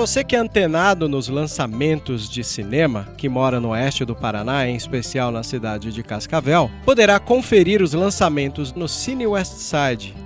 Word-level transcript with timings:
Você 0.00 0.24
que 0.24 0.34
é 0.34 0.38
antenado 0.38 1.10
nos 1.10 1.28
lançamentos 1.28 2.26
de 2.26 2.42
cinema, 2.42 3.06
que 3.18 3.28
mora 3.28 3.60
no 3.60 3.68
oeste 3.68 4.02
do 4.02 4.16
Paraná, 4.16 4.66
em 4.66 4.74
especial 4.74 5.30
na 5.30 5.42
cidade 5.42 5.92
de 5.92 6.02
Cascavel, 6.02 6.70
poderá 6.86 7.20
conferir 7.20 7.82
os 7.82 7.92
lançamentos 7.92 8.72
no 8.72 8.88
Cine 8.88 9.26
Westside. 9.26 10.16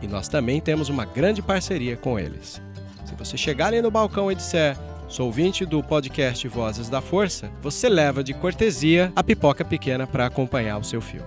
E 0.00 0.06
nós 0.06 0.28
também 0.28 0.60
temos 0.60 0.88
uma 0.88 1.04
grande 1.04 1.42
parceria 1.42 1.96
com 1.96 2.20
eles. 2.20 2.62
Se 3.04 3.16
você 3.16 3.36
chegar 3.36 3.66
ali 3.66 3.82
no 3.82 3.90
balcão 3.90 4.30
e 4.30 4.34
disser 4.36 4.76
Sou 5.08 5.26
ouvinte 5.26 5.66
do 5.66 5.82
podcast 5.82 6.46
Vozes 6.46 6.88
da 6.88 7.00
Força. 7.00 7.50
Você 7.62 7.88
leva 7.88 8.22
de 8.22 8.32
cortesia 8.32 9.12
a 9.16 9.24
pipoca 9.24 9.64
pequena 9.64 10.06
para 10.06 10.26
acompanhar 10.26 10.78
o 10.78 10.84
seu 10.84 11.00
filme. 11.00 11.26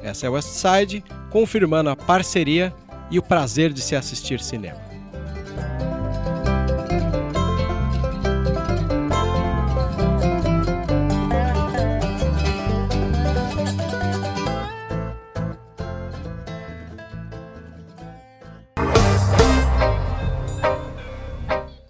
Essa 0.00 0.26
é 0.26 0.28
Westside, 0.28 1.02
confirmando 1.30 1.90
a 1.90 1.96
parceria 1.96 2.72
e 3.10 3.18
o 3.18 3.22
prazer 3.22 3.72
de 3.72 3.80
se 3.80 3.96
assistir 3.96 4.40
cinema. 4.40 4.86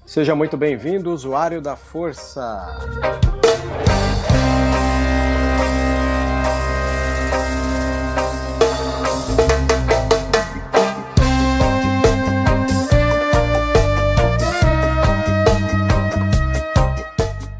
Seja 0.08 0.34
muito 0.34 0.56
bem-vindo, 0.56 1.12
usuário 1.12 1.60
da 1.60 1.76
Força. 1.76 2.66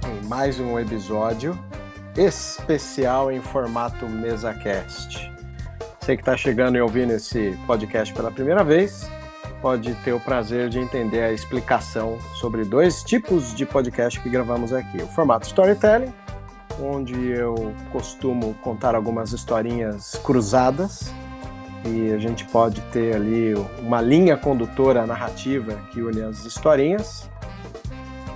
Em 0.07 0.27
mais 0.27 0.59
um 0.59 0.79
episódio 0.79 1.55
especial 2.17 3.31
em 3.31 3.43
formato 3.43 4.09
MesaCast. 4.09 5.31
Você 6.01 6.17
que 6.17 6.23
está 6.23 6.35
chegando 6.35 6.79
e 6.79 6.81
ouvindo 6.81 7.13
esse 7.13 7.59
podcast 7.67 8.15
pela 8.15 8.31
primeira 8.31 8.65
vez, 8.65 9.07
pode 9.61 9.95
ter 9.97 10.13
o 10.13 10.21
prazer 10.21 10.69
de 10.69 10.79
entender 10.79 11.23
a 11.23 11.33
explicação 11.33 12.19
sobre 12.35 12.65
dois 12.65 13.03
tipos 13.03 13.55
de 13.55 13.67
podcast 13.67 14.21
que 14.21 14.29
gravamos 14.29 14.73
aqui. 14.73 15.03
O 15.03 15.07
formato 15.07 15.47
storytelling, 15.47 16.13
onde 16.81 17.15
eu 17.15 17.75
costumo 17.91 18.55
contar 18.63 18.95
algumas 18.95 19.33
historinhas 19.33 20.21
cruzadas 20.25 21.13
e 21.85 22.13
a 22.13 22.19
gente 22.19 22.45
pode 22.45 22.81
ter 22.93 23.15
ali 23.15 23.55
uma 23.81 24.01
linha 24.01 24.37
condutora 24.37 25.07
narrativa 25.07 25.75
que 25.91 26.01
une 26.01 26.23
as 26.23 26.45
historinhas. 26.45 27.29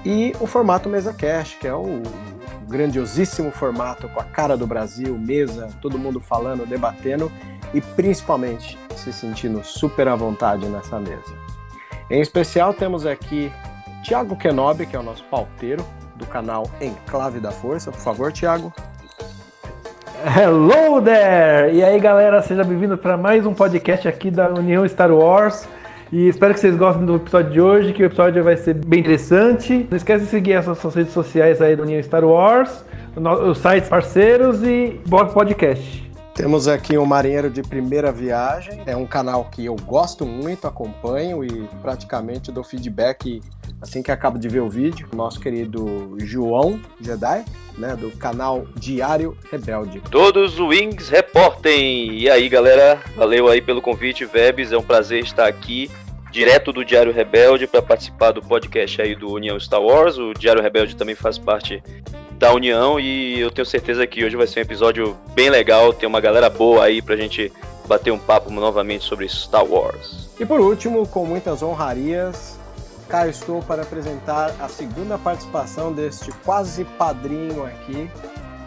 E 0.04 0.34
o 0.40 0.46
formato 0.46 0.88
mesa 0.88 1.12
cast, 1.12 1.56
que 1.58 1.66
é 1.66 1.74
o 1.74 2.02
grandiosíssimo 2.72 3.50
formato 3.50 4.08
com 4.08 4.18
a 4.18 4.24
cara 4.24 4.56
do 4.56 4.66
Brasil, 4.66 5.16
mesa, 5.18 5.68
todo 5.80 5.98
mundo 5.98 6.18
falando, 6.18 6.66
debatendo 6.66 7.30
e 7.74 7.80
principalmente 7.80 8.78
se 8.96 9.12
sentindo 9.12 9.62
super 9.62 10.08
à 10.08 10.16
vontade 10.16 10.66
nessa 10.66 10.98
mesa. 10.98 11.32
Em 12.10 12.20
especial 12.20 12.74
temos 12.74 13.06
aqui 13.06 13.52
Tiago 14.02 14.34
Kenobi, 14.36 14.86
que 14.86 14.96
é 14.96 14.98
o 14.98 15.02
nosso 15.02 15.22
pauteiro 15.24 15.84
do 16.16 16.26
canal 16.26 16.68
Enclave 16.80 17.38
da 17.38 17.52
Força. 17.52 17.92
Por 17.92 18.00
favor, 18.00 18.32
Tiago. 18.32 18.72
Hello 20.24 21.02
there! 21.02 21.74
E 21.74 21.82
aí, 21.82 21.98
galera, 21.98 22.40
seja 22.42 22.62
bem-vindo 22.62 22.96
para 22.96 23.16
mais 23.16 23.44
um 23.44 23.52
podcast 23.52 24.06
aqui 24.06 24.30
da 24.30 24.48
União 24.48 24.86
Star 24.88 25.10
Wars. 25.10 25.68
E 26.12 26.28
espero 26.28 26.52
que 26.52 26.60
vocês 26.60 26.76
gostem 26.76 27.06
do 27.06 27.16
episódio 27.16 27.50
de 27.50 27.58
hoje, 27.58 27.94
que 27.94 28.02
o 28.02 28.04
episódio 28.04 28.44
vai 28.44 28.54
ser 28.54 28.74
bem 28.74 29.00
interessante. 29.00 29.88
Não 29.90 29.96
esquece 29.96 30.26
de 30.26 30.30
seguir 30.30 30.52
as 30.52 30.66
suas 30.76 30.94
redes 30.94 31.14
sociais 31.14 31.62
aí 31.62 31.74
da 31.74 31.82
União 31.84 32.02
Star 32.02 32.22
Wars, 32.22 32.84
os 33.48 33.56
sites 33.56 33.88
parceiros 33.88 34.62
e 34.62 35.00
bora 35.06 35.28
podcast. 35.28 36.12
Temos 36.34 36.68
aqui 36.68 36.98
o 36.98 37.02
um 37.02 37.06
Marinheiro 37.06 37.48
de 37.48 37.62
Primeira 37.62 38.12
Viagem. 38.12 38.82
É 38.84 38.94
um 38.94 39.06
canal 39.06 39.46
que 39.50 39.64
eu 39.64 39.74
gosto 39.86 40.26
muito, 40.26 40.66
acompanho 40.66 41.42
e 41.42 41.66
praticamente 41.80 42.52
dou 42.52 42.62
feedback 42.62 43.40
assim 43.82 44.00
que 44.00 44.12
acabo 44.12 44.38
de 44.38 44.48
ver 44.48 44.60
o 44.60 44.70
vídeo. 44.70 45.08
Nosso 45.12 45.40
querido 45.40 46.14
João 46.20 46.80
Jedi, 47.00 47.44
né, 47.76 47.96
do 47.96 48.12
canal 48.12 48.64
Diário 48.76 49.36
Rebelde. 49.50 50.00
Todos 50.08 50.54
os 50.54 50.60
Wings 50.60 51.08
reportem! 51.08 52.16
E 52.16 52.30
aí, 52.30 52.48
galera, 52.48 53.02
valeu 53.16 53.48
aí 53.48 53.60
pelo 53.60 53.82
convite, 53.82 54.24
Vebs. 54.24 54.70
É 54.70 54.78
um 54.78 54.82
prazer 54.82 55.24
estar 55.24 55.48
aqui 55.48 55.90
direto 56.30 56.72
do 56.72 56.84
Diário 56.84 57.12
Rebelde 57.12 57.66
para 57.66 57.82
participar 57.82 58.30
do 58.30 58.40
podcast 58.40 59.02
aí 59.02 59.16
do 59.16 59.32
União 59.32 59.58
Star 59.58 59.82
Wars. 59.82 60.16
O 60.16 60.32
Diário 60.32 60.62
Rebelde 60.62 60.96
também 60.96 61.16
faz 61.16 61.36
parte 61.36 61.82
da 62.38 62.52
União 62.54 62.98
e 62.98 63.38
eu 63.38 63.50
tenho 63.50 63.66
certeza 63.66 64.06
que 64.06 64.24
hoje 64.24 64.36
vai 64.36 64.46
ser 64.46 64.60
um 64.60 64.62
episódio 64.62 65.16
bem 65.34 65.50
legal, 65.50 65.92
tem 65.92 66.08
uma 66.08 66.20
galera 66.20 66.48
boa 66.48 66.84
aí 66.84 67.00
pra 67.00 67.16
gente 67.16 67.52
bater 67.86 68.10
um 68.10 68.18
papo 68.18 68.50
novamente 68.50 69.04
sobre 69.04 69.28
Star 69.28 69.64
Wars. 69.64 70.30
E 70.40 70.46
por 70.46 70.58
último, 70.58 71.06
com 71.06 71.24
muitas 71.24 71.62
honrarias, 71.62 72.58
cá 73.12 73.28
estou 73.28 73.60
para 73.60 73.82
apresentar 73.82 74.54
a 74.58 74.66
segunda 74.68 75.18
participação 75.18 75.92
deste 75.92 76.32
quase 76.46 76.82
padrinho 76.96 77.62
aqui 77.66 78.10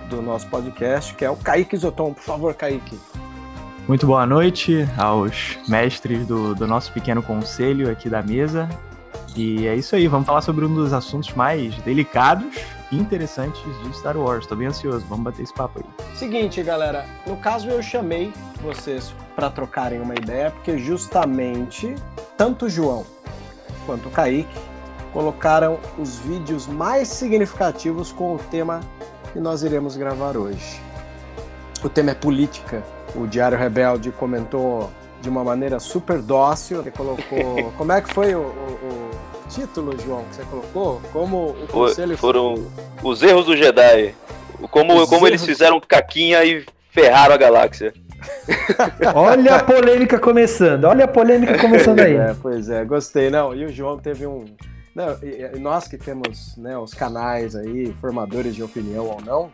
do 0.07 0.21
nosso 0.21 0.47
podcast, 0.49 1.15
que 1.15 1.25
é 1.25 1.29
o 1.31 1.35
Kaique 1.35 1.75
Zoton. 1.75 2.13
Por 2.13 2.21
favor, 2.21 2.53
Kaique. 2.53 2.95
Muito 3.87 4.05
boa 4.05 4.23
noite 4.23 4.87
aos 4.99 5.57
mestres 5.67 6.27
do, 6.27 6.53
do 6.53 6.67
nosso 6.67 6.93
pequeno 6.93 7.23
conselho 7.23 7.89
aqui 7.89 8.07
da 8.07 8.21
mesa. 8.21 8.69
E 9.35 9.65
é 9.65 9.75
isso 9.75 9.95
aí, 9.95 10.07
vamos 10.07 10.27
falar 10.27 10.41
sobre 10.41 10.63
um 10.63 10.75
dos 10.75 10.93
assuntos 10.93 11.33
mais 11.33 11.75
delicados 11.77 12.55
interessantes 12.91 13.63
de 13.81 13.97
Star 13.97 14.15
Wars. 14.15 14.45
Tô 14.45 14.55
bem 14.55 14.67
ansioso, 14.67 15.03
vamos 15.09 15.23
bater 15.23 15.41
esse 15.41 15.53
papo 15.55 15.79
aí. 15.79 16.15
Seguinte, 16.15 16.61
galera, 16.61 17.03
no 17.25 17.35
caso 17.37 17.67
eu 17.67 17.81
chamei 17.81 18.31
vocês 18.61 19.11
para 19.35 19.49
trocarem 19.49 19.99
uma 19.99 20.13
ideia, 20.13 20.51
porque 20.51 20.77
justamente 20.77 21.95
tanto 22.37 22.67
o 22.67 22.69
João 22.69 23.07
quanto 23.85 24.09
o 24.09 24.11
Kaique 24.11 24.57
colocaram 25.13 25.79
os 25.97 26.17
vídeos 26.17 26.67
mais 26.67 27.07
significativos 27.07 28.11
com 28.11 28.35
o 28.35 28.37
tema 28.37 28.81
que 29.31 29.39
nós 29.39 29.63
iremos 29.63 29.95
gravar 29.95 30.35
hoje. 30.35 30.81
O 31.83 31.89
tema 31.89 32.11
é 32.11 32.15
política. 32.15 32.83
O 33.15 33.25
Diário 33.25 33.57
Rebelde 33.57 34.11
comentou 34.11 34.91
de 35.21 35.29
uma 35.29 35.43
maneira 35.43 35.79
super 35.79 36.21
dócil. 36.21 36.81
Ele 36.81 36.91
colocou. 36.91 37.71
Como 37.77 37.91
é 37.91 38.01
que 38.01 38.13
foi 38.13 38.35
o, 38.35 38.41
o, 38.41 39.09
título, 39.49 39.97
João, 40.03 40.25
que 40.25 40.35
você 40.35 40.43
colocou? 40.43 41.01
Como 41.13 41.49
o 41.49 41.67
conselho 41.67 42.17
foram 42.17 42.67
os 43.03 43.21
erros 43.23 43.45
do 43.45 43.55
Jedi. 43.55 44.15
Como, 44.71 45.07
como 45.07 45.27
eles 45.27 45.45
fizeram 45.45 45.79
caquinha 45.79 46.43
e 46.43 46.65
ferraram 46.89 47.35
a 47.35 47.37
galáxia. 47.37 47.93
olha 49.13 49.55
a 49.55 49.63
polêmica 49.63 50.19
começando, 50.19 50.85
olha 50.85 51.05
a 51.05 51.07
polêmica 51.07 51.57
começando 51.59 51.99
aí. 51.99 52.15
É, 52.17 52.35
pois 52.41 52.69
é, 52.69 52.83
gostei. 52.85 53.29
Não, 53.29 53.53
e 53.53 53.65
o 53.65 53.69
João 53.71 53.97
teve 53.97 54.25
um. 54.25 54.45
Não, 54.93 55.17
e, 55.21 55.59
nós 55.59 55.87
que 55.87 55.97
temos 55.97 56.55
né, 56.57 56.77
os 56.77 56.93
canais 56.93 57.55
aí, 57.55 57.93
formadores 57.99 58.55
de 58.55 58.63
opinião 58.63 59.05
ou 59.05 59.21
não, 59.21 59.51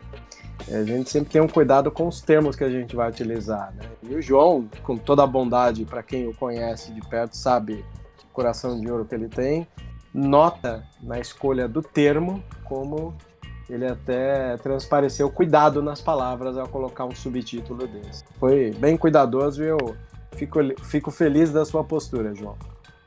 a 0.69 0.83
gente 0.83 1.09
sempre 1.09 1.31
tem 1.31 1.41
um 1.41 1.47
cuidado 1.47 1.89
com 1.91 2.07
os 2.07 2.21
termos 2.21 2.55
que 2.55 2.63
a 2.63 2.69
gente 2.69 2.95
vai 2.95 3.09
utilizar. 3.09 3.73
Né? 3.75 3.85
E 4.03 4.15
o 4.15 4.21
João, 4.21 4.69
com 4.83 4.97
toda 4.97 5.23
a 5.23 5.27
bondade, 5.27 5.85
para 5.85 6.03
quem 6.03 6.27
o 6.27 6.33
conhece 6.35 6.91
de 6.93 7.01
perto, 7.01 7.35
sabe 7.35 7.83
coração 8.31 8.79
de 8.79 8.89
ouro 8.89 9.05
que 9.05 9.15
ele 9.15 9.27
tem, 9.27 9.67
nota 10.13 10.83
na 11.01 11.19
escolha 11.19 11.67
do 11.67 11.81
termo 11.81 12.43
como 12.63 13.15
ele 13.71 13.87
até 13.87 14.57
transpareceu 14.57 15.29
cuidado 15.29 15.81
nas 15.81 16.01
palavras 16.01 16.57
ao 16.57 16.67
colocar 16.67 17.05
um 17.05 17.15
subtítulo 17.15 17.87
desse. 17.87 18.23
Foi 18.37 18.71
bem 18.71 18.97
cuidadoso 18.97 19.63
e 19.63 19.67
eu 19.67 19.95
fico, 20.33 20.59
fico 20.83 21.09
feliz 21.09 21.51
da 21.51 21.63
sua 21.63 21.83
postura, 21.83 22.35
João. 22.35 22.57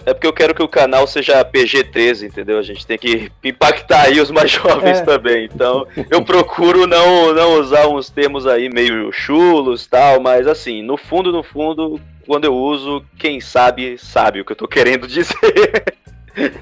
É 0.07 0.13
porque 0.13 0.27
eu 0.27 0.33
quero 0.33 0.55
que 0.55 0.63
o 0.63 0.69
canal 0.69 1.07
seja 1.07 1.45
PG-13, 1.45 2.27
entendeu? 2.27 2.59
A 2.59 2.63
gente 2.63 2.87
tem 2.87 2.99
que 2.99 3.31
impactar 3.43 4.03
aí 4.03 4.21
os 4.21 4.31
mais 4.31 4.51
jovens 4.53 4.99
é. 4.99 5.03
também. 5.03 5.49
Então, 5.53 5.87
eu 6.11 6.23
procuro 6.23 6.87
não, 6.87 7.33
não 7.33 7.61
usar 7.61 7.87
uns 7.87 8.11
termos 8.11 8.47
aí 8.47 8.69
meio 8.69 9.11
chulos 9.13 9.87
tal, 9.87 10.21
mas 10.21 10.47
assim, 10.47 10.83
no 10.83 10.97
fundo, 10.97 11.33
no 11.33 11.43
fundo, 11.43 12.01
quando 12.27 12.45
eu 12.45 12.55
uso, 12.55 13.05
quem 13.19 13.41
sabe, 13.41 13.97
sabe 13.99 14.41
o 14.41 14.45
que 14.45 14.53
eu 14.53 14.57
tô 14.57 14.69
querendo 14.69 15.07
dizer. 15.09 15.97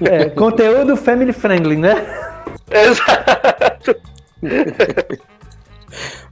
É, 0.01 0.29
conteúdo 0.29 0.95
family 0.95 1.33
friendly, 1.33 1.75
né? 1.75 2.32
Exato. 2.69 3.95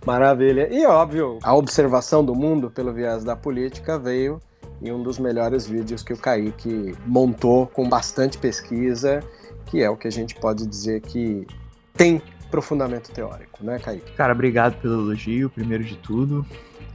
Maravilha. 0.05 0.67
E 0.71 0.85
óbvio, 0.85 1.37
a 1.43 1.55
observação 1.55 2.25
do 2.25 2.33
mundo 2.33 2.71
pelo 2.71 2.91
viés 2.91 3.23
da 3.23 3.35
política 3.35 3.99
veio 3.99 4.41
em 4.81 4.91
um 4.91 5.03
dos 5.03 5.19
melhores 5.19 5.67
vídeos 5.67 6.01
que 6.01 6.13
o 6.13 6.17
Kaique 6.17 6.95
montou 7.05 7.67
com 7.67 7.87
bastante 7.87 8.37
pesquisa, 8.37 9.19
que 9.67 9.81
é 9.81 9.89
o 9.89 9.95
que 9.95 10.07
a 10.07 10.11
gente 10.11 10.35
pode 10.35 10.65
dizer 10.65 11.01
que 11.01 11.45
tem 11.93 12.21
profundamento 12.49 13.11
teórico, 13.11 13.63
né, 13.63 13.77
Kaique? 13.79 14.11
Cara, 14.13 14.33
obrigado 14.33 14.81
pelo 14.81 15.01
elogio, 15.01 15.49
primeiro 15.49 15.83
de 15.83 15.95
tudo. 15.97 16.45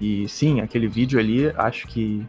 E 0.00 0.28
sim, 0.28 0.60
aquele 0.60 0.88
vídeo 0.88 1.18
ali, 1.18 1.50
acho 1.56 1.86
que 1.86 2.26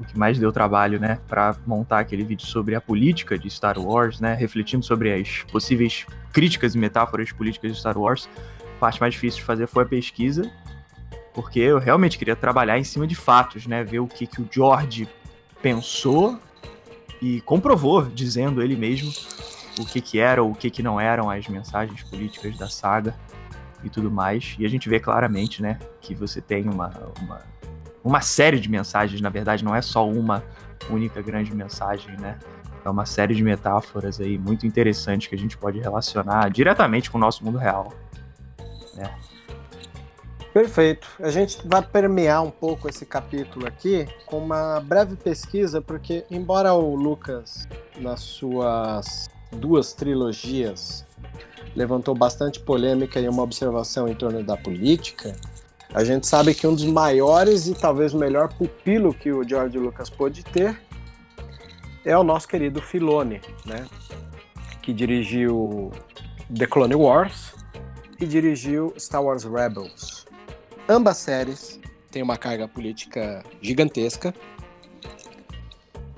o 0.00 0.04
que 0.04 0.18
mais 0.18 0.38
deu 0.38 0.50
trabalho, 0.50 0.98
né, 0.98 1.18
para 1.28 1.54
montar 1.66 2.00
aquele 2.00 2.24
vídeo 2.24 2.46
sobre 2.46 2.74
a 2.74 2.80
política 2.80 3.38
de 3.38 3.50
Star 3.50 3.78
Wars, 3.78 4.18
né, 4.18 4.34
refletindo 4.34 4.82
sobre 4.84 5.12
as 5.12 5.42
possíveis 5.52 6.06
críticas 6.32 6.74
e 6.74 6.78
metáforas 6.78 7.30
políticas 7.30 7.72
de 7.72 7.78
Star 7.78 7.98
Wars. 7.98 8.28
A 8.76 8.80
parte 8.80 8.98
mais 8.98 9.12
difícil 9.12 9.40
de 9.40 9.44
fazer 9.44 9.66
foi 9.66 9.84
a 9.84 9.86
pesquisa, 9.86 10.50
porque 11.34 11.60
eu 11.60 11.78
realmente 11.78 12.16
queria 12.16 12.34
trabalhar 12.34 12.78
em 12.78 12.84
cima 12.84 13.06
de 13.06 13.14
fatos, 13.14 13.66
né, 13.66 13.84
ver 13.84 14.00
o 14.00 14.06
que, 14.06 14.26
que 14.26 14.40
o 14.40 14.48
George 14.50 15.06
pensou 15.60 16.40
e 17.20 17.42
comprovou, 17.42 18.02
dizendo 18.02 18.62
ele 18.62 18.76
mesmo 18.76 19.12
o 19.78 19.84
que 19.84 20.00
que 20.00 20.18
era 20.18 20.42
ou 20.42 20.52
o 20.52 20.54
que 20.54 20.70
que 20.70 20.82
não 20.82 20.98
eram 20.98 21.28
as 21.28 21.46
mensagens 21.46 22.02
políticas 22.04 22.56
da 22.56 22.70
saga 22.70 23.14
e 23.84 23.90
tudo 23.90 24.10
mais. 24.10 24.56
E 24.58 24.64
a 24.64 24.68
gente 24.68 24.88
vê 24.88 24.98
claramente, 24.98 25.60
né, 25.60 25.78
que 26.00 26.14
você 26.14 26.40
tem 26.40 26.66
uma, 26.68 26.90
uma 27.20 27.42
uma 28.02 28.20
série 28.20 28.58
de 28.58 28.70
mensagens, 28.70 29.20
na 29.20 29.28
verdade, 29.28 29.64
não 29.64 29.74
é 29.74 29.82
só 29.82 30.08
uma 30.08 30.42
única 30.88 31.20
grande 31.20 31.54
mensagem, 31.54 32.16
né? 32.18 32.38
É 32.84 32.88
uma 32.88 33.04
série 33.04 33.34
de 33.34 33.42
metáforas 33.42 34.20
aí 34.20 34.38
muito 34.38 34.66
interessantes 34.66 35.28
que 35.28 35.34
a 35.34 35.38
gente 35.38 35.56
pode 35.56 35.78
relacionar 35.78 36.48
diretamente 36.50 37.10
com 37.10 37.18
o 37.18 37.20
nosso 37.20 37.44
mundo 37.44 37.58
real. 37.58 37.92
Né? 38.94 39.14
Perfeito. 40.52 41.06
A 41.20 41.30
gente 41.30 41.58
vai 41.66 41.82
permear 41.82 42.42
um 42.42 42.50
pouco 42.50 42.88
esse 42.88 43.04
capítulo 43.04 43.66
aqui 43.66 44.08
com 44.26 44.38
uma 44.38 44.80
breve 44.80 45.14
pesquisa, 45.14 45.80
porque 45.80 46.24
embora 46.30 46.72
o 46.72 46.96
Lucas, 46.96 47.68
nas 47.98 48.20
suas 48.20 49.28
duas 49.52 49.92
trilogias, 49.92 51.06
levantou 51.76 52.14
bastante 52.14 52.58
polêmica 52.58 53.20
e 53.20 53.28
uma 53.28 53.42
observação 53.42 54.08
em 54.08 54.14
torno 54.14 54.42
da 54.42 54.56
política, 54.56 55.36
a 55.92 56.04
gente 56.04 56.26
sabe 56.26 56.54
que 56.54 56.66
um 56.66 56.74
dos 56.74 56.84
maiores 56.84 57.66
e 57.66 57.74
talvez 57.74 58.12
melhor 58.12 58.52
pupilo 58.52 59.12
que 59.12 59.32
o 59.32 59.46
George 59.46 59.78
Lucas 59.78 60.08
pôde 60.08 60.44
ter 60.44 60.80
é 62.04 62.16
o 62.16 62.22
nosso 62.22 62.48
querido 62.48 62.80
Filone, 62.80 63.40
né? 63.66 63.86
Que 64.82 64.92
dirigiu 64.92 65.90
The 66.56 66.66
Clone 66.66 66.94
Wars 66.94 67.54
e 68.20 68.26
dirigiu 68.26 68.94
Star 68.98 69.22
Wars 69.22 69.44
Rebels. 69.44 70.26
Ambas 70.88 71.18
séries 71.18 71.80
têm 72.10 72.22
uma 72.22 72.36
carga 72.36 72.68
política 72.68 73.42
gigantesca. 73.60 74.34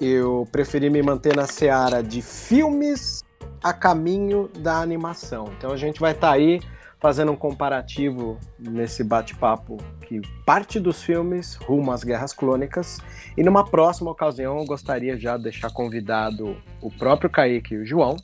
Eu 0.00 0.46
preferi 0.52 0.90
me 0.90 1.02
manter 1.02 1.34
na 1.34 1.46
seara 1.46 2.02
de 2.02 2.20
filmes 2.20 3.22
a 3.62 3.72
caminho 3.72 4.48
da 4.58 4.78
animação. 4.78 5.52
Então 5.56 5.70
a 5.70 5.76
gente 5.76 6.00
vai 6.00 6.12
estar 6.12 6.28
tá 6.28 6.34
aí 6.34 6.60
fazendo 7.02 7.32
um 7.32 7.36
comparativo 7.36 8.38
nesse 8.56 9.02
bate-papo 9.02 9.76
que 10.02 10.22
parte 10.46 10.78
dos 10.78 11.02
filmes 11.02 11.56
rumo 11.56 11.90
às 11.90 12.04
Guerras 12.04 12.32
Clônicas. 12.32 13.00
E 13.36 13.42
numa 13.42 13.64
próxima 13.64 14.12
ocasião 14.12 14.60
eu 14.60 14.64
gostaria 14.64 15.18
já 15.18 15.36
de 15.36 15.42
deixar 15.42 15.72
convidado 15.72 16.56
o 16.80 16.88
próprio 16.92 17.28
Kaique 17.28 17.74
e 17.74 17.78
o 17.78 17.84
João 17.84 18.16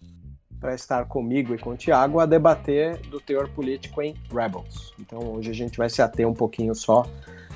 para 0.60 0.76
estar 0.76 1.06
comigo 1.06 1.52
e 1.54 1.58
com 1.58 1.70
o 1.70 1.76
Tiago 1.76 2.20
a 2.20 2.26
debater 2.26 2.98
do 3.08 3.20
teor 3.20 3.48
político 3.48 4.00
em 4.00 4.14
Rebels. 4.32 4.94
Então 5.00 5.18
hoje 5.34 5.50
a 5.50 5.54
gente 5.54 5.76
vai 5.76 5.90
se 5.90 6.00
ater 6.00 6.26
um 6.28 6.34
pouquinho 6.34 6.74
só 6.74 7.04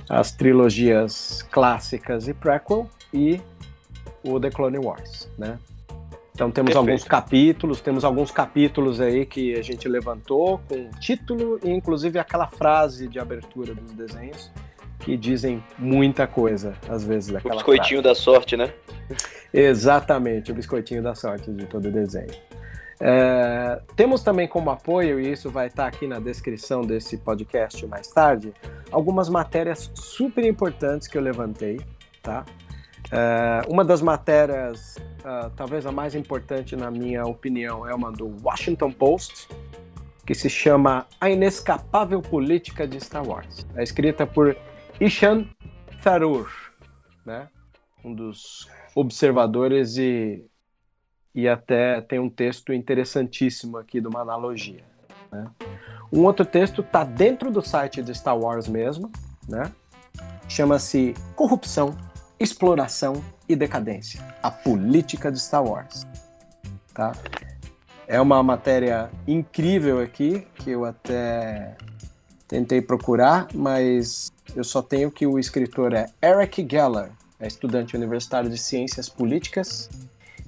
às 0.09 0.33
trilogias 0.33 1.43
clássicas 1.53 2.27
e 2.27 2.35
prequel 2.35 2.91
e 3.15 3.41
o 4.25 4.41
The 4.41 4.51
Clone 4.51 4.79
Wars, 4.79 5.29
né? 5.39 5.57
Então 6.34 6.50
temos 6.50 6.70
Perfeito. 6.73 6.79
alguns 6.79 7.05
capítulos, 7.05 7.81
temos 7.81 8.05
alguns 8.05 8.31
capítulos 8.31 9.00
aí 9.00 9.26
que 9.26 9.55
a 9.55 9.62
gente 9.62 9.87
levantou 9.87 10.61
com 10.69 10.90
título 10.99 11.61
e 11.62 11.70
inclusive 11.70 12.19
aquela 12.19 12.46
frase 12.46 13.06
de 13.06 13.19
abertura 13.19 13.75
dos 13.75 13.93
desenhos 13.93 14.50
que 15.00 15.17
dizem 15.17 15.62
muita 15.76 16.26
coisa, 16.26 16.75
às 16.88 17.05
vezes, 17.05 17.32
daquela 17.32 17.55
O 17.55 17.56
biscoitinho 17.58 18.00
frase. 18.02 18.14
da 18.17 18.20
sorte, 18.20 18.56
né? 18.56 18.73
Exatamente, 19.52 20.52
o 20.52 20.55
biscoitinho 20.55 21.02
da 21.02 21.14
sorte 21.14 21.50
de 21.50 21.67
todo 21.67 21.90
desenho. 21.90 22.31
É, 23.00 23.81
temos 23.96 24.23
também 24.23 24.46
como 24.46 24.70
apoio, 24.70 25.19
e 25.19 25.32
isso 25.32 25.50
vai 25.50 25.67
estar 25.67 25.88
aqui 25.88 26.06
na 26.06 26.20
descrição 26.20 26.82
desse 26.82 27.19
podcast 27.19 27.84
mais 27.87 28.06
tarde, 28.06 28.55
algumas 28.93 29.29
matérias 29.29 29.90
super 29.94 30.44
importantes 30.44 31.08
que 31.08 31.19
eu 31.19 31.23
levantei, 31.23 31.81
tá? 32.23 32.44
Uh, 33.12 33.70
uma 33.70 33.85
das 33.85 34.00
matérias, 34.00 34.97
uh, 35.19 35.50
talvez 35.55 35.85
a 35.85 35.93
mais 35.93 36.14
importante 36.14 36.75
na 36.75 36.91
minha 36.91 37.25
opinião, 37.26 37.87
é 37.87 37.94
uma 37.94 38.11
do 38.11 38.35
Washington 38.43 38.91
Post, 38.91 39.49
que 40.25 40.35
se 40.35 40.49
chama 40.49 41.06
A 41.20 41.29
Inescapável 41.29 42.23
Política 42.23 42.88
de 42.88 42.99
Star 42.99 43.23
Wars. 43.29 43.67
É 43.76 43.82
escrita 43.82 44.26
por 44.26 44.56
Ishan 44.99 45.47
Tharoor, 46.03 46.49
né? 47.26 47.49
um 48.03 48.14
dos 48.14 48.67
observadores 48.94 49.99
e, 49.99 50.47
e 51.35 51.47
até 51.47 52.00
tem 52.00 52.19
um 52.19 52.31
texto 52.31 52.73
interessantíssimo 52.73 53.76
aqui 53.76 54.00
de 54.00 54.08
uma 54.08 54.20
analogia. 54.20 54.85
Né? 55.31 55.50
Um 56.11 56.25
outro 56.25 56.47
texto 56.47 56.81
está 56.81 57.05
dentro 57.05 57.50
do 57.50 57.61
site 57.61 58.03
de 58.03 58.15
Star 58.15 58.38
Wars 58.38 58.67
mesmo, 58.69 59.12
né? 59.47 59.70
chama-se 60.49 61.12
Corrupção 61.37 61.94
exploração 62.43 63.23
e 63.49 63.56
decadência. 63.56 64.21
A 64.43 64.50
política 64.50 65.31
de 65.31 65.41
Star 65.41 65.65
Wars. 65.65 66.06
Tá? 66.94 67.12
É 68.06 68.21
uma 68.21 68.43
matéria 68.43 69.11
incrível 69.27 70.00
aqui, 70.00 70.47
que 70.56 70.71
eu 70.71 70.85
até 70.85 71.77
tentei 72.47 72.83
procurar, 72.83 73.49
mas 73.55 74.31
eu 74.55 74.65
só 74.65 74.82
tenho 74.82 75.11
que 75.11 75.27
o 75.27 75.39
escritor 75.39 75.94
é 75.94 76.06
Eric 76.22 76.67
Geller, 76.70 77.11
é 77.41 77.46
estudante 77.46 77.96
universitário 77.96 78.51
de 78.51 78.58
Ciências 78.58 79.08
Políticas 79.08 79.89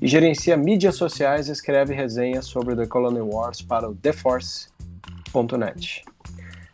e 0.00 0.06
gerencia 0.06 0.56
mídias 0.56 0.96
sociais 0.96 1.48
e 1.48 1.52
escreve 1.52 1.94
resenhas 1.94 2.46
sobre 2.46 2.76
The 2.76 2.86
Colony 2.86 3.20
Wars 3.20 3.62
para 3.62 3.88
o 3.88 3.94
TheForce.net. 3.94 6.04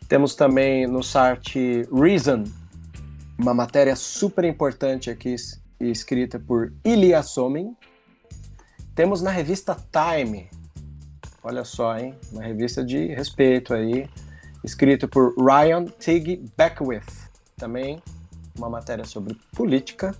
Temos 0.09 0.35
também 0.35 0.85
no 0.85 1.01
site 1.01 1.87
Reason, 1.93 2.43
uma 3.41 3.55
matéria 3.55 3.95
super 3.95 4.45
importante 4.45 5.09
aqui 5.09 5.35
escrita 5.79 6.39
por 6.39 6.71
Ilya 6.85 7.23
Somin. 7.23 7.75
Temos 8.93 9.23
na 9.23 9.31
revista 9.31 9.75
Time, 9.91 10.47
olha 11.41 11.63
só, 11.63 11.97
hein? 11.97 12.15
Uma 12.31 12.43
revista 12.43 12.85
de 12.85 13.07
respeito 13.07 13.73
aí, 13.73 14.07
escrita 14.63 15.07
por 15.07 15.33
Ryan 15.35 15.85
Tig 15.85 16.45
Beckwith. 16.55 17.31
Também 17.57 17.99
uma 18.55 18.69
matéria 18.69 19.05
sobre 19.05 19.33
política. 19.55 20.15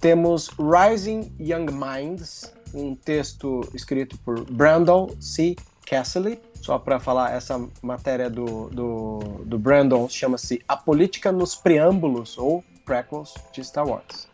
Temos 0.00 0.50
Rising 0.58 1.32
Young 1.38 1.66
Minds, 1.70 2.52
um 2.74 2.96
texto 2.96 3.60
escrito 3.72 4.18
por 4.18 4.44
Brandon 4.50 5.08
C. 5.20 5.54
Castle, 5.88 6.38
só 6.60 6.78
para 6.78 7.00
falar, 7.00 7.32
essa 7.32 7.58
matéria 7.80 8.28
do, 8.28 8.68
do, 8.68 9.18
do 9.46 9.58
Brandon 9.58 10.06
chama-se 10.08 10.62
A 10.68 10.76
Política 10.76 11.32
nos 11.32 11.54
Preâmbulos 11.54 12.36
ou 12.36 12.62
Prequels 12.84 13.34
de 13.52 13.64
Star 13.64 13.86
Wars. 13.86 14.28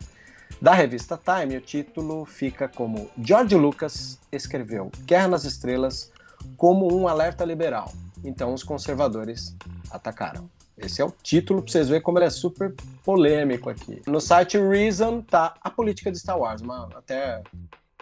Da 0.61 0.73
revista 0.73 1.17
Time, 1.17 1.55
o 1.55 1.61
título 1.61 2.25
fica 2.25 2.67
como 2.67 3.09
George 3.17 3.55
Lucas 3.55 4.19
escreveu 4.31 4.91
Guerra 5.05 5.29
nas 5.29 5.45
Estrelas 5.45 6.11
como 6.57 6.93
um 6.93 7.07
alerta 7.07 7.45
liberal. 7.45 7.91
Então 8.23 8.53
os 8.53 8.63
conservadores 8.63 9.55
atacaram. 9.89 10.49
Esse 10.77 11.01
é 11.01 11.05
o 11.05 11.13
título 11.23 11.61
para 11.61 11.71
vocês 11.71 11.87
verem 11.87 12.03
como 12.03 12.17
ele 12.17 12.25
é 12.25 12.29
super 12.29 12.73
polêmico 13.03 13.69
aqui. 13.69 14.01
No 14.05 14.19
site 14.19 14.57
Reason 14.57 15.21
tá 15.21 15.53
a 15.61 15.69
política 15.69 16.11
de 16.11 16.19
Star 16.19 16.37
Wars, 16.37 16.61
uma, 16.61 16.89
até 16.95 17.41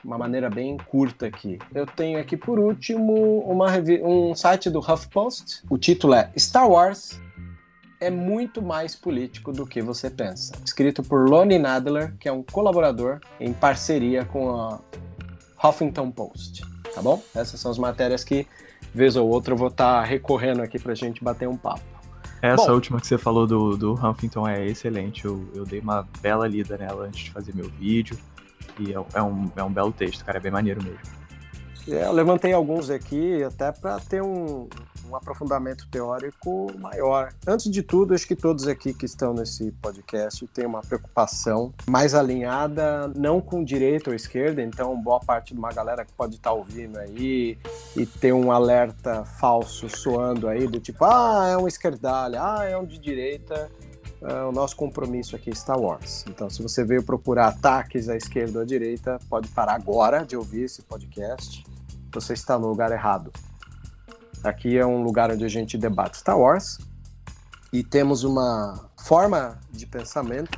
uma 0.03 0.17
maneira 0.17 0.49
bem 0.49 0.77
curta 0.77 1.27
aqui. 1.27 1.59
Eu 1.73 1.85
tenho 1.85 2.19
aqui 2.19 2.35
por 2.35 2.59
último 2.59 3.39
uma 3.39 3.67
um 4.03 4.35
site 4.35 4.69
do 4.69 4.79
HuffPost. 4.79 5.63
O 5.69 5.77
título 5.77 6.13
é 6.13 6.31
Star 6.37 6.69
Wars 6.69 7.19
é 8.03 8.09
muito 8.09 8.61
mais 8.61 8.95
político 8.95 9.53
do 9.53 9.65
que 9.65 9.81
você 9.81 10.09
pensa. 10.09 10.53
Escrito 10.63 11.01
por 11.01 11.29
Lonnie 11.29 11.57
Nadler, 11.57 12.13
que 12.19 12.27
é 12.27 12.31
um 12.31 12.43
colaborador 12.43 13.21
em 13.39 13.53
parceria 13.53 14.25
com 14.25 14.49
a 14.49 14.79
Huffington 15.63 16.11
Post. 16.11 16.63
Tá 16.93 17.01
bom? 17.01 17.23
Essas 17.33 17.59
são 17.59 17.71
as 17.71 17.77
matérias 17.77 18.23
que, 18.23 18.45
vez 18.93 19.15
ou 19.15 19.29
outra, 19.29 19.53
eu 19.53 19.57
vou 19.57 19.69
estar 19.69 20.01
tá 20.01 20.03
recorrendo 20.03 20.61
aqui 20.61 20.77
pra 20.77 20.93
gente 20.93 21.23
bater 21.23 21.47
um 21.47 21.55
papo. 21.55 21.81
Essa 22.41 22.67
Bom, 22.67 22.73
última 22.73 22.99
que 22.99 23.07
você 23.07 23.17
falou 23.17 23.47
do, 23.47 23.77
do 23.77 23.93
Huffington 23.93 24.45
é 24.45 24.65
excelente. 24.65 25.23
Eu, 25.23 25.47
eu 25.55 25.63
dei 25.63 25.79
uma 25.79 26.05
bela 26.21 26.45
lida 26.45 26.77
nela 26.77 27.05
antes 27.05 27.23
de 27.23 27.31
fazer 27.31 27.55
meu 27.55 27.69
vídeo. 27.69 28.17
E 28.79 28.93
é, 28.93 29.05
é 29.13 29.21
um, 29.21 29.51
é 29.55 29.63
um 29.63 29.71
belo 29.71 29.91
texto, 29.91 30.23
cara. 30.25 30.37
É 30.37 30.41
bem 30.41 30.51
maneiro 30.51 30.83
mesmo. 30.83 30.99
É, 31.87 32.05
eu 32.05 32.13
levantei 32.13 32.53
alguns 32.53 32.89
aqui 32.89 33.43
até 33.43 33.71
para 33.71 33.99
ter 33.99 34.21
um, 34.21 34.69
um 35.09 35.15
aprofundamento 35.15 35.85
teórico 35.91 36.71
maior. 36.79 37.33
Antes 37.45 37.69
de 37.69 37.83
tudo, 37.83 38.13
acho 38.13 38.25
que 38.25 38.35
todos 38.35 38.67
aqui 38.67 38.93
que 38.93 39.05
estão 39.05 39.33
nesse 39.33 39.71
podcast 39.73 40.47
têm 40.47 40.65
uma 40.65 40.81
preocupação 40.81 41.73
mais 41.87 42.15
alinhada, 42.15 43.09
não 43.15 43.41
com 43.41 43.63
direita 43.63 44.11
ou 44.11 44.15
esquerda, 44.15 44.61
então 44.61 44.99
boa 45.01 45.19
parte 45.19 45.53
de 45.53 45.59
uma 45.59 45.73
galera 45.73 46.05
que 46.05 46.13
pode 46.13 46.35
estar 46.35 46.51
tá 46.51 46.55
ouvindo 46.55 46.97
aí 46.97 47.57
e 47.97 48.05
ter 48.05 48.33
um 48.33 48.51
alerta 48.51 49.25
falso 49.25 49.89
soando 49.89 50.47
aí, 50.47 50.67
do 50.67 50.79
tipo, 50.79 51.03
ah, 51.03 51.49
é 51.51 51.57
um 51.57 51.67
esquerdalha, 51.67 52.41
ah, 52.41 52.63
é 52.63 52.77
um 52.77 52.85
de 52.85 52.97
direita, 52.97 53.69
Uh, 54.23 54.47
o 54.47 54.51
nosso 54.53 54.73
compromisso 54.77 55.35
aqui 55.35 55.49
é 55.49 55.53
Star 55.53 55.77
Wars. 55.77 56.23
Então, 56.29 56.49
se 56.49 56.63
você 56.63 56.81
veio 56.85 57.03
procurar 57.03 57.47
ataques 57.47 58.07
à 58.07 58.15
esquerda 58.15 58.59
ou 58.59 58.63
à 58.63 58.65
direita, 58.65 59.19
pode 59.29 59.49
parar 59.49 59.73
agora 59.73 60.25
de 60.25 60.37
ouvir 60.37 60.63
esse 60.63 60.81
podcast. 60.81 61.65
Você 62.13 62.31
está 62.31 62.57
no 62.57 62.67
lugar 62.67 62.89
errado. 62.93 63.33
Aqui 64.41 64.77
é 64.77 64.85
um 64.85 65.03
lugar 65.03 65.29
onde 65.29 65.43
a 65.43 65.49
gente 65.49 65.77
debate 65.77 66.17
Star 66.17 66.39
Wars 66.39 66.77
e 67.73 67.83
temos 67.83 68.23
uma 68.23 68.89
forma 68.97 69.59
de 69.69 69.85
pensamento 69.85 70.57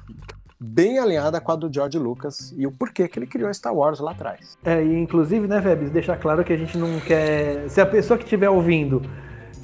bem 0.60 1.00
alinhada 1.00 1.42
com 1.42 1.52
a 1.52 1.56
do 1.56 1.74
George 1.74 1.98
Lucas 1.98 2.54
e 2.56 2.68
o 2.68 2.72
porquê 2.72 3.08
que 3.08 3.18
ele 3.18 3.26
criou 3.26 3.52
Star 3.52 3.74
Wars 3.74 4.00
lá 4.00 4.12
atrás. 4.12 4.58
É, 4.64 4.84
e 4.84 5.00
inclusive, 5.00 5.48
né, 5.48 5.60
Vebs, 5.60 5.90
deixar 5.90 6.18
claro 6.18 6.44
que 6.44 6.54
a 6.54 6.58
gente 6.58 6.78
não 6.78 7.00
quer. 7.00 7.68
Se 7.70 7.82
a 7.82 7.86
pessoa 7.86 8.18
que 8.18 8.26
estiver 8.26 8.50
ouvindo 8.50 9.02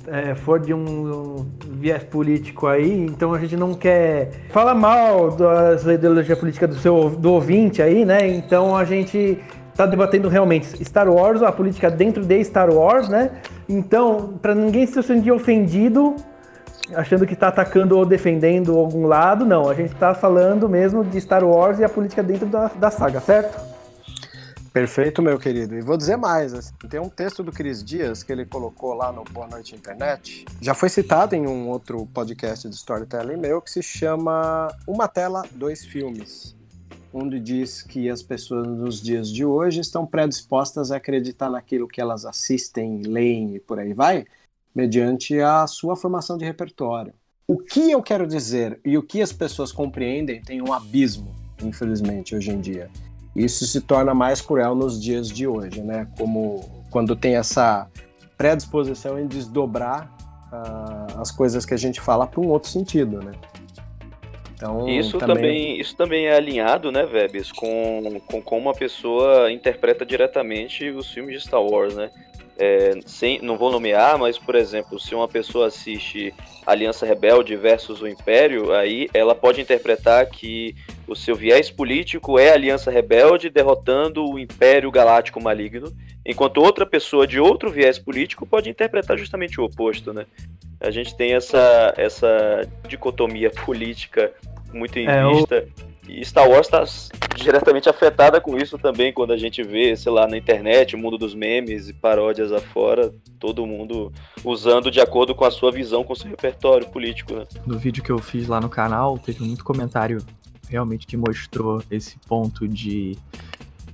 é, 0.07 0.35
for 0.35 0.59
de 0.59 0.73
um, 0.73 1.45
viés 1.63 2.03
político 2.03 2.67
aí, 2.67 3.05
então 3.05 3.33
a 3.33 3.39
gente 3.39 3.55
não 3.55 3.73
quer 3.73 4.31
falar 4.49 4.73
mal 4.73 5.31
da 5.31 5.93
ideologia 5.93 6.35
política 6.35 6.67
do 6.67 6.75
seu 6.75 7.09
do 7.09 7.33
ouvinte 7.33 7.81
aí, 7.81 8.05
né? 8.05 8.27
Então 8.27 8.75
a 8.75 8.85
gente 8.85 9.39
está 9.69 9.85
debatendo 9.85 10.27
realmente 10.29 10.83
Star 10.83 11.09
Wars, 11.09 11.41
a 11.41 11.51
política 11.51 11.89
dentro 11.89 12.23
de 12.23 12.43
Star 12.43 12.69
Wars, 12.69 13.09
né? 13.09 13.31
Então, 13.67 14.33
para 14.41 14.53
ninguém 14.53 14.85
se 14.85 15.01
sentir 15.01 15.31
ofendido, 15.31 16.15
achando 16.93 17.25
que 17.25 17.33
está 17.33 17.47
atacando 17.47 17.97
ou 17.97 18.05
defendendo 18.05 18.77
algum 18.77 19.07
lado, 19.07 19.45
não. 19.45 19.69
A 19.69 19.73
gente 19.73 19.93
está 19.93 20.13
falando 20.13 20.67
mesmo 20.67 21.03
de 21.03 21.19
Star 21.21 21.43
Wars 21.43 21.79
e 21.79 21.83
a 21.83 21.89
política 21.89 22.21
dentro 22.21 22.45
da, 22.45 22.69
da 22.75 22.91
saga, 22.91 23.19
certo? 23.19 23.70
Perfeito, 24.73 25.21
meu 25.21 25.37
querido. 25.37 25.75
E 25.75 25.81
vou 25.81 25.97
dizer 25.97 26.15
mais, 26.15 26.53
assim, 26.53 26.73
tem 26.89 26.99
um 26.99 27.09
texto 27.09 27.43
do 27.43 27.51
Cris 27.51 27.83
Dias 27.83 28.23
que 28.23 28.31
ele 28.31 28.45
colocou 28.45 28.93
lá 28.93 29.11
no 29.11 29.23
Boa 29.25 29.47
Noite 29.47 29.75
Internet, 29.75 30.45
já 30.61 30.73
foi 30.73 30.87
citado 30.87 31.35
em 31.35 31.45
um 31.45 31.67
outro 31.67 32.05
podcast 32.07 32.69
de 32.69 32.75
storytelling 32.75 33.37
meu, 33.37 33.61
que 33.61 33.69
se 33.69 33.83
chama 33.83 34.73
Uma 34.87 35.07
Tela, 35.07 35.43
Dois 35.51 35.83
Filmes 35.83 36.55
onde 37.13 37.39
diz 37.39 37.81
que 37.81 38.09
as 38.09 38.21
pessoas 38.21 38.67
nos 38.67 39.01
dias 39.01 39.29
de 39.29 39.43
hoje 39.43 39.81
estão 39.81 40.05
predispostas 40.05 40.91
a 40.91 40.97
acreditar 40.97 41.49
naquilo 41.49 41.87
que 41.87 41.99
elas 41.99 42.25
assistem, 42.25 43.01
leem 43.01 43.55
e 43.55 43.59
por 43.59 43.79
aí 43.79 43.93
vai, 43.93 44.25
mediante 44.73 45.39
a 45.39 45.67
sua 45.67 45.95
formação 45.95 46.37
de 46.37 46.45
repertório. 46.45 47.13
O 47.47 47.57
que 47.57 47.91
eu 47.91 48.01
quero 48.01 48.25
dizer 48.25 48.79
e 48.85 48.97
o 48.97 49.03
que 49.03 49.21
as 49.21 49.33
pessoas 49.33 49.71
compreendem 49.71 50.41
tem 50.41 50.61
um 50.61 50.71
abismo, 50.71 51.35
infelizmente, 51.61 52.33
hoje 52.33 52.51
em 52.51 52.61
dia. 52.61 52.89
Isso 53.35 53.65
se 53.65 53.81
torna 53.81 54.13
mais 54.13 54.41
cruel 54.41 54.75
nos 54.75 55.01
dias 55.01 55.29
de 55.29 55.47
hoje, 55.47 55.81
né? 55.81 56.07
Como 56.17 56.83
quando 56.89 57.15
tem 57.15 57.35
essa 57.35 57.87
predisposição 58.37 59.19
em 59.19 59.27
desdobrar 59.27 60.11
uh, 60.51 61.21
as 61.21 61.31
coisas 61.31 61.65
que 61.65 61.73
a 61.73 61.77
gente 61.77 62.01
fala 62.01 62.27
para 62.27 62.41
um 62.41 62.47
outro 62.47 62.69
sentido, 62.69 63.19
né? 63.21 63.31
Então, 64.53 64.87
isso 64.87 65.17
também... 65.17 65.35
também... 65.35 65.79
isso 65.79 65.95
também 65.95 66.25
é 66.27 66.35
alinhado, 66.35 66.91
né, 66.91 67.03
Vebes, 67.03 67.51
com, 67.51 68.21
com 68.27 68.41
como 68.41 68.69
a 68.69 68.73
pessoa 68.73 69.51
interpreta 69.51 70.05
diretamente 70.05 70.87
os 70.89 71.09
filmes 71.09 71.35
de 71.35 71.47
Star 71.47 71.63
Wars, 71.63 71.95
né? 71.95 72.11
É, 72.59 72.99
sem, 73.07 73.41
não 73.41 73.57
vou 73.57 73.71
nomear, 73.71 74.19
mas 74.19 74.37
por 74.37 74.53
exemplo, 74.53 74.99
se 74.99 75.15
uma 75.15 75.27
pessoa 75.27 75.67
assiste 75.67 76.31
Aliança 76.63 77.07
Rebelde 77.07 77.55
versus 77.55 78.01
o 78.01 78.07
Império, 78.07 78.71
aí 78.71 79.09
ela 79.15 79.33
pode 79.33 79.59
interpretar 79.59 80.27
que 80.27 80.75
o 81.11 81.15
seu 81.15 81.35
viés 81.35 81.69
político 81.69 82.39
é 82.39 82.51
a 82.51 82.53
Aliança 82.53 82.89
Rebelde 82.89 83.49
derrotando 83.49 84.23
o 84.25 84.39
Império 84.39 84.89
Galáctico 84.89 85.43
Maligno, 85.43 85.93
enquanto 86.25 86.61
outra 86.61 86.85
pessoa 86.85 87.27
de 87.27 87.37
outro 87.37 87.69
viés 87.69 87.99
político 87.99 88.45
pode 88.45 88.69
interpretar 88.69 89.17
justamente 89.17 89.59
o 89.59 89.65
oposto, 89.65 90.13
né? 90.13 90.25
A 90.79 90.89
gente 90.89 91.13
tem 91.15 91.33
essa, 91.33 91.93
essa 91.97 92.65
dicotomia 92.87 93.49
política 93.49 94.31
muito 94.73 94.97
em 94.97 95.07
é, 95.07 95.27
vista. 95.27 95.67
O... 95.87 95.91
E 96.09 96.25
Star 96.25 96.49
Wars 96.49 96.67
está 96.67 96.83
diretamente 97.35 97.89
afetada 97.89 98.39
com 98.41 98.57
isso 98.57 98.77
também, 98.77 99.13
quando 99.13 99.33
a 99.33 99.37
gente 99.37 99.61
vê, 99.63 99.95
sei 99.95 100.11
lá, 100.11 100.27
na 100.27 100.37
internet, 100.37 100.95
o 100.95 100.99
mundo 100.99 101.17
dos 101.17 101.35
memes 101.35 101.89
e 101.89 101.93
paródias 101.93 102.51
afora, 102.51 103.13
todo 103.37 103.65
mundo 103.67 104.11
usando 104.43 104.89
de 104.89 104.99
acordo 104.99 105.35
com 105.35 105.45
a 105.45 105.51
sua 105.51 105.71
visão, 105.71 106.03
com 106.03 106.13
o 106.13 106.15
seu 106.15 106.29
repertório 106.29 106.87
político, 106.87 107.33
né? 107.33 107.45
No 107.65 107.77
vídeo 107.77 108.01
que 108.01 108.11
eu 108.11 108.17
fiz 108.17 108.47
lá 108.47 108.59
no 108.59 108.69
canal, 108.69 109.17
teve 109.19 109.43
muito 109.43 109.63
comentário 109.63 110.25
realmente 110.71 111.05
que 111.05 111.17
mostrou 111.17 111.83
esse 111.91 112.17
ponto 112.19 112.67
de, 112.67 113.17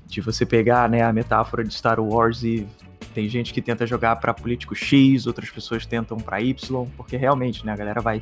de 0.06 0.22
você 0.22 0.46
pegar 0.46 0.88
né, 0.88 1.02
a 1.02 1.12
metáfora 1.12 1.64
de 1.64 1.74
Star 1.74 2.00
Wars 2.00 2.44
e 2.44 2.68
tem 3.16 3.28
gente 3.28 3.52
que 3.52 3.64
tenta 3.64 3.88
jogar 3.88 4.16
para 4.18 4.32
político 4.32 4.76
X, 4.76 5.26
outras 5.26 5.50
pessoas 5.50 5.88
tentam 5.88 6.18
para 6.18 6.40
Y, 6.40 6.88
porque 6.96 7.18
realmente, 7.18 7.66
né, 7.66 7.74
a 7.74 7.76
galera 7.76 8.00
vai 8.00 8.22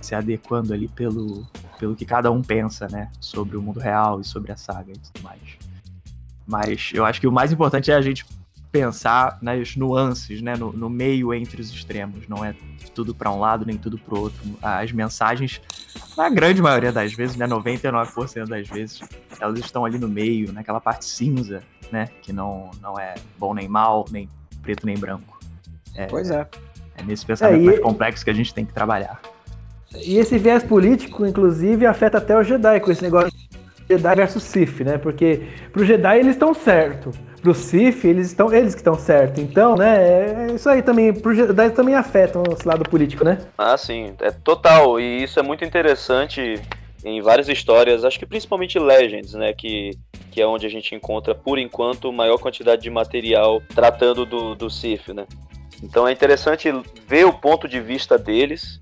se 0.00 0.14
adequando 0.14 0.72
ali 0.72 0.86
pelo, 0.86 1.44
pelo 1.80 1.96
que 1.96 2.04
cada 2.04 2.30
um 2.30 2.40
pensa, 2.40 2.86
né? 2.86 3.10
Sobre 3.20 3.56
o 3.56 3.62
mundo 3.62 3.80
real 3.80 4.20
e 4.20 4.24
sobre 4.24 4.52
a 4.52 4.56
saga 4.56 4.92
e 4.92 4.98
tudo 4.98 5.24
mais. 5.24 5.40
Mas 6.46 6.92
eu 6.94 7.04
acho 7.04 7.20
que 7.20 7.26
o 7.26 7.32
mais 7.32 7.50
importante 7.50 7.90
é 7.90 7.94
a 7.94 8.00
gente 8.00 8.24
pensar 8.76 9.38
nas 9.40 9.74
nuances, 9.76 10.42
né? 10.42 10.56
No, 10.56 10.72
no 10.72 10.90
meio 10.90 11.32
entre 11.32 11.60
os 11.60 11.70
extremos. 11.70 12.28
Não 12.28 12.44
é 12.44 12.54
tudo 12.94 13.14
para 13.14 13.30
um 13.30 13.38
lado 13.38 13.64
nem 13.64 13.76
tudo 13.76 13.98
para 13.98 14.14
o 14.14 14.20
outro. 14.20 14.38
As 14.62 14.92
mensagens, 14.92 15.60
na 16.16 16.28
grande 16.28 16.60
maioria 16.60 16.92
das 16.92 17.12
vezes, 17.12 17.36
né? 17.36 17.46
99% 17.46 18.48
das 18.48 18.68
vezes, 18.68 19.00
elas 19.40 19.58
estão 19.58 19.84
ali 19.84 19.98
no 19.98 20.08
meio, 20.08 20.52
naquela 20.52 20.80
parte 20.80 21.04
cinza, 21.04 21.62
né? 21.90 22.08
Que 22.22 22.32
não, 22.32 22.70
não 22.82 22.98
é 22.98 23.14
bom 23.38 23.54
nem 23.54 23.68
mal, 23.68 24.04
nem 24.10 24.28
preto 24.62 24.84
nem 24.84 24.96
branco. 24.96 25.38
É, 25.94 26.06
pois 26.06 26.30
é. 26.30 26.46
É 26.96 27.02
nesse 27.02 27.24
pensamento 27.24 27.60
é, 27.60 27.62
e... 27.62 27.66
mais 27.66 27.80
complexo 27.80 28.24
que 28.24 28.30
a 28.30 28.34
gente 28.34 28.52
tem 28.52 28.64
que 28.64 28.72
trabalhar. 28.72 29.20
E 29.94 30.18
esse 30.18 30.36
viés 30.38 30.62
político, 30.62 31.24
inclusive, 31.24 31.86
afeta 31.86 32.18
até 32.18 32.36
o 32.36 32.42
Jedi 32.42 32.80
com 32.80 32.90
esse 32.90 33.02
negócio 33.02 33.30
de 33.30 33.48
Jedi 33.88 34.14
versus 34.16 34.42
Sith, 34.42 34.80
né? 34.80 34.98
Porque 34.98 35.48
pro 35.72 35.84
Jedi 35.84 36.18
eles 36.18 36.32
estão 36.34 36.52
certo, 36.52 37.12
pro 37.46 37.54
Sith 37.54 38.04
eles 38.04 38.26
estão 38.26 38.52
eles 38.52 38.74
que 38.74 38.80
estão 38.80 38.94
certo. 38.94 39.40
Então, 39.40 39.76
né? 39.76 40.48
É 40.48 40.52
isso 40.52 40.68
aí 40.68 40.82
também 40.82 41.14
Jedi 41.14 41.70
também 41.70 41.94
afeta 41.94 42.42
esse 42.52 42.66
lado 42.66 42.82
político, 42.90 43.24
né? 43.24 43.38
Ah, 43.56 43.76
sim, 43.76 44.14
é 44.20 44.32
total. 44.32 44.98
E 44.98 45.22
isso 45.22 45.38
é 45.38 45.42
muito 45.44 45.64
interessante 45.64 46.60
em 47.04 47.22
várias 47.22 47.48
histórias, 47.48 48.04
acho 48.04 48.18
que 48.18 48.26
principalmente 48.26 48.80
Legends, 48.80 49.34
né? 49.34 49.52
Que 49.52 49.92
que 50.32 50.42
é 50.42 50.46
onde 50.46 50.66
a 50.66 50.68
gente 50.68 50.94
encontra, 50.94 51.34
por 51.34 51.58
enquanto, 51.58 52.12
maior 52.12 52.36
quantidade 52.36 52.82
de 52.82 52.90
material 52.90 53.62
tratando 53.74 54.26
do, 54.26 54.54
do 54.54 54.68
Sith, 54.68 55.08
né? 55.08 55.24
Então 55.82 56.06
é 56.06 56.12
interessante 56.12 56.68
ver 57.06 57.24
o 57.24 57.32
ponto 57.32 57.66
de 57.66 57.80
vista 57.80 58.18
deles 58.18 58.80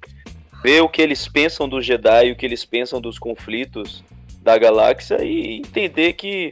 ver 0.64 0.80
o 0.80 0.88
que 0.88 1.02
eles 1.02 1.28
pensam 1.28 1.68
dos 1.68 1.84
Jedi, 1.84 2.32
o 2.32 2.36
que 2.36 2.46
eles 2.46 2.64
pensam 2.64 2.98
dos 2.98 3.18
conflitos 3.18 4.02
da 4.40 4.56
galáxia 4.56 5.22
e 5.22 5.58
entender 5.58 6.14
que, 6.14 6.50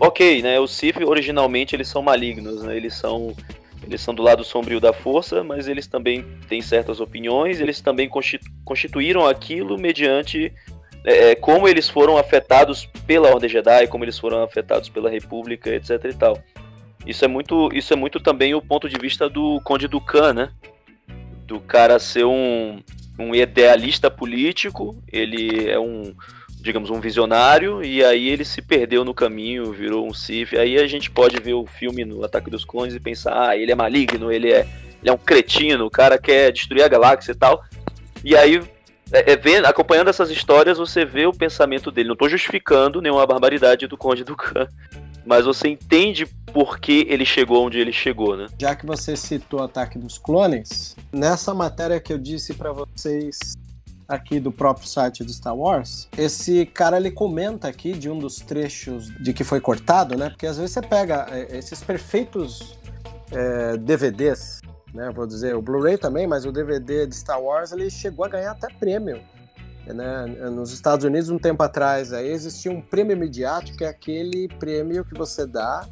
ok, 0.00 0.42
né, 0.42 0.58
os 0.58 0.70
Sith 0.70 0.96
originalmente 1.04 1.76
eles 1.76 1.88
são 1.88 2.02
malignos, 2.02 2.62
né, 2.62 2.76
eles 2.76 2.94
são 2.94 3.34
eles 3.82 4.00
são 4.00 4.14
do 4.14 4.22
lado 4.22 4.44
sombrio 4.44 4.78
da 4.78 4.92
força, 4.92 5.42
mas 5.42 5.66
eles 5.66 5.86
também 5.86 6.24
têm 6.48 6.60
certas 6.60 7.00
opiniões, 7.00 7.60
eles 7.60 7.80
também 7.80 8.10
constituíram 8.64 9.26
aquilo 9.26 9.78
mediante 9.78 10.52
é, 11.04 11.30
é, 11.30 11.34
como 11.34 11.66
eles 11.66 11.88
foram 11.88 12.16
afetados 12.16 12.86
pela 13.06 13.30
Ordem 13.30 13.48
Jedi, 13.48 13.86
como 13.86 14.04
eles 14.04 14.18
foram 14.18 14.42
afetados 14.42 14.88
pela 14.88 15.08
República, 15.08 15.70
etc 15.70 16.04
e 16.04 16.14
tal. 16.14 16.38
Isso 17.06 17.24
é 17.24 17.28
muito, 17.28 17.70
isso 17.72 17.92
é 17.92 17.96
muito 17.96 18.20
também 18.20 18.54
o 18.54 18.60
ponto 18.60 18.88
de 18.88 18.98
vista 18.98 19.28
do 19.28 19.60
Conde 19.62 19.88
Dukan, 19.88 20.34
né? 20.34 20.50
Do 21.46 21.58
cara 21.60 21.98
ser 21.98 22.24
um, 22.24 22.82
um 23.18 23.34
idealista 23.34 24.10
político, 24.10 25.02
ele 25.10 25.70
é 25.70 25.78
um, 25.78 26.14
digamos, 26.60 26.90
um 26.90 27.00
visionário, 27.00 27.82
e 27.82 28.04
aí 28.04 28.28
ele 28.28 28.44
se 28.44 28.60
perdeu 28.60 29.04
no 29.04 29.14
caminho, 29.14 29.72
virou 29.72 30.06
um 30.06 30.12
Sith. 30.12 30.54
Aí 30.54 30.78
a 30.78 30.86
gente 30.86 31.10
pode 31.10 31.40
ver 31.40 31.54
o 31.54 31.66
filme 31.66 32.04
no 32.04 32.24
Ataque 32.24 32.50
dos 32.50 32.64
Clones 32.64 32.94
e 32.94 33.00
pensar, 33.00 33.48
ah, 33.48 33.56
ele 33.56 33.72
é 33.72 33.74
maligno, 33.74 34.30
ele 34.30 34.52
é, 34.52 34.66
ele 35.00 35.10
é 35.10 35.12
um 35.12 35.18
cretino, 35.18 35.86
o 35.86 35.90
cara 35.90 36.18
quer 36.18 36.52
destruir 36.52 36.82
a 36.82 36.88
galáxia 36.88 37.32
e 37.32 37.34
tal. 37.34 37.62
E 38.22 38.36
aí 38.36 38.60
é, 39.12 39.32
é 39.32 39.36
vendo, 39.36 39.66
acompanhando 39.66 40.08
essas 40.08 40.30
histórias, 40.30 40.78
você 40.78 41.04
vê 41.04 41.26
o 41.26 41.32
pensamento 41.32 41.90
dele. 41.90 42.08
Não 42.08 42.14
estou 42.14 42.28
justificando 42.28 43.00
nenhuma 43.00 43.26
barbaridade 43.26 43.86
do 43.86 43.96
Conde 43.96 44.22
do 44.22 44.36
Khan, 44.36 44.68
mas 45.24 45.44
você 45.44 45.68
entende 45.68 46.26
por 46.52 46.78
que 46.78 47.06
ele 47.08 47.24
chegou 47.24 47.66
onde 47.66 47.78
ele 47.78 47.92
chegou, 47.92 48.36
né? 48.36 48.46
Já 48.58 48.74
que 48.74 48.86
você 48.86 49.16
citou 49.16 49.62
Ataque 49.62 49.98
dos 49.98 50.18
Clones, 50.18 50.96
nessa 51.12 51.54
matéria 51.54 52.00
que 52.00 52.12
eu 52.12 52.18
disse 52.18 52.54
para 52.54 52.72
vocês 52.72 53.56
aqui 54.10 54.40
do 54.40 54.50
próprio 54.50 54.88
site 54.88 55.22
do 55.22 55.32
Star 55.32 55.56
Wars, 55.56 56.08
esse 56.18 56.66
cara 56.66 56.96
ele 56.96 57.12
comenta 57.12 57.68
aqui 57.68 57.92
de 57.92 58.10
um 58.10 58.18
dos 58.18 58.36
trechos 58.36 59.08
de 59.22 59.32
que 59.32 59.44
foi 59.44 59.60
cortado, 59.60 60.16
né? 60.16 60.28
Porque 60.28 60.46
às 60.46 60.58
vezes 60.58 60.72
você 60.72 60.82
pega 60.82 61.26
é, 61.30 61.56
esses 61.56 61.80
perfeitos 61.80 62.76
é, 63.30 63.76
DVDs, 63.76 64.60
né? 64.92 65.10
Vou 65.14 65.26
dizer, 65.26 65.54
o 65.54 65.62
Blu-ray 65.62 65.96
também, 65.96 66.26
mas 66.26 66.44
o 66.44 66.50
DVD 66.50 67.06
de 67.06 67.14
Star 67.14 67.40
Wars 67.40 67.70
ele 67.70 67.88
chegou 67.88 68.24
a 68.24 68.28
ganhar 68.28 68.50
até 68.50 68.66
prêmio. 68.68 69.22
Né? 69.86 70.26
Nos 70.50 70.72
Estados 70.72 71.04
Unidos, 71.04 71.30
um 71.30 71.38
tempo 71.38 71.62
atrás, 71.62 72.12
aí 72.12 72.28
existia 72.28 72.70
um 72.70 72.80
prêmio 72.80 73.16
midiático, 73.16 73.78
que 73.78 73.84
é 73.84 73.88
aquele 73.88 74.48
prêmio 74.58 75.04
que 75.04 75.14
você 75.14 75.46
dá 75.46 75.86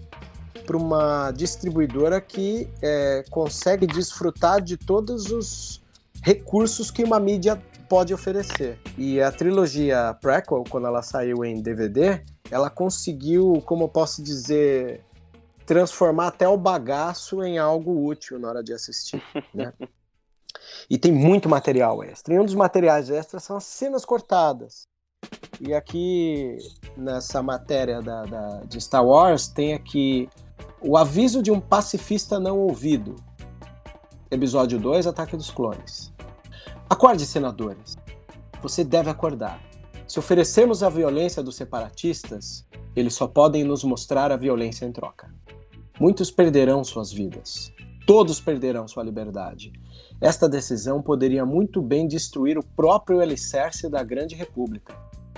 para 0.67 0.77
uma 0.77 1.31
distribuidora 1.31 2.21
que 2.21 2.69
é, 2.83 3.25
consegue 3.31 3.87
desfrutar 3.87 4.61
de 4.61 4.77
todos 4.77 5.31
os 5.31 5.81
recursos 6.23 6.91
que 6.91 7.03
uma 7.03 7.19
mídia 7.19 7.61
pode 7.89 8.13
oferecer. 8.13 8.79
E 8.97 9.21
a 9.21 9.33
trilogia 9.33 10.17
Prequel, 10.21 10.65
quando 10.69 10.87
ela 10.87 11.03
saiu 11.03 11.45
em 11.45 11.61
DVD, 11.61 12.23
ela 12.51 12.69
conseguiu, 12.69 13.63
como 13.65 13.85
eu 13.85 13.89
posso 13.89 14.23
dizer, 14.23 15.05
transformar 15.67 16.29
até 16.29 16.49
o 16.49 16.57
bagaço 16.57 17.43
em 17.43 17.59
algo 17.59 18.07
útil 18.07 18.39
na 18.39 18.49
hora 18.49 18.63
de 18.63 18.73
assistir, 18.73 19.23
né? 19.55 19.73
E 20.91 20.99
tem 20.99 21.13
muito 21.13 21.49
material 21.49 22.03
extra. 22.03 22.35
E 22.35 22.39
um 22.39 22.45
dos 22.45 22.55
materiais 22.55 23.11
extras 23.11 23.45
são 23.45 23.57
as 23.57 23.65
cenas 23.65 24.05
cortadas. 24.05 24.87
E 25.61 25.75
aqui, 25.75 26.59
nessa 26.97 27.43
matéria 27.43 28.01
da, 28.01 28.23
da, 28.25 28.61
de 28.65 28.81
Star 28.81 29.05
Wars, 29.05 29.49
tem 29.49 29.75
aqui 29.75 30.29
o 30.81 30.97
aviso 30.97 31.43
de 31.43 31.51
um 31.51 31.61
pacifista 31.61 32.39
não 32.39 32.59
ouvido. 32.59 33.17
Episódio 34.31 34.79
2, 34.79 35.07
Ataque 35.07 35.37
dos 35.37 35.51
Clones. 35.51 36.13
Acorde, 36.91 37.27
senadores. 37.27 37.99
Você 38.63 38.83
deve 38.83 39.11
acordar. 39.11 39.63
Se 40.07 40.19
oferecermos 40.19 40.83
a 40.83 40.89
violência 40.89 41.43
dos 41.43 41.55
separatistas, 41.55 42.67
eles 42.97 43.13
só 43.13 43.29
podem 43.29 43.63
nos 43.63 43.85
mostrar 43.85 44.33
a 44.33 44.39
violência 44.39 44.87
em 44.87 44.91
troca. 44.91 45.31
Muitos 46.01 46.31
perderão 46.31 46.83
suas 46.83 47.13
vidas. 47.13 47.71
Todos 48.07 48.41
perderão 48.41 48.89
sua 48.89 49.05
liberdade. 49.05 49.71
Esta 50.19 50.49
decisão 50.49 51.03
poderia 51.03 51.45
muito 51.45 51.83
bem 51.83 52.09
destruir 52.09 52.57
o 52.57 52.65
próprio 52.65 53.21
alicerce 53.21 53.87
da 53.91 54.03
Grande 54.03 54.35
República. 54.35 54.97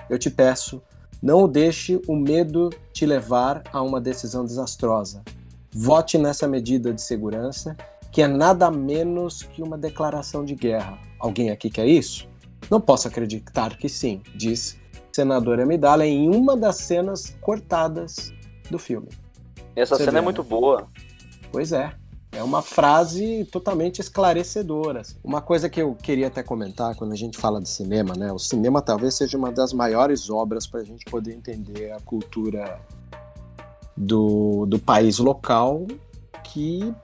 Eu 0.08 0.20
te 0.20 0.30
peço, 0.30 0.80
não 1.20 1.48
deixe 1.48 2.00
o 2.06 2.14
medo 2.14 2.70
te 2.92 3.04
levar 3.04 3.64
a 3.72 3.82
uma 3.82 4.00
decisão 4.00 4.44
desastrosa. 4.44 5.24
Vote 5.72 6.16
nessa 6.16 6.46
medida 6.46 6.94
de 6.94 7.02
segurança, 7.02 7.76
que 8.12 8.22
é 8.22 8.28
nada 8.28 8.70
menos 8.70 9.42
que 9.42 9.60
uma 9.60 9.76
declaração 9.76 10.44
de 10.44 10.54
guerra. 10.54 11.09
Alguém 11.20 11.50
aqui 11.50 11.70
quer 11.70 11.86
isso? 11.86 12.28
Não 12.70 12.80
posso 12.80 13.06
acreditar 13.06 13.76
que 13.76 13.88
sim, 13.88 14.22
diz 14.34 14.78
senador 15.12 15.60
Amidala 15.60 16.06
em 16.06 16.34
uma 16.34 16.56
das 16.56 16.76
cenas 16.76 17.36
cortadas 17.40 18.32
do 18.70 18.78
filme. 18.78 19.08
Essa 19.76 19.96
Você 19.96 20.04
cena 20.04 20.12
é 20.12 20.14
vê, 20.14 20.18
é 20.18 20.22
muito 20.22 20.42
né? 20.42 20.48
boa. 20.48 20.88
Pois 21.52 21.72
é. 21.72 21.92
É 22.32 22.42
uma 22.44 22.62
frase 22.62 23.44
totalmente 23.50 24.00
esclarecedora. 24.00 25.00
Assim. 25.00 25.16
Uma 25.22 25.40
coisa 25.40 25.68
que 25.68 25.82
eu 25.82 25.96
queria 25.96 26.28
até 26.28 26.42
comentar 26.44 26.94
quando 26.94 27.12
a 27.12 27.16
gente 27.16 27.36
fala 27.36 27.60
de 27.60 27.68
cinema, 27.68 28.14
né? 28.16 28.32
O 28.32 28.38
cinema 28.38 28.80
talvez 28.80 29.14
seja 29.16 29.36
uma 29.36 29.50
das 29.50 29.72
maiores 29.72 30.30
obras 30.30 30.66
para 30.66 30.80
a 30.80 30.84
gente 30.84 31.04
poder 31.06 31.34
entender 31.34 31.90
a 31.90 31.98
cultura 32.00 32.80
do, 33.96 34.64
do 34.66 34.78
país 34.78 35.18
local 35.18 35.86
que 36.44 36.94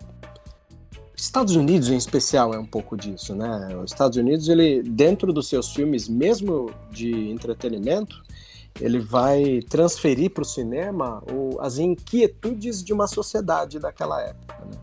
Estados 1.16 1.56
Unidos 1.56 1.88
em 1.88 1.96
especial 1.96 2.52
é 2.52 2.58
um 2.58 2.66
pouco 2.66 2.96
disso, 2.96 3.34
né? 3.34 3.74
Os 3.82 3.90
Estados 3.90 4.18
Unidos, 4.18 4.48
ele 4.48 4.82
dentro 4.82 5.32
dos 5.32 5.48
seus 5.48 5.72
filmes, 5.72 6.08
mesmo 6.08 6.70
de 6.90 7.30
entretenimento, 7.30 8.22
ele 8.78 8.98
vai 8.98 9.62
transferir 9.62 10.30
para 10.30 10.42
o 10.42 10.44
cinema 10.44 11.22
as 11.60 11.78
inquietudes 11.78 12.84
de 12.84 12.92
uma 12.92 13.06
sociedade 13.06 13.78
daquela 13.78 14.20
época, 14.20 14.64
né? 14.66 14.78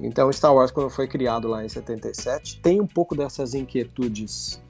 Então, 0.00 0.32
Star 0.32 0.54
Wars, 0.54 0.70
quando 0.70 0.90
foi 0.90 1.08
criado 1.08 1.48
lá 1.48 1.64
em 1.64 1.68
77, 1.68 2.60
tem 2.60 2.80
um 2.80 2.86
pouco 2.86 3.16
dessas 3.16 3.54
inquietudes 3.54 4.60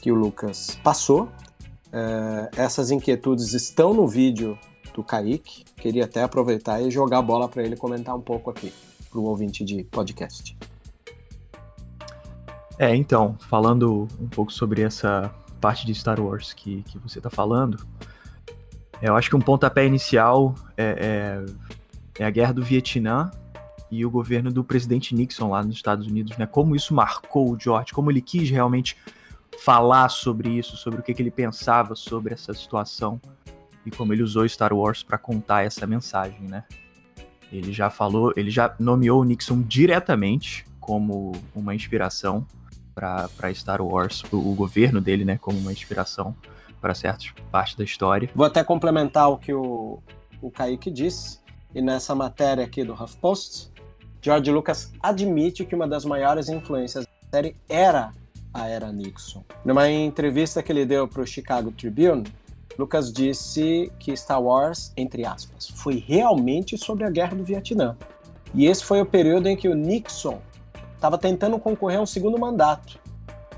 que 0.00 0.10
o 0.10 0.14
Lucas 0.14 0.78
passou. 0.82 1.28
É, 1.92 2.50
essas 2.56 2.90
inquietudes 2.90 3.52
estão 3.52 3.92
no 3.92 4.06
vídeo 4.06 4.58
do 4.94 5.02
Kaique. 5.02 5.64
Queria 5.76 6.04
até 6.04 6.22
aproveitar 6.22 6.80
e 6.80 6.90
jogar 6.90 7.18
a 7.18 7.22
bola 7.22 7.48
para 7.48 7.62
ele 7.62 7.76
comentar 7.76 8.16
um 8.16 8.22
pouco 8.22 8.50
aqui, 8.50 8.72
para 9.10 9.18
o 9.18 9.24
ouvinte 9.24 9.64
de 9.64 9.82
podcast. 9.84 10.56
É, 12.78 12.94
então, 12.94 13.36
falando 13.48 14.08
um 14.18 14.28
pouco 14.28 14.52
sobre 14.52 14.82
essa 14.82 15.30
parte 15.60 15.84
de 15.84 15.94
Star 15.94 16.18
Wars 16.18 16.54
que, 16.54 16.82
que 16.84 16.98
você 16.98 17.18
está 17.18 17.28
falando, 17.28 17.78
eu 19.02 19.14
acho 19.16 19.28
que 19.28 19.36
um 19.36 19.40
pontapé 19.40 19.84
inicial 19.84 20.54
é, 20.76 21.44
é, 22.18 22.22
é 22.22 22.24
a 22.24 22.30
guerra 22.30 22.54
do 22.54 22.62
Vietnã 22.62 23.30
e 23.90 24.06
o 24.06 24.10
governo 24.10 24.52
do 24.52 24.62
presidente 24.62 25.14
Nixon 25.14 25.50
lá 25.50 25.62
nos 25.62 25.76
Estados 25.76 26.06
Unidos, 26.06 26.36
né? 26.38 26.46
Como 26.46 26.76
isso 26.76 26.94
marcou 26.94 27.50
o 27.50 27.58
George, 27.58 27.92
como 27.92 28.10
ele 28.10 28.22
quis 28.22 28.48
realmente 28.48 28.96
falar 29.58 30.08
sobre 30.08 30.48
isso, 30.48 30.76
sobre 30.76 31.00
o 31.00 31.02
que, 31.02 31.12
que 31.12 31.20
ele 31.20 31.30
pensava 31.30 31.94
sobre 31.94 32.32
essa 32.32 32.54
situação 32.54 33.20
e 33.84 33.90
como 33.90 34.12
ele 34.12 34.22
usou 34.22 34.48
Star 34.48 34.72
Wars 34.72 35.02
para 35.02 35.18
contar 35.18 35.64
essa 35.64 35.86
mensagem, 35.86 36.42
né? 36.42 36.64
Ele 37.52 37.72
já 37.72 37.90
falou, 37.90 38.32
ele 38.36 38.50
já 38.50 38.74
nomeou 38.78 39.20
o 39.20 39.24
Nixon 39.24 39.62
diretamente 39.62 40.64
como 40.78 41.32
uma 41.54 41.74
inspiração 41.74 42.46
para 42.94 43.54
Star 43.54 43.80
Wars, 43.80 44.22
o 44.32 44.54
governo 44.54 45.00
dele, 45.00 45.24
né, 45.24 45.38
como 45.38 45.58
uma 45.58 45.72
inspiração 45.72 46.34
para 46.80 46.94
certas 46.94 47.32
partes 47.50 47.74
da 47.74 47.84
história. 47.84 48.28
Vou 48.34 48.46
até 48.46 48.62
complementar 48.64 49.30
o 49.30 49.38
que 49.38 49.52
o, 49.52 50.02
o 50.40 50.50
Kaique 50.50 50.90
disse, 50.90 51.40
e 51.74 51.80
nessa 51.80 52.14
matéria 52.14 52.64
aqui 52.64 52.84
do 52.84 52.92
HuffPost, 52.92 53.70
George 54.22 54.50
Lucas 54.50 54.92
admite 55.00 55.64
que 55.64 55.74
uma 55.74 55.88
das 55.88 56.04
maiores 56.04 56.48
influências 56.48 57.06
da 57.06 57.38
série 57.38 57.56
era 57.68 58.12
a 58.52 58.66
era 58.66 58.92
Nixon. 58.92 59.44
Numa 59.64 59.88
entrevista 59.88 60.62
que 60.62 60.72
ele 60.72 60.84
deu 60.84 61.06
para 61.06 61.22
o 61.22 61.26
Chicago 61.26 61.70
Tribune, 61.70 62.24
Lucas 62.78 63.12
disse 63.12 63.92
que 63.98 64.16
Star 64.16 64.42
Wars, 64.42 64.92
entre 64.96 65.24
aspas, 65.26 65.68
foi 65.68 65.96
realmente 65.96 66.78
sobre 66.78 67.04
a 67.04 67.10
guerra 67.10 67.36
do 67.36 67.44
Vietnã. 67.44 67.96
E 68.54 68.66
esse 68.66 68.84
foi 68.84 69.00
o 69.00 69.06
período 69.06 69.48
em 69.48 69.56
que 69.56 69.68
o 69.68 69.74
Nixon 69.74 70.40
estava 70.94 71.18
tentando 71.18 71.58
concorrer 71.58 71.98
a 71.98 72.02
um 72.02 72.06
segundo 72.06 72.38
mandato, 72.38 72.98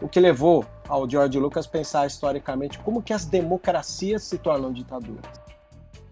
o 0.01 0.09
que 0.09 0.21
levou 0.21 0.65
ao 0.89 1.09
George 1.09 1.39
Lucas 1.39 1.67
pensar 1.67 2.07
historicamente 2.07 2.79
como 2.79 3.03
que 3.03 3.13
as 3.13 3.25
democracias 3.25 4.25
se 4.25 4.39
tornam 4.39 4.73
ditaduras. 4.73 5.41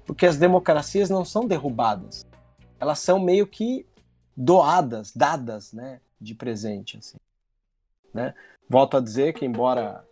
Porque 0.07 0.27
as 0.27 0.37
democracias 0.37 1.11
não 1.11 1.25
são 1.25 1.47
derrubadas, 1.47 2.27
elas 2.79 2.99
são 2.99 3.21
meio 3.21 3.47
que 3.47 3.87
doadas, 4.37 5.13
dadas, 5.15 5.73
né, 5.73 6.01
de 6.21 6.35
presente, 6.35 6.97
assim. 6.97 7.19
Né? 8.13 8.35
Volto 8.69 8.97
a 8.97 9.01
dizer 9.01 9.35
que 9.35 9.45
embora 9.45 10.05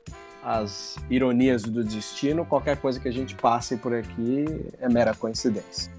as 0.49 0.97
ironias 1.11 1.63
do 1.63 1.85
destino, 1.85 2.43
qualquer 2.43 2.79
coisa 2.79 2.99
que 2.99 3.07
a 3.07 3.13
gente 3.13 3.35
passe 3.35 3.77
por 3.77 3.95
aqui 3.95 4.47
é 4.81 4.89
mera 4.89 5.15
coincidência. 5.15 5.93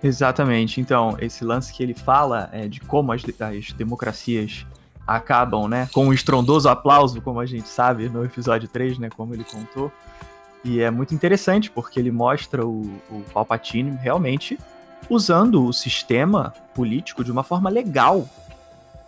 Exatamente. 0.00 0.80
Então, 0.80 1.16
esse 1.20 1.44
lance 1.44 1.72
que 1.72 1.82
ele 1.82 1.92
fala 1.94 2.48
é 2.52 2.68
de 2.68 2.80
como 2.80 3.10
as, 3.10 3.22
as 3.40 3.72
democracias 3.72 4.64
acabam, 5.04 5.66
né, 5.66 5.88
com 5.92 6.06
um 6.06 6.12
estrondoso 6.12 6.68
aplauso, 6.68 7.20
como 7.20 7.40
a 7.40 7.46
gente 7.46 7.68
sabe 7.68 8.08
no 8.08 8.24
episódio 8.24 8.68
3, 8.68 8.98
né, 8.98 9.10
como 9.10 9.34
ele 9.34 9.42
contou. 9.42 9.90
E 10.64 10.80
é 10.80 10.90
muito 10.90 11.12
interessante 11.12 11.68
porque 11.68 11.98
ele 11.98 12.12
mostra 12.12 12.64
o, 12.64 12.82
o 13.10 13.24
Palpatine 13.32 13.98
realmente 14.00 14.56
usando 15.10 15.64
o 15.64 15.72
sistema 15.72 16.54
político 16.74 17.24
de 17.24 17.32
uma 17.32 17.42
forma 17.42 17.68
legal, 17.68 18.28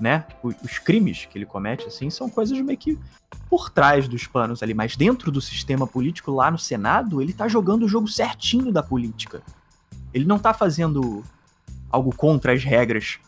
né? 0.01 0.25
Os 0.43 0.79
crimes 0.79 1.27
que 1.27 1.37
ele 1.39 1.47
comete, 1.47 1.87
assim, 1.87 2.11
são 2.11 2.29
coisas 2.29 2.59
meio 2.61 2.79
que 2.79 2.99
por 3.49 3.71
trás 3.71 4.07
dos 4.07 4.27
panos 4.27 4.63
ali, 4.63 4.75
mas 4.75 4.97
dentro 4.97 5.31
do 5.31 5.41
sistema 5.41 5.87
político 5.87 6.31
lá 6.31 6.51
no 6.51 6.59
Senado, 6.59 7.21
ele 7.21 7.33
tá 7.33 7.49
jogando 7.49 7.85
o 7.85 7.89
jogo 7.89 8.09
certinho 8.09 8.73
da 8.73 8.83
política. 8.83 9.43
Ele 10.13 10.25
não 10.25 10.39
tá 10.39 10.55
fazendo 10.55 11.25
algo 11.91 12.15
contra 12.15 12.53
as 12.53 12.63
regras 12.63 13.19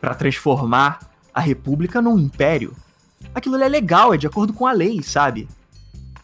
para 0.00 0.14
transformar 0.14 1.00
a 1.32 1.40
república 1.40 2.02
num 2.02 2.18
império. 2.18 2.76
Aquilo 3.34 3.56
é 3.56 3.68
legal, 3.68 4.12
é 4.12 4.16
de 4.16 4.26
acordo 4.26 4.52
com 4.52 4.66
a 4.66 4.72
lei, 4.72 5.02
sabe? 5.02 5.48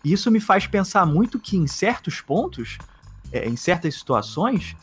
E 0.04 0.12
isso 0.12 0.30
me 0.30 0.40
faz 0.40 0.66
pensar 0.66 1.06
muito 1.06 1.38
que 1.38 1.56
em 1.56 1.66
certos 1.66 2.20
pontos, 2.20 2.78
é, 3.32 3.48
em 3.48 3.56
certas 3.56 3.94
situações, 3.94 4.76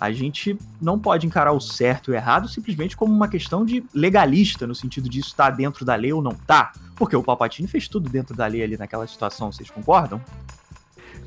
a 0.00 0.10
gente 0.10 0.58
não 0.80 0.98
pode 0.98 1.26
encarar 1.26 1.52
o 1.52 1.60
certo 1.60 2.10
e 2.10 2.14
o 2.14 2.16
errado 2.16 2.48
simplesmente 2.48 2.96
como 2.96 3.12
uma 3.12 3.28
questão 3.28 3.66
de 3.66 3.84
legalista, 3.94 4.66
no 4.66 4.74
sentido 4.74 5.10
de 5.10 5.20
isso 5.20 5.28
estar 5.28 5.50
tá 5.50 5.56
dentro 5.56 5.84
da 5.84 5.94
lei 5.94 6.12
ou 6.12 6.22
não 6.22 6.32
tá, 6.32 6.72
Porque 6.96 7.14
o 7.14 7.22
Palpatine 7.22 7.68
fez 7.68 7.86
tudo 7.86 8.08
dentro 8.08 8.34
da 8.34 8.46
lei 8.46 8.62
ali 8.62 8.78
naquela 8.78 9.06
situação, 9.06 9.52
vocês 9.52 9.68
concordam? 9.70 10.20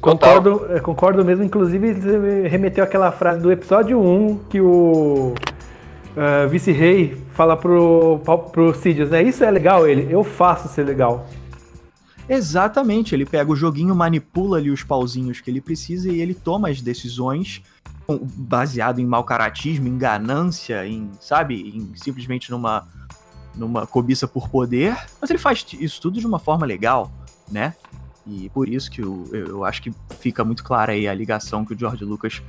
Concordo, 0.02 0.66
é, 0.70 0.80
concordo 0.80 1.24
mesmo, 1.24 1.44
inclusive 1.44 1.94
você 1.94 2.48
remeteu 2.48 2.84
aquela 2.84 3.12
frase 3.12 3.40
do 3.40 3.52
episódio 3.52 4.02
1 4.02 4.40
que 4.50 4.60
o 4.60 5.34
uh, 5.34 6.50
vice-rei 6.50 7.16
fala 7.34 7.56
pro, 7.56 8.20
pro 8.52 8.74
Sidious, 8.74 9.12
né? 9.12 9.22
Isso 9.24 9.44
é 9.44 9.52
legal, 9.52 9.88
ele, 9.88 10.12
eu 10.12 10.24
faço 10.24 10.68
ser 10.68 10.84
legal. 10.84 11.28
Exatamente, 12.28 13.14
ele 13.14 13.26
pega 13.26 13.52
o 13.52 13.56
joguinho, 13.56 13.96
manipula 13.96 14.58
ali 14.58 14.72
os 14.72 14.84
pauzinhos 14.84 15.42
que 15.42 15.52
ele 15.52 15.62
precisa 15.62 16.10
e 16.10 16.22
ele 16.22 16.34
toma 16.34 16.70
as 16.70 16.82
decisões 16.82 17.62
baseado 18.08 19.00
em 19.00 19.06
mau 19.06 19.24
caratismo, 19.24 19.88
em 19.88 19.98
ganância, 19.98 20.86
em, 20.86 21.10
sabe, 21.20 21.70
em 21.76 21.96
simplesmente 21.96 22.52
numa 22.52 22.88
numa 23.56 23.86
cobiça 23.86 24.28
por 24.28 24.50
poder, 24.50 24.98
mas 25.22 25.30
ele 25.30 25.38
faz 25.38 25.64
isso 25.74 26.02
tudo 26.02 26.20
de 26.20 26.26
uma 26.26 26.40
forma 26.40 26.66
legal, 26.66 27.12
né? 27.52 27.76
E 28.26 28.50
por 28.50 28.68
isso 28.68 28.90
que 28.90 29.02
eu, 29.02 29.26
eu 29.32 29.64
acho 29.64 29.82
que 29.84 29.94
fica 30.20 30.44
muito 30.44 30.64
clara 30.64 30.94
aí 30.94 31.08
a 31.08 31.14
ligação 31.14 31.64
que 31.64 31.74
o 31.74 31.78
George 31.78 32.04
Lucas 32.04 32.42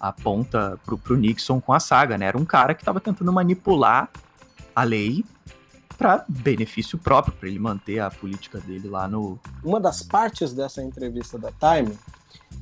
aponta 0.00 0.78
pro, 0.84 0.96
pro 0.96 1.16
Nixon 1.16 1.60
com 1.60 1.72
a 1.72 1.78
saga, 1.78 2.16
né? 2.16 2.26
Era 2.26 2.38
um 2.38 2.44
cara 2.44 2.74
que 2.74 2.82
estava 2.82 2.98
tentando 2.98 3.32
manipular 3.32 4.08
a 4.74 4.82
lei 4.82 5.24
para 5.98 6.24
benefício 6.26 6.96
próprio, 6.96 7.34
para 7.34 7.48
ele 7.48 7.58
manter 7.58 8.00
a 8.00 8.10
política 8.10 8.58
dele 8.58 8.88
lá 8.88 9.06
no. 9.06 9.38
Uma 9.62 9.78
das 9.78 10.02
partes 10.02 10.54
dessa 10.54 10.82
entrevista 10.82 11.38
da 11.38 11.52
Time, 11.52 11.96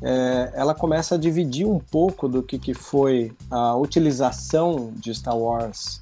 é, 0.01 0.53
ela 0.55 0.75
começa 0.75 1.17
a 1.17 1.19
dividir 1.19 1.67
um 1.67 1.79
pouco 1.79 2.29
do 2.29 2.43
que, 2.43 2.59
que 2.59 2.75
foi 2.75 3.33
a 3.51 3.77
utilização 3.77 4.93
de 4.95 5.15
Star 5.15 5.37
Wars 5.37 6.01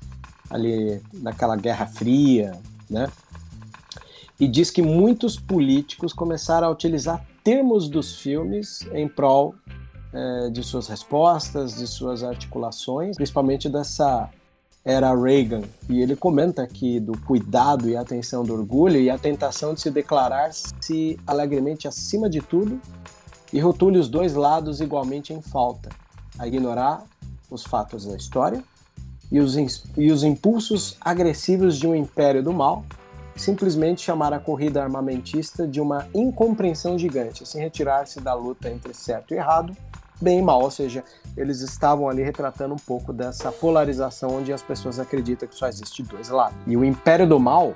ali 0.50 1.00
naquela 1.14 1.56
Guerra 1.56 1.86
Fria, 1.86 2.52
né? 2.88 3.10
E 4.38 4.46
diz 4.46 4.70
que 4.70 4.82
muitos 4.82 5.38
políticos 5.38 6.12
começaram 6.12 6.68
a 6.68 6.70
utilizar 6.70 7.24
termos 7.42 7.88
dos 7.88 8.16
filmes 8.16 8.86
em 8.92 9.08
prol 9.08 9.54
é, 10.12 10.50
de 10.50 10.62
suas 10.62 10.88
respostas, 10.88 11.76
de 11.76 11.86
suas 11.86 12.22
articulações, 12.22 13.16
principalmente 13.16 13.68
dessa 13.68 14.28
era 14.84 15.14
Reagan. 15.14 15.62
E 15.88 16.00
ele 16.00 16.14
comenta 16.14 16.62
aqui 16.62 17.00
do 17.00 17.18
cuidado 17.22 17.88
e 17.88 17.96
atenção 17.96 18.44
do 18.44 18.52
orgulho 18.52 19.00
e 19.00 19.08
a 19.08 19.18
tentação 19.18 19.74
de 19.74 19.80
se 19.80 19.90
declarar-se 19.90 21.18
alegremente 21.26 21.88
acima 21.88 22.28
de 22.28 22.40
tudo 22.40 22.80
e 23.52 23.60
rotule 23.60 23.98
os 23.98 24.08
dois 24.08 24.34
lados 24.34 24.80
igualmente 24.80 25.32
em 25.32 25.40
falta, 25.40 25.90
a 26.38 26.46
ignorar 26.46 27.04
os 27.50 27.62
fatos 27.62 28.04
da 28.04 28.16
história 28.16 28.62
e 29.30 29.40
os, 29.40 29.56
e 29.96 30.10
os 30.10 30.22
impulsos 30.22 30.96
agressivos 31.00 31.78
de 31.78 31.86
um 31.86 31.94
império 31.94 32.42
do 32.42 32.52
mal, 32.52 32.84
simplesmente 33.34 34.02
chamar 34.02 34.32
a 34.32 34.38
corrida 34.38 34.82
armamentista 34.82 35.66
de 35.66 35.80
uma 35.80 36.06
incompreensão 36.14 36.98
gigante, 36.98 37.42
assim 37.42 37.58
retirar-se 37.58 38.20
da 38.20 38.34
luta 38.34 38.70
entre 38.70 38.94
certo 38.94 39.34
e 39.34 39.36
errado, 39.36 39.76
bem 40.20 40.38
e 40.38 40.42
mal, 40.42 40.62
ou 40.62 40.70
seja, 40.70 41.04
eles 41.36 41.60
estavam 41.60 42.08
ali 42.08 42.22
retratando 42.22 42.74
um 42.74 42.78
pouco 42.78 43.12
dessa 43.12 43.52
polarização 43.52 44.38
onde 44.38 44.52
as 44.52 44.62
pessoas 44.62 44.98
acreditam 44.98 45.48
que 45.48 45.54
só 45.54 45.68
existe 45.68 46.02
dois 46.02 46.30
lados. 46.30 46.56
E 46.66 46.76
o 46.76 46.84
império 46.84 47.28
do 47.28 47.38
mal 47.38 47.74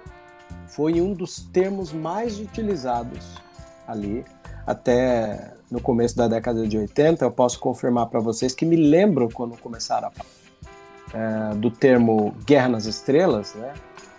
foi 0.69 1.01
um 1.01 1.13
dos 1.13 1.41
termos 1.53 1.93
mais 1.93 2.39
utilizados 2.39 3.37
ali 3.87 4.25
até 4.67 5.53
no 5.71 5.81
começo 5.81 6.17
da 6.17 6.27
década 6.27 6.67
de 6.67 6.77
80, 6.77 7.25
eu 7.25 7.31
posso 7.31 7.59
confirmar 7.59 8.07
para 8.07 8.21
vocês 8.21 8.55
que 8.55 8.65
me 8.65 8.77
lembro 8.77 9.29
quando 9.33 9.57
começaram 9.57 10.09
a 10.09 10.11
falar 10.11 10.41
é, 11.13 11.55
do 11.55 11.71
termo 11.71 12.35
Guerra 12.45 12.69
nas 12.69 12.87
Estrelas, 12.87 13.55
né? 13.55 13.73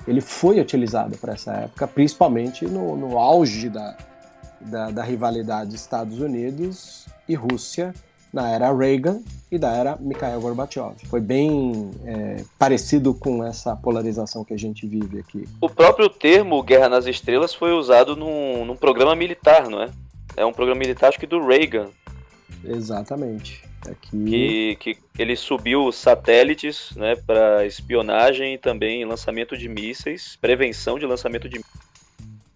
Ele 0.08 0.22
foi 0.22 0.60
utilizado 0.60 1.18
para 1.18 1.34
essa 1.34 1.54
época, 1.54 1.88
principalmente 1.88 2.66
no, 2.66 2.98
no 2.98 3.20
auge 3.20 3.70
da, 3.70 3.96
da, 4.60 4.90
da, 4.90 5.04
rivalidade 5.04 5.76
Estados 5.76 6.20
Unidos 6.20 7.06
e 7.28 7.36
Rússia 7.36 7.94
na 8.34 8.50
era 8.50 8.74
Reagan 8.74 9.22
e 9.52 9.60
da 9.60 9.72
era 9.72 9.98
Mikhail 10.00 10.42
Gorbachev. 10.42 10.96
Foi 11.06 11.20
bem 11.20 11.92
é, 12.06 12.44
parecido 12.58 13.14
com 13.14 13.44
essa 13.44 13.76
polarização 13.76 14.44
que 14.44 14.54
a 14.54 14.58
gente 14.58 14.88
vive 14.88 15.20
aqui. 15.20 15.48
O 15.60 15.70
próprio 15.70 16.10
termo 16.10 16.64
Guerra 16.64 16.90
nas 16.90 17.06
Estrelas 17.06 17.54
foi 17.54 17.72
usado 17.74 18.16
num, 18.16 18.66
num 18.66 18.76
programa 18.76 19.16
militar, 19.16 19.70
não 19.70 19.84
é? 19.84 19.90
É 20.36 20.46
um 20.46 20.54
programa 20.54 20.80
militar, 20.80 21.10
acho 21.10 21.20
que 21.20 21.28
do 21.28 21.46
Reagan. 21.46 21.90
Exatamente. 22.64 23.64
Aqui... 23.90 24.78
Que, 24.80 24.96
que 24.96 24.98
ele 25.18 25.36
subiu 25.36 25.92
satélites 25.92 26.92
né, 26.96 27.16
para 27.16 27.66
espionagem 27.66 28.54
e 28.54 28.58
também 28.58 29.06
lançamento 29.06 29.58
de 29.58 29.68
mísseis, 29.68 30.38
prevenção 30.40 31.00
de 31.00 31.06
lançamento 31.06 31.50
de 31.50 31.60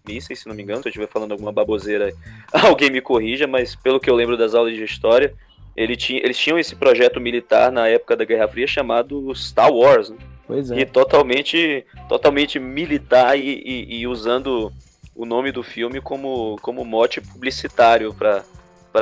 mísseis, 0.06 0.40
se 0.40 0.48
não 0.48 0.54
me 0.54 0.62
engano. 0.62 0.82
Se 0.82 0.88
eu 0.88 0.90
estiver 0.90 1.08
falando 1.08 1.32
alguma 1.32 1.52
baboseira, 1.52 2.12
alguém 2.52 2.90
me 2.90 3.00
corrija, 3.00 3.46
mas 3.46 3.74
pelo 3.74 4.00
que 4.00 4.08
eu 4.08 4.14
lembro 4.14 4.36
das 4.36 4.54
aulas 4.54 4.74
de 4.74 4.84
história, 4.84 5.34
ele 5.76 5.96
tinha, 5.96 6.20
eles 6.20 6.38
tinham 6.38 6.58
esse 6.58 6.74
projeto 6.74 7.20
militar 7.20 7.70
na 7.70 7.86
época 7.86 8.16
da 8.16 8.24
Guerra 8.24 8.48
Fria 8.48 8.66
chamado 8.66 9.34
Star 9.34 9.72
Wars. 9.72 10.10
Né? 10.10 10.16
Pois 10.46 10.70
é. 10.70 10.80
E 10.80 10.86
totalmente, 10.86 11.84
totalmente 12.08 12.58
militar 12.58 13.38
e, 13.38 13.62
e, 13.64 13.98
e 13.98 14.06
usando 14.06 14.72
o 15.16 15.24
nome 15.24 15.50
do 15.50 15.62
filme 15.62 16.00
como, 16.00 16.56
como 16.60 16.84
mote 16.84 17.20
publicitário 17.20 18.14
para 18.14 18.44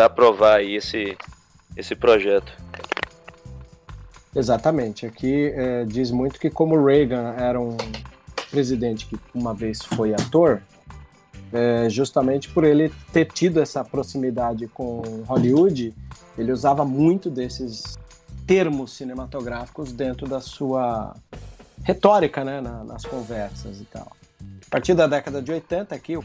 aprovar 0.04 0.62
esse, 0.62 1.18
esse 1.76 1.96
projeto. 1.96 2.52
Exatamente. 4.34 5.06
Aqui 5.06 5.52
é, 5.54 5.84
diz 5.84 6.10
muito 6.10 6.38
que 6.38 6.48
como 6.48 6.82
Reagan 6.82 7.34
era 7.36 7.60
um 7.60 7.76
presidente 8.50 9.06
que 9.06 9.18
uma 9.34 9.52
vez 9.52 9.80
foi 9.82 10.14
ator, 10.14 10.62
é, 11.52 11.88
justamente 11.88 12.48
por 12.48 12.64
ele 12.64 12.92
ter 13.12 13.26
tido 13.26 13.60
essa 13.60 13.84
proximidade 13.84 14.68
com 14.68 15.02
Hollywood, 15.26 15.92
ele 16.38 16.52
usava 16.52 16.84
muito 16.84 17.28
desses 17.28 17.98
termos 18.46 18.92
cinematográficos 18.92 19.92
dentro 19.92 20.28
da 20.28 20.40
sua 20.40 21.14
retórica, 21.82 22.44
né, 22.44 22.60
na, 22.60 22.84
nas 22.84 23.04
conversas 23.04 23.80
e 23.80 23.84
tal. 23.84 24.12
A 24.66 24.70
partir 24.70 24.94
da 24.94 25.06
década 25.06 25.40
de 25.40 25.52
80, 25.52 25.94
aqui, 25.94 26.16
o 26.16 26.20
uh, 26.20 26.24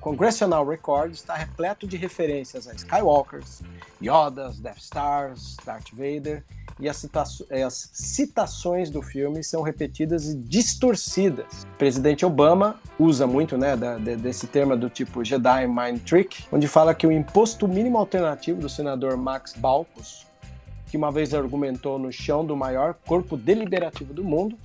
Congressional 0.00 0.66
Record 0.66 1.12
está 1.12 1.34
repleto 1.34 1.86
de 1.86 1.96
referências 1.96 2.66
a 2.66 2.74
Skywalkers, 2.74 3.62
Yodas, 4.02 4.58
Death 4.58 4.78
Stars, 4.78 5.56
Darth 5.64 5.90
Vader, 5.92 6.42
e 6.80 6.88
as, 6.88 6.96
cita 6.96 7.26
as 7.66 7.90
citações 7.92 8.90
do 8.90 9.02
filme 9.02 9.42
são 9.42 9.62
repetidas 9.62 10.28
e 10.28 10.36
distorcidas. 10.36 11.64
O 11.74 11.78
presidente 11.78 12.24
Obama 12.24 12.80
usa 12.98 13.26
muito 13.26 13.58
né, 13.58 13.76
da, 13.76 13.96
de, 13.96 14.16
desse 14.16 14.46
termo 14.46 14.76
do 14.76 14.88
tipo 14.88 15.24
Jedi 15.24 15.66
Mind 15.66 16.00
Trick, 16.02 16.44
onde 16.52 16.68
fala 16.68 16.94
que 16.94 17.06
o 17.06 17.12
imposto 17.12 17.66
mínimo 17.66 17.98
alternativo 17.98 18.60
do 18.60 18.68
senador 18.68 19.16
Max 19.16 19.54
Balcos, 19.56 20.26
que 20.86 20.96
uma 20.96 21.10
vez 21.10 21.34
argumentou 21.34 21.98
no 21.98 22.12
chão 22.12 22.44
do 22.44 22.56
maior 22.56 22.94
corpo 23.06 23.36
deliberativo 23.36 24.14
do 24.14 24.24
mundo, 24.24 24.56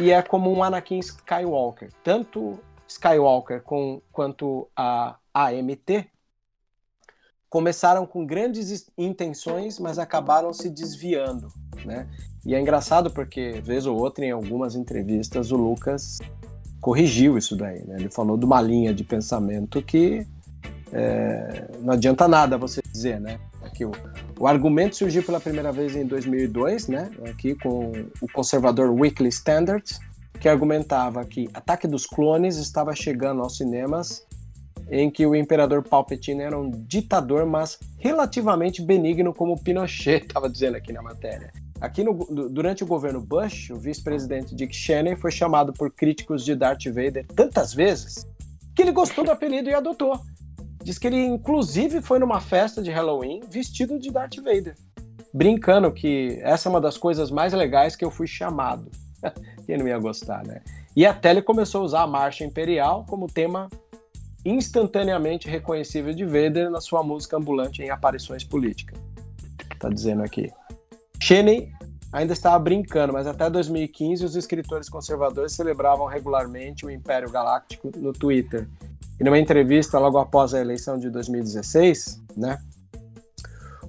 e 0.00 0.10
é 0.10 0.22
como 0.22 0.52
um 0.52 0.62
Anakin 0.62 0.98
Skywalker. 0.98 1.90
Tanto 2.02 2.58
Skywalker 2.88 3.62
com, 3.62 4.00
quanto 4.12 4.68
a 4.76 5.16
AMT 5.32 6.06
começaram 7.48 8.04
com 8.04 8.26
grandes 8.26 8.90
intenções, 8.98 9.78
mas 9.78 9.98
acabaram 9.98 10.52
se 10.52 10.68
desviando, 10.68 11.48
né? 11.84 12.08
E 12.44 12.54
é 12.54 12.60
engraçado 12.60 13.10
porque, 13.12 13.60
vez 13.62 13.86
ou 13.86 13.96
outra, 13.96 14.24
em 14.24 14.32
algumas 14.32 14.74
entrevistas, 14.74 15.52
o 15.52 15.56
Lucas 15.56 16.18
corrigiu 16.80 17.38
isso 17.38 17.56
daí, 17.56 17.84
né? 17.86 17.96
Ele 17.98 18.10
falou 18.10 18.36
de 18.36 18.44
uma 18.44 18.60
linha 18.60 18.92
de 18.92 19.04
pensamento 19.04 19.80
que 19.80 20.26
é, 20.92 21.68
não 21.80 21.94
adianta 21.94 22.28
nada 22.28 22.58
você 22.58 22.82
dizer, 22.92 23.20
né? 23.20 23.38
O, 23.84 24.44
o 24.44 24.46
argumento 24.46 24.96
surgiu 24.96 25.22
pela 25.22 25.40
primeira 25.40 25.72
vez 25.72 25.94
em 25.96 26.06
2002, 26.06 26.88
né? 26.88 27.10
Aqui 27.28 27.54
com 27.54 27.92
o 28.20 28.28
conservador 28.32 28.90
Weekly 28.90 29.28
Standard, 29.28 29.84
que 30.40 30.48
argumentava 30.48 31.24
que 31.24 31.48
Ataque 31.54 31.86
dos 31.86 32.06
Clones 32.06 32.56
estava 32.56 32.94
chegando 32.94 33.42
aos 33.42 33.56
cinemas 33.56 34.26
em 34.90 35.10
que 35.10 35.26
o 35.26 35.34
imperador 35.34 35.82
Palpatine 35.82 36.42
era 36.42 36.58
um 36.58 36.70
ditador, 36.70 37.46
mas 37.46 37.78
relativamente 37.98 38.82
benigno, 38.82 39.32
como 39.32 39.58
Pinochet 39.62 40.26
estava 40.26 40.48
dizendo 40.48 40.76
aqui 40.76 40.92
na 40.92 41.02
matéria. 41.02 41.52
Aqui 41.80 42.04
no, 42.04 42.14
durante 42.48 42.84
o 42.84 42.86
governo 42.86 43.20
Bush, 43.20 43.70
o 43.70 43.76
vice-presidente 43.76 44.54
Dick 44.54 44.74
Cheney 44.74 45.16
foi 45.16 45.30
chamado 45.30 45.72
por 45.72 45.90
críticos 45.90 46.44
de 46.44 46.54
Darth 46.54 46.84
Vader 46.86 47.26
tantas 47.34 47.74
vezes 47.74 48.26
que 48.74 48.82
ele 48.82 48.92
gostou 48.92 49.24
do 49.24 49.30
apelido 49.30 49.68
e 49.68 49.74
adotou. 49.74 50.20
Diz 50.84 50.98
que 50.98 51.06
ele, 51.06 51.16
inclusive, 51.16 52.02
foi 52.02 52.18
numa 52.18 52.42
festa 52.42 52.82
de 52.82 52.90
Halloween 52.90 53.40
vestido 53.48 53.98
de 53.98 54.10
Darth 54.10 54.36
Vader, 54.36 54.76
brincando 55.32 55.90
que 55.90 56.38
essa 56.42 56.68
é 56.68 56.70
uma 56.70 56.80
das 56.80 56.98
coisas 56.98 57.30
mais 57.30 57.54
legais 57.54 57.96
que 57.96 58.04
eu 58.04 58.10
fui 58.10 58.26
chamado. 58.26 58.90
Quem 59.64 59.78
não 59.78 59.88
ia 59.88 59.98
gostar, 59.98 60.44
né? 60.44 60.60
E 60.94 61.06
até 61.06 61.30
ele 61.30 61.40
começou 61.40 61.80
a 61.80 61.84
usar 61.84 62.02
a 62.02 62.06
Marcha 62.06 62.44
Imperial 62.44 63.06
como 63.08 63.26
tema 63.26 63.70
instantaneamente 64.44 65.48
reconhecível 65.48 66.12
de 66.12 66.26
Vader 66.26 66.70
na 66.70 66.82
sua 66.82 67.02
música 67.02 67.38
ambulante 67.38 67.82
em 67.82 67.88
aparições 67.88 68.44
políticas. 68.44 69.00
Tá 69.78 69.88
dizendo 69.88 70.22
aqui. 70.22 70.52
Cheney 71.18 71.72
ainda 72.14 72.32
estava 72.32 72.56
brincando, 72.60 73.12
mas 73.12 73.26
até 73.26 73.50
2015 73.50 74.24
os 74.24 74.36
escritores 74.36 74.88
conservadores 74.88 75.52
celebravam 75.52 76.06
regularmente 76.06 76.86
o 76.86 76.90
Império 76.90 77.28
Galáctico 77.28 77.90
no 77.96 78.12
Twitter. 78.12 78.68
E 79.18 79.24
numa 79.24 79.38
entrevista 79.38 79.98
logo 79.98 80.16
após 80.18 80.54
a 80.54 80.60
eleição 80.60 80.96
de 80.96 81.10
2016, 81.10 82.22
né, 82.36 82.58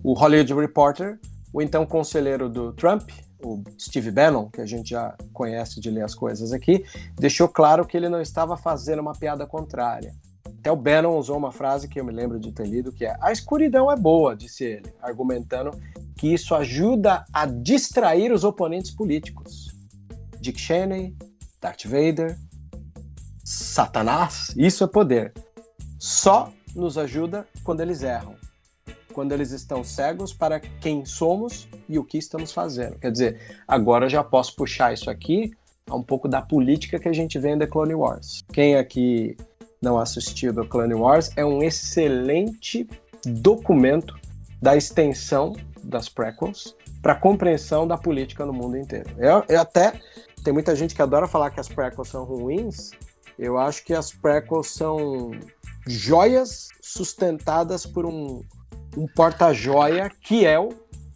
o 0.03 0.13
Hollywood 0.13 0.55
Reporter, 0.55 1.19
o 1.53 1.61
então 1.61 1.85
conselheiro 1.85 2.49
do 2.49 2.73
Trump, 2.73 3.11
o 3.43 3.63
Steve 3.79 4.09
Bannon, 4.09 4.49
que 4.49 4.59
a 4.59 4.65
gente 4.65 4.89
já 4.89 5.15
conhece 5.31 5.79
de 5.79 5.91
ler 5.91 6.01
as 6.01 6.15
coisas 6.15 6.51
aqui, 6.51 6.83
deixou 7.15 7.47
claro 7.47 7.85
que 7.85 7.95
ele 7.95 8.09
não 8.09 8.19
estava 8.19 8.57
fazendo 8.57 9.03
uma 9.03 9.13
piada 9.13 9.45
contrária. 9.45 10.15
Até 10.65 10.71
o 10.71 10.75
Bannon 10.75 11.15
usou 11.15 11.37
uma 11.37 11.51
frase 11.51 11.87
que 11.87 11.99
eu 11.99 12.03
me 12.03 12.11
lembro 12.11 12.39
de 12.39 12.51
ter 12.51 12.65
lido, 12.65 12.91
que 12.91 13.05
é 13.05 13.15
a 13.21 13.31
escuridão 13.31 13.91
é 13.91 13.95
boa, 13.95 14.35
disse 14.35 14.63
ele, 14.63 14.91
argumentando 14.99 15.69
que 16.17 16.33
isso 16.33 16.55
ajuda 16.55 17.23
a 17.31 17.45
distrair 17.45 18.31
os 18.31 18.43
oponentes 18.43 18.89
políticos. 18.89 19.67
Dick 20.41 20.59
Cheney, 20.59 21.15
Darth 21.61 21.83
Vader, 21.85 22.35
Satanás, 23.43 24.55
isso 24.57 24.83
é 24.83 24.87
poder. 24.87 25.33
Só 25.99 26.51
nos 26.75 26.97
ajuda 26.97 27.47
quando 27.63 27.81
eles 27.81 28.01
erram, 28.01 28.35
quando 29.13 29.33
eles 29.33 29.51
estão 29.51 29.83
cegos 29.83 30.33
para 30.33 30.59
quem 30.59 31.05
somos 31.05 31.67
e 31.87 31.99
o 31.99 32.03
que 32.03 32.17
estamos 32.17 32.51
fazendo. 32.51 32.97
Quer 32.97 33.11
dizer, 33.11 33.59
agora 33.67 34.05
eu 34.05 34.09
já 34.09 34.23
posso 34.23 34.55
puxar 34.55 34.91
isso 34.91 35.11
aqui 35.11 35.51
a 35.87 35.95
um 35.95 36.01
pouco 36.01 36.27
da 36.27 36.41
política 36.41 36.97
que 36.97 37.07
a 37.07 37.13
gente 37.13 37.37
vê 37.37 37.51
em 37.51 37.59
The 37.59 37.67
Clone 37.67 37.93
Wars. 37.93 38.43
Quem 38.51 38.75
aqui 38.75 39.37
não 39.85 39.99
assistiu 39.99 40.51
The 40.51 40.67
Clone 40.67 40.95
Wars 40.95 41.29
é 41.35 41.45
um 41.45 41.61
excelente 41.61 42.89
documento 43.23 44.15
da 44.59 44.75
extensão 44.75 45.55
das 45.83 46.09
prequels 46.09 46.75
para 47.03 47.13
compreensão 47.13 47.87
da 47.87 47.95
política 47.95 48.43
no 48.47 48.51
mundo 48.51 48.75
inteiro. 48.75 49.07
Eu, 49.19 49.43
eu, 49.47 49.61
até 49.61 49.93
tem 50.43 50.51
muita 50.51 50.75
gente 50.75 50.95
que 50.95 51.01
adora 51.03 51.27
falar 51.27 51.51
que 51.51 51.59
as 51.59 51.69
prequels 51.69 52.09
são 52.09 52.23
ruins. 52.23 52.89
Eu 53.37 53.59
acho 53.59 53.85
que 53.85 53.93
as 53.93 54.11
prequels 54.11 54.71
são 54.71 55.29
joias 55.85 56.69
sustentadas 56.81 57.85
por 57.85 58.07
um, 58.07 58.41
um 58.97 59.05
porta-joia 59.15 60.09
que 60.19 60.47
é 60.47 60.59
o, 60.59 60.69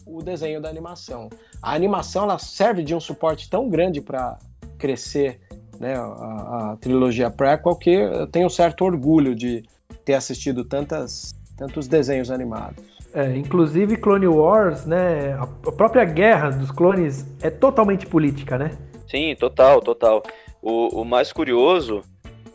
o 0.06 0.22
desenho 0.22 0.62
da 0.62 0.70
animação. 0.70 1.28
A 1.60 1.74
animação 1.74 2.24
ela 2.24 2.38
serve 2.38 2.84
de 2.84 2.94
um 2.94 3.00
suporte 3.00 3.50
tão 3.50 3.68
grande 3.68 4.00
para 4.00 4.38
crescer 4.78 5.42
né, 5.80 5.96
a, 5.96 6.72
a, 6.74 6.78
trilogia 6.80 7.32
prequel 7.32 7.76
que 7.76 7.90
eu 7.92 8.28
tenho 8.28 8.48
um 8.48 8.50
certo 8.50 8.84
orgulho 8.84 9.34
de 9.34 9.64
ter 10.04 10.14
assistido 10.14 10.66
tantas, 10.66 11.34
tantos 11.58 11.88
desenhos 11.88 12.30
animados. 12.30 12.84
É, 13.14 13.36
inclusive 13.36 13.98
Clone 13.98 14.28
Wars, 14.28 14.86
né? 14.86 15.34
A 15.34 15.72
própria 15.72 16.06
guerra 16.06 16.52
dos 16.52 16.70
clones 16.70 17.26
é 17.42 17.50
totalmente 17.50 18.06
política, 18.06 18.58
né? 18.58 18.72
Sim, 19.08 19.36
total, 19.36 19.82
total. 19.82 20.22
O, 20.62 21.02
o 21.02 21.06
mais 21.06 21.34
curioso 21.34 22.04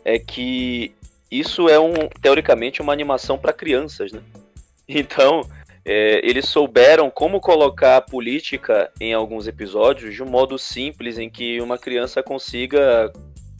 é 0.05 0.17
que 0.17 0.93
isso 1.29 1.67
é 1.67 1.77
um 1.77 2.07
teoricamente 2.21 2.81
uma 2.81 2.93
animação 2.93 3.37
para 3.37 3.51
crianças, 3.51 4.11
né? 4.11 4.21
Então 4.87 5.41
é, 5.85 6.19
eles 6.27 6.49
souberam 6.49 7.09
como 7.11 7.39
colocar 7.39 7.97
a 7.97 8.01
política 8.01 8.91
em 8.99 9.13
alguns 9.13 9.47
episódios 9.47 10.15
de 10.15 10.23
um 10.23 10.25
modo 10.27 10.57
simples 10.57 11.19
em 11.19 11.29
que 11.29 11.61
uma 11.61 11.77
criança 11.77 12.23
consiga, 12.23 13.13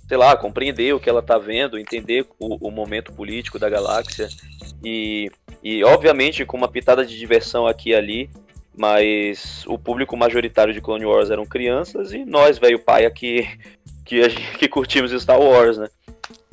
sei 0.08 0.18
lá, 0.18 0.36
compreender 0.36 0.96
o 0.96 1.00
que 1.00 1.10
ela 1.10 1.20
está 1.20 1.38
vendo, 1.38 1.78
entender 1.78 2.26
o, 2.40 2.68
o 2.68 2.72
momento 2.72 3.14
político 3.14 3.60
da 3.60 3.70
galáxia 3.70 4.28
e 4.84 5.30
e 5.66 5.84
obviamente 5.84 6.46
com 6.46 6.58
uma 6.58 6.68
pitada 6.68 7.04
de 7.04 7.18
diversão 7.18 7.66
aqui 7.66 7.90
e 7.90 7.96
ali, 7.96 8.30
mas 8.78 9.64
o 9.66 9.80
público 9.80 10.16
majoritário 10.16 10.72
de 10.72 10.80
Clone 10.80 11.04
Wars 11.04 11.32
eram 11.32 11.44
crianças 11.44 12.14
e 12.14 12.24
nós, 12.24 12.60
velho 12.60 12.78
pai, 12.78 13.04
aqui 13.04 13.48
que, 14.06 14.22
que 14.60 14.68
curtimos 14.68 15.12
Star 15.12 15.42
Wars, 15.42 15.80
né? 15.80 15.88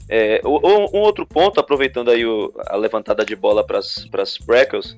É, 0.09 0.41
um, 0.45 0.99
outro 0.99 1.27
ponto, 1.27 1.61
aproveitando 1.61 2.11
aí 2.11 2.25
o, 2.25 2.53
a 2.67 2.77
levantada 2.77 3.25
de 3.25 3.37
bola 3.37 3.65
para 3.65 3.79
as 3.79 4.39
prequels, 4.39 4.97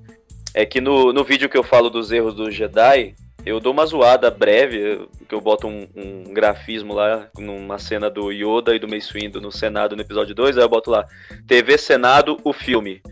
é 0.54 0.64
que 0.64 0.80
no, 0.80 1.12
no 1.12 1.24
vídeo 1.24 1.48
que 1.48 1.58
eu 1.58 1.64
falo 1.64 1.90
dos 1.90 2.12
erros 2.12 2.34
do 2.34 2.50
Jedi, 2.50 3.14
eu 3.44 3.60
dou 3.60 3.72
uma 3.72 3.84
zoada 3.84 4.30
breve, 4.30 5.06
que 5.28 5.34
eu 5.34 5.40
boto 5.40 5.66
um, 5.66 5.86
um, 5.94 6.32
grafismo 6.32 6.94
lá, 6.94 7.28
numa 7.36 7.78
cena 7.78 8.08
do 8.08 8.30
Yoda 8.30 8.74
e 8.74 8.78
do 8.78 8.88
Mace 8.88 9.12
Windu 9.12 9.40
no 9.40 9.52
Senado 9.52 9.96
no 9.96 10.02
episódio 10.02 10.34
2, 10.34 10.56
aí 10.56 10.64
eu 10.64 10.68
boto 10.68 10.90
lá, 10.90 11.06
TV 11.46 11.76
Senado, 11.76 12.38
o 12.44 12.52
filme. 12.52 13.02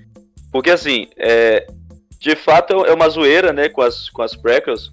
Porque 0.50 0.70
assim, 0.70 1.08
é, 1.16 1.66
de 2.18 2.36
fato 2.36 2.86
é 2.86 2.94
uma 2.94 3.08
zoeira, 3.08 3.52
né, 3.52 3.68
com 3.68 3.82
as, 3.82 4.08
com 4.08 4.22
as 4.22 4.34
prequels, 4.34 4.92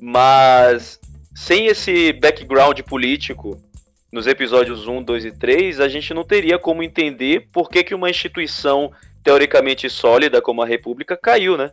mas 0.00 0.98
sem 1.34 1.66
esse 1.66 2.12
background 2.12 2.80
político 2.80 3.58
nos 4.12 4.26
episódios 4.26 4.86
1, 4.86 5.02
2 5.02 5.24
e 5.24 5.32
3, 5.32 5.80
a 5.80 5.88
gente 5.88 6.12
não 6.12 6.24
teria 6.24 6.58
como 6.58 6.82
entender 6.82 7.48
por 7.52 7.70
que, 7.70 7.82
que 7.82 7.94
uma 7.94 8.10
instituição 8.10 8.92
teoricamente 9.24 9.88
sólida 9.88 10.42
como 10.42 10.62
a 10.62 10.66
República 10.66 11.16
caiu, 11.16 11.56
né? 11.56 11.72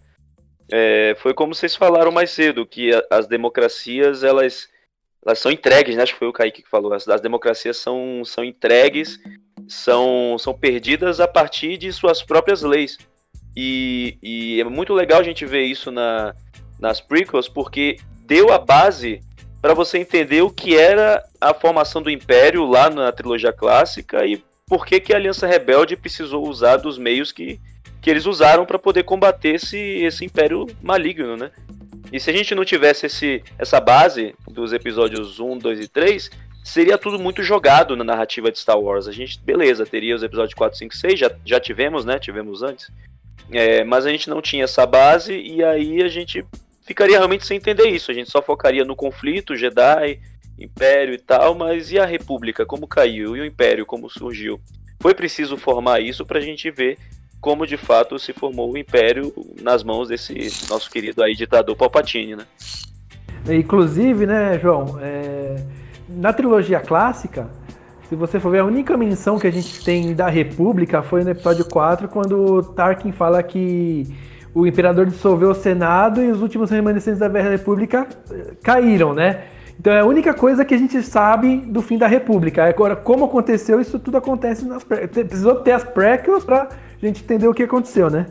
É, 0.71 1.15
foi 1.19 1.33
como 1.33 1.53
vocês 1.53 1.75
falaram 1.75 2.11
mais 2.11 2.31
cedo, 2.31 2.65
que 2.65 2.93
a, 2.93 3.03
as 3.11 3.27
democracias, 3.27 4.23
elas, 4.23 4.69
elas 5.25 5.39
são 5.39 5.51
entregues, 5.51 5.95
né? 5.95 6.03
Acho 6.03 6.13
que 6.13 6.19
foi 6.19 6.27
o 6.27 6.33
Kaique 6.33 6.63
que 6.63 6.69
falou, 6.69 6.93
as, 6.93 7.07
as 7.07 7.21
democracias 7.21 7.77
são, 7.77 8.23
são 8.23 8.43
entregues, 8.43 9.19
são, 9.67 10.37
são 10.39 10.53
perdidas 10.53 11.19
a 11.19 11.27
partir 11.27 11.77
de 11.77 11.91
suas 11.91 12.23
próprias 12.23 12.61
leis. 12.61 12.97
E, 13.55 14.17
e 14.23 14.61
é 14.61 14.63
muito 14.63 14.93
legal 14.93 15.19
a 15.19 15.23
gente 15.23 15.45
ver 15.45 15.63
isso 15.63 15.91
na, 15.91 16.33
nas 16.79 17.01
prequels, 17.01 17.49
porque 17.49 17.97
deu 18.25 18.51
a 18.51 18.57
base 18.57 19.21
para 19.61 19.73
você 19.73 19.97
entender 19.99 20.41
o 20.41 20.49
que 20.49 20.75
era 20.75 21.23
a 21.39 21.53
formação 21.53 22.01
do 22.01 22.09
Império 22.09 22.65
lá 22.65 22.89
na 22.89 23.11
trilogia 23.11 23.53
clássica 23.53 24.25
e 24.25 24.43
por 24.65 24.85
que, 24.85 24.99
que 25.01 25.13
a 25.13 25.17
Aliança 25.17 25.45
Rebelde 25.45 25.97
precisou 25.97 26.47
usar 26.47 26.77
dos 26.77 26.97
meios 26.97 27.31
que, 27.31 27.59
que 28.01 28.09
eles 28.09 28.25
usaram 28.25 28.65
para 28.65 28.79
poder 28.79 29.03
combater 29.03 29.55
esse, 29.55 29.77
esse 29.77 30.25
Império 30.25 30.67
maligno, 30.81 31.37
né? 31.37 31.51
E 32.11 32.19
se 32.19 32.29
a 32.29 32.33
gente 32.33 32.55
não 32.55 32.65
tivesse 32.65 33.05
esse, 33.05 33.43
essa 33.57 33.79
base 33.79 34.35
dos 34.49 34.73
episódios 34.73 35.39
1, 35.39 35.59
2 35.59 35.79
e 35.79 35.87
3, 35.87 36.29
seria 36.63 36.97
tudo 36.97 37.17
muito 37.19 37.43
jogado 37.43 37.95
na 37.95 38.03
narrativa 38.03 38.51
de 38.51 38.59
Star 38.59 38.79
Wars. 38.79 39.07
A 39.07 39.11
gente, 39.11 39.39
beleza, 39.39 39.85
teria 39.85 40.15
os 40.15 40.23
episódios 40.23 40.53
4, 40.53 40.77
5, 40.77 40.97
6, 40.97 41.19
já, 41.19 41.31
já 41.45 41.59
tivemos, 41.59 42.03
né? 42.03 42.19
Tivemos 42.19 42.63
antes. 42.63 42.91
É, 43.51 43.83
mas 43.83 44.05
a 44.05 44.09
gente 44.09 44.29
não 44.29 44.41
tinha 44.41 44.63
essa 44.63 44.85
base 44.85 45.33
e 45.33 45.63
aí 45.63 46.01
a 46.01 46.07
gente 46.07 46.45
ficaria 46.85 47.17
realmente 47.17 47.45
sem 47.45 47.57
entender 47.57 47.87
isso. 47.87 48.11
A 48.11 48.13
gente 48.13 48.31
só 48.31 48.41
focaria 48.41 48.83
no 48.83 48.95
conflito, 48.95 49.55
Jedi, 49.55 50.19
Império 50.59 51.13
e 51.13 51.17
tal, 51.17 51.55
mas 51.55 51.91
e 51.91 51.99
a 51.99 52.05
República, 52.05 52.65
como 52.65 52.87
caiu? 52.87 53.37
E 53.37 53.41
o 53.41 53.45
Império, 53.45 53.85
como 53.85 54.09
surgiu? 54.09 54.59
Foi 54.99 55.13
preciso 55.13 55.57
formar 55.57 55.99
isso 56.01 56.25
para 56.25 56.39
a 56.39 56.41
gente 56.41 56.69
ver 56.69 56.97
como 57.41 57.65
de 57.65 57.75
fato 57.75 58.19
se 58.19 58.31
formou 58.31 58.71
o 58.71 58.77
Império 58.77 59.33
nas 59.61 59.83
mãos 59.83 60.07
desse 60.07 60.33
nosso 60.69 60.89
querido 60.89 61.23
aí 61.23 61.35
ditador 61.35 61.75
Palpatine, 61.75 62.35
né? 62.35 62.45
Inclusive, 63.49 64.27
né, 64.27 64.59
João, 64.59 64.99
é... 65.01 65.55
na 66.07 66.31
trilogia 66.31 66.79
clássica, 66.79 67.49
se 68.07 68.15
você 68.15 68.39
for 68.39 68.51
ver, 68.51 68.59
a 68.59 68.65
única 68.65 68.95
menção 68.95 69.39
que 69.39 69.47
a 69.47 69.51
gente 69.51 69.83
tem 69.83 70.13
da 70.13 70.27
República 70.29 71.01
foi 71.01 71.23
no 71.23 71.31
episódio 71.31 71.65
4, 71.65 72.07
quando 72.07 72.61
Tarkin 72.75 73.11
fala 73.11 73.41
que 73.41 74.05
o 74.53 74.67
imperador 74.67 75.05
dissolveu 75.05 75.51
o 75.51 75.55
Senado 75.55 76.21
e 76.21 76.29
os 76.29 76.41
últimos 76.41 76.69
remanescentes 76.69 77.19
da 77.19 77.27
Velha 77.27 77.49
República 77.49 78.07
eh, 78.29 78.53
caíram, 78.61 79.13
né? 79.13 79.45
Então 79.81 79.93
é 79.93 80.01
a 80.01 80.05
única 80.05 80.31
coisa 80.31 80.63
que 80.63 80.75
a 80.75 80.77
gente 80.77 81.01
sabe 81.01 81.57
do 81.57 81.81
fim 81.81 81.97
da 81.97 82.05
República. 82.05 82.65
Agora, 82.65 82.95
como 82.95 83.25
aconteceu, 83.25 83.81
isso 83.81 83.97
tudo 83.97 84.15
acontece 84.15 84.63
nas 84.63 84.83
Precisou 84.83 85.55
ter 85.55 85.71
as 85.71 85.83
prequels 85.83 86.45
pra 86.45 86.69
gente 87.01 87.23
entender 87.23 87.47
o 87.47 87.53
que 87.53 87.63
aconteceu, 87.63 88.07
né? 88.07 88.27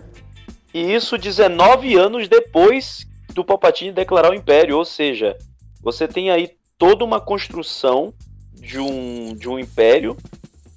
E 0.72 0.94
isso 0.94 1.18
19 1.18 1.96
anos 1.96 2.28
depois 2.28 3.04
do 3.34 3.44
Palpatine 3.44 3.90
declarar 3.90 4.30
o 4.30 4.34
Império, 4.34 4.78
ou 4.78 4.84
seja, 4.84 5.36
você 5.82 6.06
tem 6.06 6.30
aí 6.30 6.52
toda 6.78 7.04
uma 7.04 7.20
construção 7.20 8.14
de 8.54 8.78
um, 8.78 9.34
de 9.34 9.48
um 9.48 9.58
império 9.58 10.16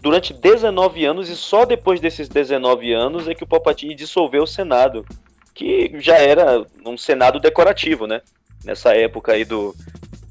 durante 0.01 0.33
19 0.33 1.05
anos 1.05 1.29
e 1.29 1.35
só 1.35 1.65
depois 1.65 2.01
desses 2.01 2.27
19 2.27 2.91
anos 2.91 3.27
é 3.27 3.35
que 3.35 3.43
o 3.43 3.47
Palpatine 3.47 3.93
dissolveu 3.93 4.41
o 4.41 4.47
Senado, 4.47 5.05
que 5.53 5.91
já 5.99 6.17
era 6.17 6.65
um 6.83 6.97
Senado 6.97 7.39
decorativo, 7.39 8.07
né? 8.07 8.23
Nessa 8.65 8.95
época 8.95 9.33
aí 9.33 9.45
do, 9.45 9.75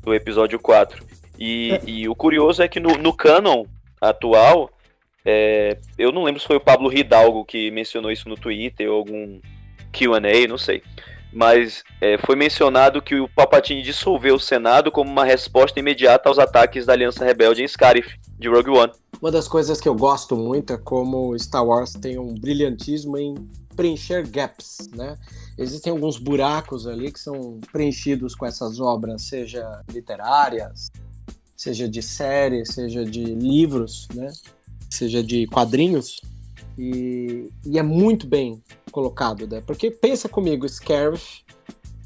do 0.03 0.15
episódio 0.15 0.59
4. 0.59 1.05
E, 1.39 1.73
é. 1.73 1.83
e 1.87 2.09
o 2.09 2.15
curioso 2.15 2.63
é 2.63 2.69
que 2.69 2.81
no, 2.81 2.97
no 2.99 3.13
canon 3.13 3.65
atual, 4.01 4.71
é, 5.25 5.79
eu 5.99 6.13
não 6.13 6.25
lembro 6.25 6.41
se 6.41 6.47
foi 6.47 6.57
o 6.57 6.61
Pablo 6.61 6.93
Hidalgo 6.93 7.45
que 7.45 7.71
mencionou 7.71 8.11
isso 8.11 8.29
no 8.29 8.37
Twitter 8.37 8.91
ou 8.91 8.99
algum 8.99 9.41
QA, 9.93 10.49
não 10.49 10.59
sei 10.59 10.83
mas 11.33 11.83
é, 12.01 12.19
foi 12.19 12.37
mencionado 12.37 13.01
que 13.01 13.15
o 13.15 13.29
Palpatine 13.29 13.83
dissolveu 13.83 14.35
o 14.35 14.41
Senado 14.41 14.93
como 14.93 15.11
uma 15.11 15.25
resposta 15.25 15.81
imediata 15.81 16.29
aos 16.29 16.39
ataques 16.39 16.85
da 16.85 16.93
Aliança 16.93 17.25
Rebelde 17.25 17.63
em 17.63 17.69
Scarif, 17.69 18.19
de 18.39 18.49
Rogue 18.49 18.71
One. 18.71 18.93
Uma 19.21 19.31
das 19.31 19.49
coisas 19.49 19.81
que 19.81 19.89
eu 19.89 19.95
gosto 19.95 20.37
muito 20.37 20.73
é 20.73 20.77
como 20.77 21.37
Star 21.39 21.65
Wars 21.65 21.93
tem 21.93 22.19
um 22.19 22.35
brilhantismo 22.35 23.17
em 23.17 23.35
preencher 23.75 24.29
gaps, 24.29 24.91
né? 24.95 25.17
Existem 25.59 25.93
alguns 25.93 26.19
buracos 26.19 26.87
ali 26.87 27.13
que 27.13 27.21
são 27.21 27.61
preenchidos 27.71 28.35
com 28.35 28.47
essas 28.47 28.81
obras, 28.81 29.23
seja 29.23 29.83
literárias, 29.93 30.91
seja 31.57 31.89
de 31.89 32.03
séries, 32.03 32.71
seja 32.73 33.05
de 33.05 33.23
livros, 33.23 34.09
né? 34.15 34.33
Seja 34.91 35.23
de 35.23 35.47
quadrinhos. 35.47 36.21
E, 36.79 37.51
e 37.67 37.79
é 37.79 37.83
muito 37.83 38.27
bem 38.27 38.63
colocado, 38.91 39.47
né? 39.47 39.63
Porque 39.67 39.91
pensa 39.91 40.29
comigo, 40.29 40.69
Scarif 40.69 41.43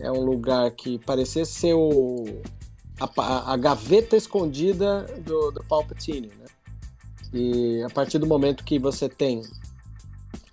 é 0.00 0.10
um 0.10 0.24
lugar 0.24 0.70
que 0.72 0.98
parecia 0.98 1.44
ser 1.44 1.74
o, 1.74 2.24
a, 3.00 3.52
a 3.52 3.56
gaveta 3.56 4.16
escondida 4.16 5.02
do, 5.24 5.52
do 5.52 5.64
Palpatine, 5.64 6.28
né? 6.28 6.46
E 7.32 7.82
a 7.82 7.90
partir 7.90 8.18
do 8.18 8.26
momento 8.26 8.64
que 8.64 8.78
você 8.78 9.08
tem 9.08 9.42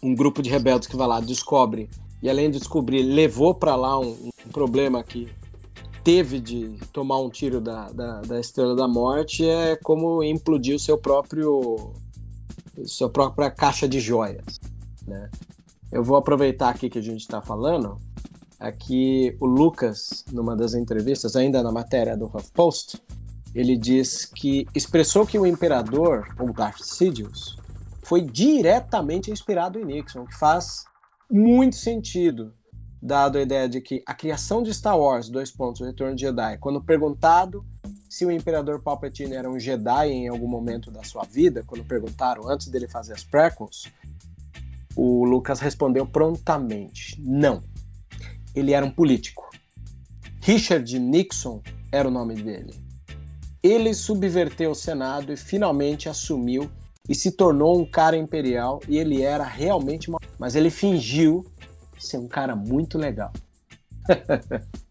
um 0.01 0.13
grupo 0.13 0.41
de 0.41 0.49
rebeldes 0.49 0.88
que 0.88 0.95
vai 0.95 1.08
lá, 1.08 1.19
descobre, 1.21 1.89
e 2.23 2.29
além 2.29 2.49
de 2.49 2.57
descobrir, 2.57 3.03
levou 3.03 3.53
para 3.53 3.75
lá 3.75 3.99
um, 3.99 4.29
um, 4.45 4.49
problema 4.49 5.03
que 5.03 5.27
teve 6.05 6.39
de 6.39 6.79
tomar 6.93 7.19
um 7.19 7.29
tiro 7.29 7.59
da, 7.59 7.91
da, 7.91 8.21
da, 8.21 8.39
Estrela 8.39 8.73
da 8.73 8.88
Morte, 8.88 9.45
é 9.45 9.75
como 9.75 10.23
implodir 10.23 10.73
o 10.73 10.79
seu 10.79 10.97
próprio 10.97 11.91
sua 12.86 13.09
própria 13.09 13.51
caixa 13.51 13.88
de 13.89 13.99
joias, 13.99 14.59
né? 15.05 15.29
Eu 15.91 16.01
vou 16.01 16.15
aproveitar 16.15 16.69
aqui 16.69 16.89
que 16.89 16.97
a 16.97 17.03
gente 17.03 17.19
está 17.19 17.41
falando, 17.41 17.97
aqui 18.57 19.36
o 19.39 19.45
Lucas, 19.45 20.23
numa 20.31 20.55
das 20.55 20.73
entrevistas, 20.73 21.36
ainda 21.36 21.62
na 21.62 21.73
matéria 21.73 22.15
do 22.15 22.25
HuffPost, 22.25 22.99
ele 23.53 23.77
diz 23.77 24.25
que 24.25 24.65
expressou 24.73 25.27
que 25.27 25.38
o 25.38 25.45
imperador, 25.45 26.33
ou 26.39 26.51
Darth 26.53 26.81
Sidious, 26.81 27.57
foi 28.01 28.21
diretamente 28.21 29.29
inspirado 29.29 29.77
em 29.77 29.86
Nixon, 29.86 30.25
que 30.25 30.36
faz 30.36 30.86
muito 31.29 31.75
sentido, 31.75 32.53
dado 33.01 33.38
a 33.38 33.41
ideia 33.41 33.67
de 33.67 33.81
que 33.81 34.03
a 34.05 34.13
criação 34.13 34.63
de 34.63 34.73
Star 34.73 34.97
Wars, 34.97 35.29
dois 35.29 35.51
pontos, 35.51 35.81
o 35.81 35.86
Retorno 35.86 36.15
de 36.15 36.21
Jedi, 36.21 36.57
quando 36.57 36.81
perguntado 36.81 37.65
se 38.09 38.25
o 38.25 38.31
Imperador 38.31 38.81
Palpatine 38.81 39.33
era 39.33 39.49
um 39.49 39.59
Jedi 39.59 40.09
em 40.09 40.27
algum 40.27 40.47
momento 40.47 40.91
da 40.91 41.03
sua 41.03 41.23
vida, 41.23 41.63
quando 41.65 41.83
perguntaram 41.83 42.47
antes 42.47 42.67
dele 42.67 42.88
fazer 42.88 43.13
as 43.13 43.23
prequels, 43.23 43.91
o 44.95 45.25
Lucas 45.25 45.59
respondeu 45.59 46.05
prontamente: 46.05 47.19
não. 47.21 47.63
Ele 48.55 48.71
era 48.71 48.86
um 48.86 48.91
político. 48.91 49.49
Richard 50.41 50.99
Nixon 50.99 51.62
era 51.91 52.07
o 52.07 52.12
nome 52.12 52.36
dele. 52.36 52.73
Ele 53.63 53.93
subverteu 53.93 54.71
o 54.71 54.75
Senado 54.75 55.31
e 55.33 55.38
finalmente 55.38 56.07
assumiu 56.07 56.69
e 57.07 57.13
se 57.13 57.31
tornou 57.31 57.79
um 57.79 57.85
cara 57.85 58.15
imperial 58.15 58.79
e 58.87 58.97
ele 58.97 59.21
era 59.21 59.43
realmente 59.43 60.09
uma... 60.09 60.19
mas 60.39 60.55
ele 60.55 60.69
fingiu 60.69 61.45
ser 61.99 62.17
um 62.17 62.27
cara 62.27 62.55
muito 62.55 62.97
legal. 62.97 63.31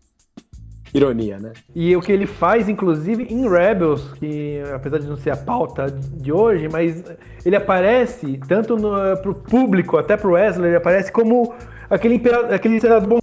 Ironia, 0.94 1.38
né? 1.38 1.52
E 1.74 1.96
o 1.96 2.02
que 2.02 2.12
ele 2.12 2.26
faz, 2.26 2.68
inclusive, 2.68 3.24
em 3.24 3.48
Rebels, 3.48 4.12
que 4.14 4.60
apesar 4.74 4.98
de 4.98 5.06
não 5.06 5.16
ser 5.16 5.30
a 5.30 5.36
pauta 5.36 5.86
de 5.90 6.30
hoje, 6.30 6.68
mas 6.68 7.02
ele 7.46 7.56
aparece, 7.56 8.38
tanto 8.46 8.76
no, 8.76 9.16
pro 9.22 9.34
público, 9.34 9.96
até 9.96 10.18
pro 10.18 10.32
Wesley, 10.32 10.68
ele 10.68 10.76
aparece 10.76 11.10
como 11.10 11.54
aquele, 11.88 12.16
imperador, 12.16 12.52
aquele 12.52 12.78
senador 12.78 13.21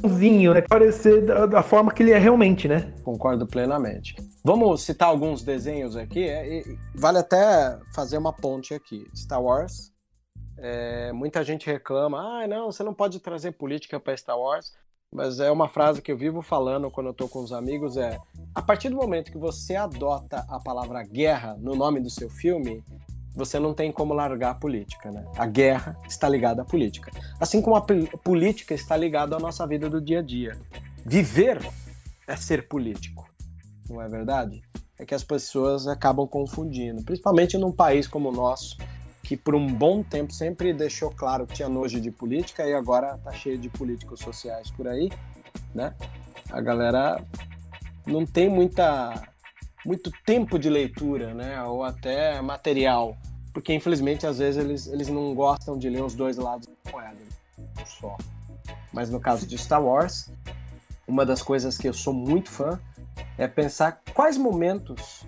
bonzinho, 0.00 0.54
né? 0.54 0.62
Parecer 0.62 1.24
da, 1.24 1.46
da, 1.46 1.62
forma 1.62 1.92
que 1.92 2.02
ele 2.02 2.12
é 2.12 2.18
realmente, 2.18 2.66
né? 2.66 2.92
Concordo 3.02 3.46
plenamente. 3.46 4.16
Vamos 4.42 4.82
citar 4.82 5.08
alguns 5.08 5.42
desenhos 5.42 5.96
aqui. 5.96 6.28
É, 6.28 6.62
vale 6.94 7.18
até 7.18 7.78
fazer 7.94 8.18
uma 8.18 8.32
ponte 8.32 8.74
aqui. 8.74 9.06
Star 9.14 9.42
Wars. 9.42 9.92
É, 10.58 11.12
muita 11.12 11.42
gente 11.42 11.66
reclama, 11.66 12.18
ah, 12.18 12.46
não, 12.46 12.70
você 12.70 12.82
não 12.82 12.92
pode 12.92 13.18
trazer 13.18 13.52
política 13.52 13.98
para 13.98 14.16
Star 14.16 14.38
Wars. 14.38 14.72
Mas 15.12 15.40
é 15.40 15.50
uma 15.50 15.68
frase 15.68 16.00
que 16.00 16.12
eu 16.12 16.16
vivo 16.16 16.40
falando 16.40 16.90
quando 16.90 17.08
eu 17.08 17.14
tô 17.14 17.28
com 17.28 17.40
os 17.40 17.52
amigos, 17.52 17.96
é 17.96 18.16
a 18.54 18.62
partir 18.62 18.90
do 18.90 18.96
momento 18.96 19.32
que 19.32 19.38
você 19.38 19.74
adota 19.74 20.46
a 20.48 20.60
palavra 20.60 21.02
guerra 21.02 21.56
no 21.58 21.74
nome 21.74 21.98
do 21.98 22.08
seu 22.08 22.30
filme, 22.30 22.84
você 23.34 23.58
não 23.58 23.72
tem 23.72 23.92
como 23.92 24.12
largar 24.12 24.50
a 24.50 24.54
política, 24.54 25.10
né? 25.10 25.24
A 25.36 25.46
guerra 25.46 25.96
está 26.08 26.28
ligada 26.28 26.62
à 26.62 26.64
política. 26.64 27.10
Assim 27.38 27.62
como 27.62 27.76
a 27.76 27.84
política 28.18 28.74
está 28.74 28.96
ligada 28.96 29.36
à 29.36 29.38
nossa 29.38 29.66
vida 29.66 29.88
do 29.88 30.00
dia 30.00 30.18
a 30.18 30.22
dia. 30.22 30.56
Viver 31.04 31.60
é 32.26 32.36
ser 32.36 32.68
político, 32.68 33.28
não 33.88 34.00
é 34.00 34.08
verdade? 34.08 34.62
É 34.98 35.04
que 35.04 35.14
as 35.14 35.24
pessoas 35.24 35.86
acabam 35.86 36.26
confundindo, 36.26 37.02
principalmente 37.02 37.56
num 37.56 37.72
país 37.72 38.06
como 38.06 38.28
o 38.28 38.32
nosso, 38.32 38.76
que 39.22 39.36
por 39.36 39.54
um 39.54 39.66
bom 39.66 40.02
tempo 40.02 40.32
sempre 40.32 40.74
deixou 40.74 41.10
claro 41.10 41.46
que 41.46 41.54
tinha 41.54 41.68
nojo 41.68 42.00
de 42.00 42.10
política 42.10 42.66
e 42.66 42.74
agora 42.74 43.16
tá 43.18 43.30
cheio 43.32 43.56
de 43.56 43.68
políticos 43.68 44.20
sociais 44.20 44.70
por 44.70 44.86
aí, 44.86 45.10
né? 45.74 45.94
A 46.50 46.60
galera 46.60 47.24
não 48.06 48.26
tem 48.26 48.48
muita 48.48 49.29
muito 49.84 50.10
tempo 50.24 50.58
de 50.58 50.68
leitura, 50.68 51.34
né? 51.34 51.62
Ou 51.64 51.82
até 51.82 52.40
material. 52.40 53.16
Porque, 53.52 53.74
infelizmente, 53.74 54.26
às 54.26 54.38
vezes 54.38 54.64
eles, 54.64 54.86
eles 54.86 55.08
não 55.08 55.34
gostam 55.34 55.76
de 55.78 55.88
ler 55.88 56.02
os 56.02 56.14
dois 56.14 56.36
lados 56.36 56.66
da 56.66 56.92
moeda. 56.92 57.18
Só. 57.84 58.16
Mas 58.92 59.10
no 59.10 59.20
caso 59.20 59.46
de 59.46 59.56
Star 59.58 59.82
Wars, 59.82 60.30
uma 61.06 61.26
das 61.26 61.42
coisas 61.42 61.76
que 61.76 61.88
eu 61.88 61.92
sou 61.92 62.14
muito 62.14 62.50
fã 62.50 62.80
é 63.36 63.46
pensar 63.48 64.00
quais 64.14 64.36
momentos, 64.36 65.24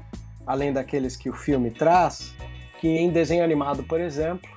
além 0.46 0.72
daqueles 0.72 1.16
que 1.16 1.28
o 1.28 1.32
filme 1.32 1.70
traz, 1.70 2.34
que 2.80 2.88
em 2.88 3.10
desenho 3.10 3.44
animado, 3.44 3.82
por 3.84 4.00
exemplo, 4.00 4.50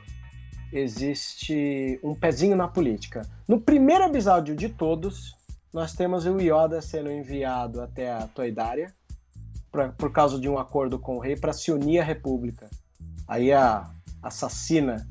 existe 0.71 1.99
um 2.03 2.15
pezinho 2.15 2.55
na 2.55 2.67
política. 2.67 3.21
No 3.47 3.59
primeiro 3.59 4.03
episódio 4.03 4.55
de 4.55 4.69
todos, 4.69 5.35
nós 5.73 5.93
temos 5.93 6.25
o 6.25 6.39
Yoda 6.39 6.81
sendo 6.81 7.11
enviado 7.11 7.81
até 7.81 8.11
a 8.11 8.27
Toidária, 8.27 8.94
pra, 9.75 9.89
por 9.89 10.11
causa 10.11 10.39
de 10.39 10.47
um 10.47 10.57
acordo 10.57 10.97
com 10.97 11.17
o 11.17 11.19
rei 11.19 11.35
para 11.35 11.51
se 11.51 11.69
unir 11.69 11.99
à 11.99 12.03
república. 12.03 12.69
Aí 13.27 13.51
a 13.51 13.91
assassina 14.23 15.05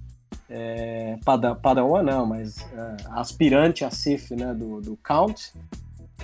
é, 0.49 1.19
Padawan 1.63 2.03
não, 2.03 2.25
mas 2.25 2.59
é, 2.73 2.97
a 3.11 3.21
aspirante 3.21 3.85
a 3.85 3.91
Sif 3.91 4.35
né, 4.35 4.55
do, 4.55 4.81
do 4.81 4.97
Count, 4.97 5.53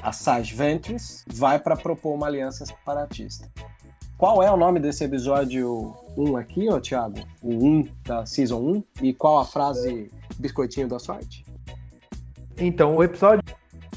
a 0.02 0.10
Sage 0.10 0.54
Ventress, 0.54 1.22
vai 1.30 1.58
para 1.58 1.76
propor 1.76 2.14
uma 2.14 2.26
aliança 2.26 2.64
separatista. 2.64 3.46
Qual 4.16 4.42
é 4.42 4.50
o 4.50 4.56
nome 4.56 4.80
desse 4.80 5.04
episódio 5.04 5.94
1 6.16 6.36
aqui, 6.36 6.68
ô 6.68 6.80
Thiago? 6.80 7.20
O 7.42 7.52
1 7.54 7.88
da 8.04 8.26
Season 8.26 8.58
1? 8.58 8.84
E 9.02 9.14
qual 9.14 9.38
a 9.38 9.44
frase 9.44 10.10
biscoitinho 10.38 10.88
da 10.88 10.98
sorte? 10.98 11.44
Então, 12.58 12.96
o 12.96 13.02
episódio 13.02 13.42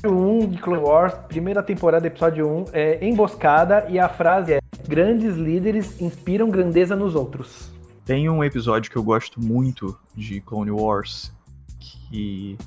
1 0.06 0.48
de 0.50 0.58
Clone 0.58 0.82
Wars, 0.82 1.14
primeira 1.30 1.64
temporada, 1.64 2.06
episódio 2.06 2.46
1, 2.46 2.66
é 2.74 3.08
Emboscada 3.08 3.86
e 3.90 3.98
a 3.98 4.10
frase 4.10 4.54
é: 4.54 4.60
Grandes 4.86 5.36
líderes 5.38 6.02
inspiram 6.02 6.50
grandeza 6.50 6.94
nos 6.94 7.16
outros. 7.16 7.72
Tem 8.06 8.30
um 8.30 8.44
episódio 8.44 8.92
que 8.92 8.98
eu 8.98 9.04
gosto 9.04 9.40
muito 9.40 9.98
de 10.14 10.42
Clone 10.42 10.72
Wars 10.72 11.32
que 11.80 12.58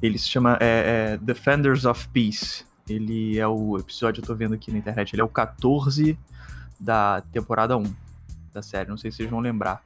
ele 0.00 0.18
se 0.18 0.28
chama 0.28 0.56
é, 0.60 1.12
é 1.12 1.16
Defenders 1.18 1.84
of 1.84 2.08
Peace. 2.08 2.64
Ele 2.88 3.38
é 3.38 3.46
o 3.46 3.78
episódio, 3.78 4.22
eu 4.22 4.26
tô 4.26 4.34
vendo 4.34 4.54
aqui 4.54 4.70
na 4.72 4.78
internet, 4.78 5.12
ele 5.12 5.20
é 5.20 5.24
o 5.24 5.28
14 5.28 6.18
da 6.80 7.22
temporada 7.32 7.76
1 7.76 7.84
da 8.52 8.62
série, 8.62 8.88
não 8.88 8.96
sei 8.96 9.10
se 9.10 9.18
vocês 9.18 9.30
vão 9.30 9.40
lembrar. 9.40 9.82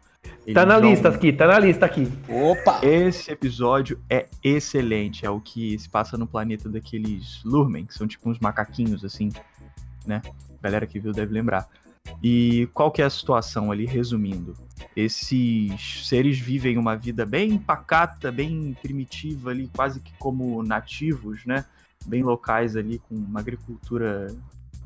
Eles 0.48 0.54
tá 0.54 0.64
na 0.64 0.78
vão... 0.78 0.88
lista 0.88 1.11
aqui, 1.11 1.30
tá 1.30 1.46
na 1.46 1.58
lista 1.58 1.84
aqui. 1.84 2.11
Opa! 2.26 2.80
Esse 2.82 3.30
episódio 3.30 4.00
é 4.08 4.26
excelente. 4.42 5.26
É 5.26 5.28
o 5.28 5.42
que 5.42 5.78
se 5.78 5.87
passa 5.90 6.16
no 6.16 6.26
planeta 6.26 6.70
daqueles 6.70 7.42
Lurmen, 7.44 7.84
que 7.84 7.92
são 7.92 8.08
tipo 8.08 8.30
uns 8.30 8.38
macaquinhos, 8.38 9.04
assim, 9.04 9.28
né? 10.06 10.22
A 10.58 10.62
galera 10.62 10.87
que 10.87 10.98
viu 10.98 11.12
deve 11.12 11.34
lembrar. 11.34 11.68
E 12.22 12.66
qual 12.72 12.90
que 12.90 13.02
é 13.02 13.04
a 13.04 13.11
situação 13.11 13.70
ali, 13.70 13.84
resumindo? 13.84 14.54
Esses 14.96 16.08
seres 16.08 16.38
vivem 16.38 16.78
uma 16.78 16.96
vida 16.96 17.26
bem 17.26 17.58
pacata, 17.58 18.32
bem 18.32 18.74
primitiva 18.80 19.50
ali, 19.50 19.68
quase 19.76 20.00
que 20.00 20.14
como 20.18 20.62
nativos, 20.62 21.44
né? 21.44 21.66
Bem 22.06 22.22
locais 22.22 22.74
ali, 22.74 23.02
com 23.06 23.14
uma 23.14 23.40
agricultura 23.40 24.34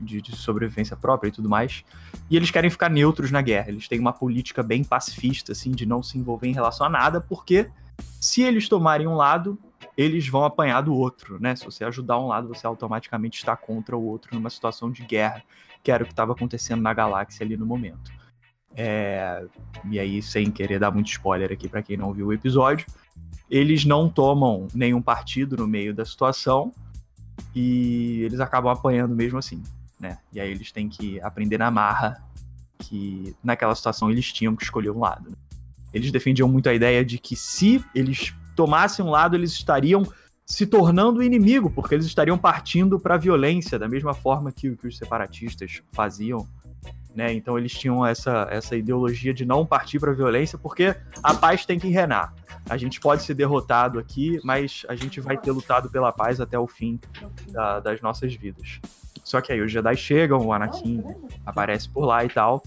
de, 0.03 0.21
de, 0.21 0.37
sobrevivência 0.37 0.97
própria 0.97 1.29
e 1.29 1.33
tudo 1.33 1.49
mais. 1.49 1.85
E 2.31 2.37
eles 2.37 2.51
querem 2.51 2.71
ficar 2.71 2.89
neutros 2.89 3.31
na 3.31 3.41
guerra. 3.41 3.69
Eles 3.69 3.89
têm 3.89 3.99
uma 3.99 4.13
política 4.13 4.63
bem 4.63 4.83
pacifista, 4.83 5.53
assim, 5.53 5.71
de 5.71 5.87
não 5.87 6.03
se 6.03 6.19
envolver 6.19 6.49
em 6.49 6.53
relação 6.53 6.87
a 6.87 6.91
nada, 6.91 7.21
porque 7.21 7.71
se 8.21 8.43
eles 8.43 8.69
tomarem 8.69 9.07
um 9.07 9.15
lado, 9.15 9.59
eles 9.97 10.27
vão 10.29 10.45
apanhar 10.45 10.81
do 10.81 10.95
outro, 10.95 11.41
né? 11.41 11.55
Se 11.55 11.65
você 11.65 11.85
ajudar 11.85 12.19
um 12.19 12.27
lado, 12.27 12.49
você 12.49 12.67
automaticamente 12.67 13.39
está 13.39 13.57
contra 13.57 13.97
o 13.97 14.05
outro 14.05 14.35
numa 14.35 14.51
situação 14.51 14.91
de 14.91 15.05
guerra, 15.05 15.43
que 15.83 15.91
era 15.91 16.03
o 16.03 16.07
que 16.07 16.13
estava 16.13 16.33
acontecendo 16.33 16.81
na 16.81 16.95
galáxia 16.95 17.45
ali 17.45 17.57
no 17.57 17.67
momento. 17.67 18.11
É... 18.75 19.45
E 19.91 19.99
aí, 19.99 20.23
sem 20.23 20.51
querer 20.51 20.79
dar 20.79 20.91
muito 20.91 21.09
spoiler 21.09 21.53
aqui 21.53 21.69
para 21.69 21.83
quem 21.83 21.97
não 21.97 22.13
viu 22.13 22.29
o 22.29 22.33
episódio, 22.33 22.87
eles 23.51 23.85
não 23.85 24.09
tomam 24.09 24.67
nenhum 24.75 25.03
partido 25.03 25.57
no 25.57 25.67
meio 25.67 25.95
da 25.95 26.05
situação 26.05 26.73
e 27.55 28.23
eles 28.23 28.41
acabam 28.41 28.73
apanhando 28.73 29.15
mesmo 29.15 29.39
assim 29.39 29.63
né? 30.03 30.19
E 30.33 30.41
aí 30.41 30.51
eles 30.51 30.73
têm 30.73 30.89
que 30.89 31.21
aprender 31.21 31.57
na 31.57 31.71
marra 31.71 32.21
que 32.81 33.37
naquela 33.43 33.75
situação 33.75 34.11
eles 34.11 34.33
tinham 34.33 34.57
que 34.57 34.65
escolher 34.65 34.91
um 34.91 34.99
lado. 34.99 35.31
Né? 35.31 35.37
Eles 35.95 36.11
defendiam 36.11 36.49
muito 36.49 36.69
a 36.69 36.75
ideia 36.75 37.05
de 37.05 37.19
que 37.19 37.37
se 37.37 37.83
eles 37.95 38.35
tomassem 38.57 39.05
um 39.05 39.11
lado, 39.11 39.37
eles 39.37 39.53
estariam 39.53 40.03
se 40.45 40.67
tornando 40.67 41.23
inimigo, 41.23 41.71
porque 41.71 41.95
eles 41.95 42.05
estariam 42.05 42.37
partindo 42.37 42.99
para 42.99 43.15
a 43.15 43.19
violência, 43.19 43.79
da 43.79 43.89
mesma 43.89 44.13
forma 44.13 44.51
que, 44.51 44.75
que 44.77 44.89
os 44.89 44.99
separatistas 44.99 45.81
faziam. 45.93 46.49
Né? 47.15 47.33
Então 47.33 47.57
eles 47.57 47.73
tinham 47.73 48.05
essa, 48.05 48.49
essa 48.51 48.75
ideologia 48.75 49.33
de 49.33 49.45
não 49.45 49.65
partir 49.65 50.01
para 50.01 50.11
a 50.11 50.15
violência, 50.15 50.59
porque 50.59 50.97
a 51.23 51.33
paz 51.33 51.65
tem 51.65 51.79
que 51.79 51.89
reinar. 51.89 52.35
A 52.69 52.77
gente 52.77 52.99
pode 52.99 53.23
ser 53.23 53.35
derrotado 53.35 54.01
aqui, 54.01 54.41
mas 54.43 54.85
a 54.89 54.97
gente 54.97 55.21
vai 55.21 55.39
ter 55.39 55.53
lutado 55.53 55.89
pela 55.91 56.11
paz 56.11 56.41
até 56.41 56.59
o 56.59 56.67
fim 56.67 56.99
da, 57.53 57.79
das 57.79 58.01
nossas 58.01 58.35
vidas. 58.35 58.81
Só 59.25 59.41
que 59.41 59.53
aí 59.53 59.61
os 59.61 59.71
Jedi 59.71 59.97
chegam, 59.97 60.47
o 60.47 60.53
Anakin 60.53 61.03
aparece 61.45 61.89
por 61.89 62.05
lá 62.05 62.25
e 62.25 62.29
tal, 62.29 62.63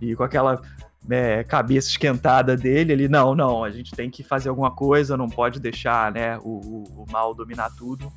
e 0.00 0.14
com 0.14 0.22
aquela 0.22 0.60
é, 1.08 1.44
cabeça 1.44 1.88
esquentada 1.88 2.56
dele, 2.56 2.92
ele, 2.92 3.08
não, 3.08 3.34
não, 3.34 3.64
a 3.64 3.70
gente 3.70 3.92
tem 3.92 4.10
que 4.10 4.22
fazer 4.22 4.48
alguma 4.48 4.70
coisa, 4.70 5.16
não 5.16 5.28
pode 5.28 5.60
deixar 5.60 6.12
né, 6.12 6.38
o, 6.38 6.48
o, 6.48 7.04
o 7.04 7.06
mal 7.10 7.34
dominar 7.34 7.70
tudo. 7.76 8.12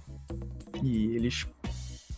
E 0.82 1.15
eles 1.15 1.47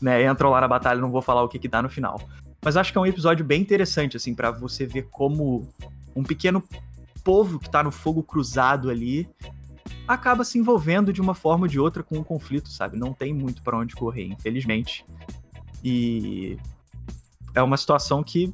né, 0.01 0.25
entram 0.25 0.49
lá 0.49 0.61
na 0.61 0.67
batalha, 0.67 0.99
não 0.99 1.11
vou 1.11 1.21
falar 1.21 1.43
o 1.43 1.47
que, 1.47 1.59
que 1.59 1.67
dá 1.67 1.81
no 1.81 1.89
final. 1.89 2.19
Mas 2.63 2.77
acho 2.77 2.91
que 2.91 2.97
é 2.97 3.01
um 3.01 3.05
episódio 3.05 3.45
bem 3.45 3.61
interessante, 3.61 4.17
assim, 4.17 4.33
para 4.33 4.49
você 4.51 4.85
ver 4.85 5.03
como 5.11 5.67
um 6.15 6.23
pequeno 6.23 6.63
povo 7.23 7.59
que 7.59 7.69
tá 7.69 7.83
no 7.83 7.91
fogo 7.91 8.23
cruzado 8.23 8.89
ali 8.89 9.27
acaba 10.07 10.43
se 10.43 10.57
envolvendo 10.59 11.11
de 11.11 11.21
uma 11.21 11.33
forma 11.33 11.65
ou 11.65 11.67
de 11.67 11.79
outra 11.79 12.03
com 12.03 12.17
o 12.17 12.19
um 12.19 12.23
conflito, 12.23 12.69
sabe? 12.69 12.97
Não 12.97 13.13
tem 13.13 13.33
muito 13.33 13.63
para 13.63 13.77
onde 13.77 13.95
correr, 13.95 14.27
infelizmente. 14.27 15.05
E 15.87 16.57
é 17.53 17.61
uma 17.61 17.77
situação 17.77 18.23
que 18.23 18.51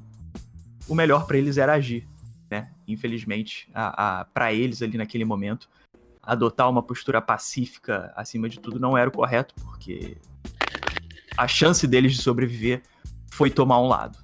o 0.86 0.94
melhor 0.94 1.26
para 1.26 1.38
eles 1.38 1.58
era 1.58 1.76
agir, 1.76 2.06
né? 2.50 2.70
Infelizmente, 2.86 3.70
a, 3.74 4.20
a 4.20 4.26
para 4.26 4.52
eles 4.52 4.82
ali 4.82 4.98
naquele 4.98 5.24
momento, 5.24 5.70
adotar 6.22 6.70
uma 6.70 6.84
postura 6.84 7.22
pacífica 7.22 8.12
acima 8.18 8.50
de 8.50 8.60
tudo 8.60 8.82
não 8.82 8.98
era 8.98 9.10
o 9.10 9.14
correto, 9.14 9.56
porque 9.64 10.18
a 11.38 11.48
chance 11.48 11.88
deles 11.88 12.16
de 12.16 12.22
sobreviver 12.22 12.84
foi 13.32 13.50
tomar 13.50 13.80
um 13.80 13.88
lado, 13.88 14.20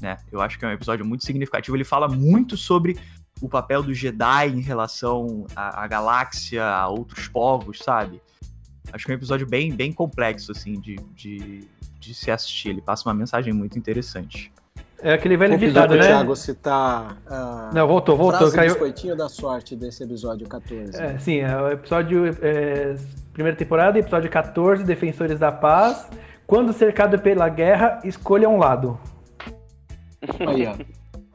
né? 0.00 0.16
Eu 0.32 0.40
acho 0.40 0.58
que 0.58 0.64
é 0.64 0.68
um 0.68 0.72
episódio 0.72 1.06
muito 1.06 1.24
significativo. 1.24 1.76
Ele 1.76 1.84
fala 1.84 2.08
muito 2.08 2.56
sobre 2.56 2.98
o 3.40 3.48
papel 3.48 3.80
do 3.80 3.94
Jedi 3.94 4.48
em 4.48 4.60
relação 4.60 5.46
à, 5.54 5.84
à 5.84 5.86
galáxia, 5.86 6.66
a 6.66 6.88
outros 6.88 7.28
povos, 7.28 7.78
sabe? 7.78 8.20
Acho 8.92 9.06
que 9.06 9.12
é 9.12 9.14
um 9.14 9.18
episódio 9.18 9.46
bem, 9.46 9.72
bem 9.72 9.92
complexo, 9.92 10.50
assim, 10.50 10.80
de, 10.80 10.96
de, 11.14 11.68
de 12.00 12.14
se 12.14 12.30
assistir. 12.30 12.70
Ele 12.70 12.80
passa 12.80 13.08
uma 13.08 13.14
mensagem 13.14 13.52
muito 13.52 13.78
interessante. 13.78 14.50
É 15.02 15.14
aquele 15.14 15.36
velho 15.36 15.56
ditado, 15.56 15.94
né? 15.94 16.06
Thiago 16.06 16.36
citar. 16.36 17.16
Uh, 17.26 17.74
Não, 17.74 17.86
voltou, 17.86 18.16
voltou. 18.16 18.38
Frase 18.38 18.56
caiu... 18.56 18.70
biscoitinho 18.70 19.16
da 19.16 19.28
sorte 19.28 19.74
desse 19.74 20.02
episódio 20.02 20.46
14. 20.46 21.00
É, 21.00 21.18
sim, 21.18 21.38
é 21.38 21.56
o 21.56 21.68
episódio. 21.70 22.26
É, 22.42 22.96
primeira 23.32 23.56
temporada, 23.56 23.98
episódio 23.98 24.30
14, 24.30 24.84
Defensores 24.84 25.38
da 25.38 25.52
Paz. 25.52 26.08
Quando 26.46 26.72
cercado 26.72 27.18
pela 27.18 27.48
guerra, 27.48 28.00
escolha 28.04 28.48
um 28.48 28.58
lado. 28.58 28.98
Aí, 30.46 30.66
ó. 30.66 30.74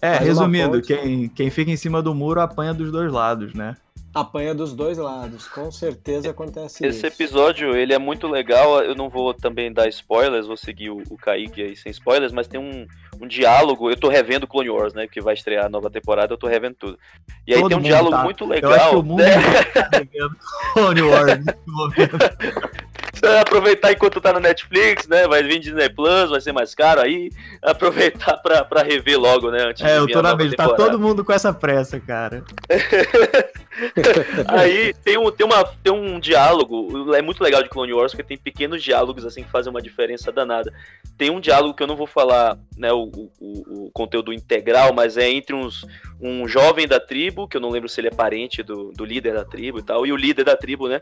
É, 0.02 0.16
Faz 0.16 0.28
resumindo, 0.28 0.82
quem, 0.82 1.30
quem 1.30 1.50
fica 1.50 1.72
em 1.72 1.78
cima 1.78 2.02
do 2.02 2.14
muro 2.14 2.42
apanha 2.42 2.74
dos 2.74 2.92
dois 2.92 3.12
lados, 3.12 3.54
né? 3.54 3.76
Apanha 4.16 4.56
dos 4.56 4.74
dois 4.74 4.98
lados, 4.98 5.46
com 5.46 5.70
certeza 5.70 6.30
acontece 6.30 6.86
Esse 6.86 7.00
isso. 7.00 7.06
episódio, 7.06 7.76
ele 7.76 7.94
é 7.94 8.00
muito 8.00 8.30
legal, 8.30 8.82
eu 8.82 8.96
não 8.96 9.10
vou 9.10 9.34
também 9.34 9.74
dar 9.74 9.90
spoilers, 9.90 10.48
vou 10.48 10.56
seguir 10.56 10.90
o, 10.90 11.04
o 11.10 11.18
Kaique 11.18 11.62
aí 11.62 11.76
sem 11.76 11.92
spoilers, 11.92 12.32
mas 12.32 12.48
tem 12.48 12.58
um, 12.58 12.88
um 13.22 13.28
diálogo, 13.28 13.90
eu 13.90 13.98
tô 13.98 14.08
revendo 14.08 14.48
Clone 14.48 14.70
Wars, 14.70 14.94
né, 14.94 15.06
que 15.06 15.20
vai 15.20 15.34
estrear 15.34 15.66
a 15.66 15.70
nova 15.70 15.90
temporada, 15.90 16.34
eu 16.34 16.38
tô 16.38 16.48
revendo 16.48 16.78
tudo. 16.80 16.98
E 17.46 17.54
aí 17.54 17.60
Todo 17.60 17.70
tem 17.70 17.78
um 17.78 17.82
diálogo 17.82 18.16
tá. 18.16 18.24
muito 18.24 18.46
legal. 18.46 18.72
Eu 18.72 18.78
acho 18.78 18.90
que 18.90 18.96
o 18.96 19.04
mundo 19.04 19.22
né? 19.22 19.64
tá 19.74 19.90
revendo 19.92 20.38
Clone 20.74 21.02
Wars. 21.02 21.44
Você 23.16 23.28
vai 23.28 23.40
aproveitar 23.40 23.92
enquanto 23.94 24.20
tá 24.20 24.34
no 24.34 24.40
Netflix, 24.40 25.08
né? 25.08 25.28
Vai 25.28 25.42
vir 25.42 25.60
Disney 25.60 25.90
Plus, 25.90 26.30
vai 26.30 26.42
ser 26.42 26.52
mais 26.52 26.76
caro 26.76 27.00
aí. 27.02 27.32
Aproveitar 27.64 28.38
pra, 28.38 28.66
pra 28.66 28.84
rever 28.84 29.18
logo, 29.18 29.50
né? 29.50 29.64
Antes 29.64 29.84
é, 29.84 29.98
eu 29.98 30.08
tô 30.08 30.22
na 30.22 30.36
mesma. 30.36 30.56
Tá 30.58 30.70
todo 30.74 31.00
mundo 31.00 31.24
com 31.24 31.32
essa 31.32 31.54
pressa, 31.54 32.00
cara. 32.00 32.44
aí 34.48 34.94
tem 35.04 35.18
um, 35.18 35.32
tem, 35.32 35.46
uma, 35.46 35.64
tem 35.64 35.94
um 35.94 36.20
diálogo, 36.20 37.14
é 37.14 37.22
muito 37.22 37.44
legal 37.44 37.64
de 37.64 37.70
Clone 37.70 37.94
Wars, 37.94 38.12
porque 38.12 38.24
tem 38.24 38.38
pequenos 38.38 38.84
diálogos 38.84 39.26
assim 39.26 39.44
que 39.44 39.52
fazem 39.52 39.72
uma 39.72 39.82
diferença 39.82 40.32
danada. 40.32 40.72
Tem 41.18 41.30
um 41.30 41.40
diálogo 41.40 41.74
que 41.74 41.84
eu 41.84 41.88
não 41.88 41.96
vou 41.96 42.08
falar 42.08 42.58
né, 42.78 42.92
o, 42.92 43.10
o, 43.40 43.86
o 43.86 43.92
conteúdo 43.94 44.34
integral, 44.34 44.94
mas 44.94 45.18
é 45.18 45.30
entre 45.30 45.56
uns, 45.56 45.86
um 46.20 46.48
jovem 46.48 46.88
da 46.88 47.00
tribo, 47.00 47.48
que 47.48 47.58
eu 47.58 47.62
não 47.62 47.70
lembro 47.70 47.90
se 47.90 48.00
ele 48.00 48.08
é 48.08 48.12
parente 48.12 48.64
do, 48.64 48.92
do 48.92 49.04
líder 49.04 49.34
da 49.34 49.46
tribo 49.46 49.80
e 49.80 49.84
tal, 49.84 50.06
e 50.06 50.12
o 50.12 50.16
líder 50.16 50.44
da 50.44 50.56
tribo, 50.56 50.88
né? 50.88 51.00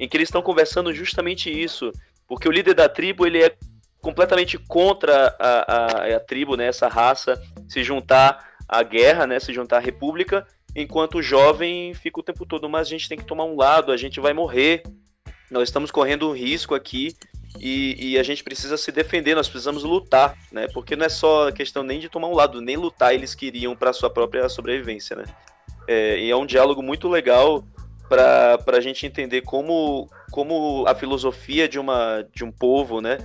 em 0.00 0.08
que 0.08 0.16
eles 0.16 0.28
estão 0.28 0.40
conversando 0.40 0.92
justamente 0.94 1.50
isso, 1.50 1.92
porque 2.26 2.48
o 2.48 2.52
líder 2.52 2.74
da 2.74 2.88
tribo 2.88 3.26
ele 3.26 3.42
é 3.42 3.54
completamente 4.00 4.56
contra 4.56 5.36
a, 5.38 5.74
a, 5.74 6.16
a 6.16 6.20
tribo, 6.20 6.56
né, 6.56 6.66
essa 6.66 6.88
raça, 6.88 7.40
se 7.68 7.84
juntar 7.84 8.48
à 8.66 8.82
guerra, 8.82 9.26
né, 9.26 9.38
se 9.38 9.52
juntar 9.52 9.76
à 9.76 9.80
república, 9.80 10.46
enquanto 10.74 11.18
o 11.18 11.22
jovem 11.22 11.92
fica 11.92 12.18
o 12.18 12.22
tempo 12.22 12.46
todo, 12.46 12.68
mas 12.68 12.86
a 12.86 12.90
gente 12.90 13.08
tem 13.08 13.18
que 13.18 13.26
tomar 13.26 13.44
um 13.44 13.56
lado, 13.56 13.92
a 13.92 13.96
gente 13.96 14.20
vai 14.20 14.32
morrer, 14.32 14.82
nós 15.50 15.68
estamos 15.68 15.90
correndo 15.90 16.30
um 16.30 16.32
risco 16.32 16.74
aqui 16.74 17.14
e, 17.58 18.12
e, 18.12 18.18
a 18.18 18.22
gente 18.22 18.44
precisa 18.44 18.76
se 18.76 18.92
defender, 18.92 19.34
nós 19.34 19.48
precisamos 19.48 19.82
lutar, 19.82 20.36
né? 20.52 20.68
Porque 20.72 20.94
não 20.94 21.04
é 21.04 21.08
só 21.08 21.50
questão 21.50 21.82
nem 21.82 21.98
de 21.98 22.08
tomar 22.08 22.28
um 22.28 22.34
lado, 22.34 22.60
nem 22.60 22.76
lutar 22.76 23.12
eles 23.12 23.34
queriam 23.34 23.74
para 23.74 23.92
sua 23.92 24.08
própria 24.08 24.48
sobrevivência, 24.48 25.16
né? 25.16 25.24
É, 25.88 26.18
e 26.18 26.30
é 26.30 26.36
um 26.36 26.46
diálogo 26.46 26.82
muito 26.82 27.08
legal 27.08 27.64
para 28.08 28.76
a 28.76 28.80
gente 28.80 29.06
entender 29.06 29.42
como, 29.42 30.08
como 30.30 30.84
a 30.86 30.94
filosofia 30.94 31.68
de, 31.68 31.78
uma, 31.78 32.26
de 32.34 32.44
um 32.44 32.50
povo 32.50 33.00
né, 33.00 33.18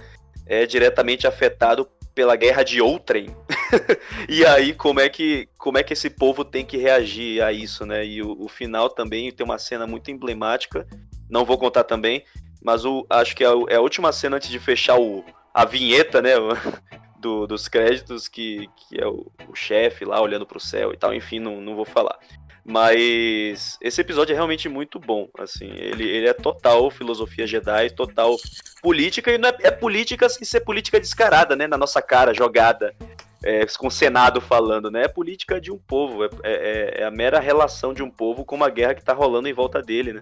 é 0.46 0.66
diretamente 0.66 1.26
afetado 1.26 1.90
pela 2.14 2.36
guerra 2.36 2.64
de 2.64 2.80
outrem. 2.80 3.36
e 4.30 4.46
aí, 4.46 4.74
como 4.74 5.00
é, 5.00 5.10
que, 5.10 5.50
como 5.58 5.78
é 5.78 5.84
que 5.84 5.94
esse 5.94 6.10
povo 6.10 6.46
tem 6.46 6.64
que 6.64 6.78
reagir 6.78 7.44
a 7.44 7.52
isso, 7.52 7.86
né? 7.86 8.06
E 8.06 8.22
o, 8.22 8.44
o 8.44 8.48
final 8.48 8.90
também 8.90 9.32
tem 9.32 9.44
uma 9.44 9.58
cena 9.58 9.86
muito 9.86 10.10
emblemática. 10.10 10.88
Não 11.30 11.44
vou 11.44 11.58
contar 11.58 11.84
também, 11.84 12.24
mas 12.66 12.84
o, 12.84 13.06
acho 13.10 13.36
que 13.36 13.44
é 13.44 13.48
a, 13.48 13.54
é 13.70 13.76
a 13.76 13.82
última 13.82 14.12
cena 14.12 14.38
antes 14.38 14.50
de 14.50 14.58
fechar 14.58 15.00
o, 15.00 15.24
a 15.54 15.64
vinheta, 15.64 16.22
né? 16.22 16.32
Do, 17.18 17.48
dos 17.48 17.68
créditos, 17.68 18.28
que, 18.28 18.70
que 18.76 19.02
é 19.02 19.08
o, 19.08 19.32
o 19.50 19.56
chefe 19.56 20.06
lá 20.06 20.22
olhando 20.22 20.46
para 20.46 20.58
o 20.58 20.62
céu 20.62 20.94
e 20.94 20.98
tal. 20.98 21.12
Enfim, 21.12 21.40
não, 21.40 21.60
não 21.60 21.76
vou 21.76 21.86
falar. 21.86 22.20
Mas 22.64 23.80
esse 23.82 24.00
episódio 24.02 24.34
é 24.34 24.36
realmente 24.36 24.68
muito 24.70 25.00
bom, 25.00 25.30
assim, 25.38 25.72
ele, 25.76 26.04
ele 26.04 26.28
é 26.28 26.34
total 26.34 26.90
filosofia 26.90 27.46
Jedi, 27.46 27.92
total 27.92 28.36
política, 28.82 29.32
e 29.32 29.38
não 29.38 29.50
é, 29.50 29.58
é 29.62 29.72
política 29.72 30.28
sem 30.28 30.44
ser 30.44 30.62
política 30.62 31.00
descarada, 31.00 31.56
né, 31.56 31.68
na 31.68 31.78
nossa 31.78 32.02
cara, 32.02 32.34
jogada, 32.34 32.96
é, 33.44 33.64
com 33.78 33.88
o 33.88 33.92
Senado 33.92 34.42
falando, 34.42 34.90
né, 34.90 35.04
é 35.04 35.08
política 35.08 35.62
de 35.62 35.72
um 35.72 35.78
povo, 35.78 36.26
é, 36.26 36.30
é, 36.44 37.02
é 37.02 37.04
a 37.06 37.12
mera 37.12 37.40
relação 37.40 37.94
de 37.94 38.02
um 38.02 38.10
povo 38.10 38.44
com 38.44 38.56
uma 38.56 38.70
guerra 38.70 38.96
que 38.96 39.06
tá 39.06 39.14
rolando 39.14 39.48
em 39.48 39.54
volta 39.54 39.80
dele, 39.80 40.14
né. 40.14 40.22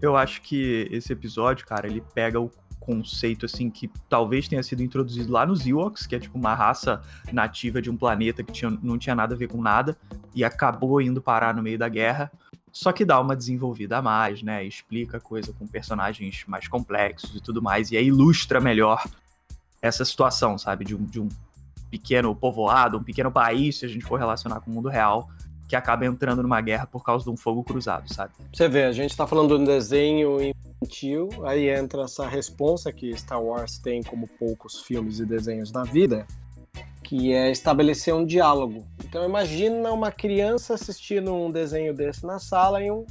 Eu 0.00 0.16
acho 0.16 0.40
que 0.42 0.88
esse 0.90 1.12
episódio, 1.12 1.66
cara, 1.66 1.86
ele 1.86 2.02
pega 2.14 2.40
o 2.40 2.50
conceito 2.78 3.44
assim 3.44 3.70
que 3.70 3.88
talvez 4.08 4.48
tenha 4.48 4.62
sido 4.62 4.82
introduzido 4.82 5.30
lá 5.30 5.44
nos 5.44 5.66
Ewoks, 5.66 6.06
que 6.06 6.16
é 6.16 6.18
tipo 6.18 6.36
uma 6.38 6.54
raça 6.54 7.02
nativa 7.30 7.80
de 7.80 7.90
um 7.90 7.96
planeta 7.96 8.42
que 8.42 8.52
tinha, 8.52 8.70
não 8.82 8.98
tinha 8.98 9.14
nada 9.14 9.34
a 9.34 9.38
ver 9.38 9.48
com 9.48 9.60
nada 9.60 9.96
e 10.34 10.42
acabou 10.42 11.00
indo 11.00 11.20
parar 11.20 11.54
no 11.54 11.62
meio 11.62 11.78
da 11.78 11.88
guerra. 11.88 12.32
Só 12.72 12.92
que 12.92 13.04
dá 13.04 13.20
uma 13.20 13.36
desenvolvida 13.36 13.98
a 13.98 14.02
mais, 14.02 14.42
né? 14.42 14.64
Explica 14.64 15.18
a 15.18 15.20
coisa 15.20 15.52
com 15.52 15.66
personagens 15.66 16.44
mais 16.46 16.66
complexos 16.66 17.36
e 17.36 17.40
tudo 17.40 17.60
mais, 17.60 17.90
e 17.90 17.96
aí 17.96 18.06
ilustra 18.06 18.60
melhor 18.60 19.04
essa 19.82 20.04
situação, 20.04 20.56
sabe? 20.56 20.84
De 20.84 20.94
um, 20.94 21.04
de 21.04 21.20
um 21.20 21.28
pequeno 21.90 22.34
povoado, 22.34 22.96
um 22.96 23.02
pequeno 23.02 23.30
país, 23.30 23.78
se 23.78 23.84
a 23.84 23.88
gente 23.88 24.04
for 24.04 24.18
relacionar 24.18 24.60
com 24.60 24.70
o 24.70 24.74
mundo 24.74 24.88
real, 24.88 25.28
que 25.70 25.76
acaba 25.76 26.04
entrando 26.04 26.42
numa 26.42 26.60
guerra 26.60 26.84
por 26.84 27.04
causa 27.04 27.24
de 27.24 27.30
um 27.30 27.36
fogo 27.36 27.62
cruzado, 27.62 28.12
sabe? 28.12 28.34
Você 28.52 28.68
vê, 28.68 28.82
a 28.82 28.90
gente 28.92 29.16
tá 29.16 29.24
falando 29.24 29.56
de 29.56 29.62
um 29.62 29.64
desenho 29.64 30.38
infantil, 30.42 31.28
aí 31.44 31.68
entra 31.68 32.02
essa 32.02 32.26
responsa 32.26 32.92
que 32.92 33.16
Star 33.16 33.40
Wars 33.40 33.78
tem 33.78 34.02
como 34.02 34.26
poucos 34.26 34.80
filmes 34.80 35.20
e 35.20 35.24
desenhos 35.24 35.70
na 35.70 35.84
vida, 35.84 36.26
que 37.04 37.32
é 37.32 37.52
estabelecer 37.52 38.12
um 38.12 38.26
diálogo. 38.26 38.84
Então 39.04 39.24
imagina 39.24 39.92
uma 39.92 40.10
criança 40.10 40.74
assistindo 40.74 41.32
um 41.32 41.52
desenho 41.52 41.94
desse 41.94 42.26
na 42.26 42.40
sala 42.40 42.82
e 42.82 42.90
um, 42.90 43.06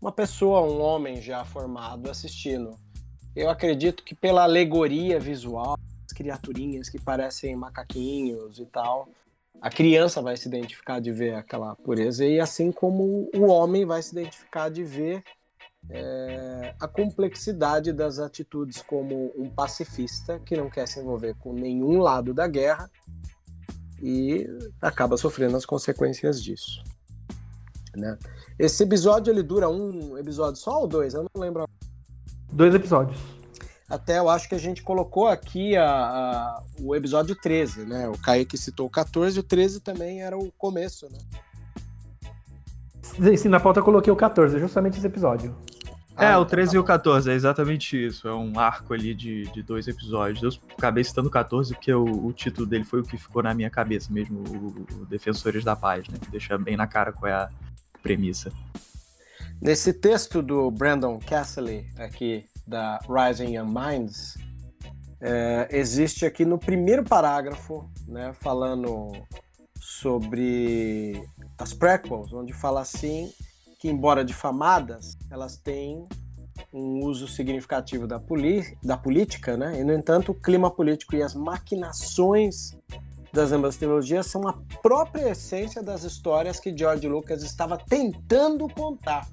uma 0.00 0.12
pessoa, 0.12 0.60
um 0.60 0.80
homem 0.80 1.20
já 1.20 1.44
formado 1.44 2.08
assistindo. 2.08 2.76
Eu 3.34 3.50
acredito 3.50 4.04
que 4.04 4.14
pela 4.14 4.44
alegoria 4.44 5.18
visual, 5.18 5.76
as 6.06 6.12
criaturinhas 6.12 6.88
que 6.88 7.00
parecem 7.00 7.56
macaquinhos 7.56 8.60
e 8.60 8.66
tal, 8.66 9.08
a 9.60 9.68
criança 9.68 10.22
vai 10.22 10.36
se 10.36 10.48
identificar 10.48 11.00
de 11.00 11.12
ver 11.12 11.34
aquela 11.34 11.76
pureza 11.76 12.24
e 12.24 12.40
assim 12.40 12.72
como 12.72 13.28
o 13.34 13.46
homem 13.46 13.84
vai 13.84 14.02
se 14.02 14.12
identificar 14.12 14.70
de 14.70 14.82
ver 14.82 15.22
é, 15.90 16.74
a 16.80 16.88
complexidade 16.88 17.92
das 17.92 18.18
atitudes 18.18 18.80
como 18.82 19.32
um 19.36 19.50
pacifista 19.50 20.38
que 20.40 20.56
não 20.56 20.70
quer 20.70 20.86
se 20.86 21.00
envolver 21.00 21.34
com 21.38 21.52
nenhum 21.52 21.98
lado 21.98 22.32
da 22.32 22.46
guerra 22.46 22.90
e 24.02 24.46
acaba 24.80 25.16
sofrendo 25.16 25.56
as 25.56 25.66
consequências 25.66 26.42
disso. 26.42 26.82
Né? 27.94 28.16
Esse 28.58 28.82
episódio 28.84 29.30
ele 29.30 29.42
dura 29.42 29.68
um 29.68 30.16
episódio 30.16 30.60
só 30.60 30.80
ou 30.80 30.86
dois? 30.86 31.12
Eu 31.12 31.26
não 31.34 31.42
lembro. 31.42 31.68
Dois 32.52 32.74
episódios. 32.74 33.39
Até 33.90 34.20
eu 34.20 34.30
acho 34.30 34.48
que 34.48 34.54
a 34.54 34.58
gente 34.58 34.82
colocou 34.82 35.26
aqui 35.26 35.76
a, 35.76 35.90
a, 35.90 36.62
o 36.80 36.94
episódio 36.94 37.34
13, 37.34 37.84
né? 37.84 38.08
O 38.08 38.16
Kaique 38.16 38.56
citou 38.56 38.86
o 38.86 38.90
14 38.90 39.36
e 39.36 39.40
o 39.40 39.42
13 39.42 39.80
também 39.80 40.22
era 40.22 40.38
o 40.38 40.52
começo, 40.52 41.08
né? 41.10 41.18
Sim, 43.36 43.48
na 43.48 43.58
pauta 43.58 43.80
eu 43.80 43.84
coloquei 43.84 44.12
o 44.12 44.16
14, 44.16 44.60
justamente 44.60 44.96
esse 44.96 45.06
episódio. 45.06 45.56
É, 46.16 46.26
ah, 46.26 46.38
o 46.38 46.44
13 46.44 46.70
tá 46.70 46.76
e 46.76 46.78
o 46.78 46.84
14, 46.84 47.30
é 47.30 47.34
exatamente 47.34 48.06
isso. 48.06 48.28
É 48.28 48.34
um 48.34 48.60
arco 48.60 48.94
ali 48.94 49.12
de, 49.12 49.44
de 49.52 49.62
dois 49.62 49.88
episódios. 49.88 50.54
Eu 50.54 50.74
acabei 50.76 51.02
citando 51.02 51.28
o 51.28 51.30
14 51.30 51.74
porque 51.74 51.92
o, 51.92 52.26
o 52.26 52.32
título 52.32 52.66
dele 52.66 52.84
foi 52.84 53.00
o 53.00 53.02
que 53.02 53.16
ficou 53.16 53.42
na 53.42 53.54
minha 53.54 53.70
cabeça 53.70 54.12
mesmo, 54.12 54.38
o, 54.38 55.00
o 55.00 55.06
Defensores 55.06 55.64
da 55.64 55.74
Paz, 55.74 56.06
né? 56.08 56.18
Que 56.20 56.30
deixa 56.30 56.56
bem 56.58 56.76
na 56.76 56.86
cara 56.86 57.10
qual 57.10 57.28
é 57.28 57.34
a 57.34 57.48
premissa. 58.02 58.52
Nesse 59.60 59.92
texto 59.92 60.42
do 60.42 60.70
Brandon 60.70 61.18
Castle, 61.18 61.84
aqui 61.98 62.44
da 62.66 62.98
Rising 63.08 63.56
Young 63.56 63.72
Minds, 63.72 64.36
é, 65.20 65.68
existe 65.70 66.24
aqui 66.24 66.44
no 66.44 66.58
primeiro 66.58 67.04
parágrafo, 67.04 67.90
né, 68.06 68.32
falando 68.32 69.12
sobre 69.80 71.22
as 71.58 71.72
prequels, 71.72 72.32
onde 72.32 72.52
fala 72.52 72.80
assim 72.80 73.32
que, 73.78 73.88
embora 73.88 74.24
difamadas, 74.24 75.16
elas 75.30 75.56
têm 75.56 76.06
um 76.72 77.04
uso 77.04 77.26
significativo 77.26 78.06
da, 78.06 78.20
da 78.82 78.96
política, 78.96 79.56
né? 79.56 79.80
e, 79.80 79.84
no 79.84 79.92
entanto, 79.92 80.32
o 80.32 80.34
clima 80.34 80.70
político 80.70 81.16
e 81.16 81.22
as 81.22 81.34
maquinações 81.34 82.76
das 83.32 83.52
ambas 83.52 83.76
trilogias 83.76 84.26
são 84.26 84.46
a 84.46 84.54
própria 84.82 85.30
essência 85.30 85.82
das 85.82 86.02
histórias 86.02 86.60
que 86.60 86.76
George 86.76 87.08
Lucas 87.08 87.42
estava 87.42 87.78
tentando 87.78 88.68
contar, 88.68 89.26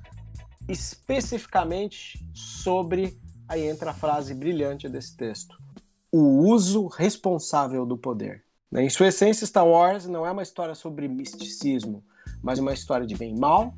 especificamente 0.67 2.19
sobre. 2.33 3.19
Aí 3.47 3.67
entra 3.67 3.91
a 3.91 3.93
frase 3.93 4.33
brilhante 4.33 4.89
desse 4.89 5.15
texto: 5.15 5.57
o 6.11 6.49
uso 6.49 6.87
responsável 6.87 7.85
do 7.85 7.97
poder. 7.97 8.43
Né? 8.71 8.83
Em 8.83 8.89
sua 8.89 9.07
essência, 9.07 9.47
Star 9.47 9.65
Wars 9.65 10.05
não 10.05 10.25
é 10.25 10.31
uma 10.31 10.43
história 10.43 10.75
sobre 10.75 11.07
misticismo, 11.07 12.03
mas 12.41 12.59
uma 12.59 12.73
história 12.73 13.07
de 13.07 13.15
bem 13.15 13.35
e 13.35 13.39
mal 13.39 13.73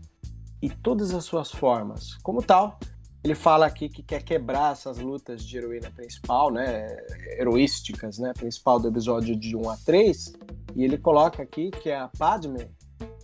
e 0.62 0.70
todas 0.70 1.14
as 1.14 1.24
suas 1.24 1.52
formas. 1.52 2.16
Como 2.24 2.42
tal, 2.42 2.80
ele 3.24 3.36
fala 3.36 3.66
aqui 3.66 3.90
que 3.90 4.02
quer 4.02 4.24
quebrar 4.24 4.72
essas 4.72 4.98
lutas 4.98 5.44
de 5.44 5.58
heroína 5.58 5.92
principal, 5.92 6.52
né, 6.52 6.88
heroísticas, 7.38 8.18
né, 8.18 8.34
principal 8.34 8.80
do 8.80 8.88
episódio 8.88 9.36
de 9.36 9.56
1 9.56 9.70
a 9.70 9.78
3, 9.78 10.34
e 10.76 10.84
ele 10.84 10.98
coloca 10.98 11.44
aqui 11.44 11.70
que 11.70 11.92
a 11.92 12.08
Padme, 12.18 12.70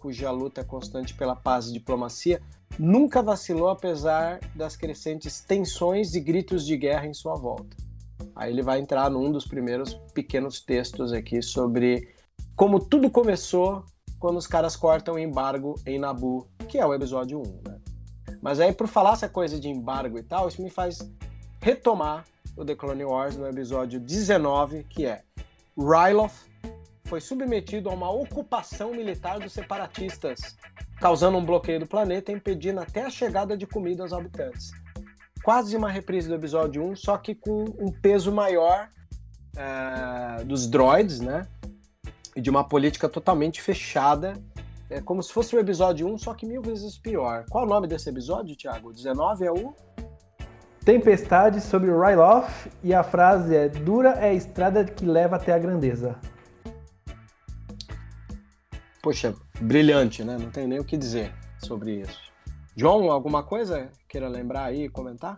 cuja 0.06 0.30
luta 0.30 0.62
é 0.62 0.64
constante 0.64 1.16
pela 1.16 1.36
paz 1.36 1.66
e 1.66 1.74
diplomacia, 1.74 2.40
nunca 2.78 3.24
vacilou 3.24 3.70
apesar 3.70 4.40
das 4.54 4.76
crescentes 4.76 5.42
tensões 5.42 6.14
e 6.14 6.20
gritos 6.20 6.64
de 6.64 6.78
guerra 6.78 7.08
em 7.08 7.14
sua 7.16 7.34
volta. 7.34 7.76
Aí 8.36 8.54
ele 8.54 8.62
vai 8.62 8.80
entrar 8.80 9.10
num 9.10 9.32
dos 9.32 9.48
primeiros 9.48 9.96
pequenos 10.14 10.62
textos 10.62 11.12
aqui 11.12 11.42
sobre 11.42 12.14
como 12.56 12.80
tudo 12.80 13.10
começou 13.10 13.84
quando 14.20 14.38
os 14.38 14.46
caras 14.46 14.76
cortam 14.76 15.16
o 15.16 15.20
embargo 15.20 15.74
em 15.88 15.98
Nabu, 15.98 16.48
que 16.70 16.78
é 16.78 16.86
o 16.86 16.94
episódio 16.94 17.40
1, 17.40 17.44
né? 17.68 17.80
Mas 18.40 18.60
aí, 18.60 18.72
por 18.72 18.88
falar 18.88 19.14
essa 19.14 19.28
coisa 19.28 19.60
de 19.60 19.70
embargo 19.70 20.20
e 20.20 20.24
tal, 20.24 20.48
isso 20.48 20.62
me 20.62 20.70
faz 20.70 21.00
retomar 21.60 22.26
o 22.56 22.64
The 22.64 22.76
Clone 22.76 23.06
Wars 23.06 23.36
no 23.36 23.48
episódio 23.48 24.00
19, 24.00 24.84
que 24.84 25.08
é 25.08 25.24
Ryloth 25.76 26.46
foi 27.06 27.22
submetido 27.22 27.90
a 27.90 27.94
uma 27.94 28.12
ocupação 28.12 28.92
militar 28.92 29.40
dos 29.40 29.54
separatistas, 29.54 30.58
causando 31.00 31.38
um 31.38 31.46
bloqueio 31.46 31.80
do 31.80 31.88
planeta, 31.88 32.32
impedindo 32.32 32.80
até 32.80 33.04
a 33.04 33.10
chegada 33.10 33.56
de 33.56 33.66
comida 33.68 34.04
aos 34.04 34.12
habitantes. 34.12 34.72
Quase 35.44 35.78
uma 35.78 35.90
reprise 35.90 36.28
do 36.28 36.36
episódio 36.36 36.84
1, 36.84 36.96
só 36.96 37.18
que 37.18 37.36
com 37.36 37.66
um 37.80 37.92
peso 37.92 38.32
maior 38.32 38.90
uh, 39.56 40.44
dos 40.46 40.68
droids, 40.68 41.20
né? 41.20 41.48
E 42.36 42.42
de 42.42 42.50
uma 42.50 42.68
política 42.68 43.08
totalmente 43.08 43.62
fechada 43.62 44.34
é 44.90 45.02
como 45.02 45.22
se 45.22 45.32
fosse 45.32 45.56
o 45.56 45.60
episódio 45.60 46.08
1, 46.08 46.18
só 46.18 46.34
que 46.34 46.46
mil 46.46 46.62
vezes 46.62 46.98
pior. 46.98 47.46
Qual 47.50 47.66
o 47.66 47.68
nome 47.68 47.88
desse 47.88 48.10
episódio, 48.10 48.56
Thiago? 48.56 48.92
19 48.92 49.46
é 49.46 49.52
o. 49.52 49.74
Tempestade 50.84 51.62
sobre 51.62 51.90
o 51.90 52.00
Ryloth 52.00 52.68
e 52.84 52.94
a 52.94 53.04
frase 53.04 53.56
é: 53.56 53.68
Dura 53.68 54.12
é 54.12 54.30
a 54.30 54.34
estrada 54.34 54.84
que 54.84 55.06
leva 55.06 55.36
até 55.38 55.54
a 55.54 55.58
grandeza. 55.58 56.20
Poxa, 59.06 59.36
brilhante, 59.62 60.24
né? 60.24 60.36
Não 60.36 60.50
tem 60.50 60.66
nem 60.66 60.80
o 60.80 60.84
que 60.84 60.98
dizer 60.98 61.32
sobre 61.60 62.02
isso. 62.02 62.20
John, 62.76 63.12
alguma 63.12 63.44
coisa 63.44 63.88
queira 64.10 64.28
lembrar 64.28 64.64
aí 64.64 64.86
e 64.86 64.90
comentar? 64.90 65.36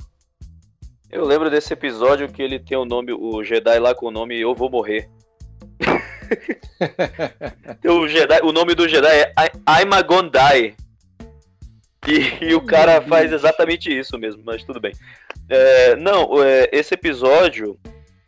Eu 1.12 1.26
lembro 1.26 1.50
desse 1.50 1.74
episódio 1.74 2.32
que 2.32 2.42
ele 2.42 2.60
tem 2.60 2.78
o 2.78 2.86
nome, 2.86 3.12
o 3.12 3.44
Jedi 3.44 3.78
lá 3.78 3.94
com 3.94 4.06
o 4.06 4.12
nome 4.12 4.40
Eu 4.40 4.56
Vou 4.56 4.70
Morrer. 4.70 5.10
o, 7.84 8.08
Jedi, 8.08 8.40
o 8.42 8.54
nome 8.54 8.74
do 8.74 8.88
Jedi 8.88 9.14
é 9.14 9.34
I'm 9.68 9.94
a 9.94 10.02
Gondai. 10.02 10.74
E, 12.08 12.46
e, 12.46 12.56
o 12.56 12.62
cara 12.62 13.02
faz 13.02 13.34
exatamente 13.34 13.92
isso 13.92 14.18
mesmo, 14.18 14.42
mas 14.46 14.64
tudo 14.64 14.80
bem. 14.80 14.94
É, 15.50 15.94
não, 15.98 16.42
é, 16.42 16.70
esse 16.72 16.94
episódio, 16.94 17.78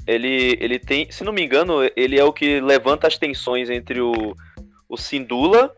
ele, 0.06 0.58
ele 0.60 0.78
tem, 0.78 1.10
se 1.10 1.24
não 1.24 1.32
me 1.32 1.42
engano, 1.42 1.76
ele 1.96 2.20
é 2.20 2.24
o 2.26 2.34
que 2.34 2.60
levanta 2.60 3.08
as 3.08 3.18
tensões 3.18 3.70
entre 3.70 4.02
o, 4.02 4.36
o 4.90 4.98
Sindula, 4.98 5.74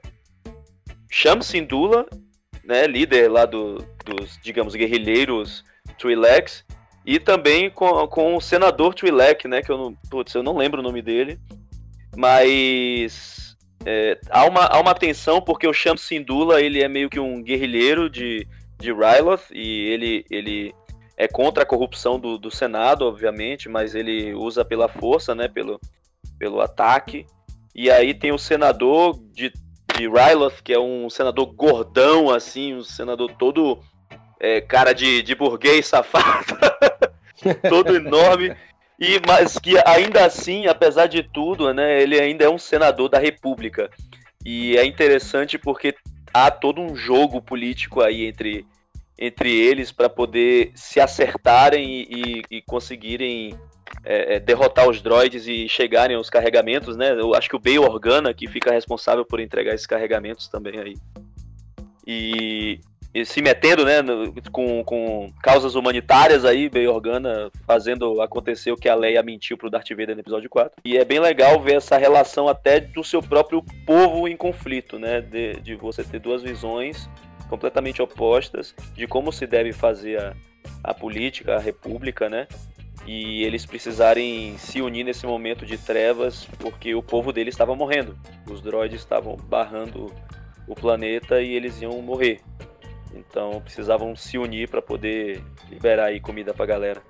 Sham 1.09 1.41
Sindula, 1.41 2.07
né, 2.63 2.87
líder 2.87 3.29
lá 3.29 3.45
do, 3.45 3.85
dos, 4.05 4.39
digamos, 4.41 4.73
guerrilheiros 4.73 5.63
Twi'leks, 5.97 6.63
e 7.05 7.19
também 7.19 7.69
com, 7.69 8.07
com 8.07 8.35
o 8.35 8.41
senador 8.41 8.93
Twi'lek, 8.93 9.47
né, 9.47 9.61
que 9.61 9.71
eu 9.71 9.77
não, 9.77 9.93
putz, 10.09 10.33
eu 10.33 10.41
não 10.41 10.55
lembro 10.55 10.79
o 10.79 10.83
nome 10.83 11.01
dele, 11.01 11.37
mas 12.15 13.57
é, 13.85 14.19
há, 14.29 14.45
uma, 14.45 14.65
há 14.65 14.79
uma 14.79 14.93
tensão 14.93 15.41
porque 15.41 15.67
o 15.67 15.73
Sham 15.73 15.97
Sindula 15.97 16.61
ele 16.61 16.81
é 16.81 16.87
meio 16.87 17.09
que 17.09 17.19
um 17.19 17.41
guerrilheiro 17.43 18.09
de, 18.09 18.47
de 18.79 18.93
Ryloth 18.93 19.51
e 19.51 19.87
ele, 19.87 20.25
ele 20.29 20.73
é 21.17 21.27
contra 21.27 21.63
a 21.63 21.65
corrupção 21.65 22.19
do, 22.19 22.37
do 22.37 22.49
Senado, 22.49 23.05
obviamente, 23.05 23.67
mas 23.67 23.95
ele 23.95 24.33
usa 24.33 24.63
pela 24.63 24.87
força, 24.87 25.35
né, 25.35 25.47
pelo, 25.47 25.79
pelo 26.37 26.61
ataque. 26.61 27.25
E 27.73 27.89
aí 27.89 28.13
tem 28.13 28.31
o 28.31 28.37
senador 28.37 29.17
de, 29.33 29.51
de 29.97 30.07
Ryloth, 30.07 30.61
que 30.63 30.73
é 30.73 30.79
um 30.79 31.09
senador 31.09 31.47
gordão, 31.53 32.29
assim, 32.29 32.75
um 32.75 32.83
senador 32.83 33.31
todo 33.37 33.79
é, 34.39 34.59
cara 34.59 34.93
de, 34.93 35.21
de 35.21 35.35
burguês 35.35 35.85
safado, 35.85 36.57
todo 37.69 37.95
enorme. 37.95 38.55
E, 38.99 39.19
mas 39.25 39.57
que 39.57 39.75
ainda 39.85 40.25
assim, 40.25 40.67
apesar 40.67 41.07
de 41.07 41.23
tudo, 41.23 41.73
né, 41.73 42.01
ele 42.01 42.19
ainda 42.19 42.45
é 42.45 42.49
um 42.49 42.57
senador 42.57 43.09
da 43.09 43.17
República. 43.17 43.89
E 44.45 44.77
é 44.77 44.85
interessante 44.85 45.57
porque 45.57 45.95
há 46.33 46.51
todo 46.51 46.81
um 46.81 46.95
jogo 46.95 47.41
político 47.41 48.01
aí 48.01 48.25
entre, 48.25 48.65
entre 49.17 49.51
eles 49.51 49.91
para 49.91 50.09
poder 50.09 50.71
se 50.75 50.99
acertarem 50.99 51.87
e, 51.87 52.07
e, 52.09 52.57
e 52.57 52.61
conseguirem 52.61 53.57
é, 54.03 54.35
é, 54.35 54.39
derrotar 54.39 54.89
os 54.89 55.01
droids 55.01 55.47
e 55.47 55.67
chegarem 55.69 56.15
aos 56.15 56.29
carregamentos, 56.29 56.97
né? 56.97 57.11
Eu 57.11 57.35
acho 57.35 57.49
que 57.49 57.55
o 57.55 57.59
Bail 57.59 57.83
Organa 57.83 58.33
que 58.33 58.47
fica 58.47 58.71
responsável 58.71 59.25
por 59.25 59.39
entregar 59.39 59.73
esses 59.73 59.87
carregamentos 59.87 60.47
também 60.47 60.79
aí. 60.79 60.95
E 62.05 62.79
se 63.25 63.41
metendo 63.41 63.83
né, 63.83 64.01
no, 64.01 64.33
com, 64.51 64.83
com 64.83 65.27
causas 65.43 65.75
humanitárias 65.75 66.45
aí, 66.45 66.69
bem 66.69 66.87
Organa 66.87 67.51
fazendo 67.67 68.21
acontecer 68.21 68.71
o 68.71 68.77
que 68.77 68.87
a 68.87 68.95
Leia 68.95 69.21
mentiu 69.21 69.57
pro 69.57 69.69
Darth 69.69 69.89
Vader 69.89 70.15
no 70.15 70.21
episódio 70.21 70.49
4. 70.49 70.81
E 70.85 70.97
é 70.97 71.03
bem 71.03 71.19
legal 71.19 71.59
ver 71.59 71.75
essa 71.75 71.97
relação 71.97 72.47
até 72.47 72.79
do 72.79 73.03
seu 73.03 73.21
próprio 73.21 73.63
povo 73.85 74.27
em 74.27 74.37
conflito, 74.37 74.97
né? 74.97 75.19
De, 75.19 75.53
de 75.55 75.75
você 75.75 76.03
ter 76.03 76.19
duas 76.19 76.41
visões 76.41 77.09
completamente 77.49 78.01
opostas 78.01 78.73
de 78.95 79.05
como 79.05 79.29
se 79.29 79.45
deve 79.45 79.73
fazer 79.73 80.17
a, 80.17 80.33
a 80.81 80.93
política, 80.93 81.57
a 81.57 81.59
república, 81.59 82.29
né? 82.29 82.47
E 83.05 83.43
eles 83.43 83.65
precisarem 83.65 84.57
se 84.57 84.81
unir 84.81 85.03
nesse 85.03 85.25
momento 85.25 85.65
de 85.65 85.77
trevas 85.77 86.47
porque 86.59 86.93
o 86.93 87.01
povo 87.01 87.33
deles 87.33 87.53
estava 87.53 87.75
morrendo. 87.75 88.17
Os 88.49 88.61
droids 88.61 89.01
estavam 89.01 89.35
barrando 89.35 90.13
o 90.67 90.75
planeta 90.75 91.41
e 91.41 91.53
eles 91.53 91.81
iam 91.81 92.01
morrer. 92.01 92.41
Então 93.13 93.59
precisavam 93.61 94.15
se 94.15 94.37
unir 94.37 94.69
para 94.69 94.81
poder 94.81 95.43
liberar 95.69 96.07
aí 96.07 96.19
comida 96.19 96.53
pra 96.53 96.65
galera. 96.65 97.01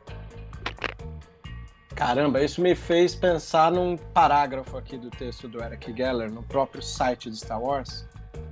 Caramba, 1.96 2.42
isso 2.42 2.62
me 2.62 2.74
fez 2.74 3.14
pensar 3.14 3.72
num 3.72 3.96
parágrafo 3.96 4.76
aqui 4.78 4.98
do 4.98 5.12
texto 5.12 5.48
do 5.48 5.62
Eric 5.64 5.96
Geller 5.96 6.32
no 6.32 6.42
próprio 6.42 6.82
site 6.82 7.30
de 7.30 7.38
Star 7.38 7.62
Wars. 7.62 8.08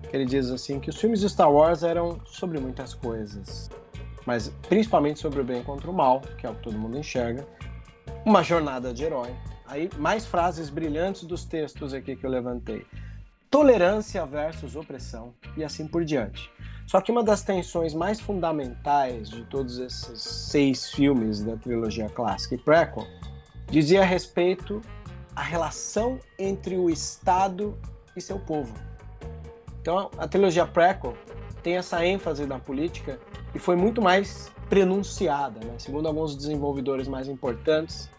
Que 0.07 0.15
ele 0.15 0.25
diz 0.25 0.51
assim 0.51 0.79
que 0.79 0.89
os 0.89 0.97
filmes 0.99 1.19
de 1.21 1.29
Star 1.29 1.51
Wars 1.51 1.81
eram 1.81 2.19
sobre 2.25 2.59
muitas 2.59 2.93
coisas, 2.93 3.69
mas 4.29 4.49
principalmente 4.67 5.19
sobre 5.19 5.41
o 5.41 5.43
bem 5.43 5.63
contra 5.63 5.89
o 5.89 5.93
mal, 5.93 6.21
que 6.37 6.45
é 6.45 6.49
o 6.51 6.53
que 6.53 6.61
todo 6.61 6.77
mundo 6.77 6.95
enxerga, 6.95 7.47
uma 8.23 8.43
jornada 8.43 8.93
de 8.93 9.03
herói, 9.03 9.35
aí 9.65 9.89
mais 9.97 10.23
frases 10.23 10.69
brilhantes 10.69 11.23
dos 11.23 11.45
textos 11.45 11.95
aqui 11.95 12.15
que 12.15 12.23
eu 12.23 12.29
levantei. 12.29 12.85
Tolerância 13.49 14.23
versus 14.27 14.75
opressão 14.75 15.33
e 15.57 15.63
assim 15.63 15.87
por 15.87 16.05
diante. 16.05 16.47
Só 16.85 17.01
que 17.01 17.11
uma 17.11 17.23
das 17.23 17.41
tensões 17.41 17.95
mais 17.95 18.19
fundamentais 18.19 19.31
de 19.31 19.43
todos 19.45 19.79
esses 19.79 20.21
seis 20.21 20.91
filmes 20.91 21.43
da 21.43 21.57
trilogia 21.57 22.07
clássica 22.07 22.53
e 22.53 22.59
prequel 22.59 23.07
dizia 23.65 24.01
a 24.01 24.05
respeito 24.05 24.79
a 25.35 25.41
relação 25.41 26.19
entre 26.37 26.77
o 26.77 26.87
Estado 26.87 27.75
e 28.15 28.21
seu 28.21 28.37
povo. 28.37 28.75
Então, 29.81 30.11
a 30.19 30.27
trilogia 30.27 30.67
prequel 30.67 31.17
tem 31.63 31.77
essa 31.77 32.05
ênfase 32.05 32.45
na 32.45 32.59
política 32.59 33.19
e 33.53 33.59
foi 33.59 33.75
muito 33.75 34.01
mais 34.01 34.51
prenunciada, 34.69 35.59
né? 35.59 35.73
segundo 35.77 36.07
alguns 36.07 36.35
desenvolvedores 36.35 37.07
mais 37.07 37.27
importantes 37.27 38.09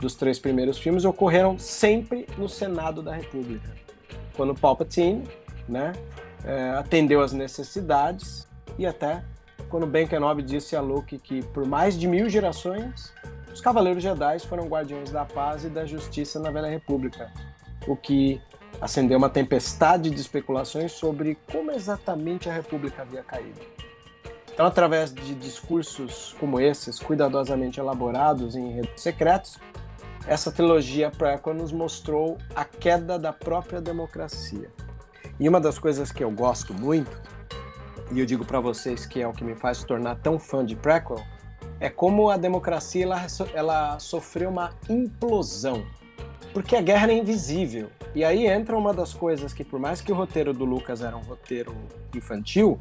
dos 0.00 0.14
três 0.14 0.38
primeiros 0.38 0.78
filmes, 0.78 1.04
ocorreram 1.04 1.58
sempre 1.58 2.26
no 2.36 2.48
Senado 2.48 3.02
da 3.02 3.14
República, 3.14 3.74
quando 4.36 4.54
Palpatine, 4.54 5.24
né, 5.68 5.92
é, 6.44 6.70
atendeu 6.70 7.20
às 7.20 7.32
necessidades 7.32 8.46
e 8.78 8.86
até 8.86 9.24
quando 9.68 9.86
Ben 9.86 10.06
Kenobi 10.06 10.42
disse 10.42 10.76
a 10.76 10.80
Luke 10.80 11.18
que 11.18 11.42
por 11.42 11.66
mais 11.66 11.98
de 11.98 12.06
mil 12.06 12.28
gerações 12.30 13.12
os 13.52 13.60
Cavaleiros 13.60 14.02
Jedi 14.02 14.38
foram 14.40 14.68
guardiões 14.68 15.10
da 15.10 15.24
paz 15.24 15.64
e 15.64 15.68
da 15.68 15.84
justiça 15.84 16.38
na 16.38 16.50
Velha 16.50 16.68
República, 16.68 17.32
o 17.86 17.96
que 17.96 18.40
acendeu 18.80 19.18
uma 19.18 19.28
tempestade 19.28 20.10
de 20.10 20.20
especulações 20.20 20.92
sobre 20.92 21.36
como 21.50 21.72
exatamente 21.72 22.48
a 22.48 22.52
República 22.52 23.02
havia 23.02 23.22
caído. 23.22 23.60
Então, 24.58 24.66
através 24.66 25.14
de 25.14 25.36
discursos 25.36 26.34
como 26.40 26.58
esses, 26.58 26.98
cuidadosamente 26.98 27.78
elaborados 27.78 28.56
em 28.56 28.72
redes 28.72 29.00
secretos, 29.00 29.56
essa 30.26 30.50
trilogia 30.50 31.12
prequel 31.12 31.54
nos 31.54 31.70
mostrou 31.70 32.36
a 32.56 32.64
queda 32.64 33.16
da 33.20 33.32
própria 33.32 33.80
democracia. 33.80 34.68
E 35.38 35.48
uma 35.48 35.60
das 35.60 35.78
coisas 35.78 36.10
que 36.10 36.24
eu 36.24 36.30
gosto 36.32 36.74
muito, 36.74 37.22
e 38.10 38.18
eu 38.18 38.26
digo 38.26 38.44
para 38.44 38.58
vocês 38.58 39.06
que 39.06 39.22
é 39.22 39.28
o 39.28 39.32
que 39.32 39.44
me 39.44 39.54
faz 39.54 39.84
tornar 39.84 40.16
tão 40.16 40.40
fã 40.40 40.66
de 40.66 40.74
prequel, 40.74 41.22
é 41.78 41.88
como 41.88 42.28
a 42.28 42.36
democracia 42.36 43.04
ela, 43.04 43.26
ela 43.54 43.98
sofreu 44.00 44.50
uma 44.50 44.72
implosão. 44.90 45.86
Porque 46.52 46.74
a 46.74 46.82
guerra 46.82 47.12
é 47.12 47.14
invisível. 47.16 47.90
E 48.12 48.24
aí 48.24 48.48
entra 48.48 48.76
uma 48.76 48.92
das 48.92 49.14
coisas 49.14 49.52
que, 49.52 49.62
por 49.62 49.78
mais 49.78 50.00
que 50.00 50.10
o 50.10 50.16
roteiro 50.16 50.52
do 50.52 50.64
Lucas 50.64 51.00
era 51.00 51.16
um 51.16 51.22
roteiro 51.22 51.76
infantil, 52.12 52.76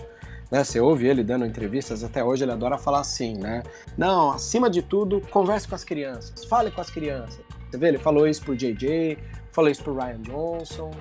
né? 0.52 0.64
Você 0.64 0.80
ouve 0.80 1.08
ele 1.08 1.24
dando 1.24 1.46
entrevistas, 1.46 2.04
até 2.04 2.24
hoje 2.24 2.44
ele 2.44 2.52
adora 2.52 2.78
falar 2.78 3.02
assim, 3.02 3.38
né? 3.38 3.64
Não, 3.98 4.32
acima 4.32 4.70
de 4.70 4.82
tudo, 4.82 5.22
converse 5.30 5.68
com 5.68 5.76
as 5.76 5.84
crianças, 5.84 6.46
fale 6.46 6.72
com 6.72 6.82
as 6.82 6.90
crianças. 6.90 7.40
Você 7.70 7.78
vê, 7.78 7.90
ele 7.90 7.98
falou 7.98 8.28
isso 8.28 8.44
pro 8.44 8.56
JJ, 8.56 9.18
falou 9.52 9.70
isso 9.70 9.84
pro 9.84 9.96
Ryan 9.96 10.22
Johnson. 10.22 10.92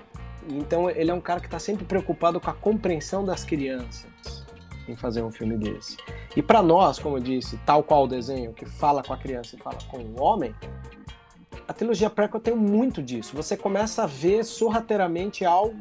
Então 0.48 0.88
ele 0.90 1.10
é 1.10 1.14
um 1.14 1.20
cara 1.20 1.40
que 1.40 1.46
está 1.46 1.58
sempre 1.58 1.84
preocupado 1.84 2.40
com 2.40 2.50
a 2.50 2.54
compreensão 2.54 3.24
das 3.24 3.44
crianças 3.44 4.06
em 4.88 4.94
fazer 4.94 5.22
um 5.22 5.30
filme 5.30 5.56
desse. 5.56 5.96
E 6.36 6.42
para 6.42 6.62
nós, 6.62 6.98
como 6.98 7.16
eu 7.16 7.20
disse, 7.20 7.58
tal 7.66 7.82
qual 7.82 8.04
o 8.04 8.06
desenho 8.06 8.52
que 8.52 8.64
fala 8.64 9.02
com 9.02 9.12
a 9.12 9.16
criança 9.16 9.56
e 9.56 9.58
fala 9.58 9.78
com 9.88 9.98
o 9.98 10.20
homem, 10.20 10.54
a 11.66 11.72
trilogia 11.72 12.08
prequel 12.08 12.40
tem 12.40 12.54
muito 12.54 13.02
disso. 13.02 13.34
Você 13.34 13.56
começa 13.56 14.04
a 14.04 14.06
ver 14.06 14.44
sorrateiramente 14.44 15.44
algo 15.44 15.76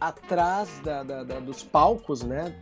atrás 0.00 0.80
da, 0.82 1.02
da, 1.02 1.24
da, 1.24 1.40
dos 1.40 1.62
palcos, 1.62 2.22
né? 2.22 2.54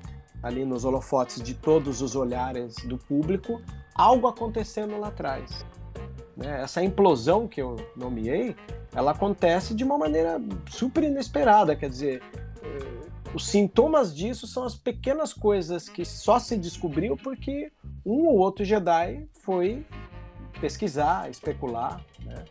Ali 0.43 0.65
nos 0.65 0.85
holofotes 0.85 1.41
de 1.43 1.55
todos 1.55 2.03
os 2.03 2.17
olhares 2.17 2.77
do 2.85 2.99
público, 2.99 3.61
algo 3.95 4.27
acontecendo 4.27 4.99
lá 4.99 5.09
atrás. 5.09 5.65
Né? 6.37 6.63
Essa 6.63 6.83
implosão 6.83 7.47
que 7.47 7.63
eu 7.63 7.77
nomeei, 7.97 8.57
ela 8.95 9.13
acontece 9.13 9.75
de 9.75 9.85
uma 9.85 9.97
maneira 9.97 10.41
super 10.69 11.05
inesperada. 11.05 11.77
Quer 11.77 11.91
dizer, 11.91 12.23
eh, 12.63 13.03
os 13.35 13.47
sintomas 13.47 14.15
disso 14.15 14.47
são 14.47 14.65
as 14.65 14.75
pequenas 14.75 15.33
coisas 15.33 15.89
que 15.89 16.05
só 16.05 16.39
se 16.39 16.57
descobriu 16.57 17.17
porque 17.17 17.71
um 18.05 18.27
ou 18.27 18.39
outro 18.39 18.65
Jedi 18.65 19.27
foi 19.43 19.87
pesquisar, 20.61 21.31
especular. 21.31 22.05
Né? 22.25 22.45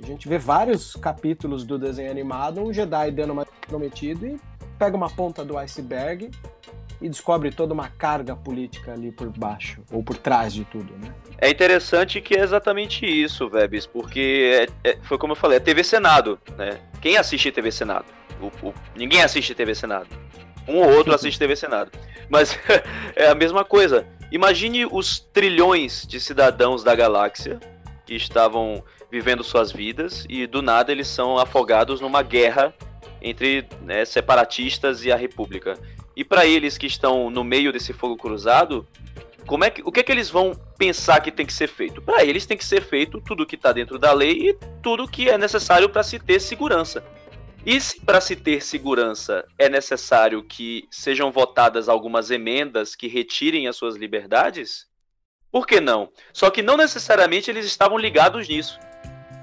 A 0.00 0.06
gente 0.06 0.28
vê 0.28 0.38
vários 0.38 0.94
capítulos 0.94 1.64
do 1.64 1.78
desenho 1.78 2.10
animado, 2.10 2.60
um 2.60 2.72
Jedi 2.72 3.10
dando 3.10 3.32
uma 3.32 3.46
prometido 3.66 4.26
e 4.26 4.40
pega 4.78 4.96
uma 4.96 5.10
ponta 5.10 5.44
do 5.44 5.58
iceberg 5.58 6.30
e 7.00 7.08
descobre 7.08 7.50
toda 7.50 7.72
uma 7.72 7.88
carga 7.88 8.34
política 8.34 8.92
ali 8.92 9.12
por 9.12 9.28
baixo, 9.28 9.80
ou 9.90 10.02
por 10.02 10.16
trás 10.16 10.52
de 10.52 10.64
tudo, 10.64 10.92
né? 10.98 11.14
É 11.38 11.48
interessante 11.48 12.20
que 12.20 12.34
é 12.34 12.40
exatamente 12.40 13.06
isso, 13.06 13.48
Vebs, 13.48 13.86
porque 13.86 14.68
é, 14.84 14.90
é, 14.90 14.98
foi 15.02 15.16
como 15.18 15.32
eu 15.32 15.36
falei, 15.36 15.58
é 15.58 15.60
TV 15.60 15.84
Senado, 15.84 16.38
né? 16.56 16.80
Quem 17.00 17.16
assiste 17.16 17.52
TV 17.52 17.70
Senado? 17.70 18.06
O, 18.40 18.68
o, 18.68 18.74
ninguém 18.96 19.22
assiste 19.22 19.54
TV 19.54 19.74
Senado. 19.74 20.08
Um 20.66 20.76
ou 20.78 20.96
outro 20.96 21.14
assiste 21.14 21.38
TV 21.38 21.56
Senado. 21.56 21.90
Mas 22.28 22.58
é 23.16 23.28
a 23.28 23.34
mesma 23.34 23.64
coisa. 23.64 24.06
Imagine 24.30 24.84
os 24.84 25.18
trilhões 25.18 26.06
de 26.06 26.20
cidadãos 26.20 26.84
da 26.84 26.94
galáxia 26.94 27.58
que 28.04 28.14
estavam 28.14 28.82
vivendo 29.10 29.42
suas 29.42 29.72
vidas 29.72 30.26
e 30.28 30.46
do 30.46 30.60
nada 30.60 30.92
eles 30.92 31.08
são 31.08 31.38
afogados 31.38 32.00
numa 32.00 32.22
guerra 32.22 32.74
entre 33.22 33.66
né, 33.82 34.04
separatistas 34.04 35.04
e 35.04 35.10
a 35.10 35.16
República. 35.16 35.78
E 36.18 36.24
para 36.24 36.44
eles 36.44 36.76
que 36.76 36.88
estão 36.88 37.30
no 37.30 37.44
meio 37.44 37.72
desse 37.72 37.92
fogo 37.92 38.16
cruzado, 38.16 38.84
como 39.46 39.62
é 39.62 39.70
que, 39.70 39.82
o 39.84 39.92
que 39.92 40.00
é 40.00 40.02
que 40.02 40.10
eles 40.10 40.28
vão 40.28 40.52
pensar 40.76 41.20
que 41.20 41.30
tem 41.30 41.46
que 41.46 41.52
ser 41.52 41.68
feito? 41.68 42.02
Para 42.02 42.24
eles 42.24 42.44
tem 42.44 42.56
que 42.56 42.64
ser 42.64 42.82
feito 42.82 43.20
tudo 43.20 43.46
que 43.46 43.54
está 43.54 43.70
dentro 43.70 44.00
da 44.00 44.12
lei 44.12 44.48
e 44.48 44.54
tudo 44.82 45.06
que 45.06 45.30
é 45.30 45.38
necessário 45.38 45.88
para 45.88 46.02
se 46.02 46.18
ter 46.18 46.40
segurança. 46.40 47.04
E 47.64 47.80
se 47.80 48.00
para 48.00 48.20
se 48.20 48.34
ter 48.34 48.64
segurança 48.64 49.46
é 49.56 49.68
necessário 49.68 50.42
que 50.42 50.88
sejam 50.90 51.30
votadas 51.30 51.88
algumas 51.88 52.32
emendas 52.32 52.96
que 52.96 53.06
retirem 53.06 53.68
as 53.68 53.76
suas 53.76 53.94
liberdades, 53.94 54.88
por 55.52 55.68
que 55.68 55.80
não? 55.80 56.10
Só 56.32 56.50
que 56.50 56.62
não 56.62 56.76
necessariamente 56.76 57.48
eles 57.48 57.64
estavam 57.64 57.96
ligados 57.96 58.48
nisso. 58.48 58.76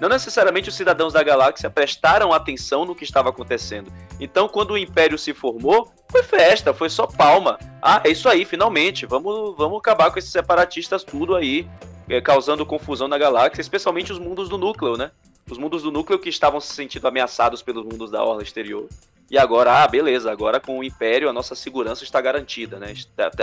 Não 0.02 0.10
necessariamente 0.10 0.68
os 0.68 0.76
cidadãos 0.76 1.14
da 1.14 1.24
galáxia 1.24 1.70
prestaram 1.70 2.34
atenção 2.34 2.84
no 2.84 2.94
que 2.94 3.06
estava 3.06 3.30
acontecendo. 3.30 3.90
Então, 4.20 4.50
quando 4.50 4.72
o 4.72 4.78
Império 4.78 5.18
se 5.18 5.34
formou, 5.34 5.90
foi 6.16 6.24
festa, 6.24 6.74
foi 6.74 6.90
só 6.90 7.06
palma. 7.06 7.60
Ah, 7.82 8.02
é 8.04 8.10
isso 8.10 8.30
aí, 8.30 8.46
finalmente. 8.46 9.06
Vamos, 9.06 9.56
vamos 9.58 9.80
acabar 9.80 10.12
com 10.12 10.20
esses 10.20 10.32
separatistas 10.32 11.04
tudo 11.04 11.36
aí, 11.36 11.68
é, 12.08 12.22
causando 12.22 12.66
confusão 12.66 13.08
na 13.08 13.18
galáxia, 13.18 13.62
especialmente 13.62 14.14
os 14.14 14.20
mundos 14.20 14.48
do 14.48 14.58
núcleo, 14.58 14.96
né? 14.96 15.12
Os 15.50 15.58
mundos 15.58 15.84
do 15.84 15.92
núcleo 15.92 16.18
que 16.18 16.30
estavam 16.30 16.62
se 16.62 16.74
sentindo 16.74 17.08
ameaçados 17.08 17.62
pelos 17.62 17.84
mundos 17.84 18.10
da 18.10 18.24
orla 18.24 18.42
exterior. 18.42 18.88
E 19.30 19.38
agora, 19.38 19.84
ah, 19.84 19.88
beleza, 19.88 20.32
agora 20.32 20.60
com 20.60 20.80
o 20.80 20.84
Império 20.84 21.30
a 21.30 21.34
nossa 21.34 21.56
segurança 21.56 22.04
está 22.04 22.22
garantida, 22.22 22.80
né? 22.80 22.94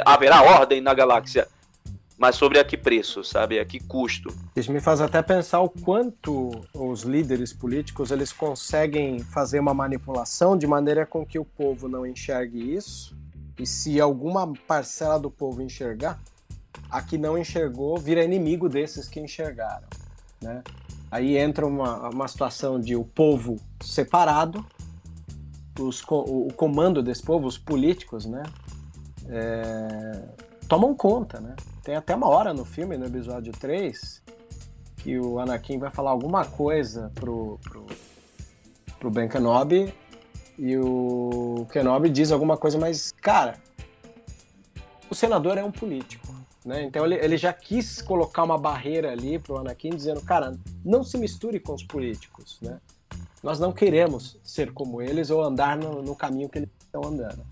Haverá 0.05 0.43
ordem 0.43 0.81
na 0.81 0.95
galáxia 0.95 1.47
mas 2.23 2.37
sobre 2.37 2.61
a 2.61 2.65
que 2.65 2.77
preço, 2.77 3.25
sabe? 3.25 3.59
A 3.59 3.65
que 3.65 3.81
custo. 3.81 4.33
Isso 4.55 4.71
me 4.71 4.81
faz 4.81 5.01
até 5.01 5.21
pensar 5.21 5.61
o 5.61 5.69
quanto 5.69 6.53
os 6.73 7.03
líderes 7.03 7.53
políticos 7.53 8.13
eles 8.13 8.33
conseguem 8.33 9.19
fazer 9.19 9.59
uma 9.59 9.75
manipulação 9.75 10.57
de 10.57 10.65
maneira 10.65 11.05
com 11.05 11.27
que 11.27 11.37
o 11.37 11.45
povo 11.45 11.89
não 11.89 12.07
enxergue 12.07 12.77
isso. 12.77 13.19
E 13.59 13.67
se 13.67 14.01
alguma 14.01 14.53
parcela 14.69 15.19
do 15.19 15.33
povo 15.33 15.63
enxergar, 15.63 16.23
a 16.89 17.03
que 17.03 17.19
não 17.19 17.37
enxergou 17.37 17.99
vira 17.99 18.23
inimigo 18.23 18.69
desses 18.69 19.09
que 19.09 19.19
enxergaram, 19.19 19.89
né? 20.41 20.63
Aí 21.11 21.37
entra 21.37 21.67
uma, 21.67 22.09
uma 22.09 22.29
situação 22.29 22.79
de 22.79 22.95
o 22.95 23.05
povo 23.05 23.57
separado, 23.81 24.65
os, 25.77 26.01
o, 26.09 26.47
o 26.47 26.53
comando 26.53 27.03
desse 27.03 27.25
povo, 27.25 27.49
os 27.49 27.59
políticos, 27.59 28.27
né? 28.27 28.45
É, 29.29 30.23
tomam 30.69 30.95
conta, 30.95 31.41
né? 31.41 31.57
Tem 31.83 31.97
até 31.97 32.15
uma 32.15 32.29
hora 32.29 32.55
no 32.55 32.65
filme, 32.65 32.97
no 32.97 33.07
episódio 33.07 33.53
3, 33.53 34.23
que 34.99 35.19
o 35.19 35.41
Anakin 35.41 35.79
vai 35.79 35.91
falar 35.91 36.13
alguma 36.13 36.45
coisa 36.45 37.11
pro, 37.15 37.59
pro, 37.61 37.87
pro 39.01 39.11
Ben 39.11 39.29
Kenobi 39.29 39.93
e 40.57 40.77
o 40.77 41.67
Kenobi 41.73 42.09
diz 42.09 42.31
alguma 42.31 42.57
coisa, 42.57 42.79
mas, 42.79 43.11
cara, 43.21 43.59
o 45.11 45.15
senador 45.15 45.59
é 45.59 45.65
um 45.65 45.73
político. 45.73 46.33
Né? 46.65 46.85
Então 46.85 47.05
ele, 47.05 47.17
ele 47.17 47.37
já 47.37 47.53
quis 47.53 48.01
colocar 48.01 48.45
uma 48.45 48.57
barreira 48.57 49.11
ali 49.11 49.41
pro 49.41 49.59
Anakin, 49.59 49.91
dizendo, 49.91 50.23
cara, 50.23 50.57
não 50.85 51.03
se 51.03 51.19
misture 51.19 51.59
com 51.59 51.75
os 51.75 51.83
políticos. 51.83 52.61
Né? 52.63 52.79
Nós 53.43 53.59
não 53.59 53.73
queremos 53.73 54.39
ser 54.45 54.73
como 54.73 55.03
eles 55.03 55.31
ou 55.31 55.43
andar 55.43 55.77
no, 55.77 56.01
no 56.01 56.15
caminho 56.15 56.49
que 56.49 56.59
eles 56.59 56.71
estão 56.79 57.03
andando. 57.05 57.45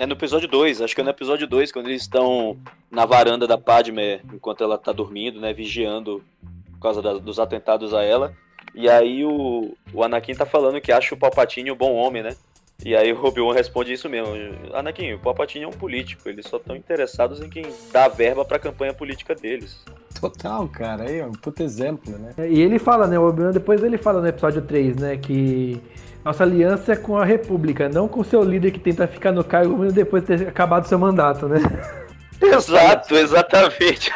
É 0.00 0.06
no 0.06 0.14
episódio 0.14 0.48
2, 0.48 0.80
acho 0.80 0.94
que 0.94 1.02
é 1.02 1.04
no 1.04 1.10
episódio 1.10 1.46
2, 1.46 1.70
quando 1.70 1.88
eles 1.88 2.00
estão 2.00 2.56
na 2.90 3.04
varanda 3.04 3.46
da 3.46 3.58
Padme, 3.58 4.18
enquanto 4.32 4.64
ela 4.64 4.78
tá 4.78 4.92
dormindo, 4.92 5.38
né, 5.38 5.52
vigiando 5.52 6.24
por 6.72 6.80
causa 6.80 7.02
da, 7.02 7.18
dos 7.18 7.38
atentados 7.38 7.92
a 7.92 8.02
ela. 8.02 8.34
E 8.74 8.88
aí 8.88 9.26
o, 9.26 9.76
o 9.92 10.02
Anakin 10.02 10.34
tá 10.34 10.46
falando 10.46 10.80
que 10.80 10.90
acha 10.90 11.14
o 11.14 11.18
Palpatine 11.18 11.70
um 11.70 11.76
bom 11.76 11.92
homem, 11.96 12.22
né? 12.22 12.34
E 12.82 12.96
aí 12.96 13.12
o 13.12 13.22
Obi-Wan 13.22 13.52
responde 13.52 13.92
isso 13.92 14.08
mesmo. 14.08 14.32
Anakin, 14.72 15.12
o 15.12 15.18
Palpatine 15.18 15.66
é 15.66 15.68
um 15.68 15.72
político, 15.72 16.30
eles 16.30 16.46
só 16.46 16.56
estão 16.56 16.74
interessados 16.74 17.42
em 17.42 17.50
quem 17.50 17.66
dá 17.92 18.08
verba 18.08 18.42
pra 18.42 18.58
campanha 18.58 18.94
política 18.94 19.34
deles. 19.34 19.84
Total, 20.18 20.66
cara, 20.68 21.10
aí 21.10 21.18
é 21.18 21.26
um 21.26 21.32
puto 21.32 21.62
exemplo, 21.62 22.16
né? 22.16 22.32
E 22.48 22.62
ele 22.62 22.78
fala, 22.78 23.06
né? 23.06 23.18
O 23.18 23.28
Obi-Wan 23.28 23.50
depois 23.50 23.82
ele 23.82 23.98
fala 23.98 24.22
no 24.22 24.28
episódio 24.28 24.62
3, 24.62 24.96
né? 24.96 25.18
Que 25.18 25.78
nossa 26.24 26.44
aliança 26.44 26.92
é 26.92 26.96
com 26.96 27.16
a 27.16 27.24
República, 27.24 27.88
não 27.88 28.06
com 28.06 28.20
o 28.20 28.24
seu 28.24 28.42
líder 28.42 28.70
que 28.70 28.78
tenta 28.80 29.06
ficar 29.06 29.32
no 29.32 29.42
cargo 29.42 29.90
depois 29.90 30.22
de 30.22 30.36
ter 30.36 30.48
acabado 30.48 30.86
seu 30.86 30.98
mandato, 30.98 31.48
né? 31.48 31.58
Exato, 32.40 33.14
exatamente. 33.14 34.10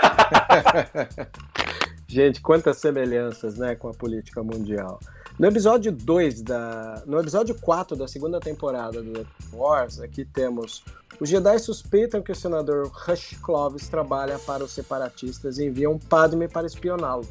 Gente, 2.08 2.40
quantas 2.40 2.78
semelhanças, 2.78 3.58
né, 3.58 3.74
com 3.74 3.88
a 3.88 3.92
política 3.92 4.42
mundial. 4.42 4.98
No 5.38 5.48
episódio 5.48 5.90
2 5.90 6.42
da. 6.42 7.02
No 7.06 7.18
episódio 7.18 7.54
4 7.60 7.96
da 7.96 8.06
segunda 8.06 8.38
temporada 8.38 9.02
do 9.02 9.12
The 9.12 9.26
Wars, 9.52 10.00
aqui 10.00 10.24
temos. 10.24 10.84
Os 11.20 11.28
Jedi 11.28 11.58
suspeitam 11.58 12.22
que 12.22 12.32
o 12.32 12.34
senador 12.34 12.88
Rush 12.88 13.36
Clovis 13.42 13.88
trabalha 13.88 14.38
para 14.38 14.64
os 14.64 14.70
separatistas 14.72 15.58
e 15.58 15.66
enviam 15.66 15.98
Padme 15.98 16.48
para 16.48 16.66
espioná-lo. 16.66 17.26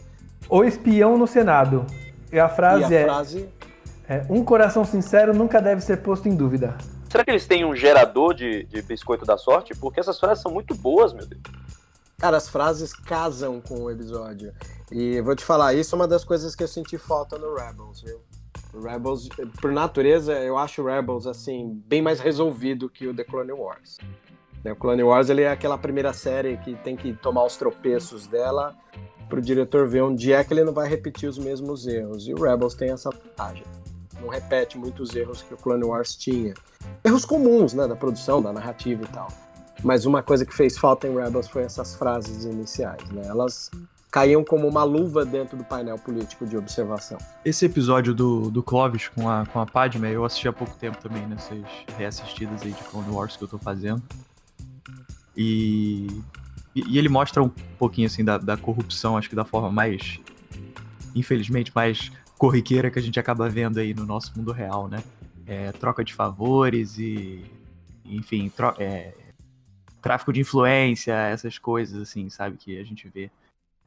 O 0.50 0.64
espião 0.64 1.18
no 1.18 1.26
Senado. 1.26 1.86
E 2.32 2.40
a 2.40 2.50
frase 2.50 2.92
e 2.92 2.98
a 2.98 3.00
é, 3.00 3.04
frase. 3.04 3.50
É: 4.14 4.26
Um 4.30 4.44
coração 4.44 4.86
sincero 4.86 5.34
nunca 5.34 5.62
deve 5.62 5.82
ser 5.82 5.98
posto 5.98 6.28
em 6.28 6.36
dúvida. 6.36 6.78
Será 7.10 7.24
que 7.24 7.32
eles 7.32 7.46
têm 7.46 7.64
um 7.66 7.76
gerador 7.76 8.34
de, 8.34 8.64
de 8.64 8.82
biscoito 8.82 9.26
da 9.26 9.38
sorte? 9.38 9.76
Porque 9.76 10.00
essas 10.00 10.20
frases 10.20 10.42
são 10.42 10.52
muito 10.52 10.74
boas, 10.74 11.14
meu 11.14 11.26
Deus. 11.26 11.42
Cara, 12.18 12.38
as 12.38 12.48
frases 12.48 12.94
casam 12.94 13.60
com 13.60 13.84
o 13.84 13.92
episódio. 13.92 14.54
E 14.92 15.20
vou 15.22 15.36
te 15.36 15.44
falar, 15.44 15.74
isso 15.74 15.94
é 15.94 15.98
uma 15.98 16.08
das 16.08 16.24
coisas 16.24 16.56
que 16.56 16.64
eu 16.64 16.68
senti 16.68 16.98
falta 16.98 17.38
no 17.38 17.54
Rebels, 17.54 18.02
viu? 18.02 18.22
O 18.74 18.80
Rebels, 18.82 19.28
por 19.60 19.72
natureza, 19.72 20.34
eu 20.40 20.58
acho 20.58 20.82
o 20.82 20.86
Rebels, 20.86 21.28
assim, 21.28 21.82
bem 21.86 22.02
mais 22.02 22.20
resolvido 22.20 22.90
que 22.90 23.08
o 23.08 23.14
The 23.14 23.24
Clone 23.24 23.52
Wars. 23.52 23.98
Né, 24.64 24.72
O 24.72 24.76
Clone 24.76 25.04
Wars, 25.04 25.30
ele 25.30 25.42
é 25.42 25.52
aquela 25.52 25.78
primeira 25.78 26.14
série 26.14 26.58
que 26.58 26.76
tem 26.78 26.96
que 26.96 27.14
tomar 27.14 27.44
os 27.44 27.58
tropeços 27.58 28.26
dela 28.26 28.76
pro 29.30 29.42
diretor 29.42 29.88
ver 29.88 30.02
onde 30.02 30.32
é 30.32 30.44
que 30.44 30.54
ele 30.54 30.64
não 30.64 30.74
vai 30.74 30.88
repetir 30.88 31.28
os 31.28 31.38
mesmos 31.38 31.86
erros. 31.86 32.28
E 32.28 32.34
o 32.34 32.42
Rebels 32.42 32.74
tem 32.74 32.90
essa 32.92 33.10
vantagem. 33.10 33.66
Não 34.24 34.30
repete 34.30 34.78
muitos 34.78 35.14
erros 35.14 35.42
que 35.42 35.54
o 35.54 35.58
Clone 35.58 35.84
Wars 35.84 36.16
tinha. 36.16 36.54
Erros 37.04 37.26
comuns, 37.26 37.74
né, 37.74 37.86
da 37.88 37.96
produção, 37.96 38.42
da 38.42 38.54
narrativa 38.54 39.04
e 39.04 39.08
tal. 39.08 39.28
Mas 39.84 40.06
uma 40.06 40.24
coisa 40.24 40.46
que 40.46 40.54
fez 40.56 40.78
falta 40.78 41.08
em 41.08 41.14
Rebels 41.14 41.50
foi 41.50 41.64
essas 41.64 41.94
frases 41.96 42.46
iniciais, 42.46 43.04
né? 43.10 43.24
Elas 43.26 43.70
caíam 44.10 44.44
como 44.44 44.66
uma 44.68 44.84
luva 44.84 45.26
dentro 45.26 45.58
do 45.58 45.64
painel 45.64 45.98
político 45.98 46.46
de 46.46 46.56
observação. 46.56 47.18
Esse 47.44 47.66
episódio 47.66 48.14
do, 48.14 48.50
do 48.50 48.64
Clovis 48.64 49.10
com 49.10 49.28
a, 49.28 49.46
com 49.46 49.60
a 49.60 49.66
Padme, 49.66 50.10
eu 50.10 50.24
assisti 50.24 50.48
há 50.48 50.54
pouco 50.54 50.74
tempo 50.78 50.98
também 51.00 51.26
nessas 51.28 51.58
reassistidas 51.98 52.62
aí 52.62 52.72
de 52.72 52.84
Clone 52.84 53.10
Wars 53.10 53.36
que 53.36 53.44
eu 53.44 53.48
tô 53.48 53.58
fazendo. 53.58 54.02
E, 55.36 56.08
e, 56.74 56.94
e 56.94 56.98
ele 56.98 57.10
mostra 57.10 57.44
um 57.44 57.50
pouquinho 57.78 58.08
assim 58.08 58.24
da, 58.24 58.38
da 58.38 58.56
corrupção, 58.56 59.18
acho 59.18 59.28
que 59.28 59.36
da 59.36 59.44
forma 59.44 59.70
mais, 59.70 60.20
infelizmente, 61.14 61.72
mais 61.76 62.12
corriqueira 62.44 62.92
que 62.92 63.00
a 63.00 63.02
gente 63.02 63.18
acaba 63.18 63.48
vendo 63.48 63.80
aí 63.80 63.94
no 63.94 64.06
nosso 64.06 64.38
mundo 64.38 64.52
real, 64.52 64.90
né? 64.90 65.02
É, 65.48 65.72
troca 65.72 66.04
de 66.04 66.14
favores 66.14 66.98
e, 67.00 67.42
enfim, 68.04 68.52
é, 68.80 69.14
tráfico 70.02 70.34
de 70.34 70.42
influência, 70.42 71.14
essas 71.14 71.58
coisas 71.58 72.02
assim, 72.02 72.30
sabe, 72.30 72.58
que 72.58 72.78
a 72.78 72.84
gente 72.84 73.08
vê 73.08 73.32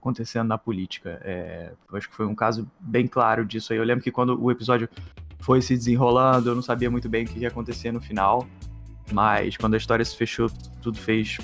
acontecendo 0.00 0.48
na 0.48 0.56
política. 0.56 1.20
É, 1.22 1.70
eu 1.92 1.98
acho 1.98 2.08
que 2.08 2.16
foi 2.16 2.24
um 2.24 2.34
caso 2.34 2.66
bem 2.80 3.06
claro 3.06 3.44
disso 3.44 3.74
aí. 3.74 3.78
Eu 3.78 3.84
lembro 3.84 4.02
que 4.02 4.10
quando 4.10 4.42
o 4.42 4.50
episódio 4.50 4.88
foi 5.38 5.60
se 5.60 5.76
desenrolando, 5.76 6.48
eu 6.48 6.54
não 6.54 6.62
sabia 6.62 6.90
muito 6.90 7.10
bem 7.10 7.26
o 7.26 7.28
que 7.28 7.40
ia 7.40 7.48
acontecer 7.48 7.92
no 7.92 8.00
final, 8.00 8.48
mas 9.12 9.54
quando 9.58 9.74
a 9.74 9.76
história 9.76 10.02
se 10.02 10.16
fechou, 10.16 10.48
tudo 10.80 10.96
fez 10.96 11.36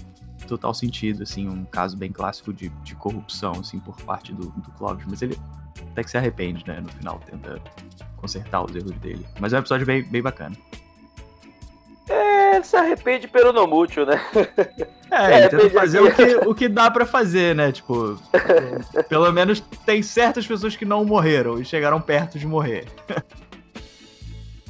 total 0.49 0.73
sentido, 0.73 1.25
assim, 1.25 1.47
um 1.47 1.67
caso 1.67 1.95
bem 1.95 2.11
clássico 2.11 2.55
de, 2.55 2.71
de 2.83 2.95
corrupção, 2.95 3.61
assim, 3.61 3.79
por 3.79 4.01
parte 4.01 4.33
do, 4.33 4.49
do 4.49 4.71
Clóvis, 4.71 5.05
mas 5.07 5.21
ele 5.21 5.37
até 5.93 6.03
que 6.03 6.11
se 6.11 6.17
arrepende, 6.17 6.65
né, 6.67 6.81
no 6.81 6.89
final, 6.89 7.21
tenta 7.25 7.61
consertar 8.17 8.65
os 8.65 8.75
erros 8.75 8.93
dele. 8.93 9.27
Mas 9.39 9.53
é 9.53 9.57
um 9.57 9.61
episódio 9.61 9.87
bem, 9.87 10.03
bem 10.03 10.23
bacana. 10.23 10.57
É, 12.09 12.63
se 12.63 12.77
arrepende 12.77 13.29
pelo 13.29 13.53
não 13.53 13.67
mútil, 13.67 14.05
né? 14.05 14.21
É, 14.35 14.93
É, 15.13 15.41
ele 15.41 15.49
tenta 15.51 15.71
fazer 15.71 16.01
o 16.01 16.11
que, 16.15 16.37
o 16.49 16.55
que 16.55 16.69
dá 16.69 16.91
pra 16.91 17.05
fazer, 17.05 17.55
né? 17.55 17.71
Tipo, 17.71 18.19
pelo 19.11 19.31
menos 19.31 19.61
tem 19.85 20.03
certas 20.03 20.47
pessoas 20.47 20.75
que 20.75 20.87
não 20.87 21.05
morreram 21.05 21.61
e 21.61 21.65
chegaram 21.67 22.01
perto 22.01 22.39
de 22.39 22.47
morrer. 22.47 22.87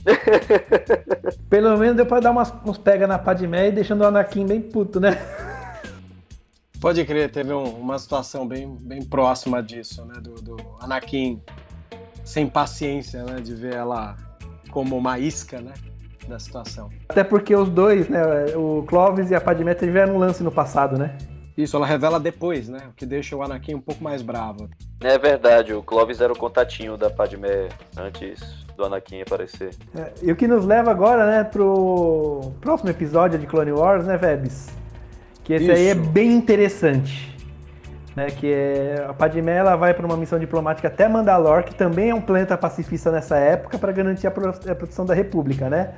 Pelo 1.49 1.77
menos 1.77 1.95
deu 1.95 2.05
pra 2.05 2.19
dar 2.19 2.33
umas, 2.33 2.53
uns 2.67 2.77
pega 2.77 3.07
na 3.07 3.21
Padmé 3.21 3.69
e 3.69 3.73
deixando 3.73 4.01
o 4.01 4.07
Anakin 4.07 4.45
bem 4.45 4.61
puto, 4.61 4.99
né? 4.99 5.17
Pode 6.83 7.05
crer, 7.05 7.31
teve 7.31 7.55
um- 7.55 7.77
uma 7.79 7.97
situação 7.99 8.47
bem, 8.47 8.77
bem 8.81 9.03
próxima 9.05 9.63
disso, 9.63 10.05
né? 10.05 10.15
Do, 10.21 10.35
do 10.35 10.57
Anakin 10.81 11.41
sem 12.25 12.47
paciência, 12.49 13.23
né? 13.23 13.37
De 13.41 13.55
ver 13.55 13.75
ela 13.75 14.17
como 14.71 14.97
uma 14.99 15.17
isca, 15.19 15.61
né? 15.61 15.73
Da 16.29 16.39
situação. 16.41 16.91
Até 17.09 17.23
porque 17.25 17.55
os 17.55 17.69
dois, 17.69 18.09
né? 18.09 18.21
O 18.57 18.83
Clovis 18.87 19.31
e 19.31 19.35
a 19.35 19.41
Padmé 19.41 19.75
tiveram 19.75 20.17
um 20.17 20.19
lance 20.19 20.43
no 20.43 20.51
passado, 20.51 20.99
né? 20.99 21.17
Isso, 21.57 21.77
ela 21.77 21.87
revela 21.87 22.19
depois, 22.19 22.69
né? 22.69 22.79
O 22.91 22.93
que 22.95 23.07
deixa 23.07 23.37
o 23.37 23.43
Anakin 23.45 23.75
um 23.77 23.81
pouco 23.81 24.03
mais 24.03 24.21
bravo. 24.23 24.69
É 25.01 25.17
verdade, 25.19 25.73
o 25.75 25.83
Clovis 25.83 26.21
era 26.21 26.33
o 26.33 26.37
contatinho 26.39 26.97
da 26.97 27.11
Padmé 27.11 27.69
antes 27.97 28.41
do 28.77 28.85
Anakin 28.85 29.23
aparecer. 29.23 29.71
É, 29.95 30.13
E 30.23 30.33
o 30.33 30.37
que 30.37 30.49
nos 30.49 30.65
leva 30.65 30.91
agora, 30.91 31.27
né, 31.27 31.45
pro 31.45 32.53
próximo 32.61 32.91
episódio 32.91 33.39
de 33.39 33.47
Clone 33.47 33.71
Wars, 33.73 34.05
né, 34.07 34.17
Vebs? 34.17 34.69
Que 35.45 35.55
esse 35.55 35.71
aí 35.71 35.89
é 35.89 35.93
Isso. 35.93 36.01
bem 36.11 36.33
interessante. 36.33 37.31
Né, 38.15 38.27
que 38.27 38.53
é, 38.53 39.07
a 39.09 39.15
Padmé 39.15 39.57
ela 39.57 39.75
vai 39.75 39.95
para 39.95 40.05
uma 40.05 40.19
missão 40.19 40.39
diplomática 40.39 40.87
até 40.87 41.09
Mandalore, 41.09 41.65
que 41.65 41.75
também 41.75 42.11
é 42.11 42.15
um 42.15 42.21
planeta 42.21 42.59
pacifista 42.59 43.11
nessa 43.11 43.39
época, 43.39 43.79
para 43.79 43.91
garantir 43.91 44.27
a, 44.27 44.31
pro- 44.31 44.51
a 44.51 44.75
proteção 44.75 45.07
da 45.07 45.15
República, 45.15 45.71
né? 45.71 45.95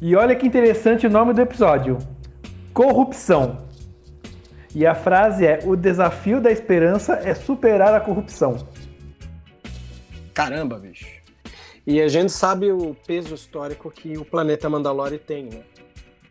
E 0.00 0.16
olha 0.16 0.34
que 0.34 0.46
interessante 0.46 1.06
o 1.06 1.10
nome 1.10 1.34
do 1.34 1.42
episódio: 1.42 1.98
Corrupção. 2.72 3.58
E 4.74 4.86
a 4.86 4.94
frase 4.94 5.44
é: 5.46 5.58
O 5.64 5.76
desafio 5.76 6.40
da 6.40 6.50
esperança 6.50 7.20
é 7.22 7.34
superar 7.34 7.92
a 7.92 8.00
corrupção. 8.00 8.56
Caramba, 10.32 10.78
bicho. 10.78 11.06
E 11.86 12.00
a 12.00 12.08
gente 12.08 12.32
sabe 12.32 12.72
o 12.72 12.96
peso 13.06 13.34
histórico 13.34 13.90
que 13.90 14.16
o 14.16 14.24
planeta 14.24 14.70
Mandalore 14.70 15.18
tem, 15.18 15.44
né? 15.44 15.60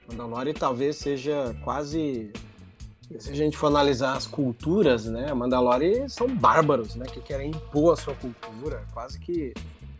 Mandalore 0.08 0.54
talvez 0.54 0.98
seja 0.98 1.56
quase. 1.64 2.32
Se 3.20 3.30
a 3.32 3.36
gente 3.36 3.58
for 3.58 3.68
analisar 3.68 4.16
as 4.16 4.26
culturas, 4.26 5.06
né? 5.06 5.34
Mandalore 5.34 6.10
são 6.10 6.28
bárbaros, 6.28 6.96
né? 6.96 7.06
Que 7.06 7.22
querem 7.22 7.52
impor 7.52 7.94
a 7.94 7.96
sua 7.96 8.16
cultura, 8.16 8.86
quase 8.94 9.20
que 9.20 9.54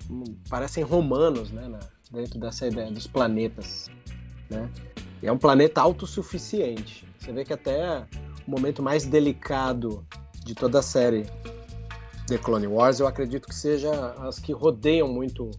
hum, 0.10 0.24
parecem 0.50 0.84
romanos, 0.84 1.52
né? 1.52 1.68
na- 1.68 1.80
dentro 2.12 2.40
dessa 2.40 2.68
ideia 2.68 2.92
dos 2.92 3.08
planetas, 3.08 3.90
né? 4.50 4.70
E 5.22 5.28
é 5.28 5.32
um 5.32 5.38
planeta 5.38 5.82
autossuficiente. 5.82 7.08
Você 7.18 7.32
vê 7.32 7.44
que 7.44 7.54
até 7.54 8.06
o 8.48 8.52
momento 8.52 8.84
mais 8.84 9.06
delicado 9.06 10.06
de 10.44 10.54
toda 10.54 10.80
a 10.80 10.82
série 10.84 11.26
The 12.28 12.38
Clone 12.38 12.68
Wars, 12.68 13.00
eu 13.00 13.08
acredito 13.08 13.48
que 13.48 13.56
seja 13.56 13.92
as 14.20 14.38
que 14.40 14.52
rodeiam 14.52 15.08
muito 15.08 15.50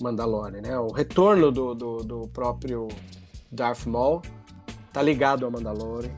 Mandalore, 0.00 0.60
né? 0.60 0.78
O 0.78 0.90
retorno 0.90 1.52
do, 1.52 1.74
do, 1.74 1.96
do 1.98 2.28
próprio 2.28 2.88
Darth 3.50 3.86
Maul 3.86 4.22
tá 4.92 5.02
ligado 5.02 5.46
a 5.46 5.50
Mandalore, 5.50 6.08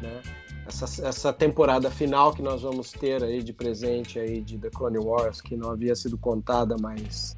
né? 0.00 0.22
Essa, 0.66 1.06
essa 1.06 1.32
temporada 1.32 1.90
final 1.90 2.32
que 2.32 2.40
nós 2.40 2.62
vamos 2.62 2.90
ter 2.90 3.22
aí 3.22 3.42
de 3.42 3.52
presente 3.52 4.18
aí 4.18 4.40
de 4.40 4.56
The 4.56 4.70
Clone 4.70 4.98
Wars, 4.98 5.40
que 5.42 5.56
não 5.56 5.70
havia 5.70 5.94
sido 5.94 6.16
contada, 6.16 6.74
mas 6.80 7.36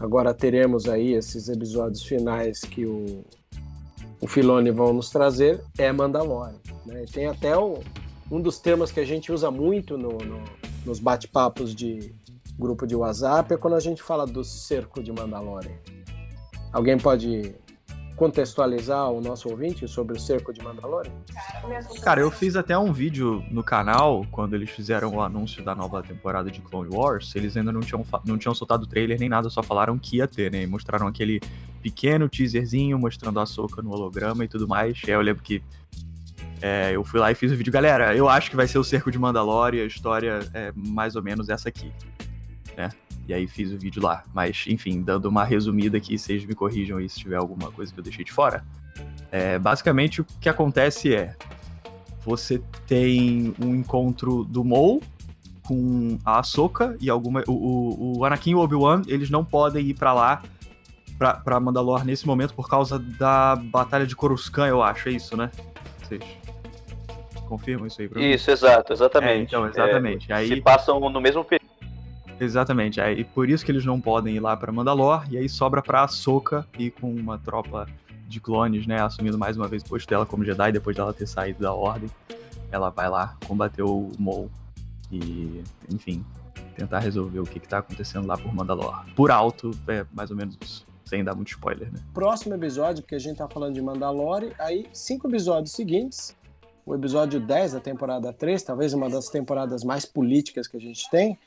agora 0.00 0.32
teremos 0.32 0.88
aí 0.88 1.12
esses 1.12 1.48
episódios 1.50 2.02
finais 2.02 2.60
que 2.60 2.86
o, 2.86 3.22
o 4.22 4.26
Filoni 4.26 4.70
vão 4.70 4.94
nos 4.94 5.10
trazer, 5.10 5.62
é 5.76 5.92
Mandalore, 5.92 6.54
né? 6.86 7.04
Tem 7.12 7.26
até 7.26 7.54
o, 7.58 7.80
um 8.30 8.40
dos 8.40 8.58
termos 8.58 8.90
que 8.90 9.00
a 9.00 9.04
gente 9.04 9.30
usa 9.30 9.50
muito 9.50 9.98
no, 9.98 10.16
no- 10.16 10.42
nos 10.86 10.98
bate-papos 10.98 11.74
de 11.74 12.14
grupo 12.58 12.86
de 12.86 12.96
WhatsApp 12.96 13.52
é 13.52 13.56
quando 13.56 13.74
a 13.74 13.80
gente 13.80 14.02
fala 14.02 14.26
do 14.26 14.42
cerco 14.42 15.02
de 15.02 15.12
Mandalore. 15.12 15.70
Alguém 16.72 16.96
pode 16.96 17.54
contextualizar 18.16 19.10
o 19.10 19.20
nosso 19.20 19.48
ouvinte 19.48 19.86
sobre 19.88 20.16
o 20.16 20.20
cerco 20.20 20.52
de 20.52 20.62
Mandalore? 20.62 21.10
Cara, 22.02 22.20
eu 22.20 22.30
fiz 22.30 22.56
até 22.56 22.76
um 22.76 22.92
vídeo 22.92 23.44
no 23.50 23.62
canal 23.62 24.24
quando 24.30 24.54
eles 24.54 24.70
fizeram 24.70 25.14
o 25.16 25.20
anúncio 25.20 25.64
da 25.64 25.74
nova 25.74 26.02
temporada 26.02 26.50
de 26.50 26.60
Clone 26.60 26.94
Wars. 26.94 27.34
Eles 27.34 27.56
ainda 27.56 27.72
não 27.72 27.80
tinham, 27.80 28.04
não 28.24 28.38
tinham 28.38 28.54
soltado 28.54 28.84
o 28.84 28.86
trailer 28.86 29.18
nem 29.18 29.28
nada, 29.28 29.50
só 29.50 29.62
falaram 29.62 29.98
que 29.98 30.16
ia 30.16 30.28
ter, 30.28 30.50
né? 30.52 30.62
E 30.62 30.66
mostraram 30.66 31.06
aquele 31.06 31.40
pequeno 31.82 32.28
teaserzinho 32.28 32.98
mostrando 32.98 33.40
a 33.40 33.46
Soca 33.46 33.82
no 33.82 33.90
holograma 33.90 34.44
e 34.44 34.48
tudo 34.48 34.68
mais. 34.68 35.00
E 35.06 35.10
aí 35.10 35.16
eu 35.16 35.20
lembro 35.20 35.42
que 35.42 35.62
é, 36.60 36.92
eu 36.94 37.02
fui 37.02 37.18
lá 37.18 37.30
e 37.32 37.34
fiz 37.34 37.50
o 37.50 37.56
vídeo. 37.56 37.72
Galera, 37.72 38.14
eu 38.14 38.28
acho 38.28 38.48
que 38.48 38.56
vai 38.56 38.68
ser 38.68 38.78
o 38.78 38.84
cerco 38.84 39.10
de 39.10 39.18
Mandalore. 39.18 39.80
A 39.80 39.84
história 39.84 40.40
é 40.54 40.72
mais 40.76 41.16
ou 41.16 41.22
menos 41.22 41.48
essa 41.48 41.68
aqui, 41.68 41.92
né? 42.76 42.90
E 43.28 43.34
aí 43.34 43.46
fiz 43.46 43.72
o 43.72 43.78
vídeo 43.78 44.02
lá. 44.02 44.24
Mas, 44.34 44.64
enfim, 44.66 45.02
dando 45.02 45.26
uma 45.26 45.44
resumida 45.44 45.96
aqui, 45.96 46.18
vocês 46.18 46.44
me 46.44 46.54
corrijam 46.54 46.98
aí 46.98 47.08
se 47.08 47.18
tiver 47.18 47.36
alguma 47.36 47.70
coisa 47.70 47.92
que 47.92 47.98
eu 47.98 48.04
deixei 48.04 48.24
de 48.24 48.32
fora. 48.32 48.64
É, 49.30 49.58
basicamente, 49.58 50.20
o 50.20 50.26
que 50.40 50.48
acontece 50.48 51.14
é. 51.14 51.34
você 52.24 52.60
tem 52.86 53.54
um 53.60 53.74
encontro 53.74 54.44
do 54.44 54.62
Mou 54.64 55.02
com 55.62 56.18
a 56.24 56.40
Ahsoka 56.40 56.96
e 57.00 57.08
alguma. 57.08 57.42
O, 57.46 57.52
o, 57.52 58.18
o 58.18 58.24
Anakin 58.24 58.50
e 58.50 58.54
o 58.54 58.58
Obi-Wan, 58.58 59.02
eles 59.06 59.30
não 59.30 59.44
podem 59.44 59.86
ir 59.86 59.94
para 59.94 60.12
lá, 60.12 60.42
pra, 61.16 61.34
pra 61.34 61.60
Mandalore 61.60 62.04
nesse 62.04 62.26
momento, 62.26 62.52
por 62.54 62.68
causa 62.68 62.98
da 62.98 63.56
Batalha 63.56 64.06
de 64.06 64.16
Coruscant, 64.16 64.68
eu 64.68 64.82
acho. 64.82 65.08
É 65.08 65.12
isso, 65.12 65.36
né? 65.36 65.50
Vocês 66.02 66.22
confirmam 67.48 67.86
isso 67.86 68.00
aí 68.00 68.08
pra 68.08 68.20
mim? 68.20 68.30
Isso, 68.30 68.50
exato, 68.50 68.92
exatamente. 68.92 69.32
É, 69.32 69.42
então, 69.42 69.66
exatamente. 69.66 70.32
É, 70.32 70.34
aí, 70.34 70.48
se 70.48 70.60
passam 70.60 70.98
no 70.98 71.20
mesmo 71.20 71.44
período. 71.44 71.61
Exatamente. 72.42 73.00
Aí, 73.00 73.22
por 73.22 73.48
isso 73.48 73.64
que 73.64 73.70
eles 73.70 73.84
não 73.84 74.00
podem 74.00 74.34
ir 74.34 74.40
lá 74.40 74.56
pra 74.56 74.72
Mandalore, 74.72 75.28
e 75.30 75.38
aí 75.38 75.48
sobra 75.48 75.80
pra 75.80 76.02
Ahsoka 76.02 76.66
ir 76.76 76.90
com 76.90 77.08
uma 77.08 77.38
tropa 77.38 77.86
de 78.26 78.40
clones, 78.40 78.84
né? 78.84 79.00
Assumindo 79.00 79.38
mais 79.38 79.56
uma 79.56 79.68
vez 79.68 79.82
o 79.82 79.86
posto 79.86 80.08
dela 80.08 80.26
como 80.26 80.44
Jedi, 80.44 80.72
depois 80.72 80.96
dela 80.96 81.12
ter 81.12 81.28
saído 81.28 81.60
da 81.60 81.72
Ordem. 81.72 82.10
Ela 82.72 82.90
vai 82.90 83.08
lá 83.08 83.36
combater 83.46 83.82
o 83.82 84.10
Maul 84.18 84.50
e, 85.12 85.62
enfim, 85.88 86.24
tentar 86.74 86.98
resolver 86.98 87.38
o 87.38 87.44
que, 87.44 87.60
que 87.60 87.68
tá 87.68 87.78
acontecendo 87.78 88.26
lá 88.26 88.36
por 88.36 88.52
Mandalore. 88.52 89.12
Por 89.14 89.30
alto, 89.30 89.70
é 89.86 90.04
mais 90.12 90.32
ou 90.32 90.36
menos 90.36 90.58
isso. 90.60 90.84
Sem 91.04 91.22
dar 91.22 91.36
muito 91.36 91.50
spoiler, 91.50 91.92
né? 91.92 92.00
Próximo 92.12 92.54
episódio, 92.56 93.02
porque 93.02 93.14
a 93.14 93.20
gente 93.20 93.36
tá 93.36 93.46
falando 93.46 93.74
de 93.74 93.82
Mandalore, 93.82 94.52
aí 94.58 94.86
cinco 94.92 95.28
episódios 95.28 95.72
seguintes. 95.72 96.34
O 96.84 96.92
episódio 96.92 97.38
10 97.38 97.74
da 97.74 97.80
temporada 97.80 98.32
3, 98.32 98.60
talvez 98.64 98.92
uma 98.92 99.08
das 99.08 99.28
temporadas 99.28 99.84
mais 99.84 100.04
políticas 100.04 100.66
que 100.66 100.76
a 100.76 100.80
gente 100.80 101.08
tem, 101.08 101.38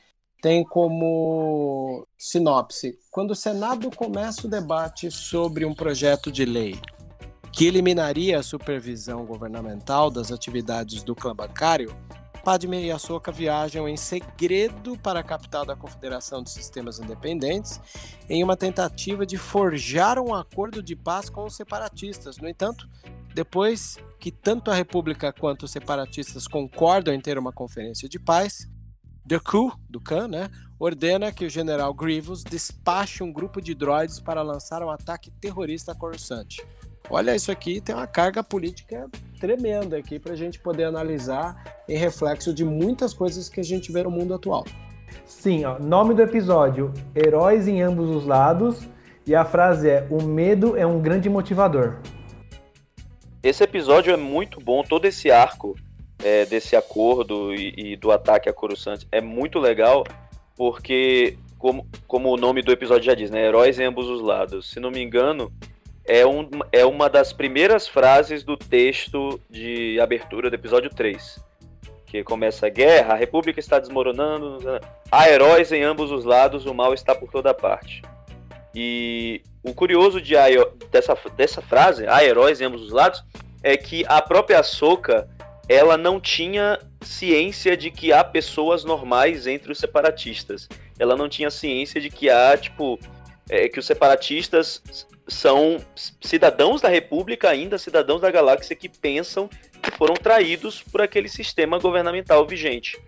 tem 0.46 0.64
como 0.64 2.08
sinopse: 2.16 3.00
quando 3.10 3.32
o 3.32 3.36
Senado 3.36 3.90
começa 3.90 4.46
o 4.46 4.50
debate 4.50 5.10
sobre 5.10 5.66
um 5.66 5.74
projeto 5.74 6.32
de 6.32 6.46
lei 6.46 6.80
que 7.52 7.66
eliminaria 7.66 8.38
a 8.38 8.44
supervisão 8.44 9.26
governamental 9.26 10.12
das 10.12 10.32
atividades 10.32 11.02
do 11.02 11.16
clã 11.16 11.36
bancário, 11.36 11.98
Padme 12.44 12.84
e 12.84 12.92
Ahsoka 12.92 13.32
viajam 13.32 13.90
em 13.90 13.98
segredo 13.98 14.96
para 15.00 15.22
a 15.22 15.24
capital 15.24 15.66
da 15.66 15.76
Confederação 15.76 16.44
de 16.44 16.52
Sistemas 16.52 17.00
Independentes 17.00 17.82
em 18.30 18.44
uma 18.44 18.56
tentativa 18.56 19.26
de 19.26 19.38
forjar 19.38 20.20
um 20.20 20.32
acordo 20.32 20.84
de 20.84 20.96
paz 20.96 21.28
com 21.28 21.46
os 21.46 21.56
separatistas. 21.56 22.38
No 22.38 22.48
entanto, 22.48 22.88
depois 23.34 23.98
que 24.20 24.32
tanto 24.32 24.70
a 24.70 24.76
República 24.76 25.34
quanto 25.34 25.64
os 25.64 25.72
separatistas 25.72 26.48
concordam 26.48 27.16
em 27.16 27.20
ter 27.20 27.36
uma 27.40 27.52
conferência 27.52 28.08
de 28.08 28.20
paz, 28.20 28.70
Deku, 29.26 29.74
do 29.90 30.00
Khan, 30.00 30.28
né, 30.28 30.52
ordena 30.78 31.32
que 31.32 31.46
o 31.46 31.50
general 31.50 31.94
Grievous 31.96 32.44
despache 32.44 33.24
um 33.24 33.34
grupo 33.34 33.60
de 33.60 33.74
droids 33.74 34.20
para 34.20 34.44
lançar 34.44 34.84
um 34.84 34.90
ataque 34.90 35.32
terrorista 35.32 35.94
a 35.94 35.96
Coruscant. 35.96 36.58
Olha, 37.10 37.36
isso 37.36 37.52
aqui 37.52 37.82
tem 37.82 37.96
uma 37.96 38.06
carga 38.06 38.44
política 38.44 39.10
tremenda 39.40 39.98
aqui 39.98 40.20
para 40.20 40.34
a 40.34 40.36
gente 40.36 40.60
poder 40.60 40.84
analisar 40.84 41.82
em 41.90 41.98
reflexo 41.98 42.54
de 42.54 42.64
muitas 42.64 43.14
coisas 43.16 43.50
que 43.50 43.60
a 43.60 43.64
gente 43.64 43.92
vê 43.92 44.04
no 44.04 44.12
mundo 44.12 44.34
atual. 44.34 44.64
Sim, 45.26 45.66
ó, 45.66 45.80
nome 45.80 46.14
do 46.14 46.22
episódio: 46.22 46.94
Heróis 47.16 47.68
em 47.68 47.82
ambos 47.82 48.10
os 48.10 48.26
lados. 48.26 48.88
E 49.26 49.34
a 49.34 49.44
frase 49.44 49.90
é: 49.90 50.08
O 50.10 50.22
medo 50.22 50.78
é 50.78 50.86
um 50.86 51.02
grande 51.02 51.30
motivador. 51.30 52.00
Esse 53.42 53.64
episódio 53.64 54.14
é 54.14 54.18
muito 54.18 54.60
bom, 54.60 54.84
todo 54.84 55.06
esse 55.06 55.32
arco 55.32 55.76
é, 56.24 56.46
desse 56.46 56.76
acordo 56.76 57.54
e, 57.54 57.74
e, 57.78 57.96
do 57.96 58.12
ataque 58.12 58.50
a 58.50 58.54
Coruscant 58.54 59.04
é 59.12 59.22
muito 59.22 59.60
legal, 59.60 60.04
porque, 60.56 61.38
como, 61.58 61.88
como 62.08 62.34
o 62.34 62.38
nome 62.38 62.62
do 62.62 62.72
episódio 62.72 63.04
já 63.04 63.14
diz, 63.14 63.30
né? 63.30 63.46
Heróis 63.46 63.80
em 63.80 63.86
ambos 63.86 64.08
os 64.08 64.22
lados. 64.22 64.70
Se 64.70 64.80
não 64.80 64.92
me 64.92 65.02
engano, 65.02 65.52
é, 66.06 66.26
um, 66.26 66.48
é 66.72 66.86
uma 66.86 67.10
das 67.10 67.34
primeiras 67.34 67.88
frases 67.88 68.44
do 68.44 68.56
texto 68.56 69.40
de 69.50 70.00
abertura 70.00 70.50
do 70.50 70.56
episódio 70.56 70.90
3. 70.90 71.44
Que 72.06 72.24
começa 72.24 72.68
a 72.68 72.70
guerra, 72.70 73.14
a 73.14 73.18
república 73.18 73.60
está 73.60 73.80
desmoronando, 73.80 74.60
há 75.12 75.30
heróis 75.30 75.72
em 75.72 75.84
ambos 75.84 76.12
os 76.12 76.24
lados, 76.24 76.66
o 76.66 76.74
mal 76.74 76.94
está 76.94 77.14
por 77.14 77.30
toda 77.30 77.54
parte. 77.54 78.02
E 78.74 79.42
o 79.64 79.74
curioso 79.74 80.22
de, 80.22 80.36
dessa, 80.92 81.18
dessa 81.36 81.62
frase, 81.62 82.08
há 82.08 82.24
heróis 82.24 82.62
em 82.62 82.66
ambos 82.66 82.84
os 82.84 82.92
lados, 82.92 83.24
é 83.64 83.76
que 83.76 84.06
a 84.08 84.22
própria 84.22 84.62
Soca 84.62 85.28
ela 85.68 85.98
não 85.98 86.20
tinha 86.20 86.80
ciência 87.02 87.76
de 87.76 87.90
que 87.90 88.14
há 88.14 88.24
pessoas 88.24 88.84
normais 88.84 89.48
entre 89.48 89.72
os 89.72 89.78
separatistas. 89.78 90.70
Ela 90.98 91.16
não 91.16 91.28
tinha 91.28 91.50
ciência 91.50 92.00
de 92.00 92.10
que 92.10 92.30
há, 92.30 92.56
tipo, 92.58 93.00
é, 93.50 93.68
que 93.68 93.80
os 93.80 93.86
separatistas 93.86 94.82
são 95.28 95.78
cidadãos 96.22 96.82
da 96.82 96.90
República, 96.90 97.50
ainda 97.50 97.78
cidadãos 97.78 98.22
da 98.22 98.30
galáxia, 98.30 98.76
que 98.76 98.88
pensam 98.88 99.50
que 99.82 99.92
foram 99.92 100.16
traídos 100.16 100.84
por 100.84 101.02
aquele 101.02 101.28
sistema 101.28 101.80
governamental 101.80 102.46
vigente. 102.46 103.00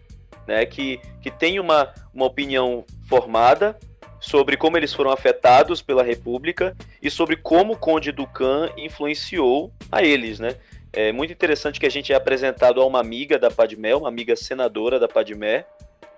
Né, 0.47 0.65
que, 0.65 1.01
que 1.21 1.29
tem 1.29 1.59
uma, 1.59 1.93
uma 2.13 2.25
opinião 2.25 2.85
formada 3.09 3.77
sobre 4.17 4.55
como 4.55 4.77
eles 4.77 4.93
foram 4.93 5.11
afetados 5.11 5.81
pela 5.81 6.01
República 6.01 6.73
e 7.01 7.11
sobre 7.11 7.35
como 7.35 7.73
o 7.73 7.77
Conde 7.77 8.13
Ducan 8.13 8.69
influenciou 8.77 9.73
a 9.91 10.01
eles. 10.01 10.39
Né? 10.39 10.55
É 10.99 11.11
muito 11.11 11.31
interessante 11.31 11.79
que 11.79 11.85
a 11.85 11.91
gente 11.91 12.11
é 12.11 12.15
apresentado 12.15 12.81
a 12.81 12.85
uma 12.87 12.99
amiga 12.99 13.37
da 13.37 13.51
Padmé, 13.51 13.95
uma 13.95 14.07
amiga 14.07 14.35
senadora 14.35 14.99
da 14.99 15.07
Padmé. 15.07 15.63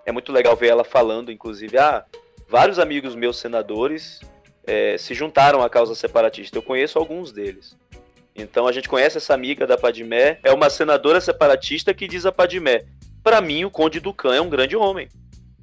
É 0.06 0.12
muito 0.14 0.32
legal 0.32 0.56
ver 0.56 0.68
ela 0.68 0.86
falando, 0.86 1.34
inclusive, 1.34 1.78
ah, 1.78 2.06
vários 2.48 2.80
amigos 2.80 3.14
meus 3.14 3.38
senadores 3.38 4.22
é, 4.66 4.98
se 4.98 5.14
juntaram 5.14 5.62
à 5.62 5.70
causa 5.70 5.94
separatista. 5.96 6.58
Eu 6.58 6.62
conheço 6.62 6.98
alguns 6.98 7.34
deles. 7.34 7.76
Então 8.34 8.68
a 8.68 8.72
gente 8.72 8.88
conhece 8.88 9.18
essa 9.18 9.34
amiga 9.34 9.68
da 9.68 9.78
Padmé, 9.78 10.40
é 10.46 10.54
uma 10.54 10.70
senadora 10.70 11.20
separatista 11.20 11.94
que 11.94 12.08
diz 12.08 12.26
a 12.26 12.32
Padmé: 12.32 12.86
para 13.22 13.42
mim 13.42 13.66
o 13.66 13.70
Conde 13.70 14.00
Ducan 14.00 14.34
é 14.34 14.40
um 14.40 14.50
grande 14.50 14.78
homem. 14.78 15.10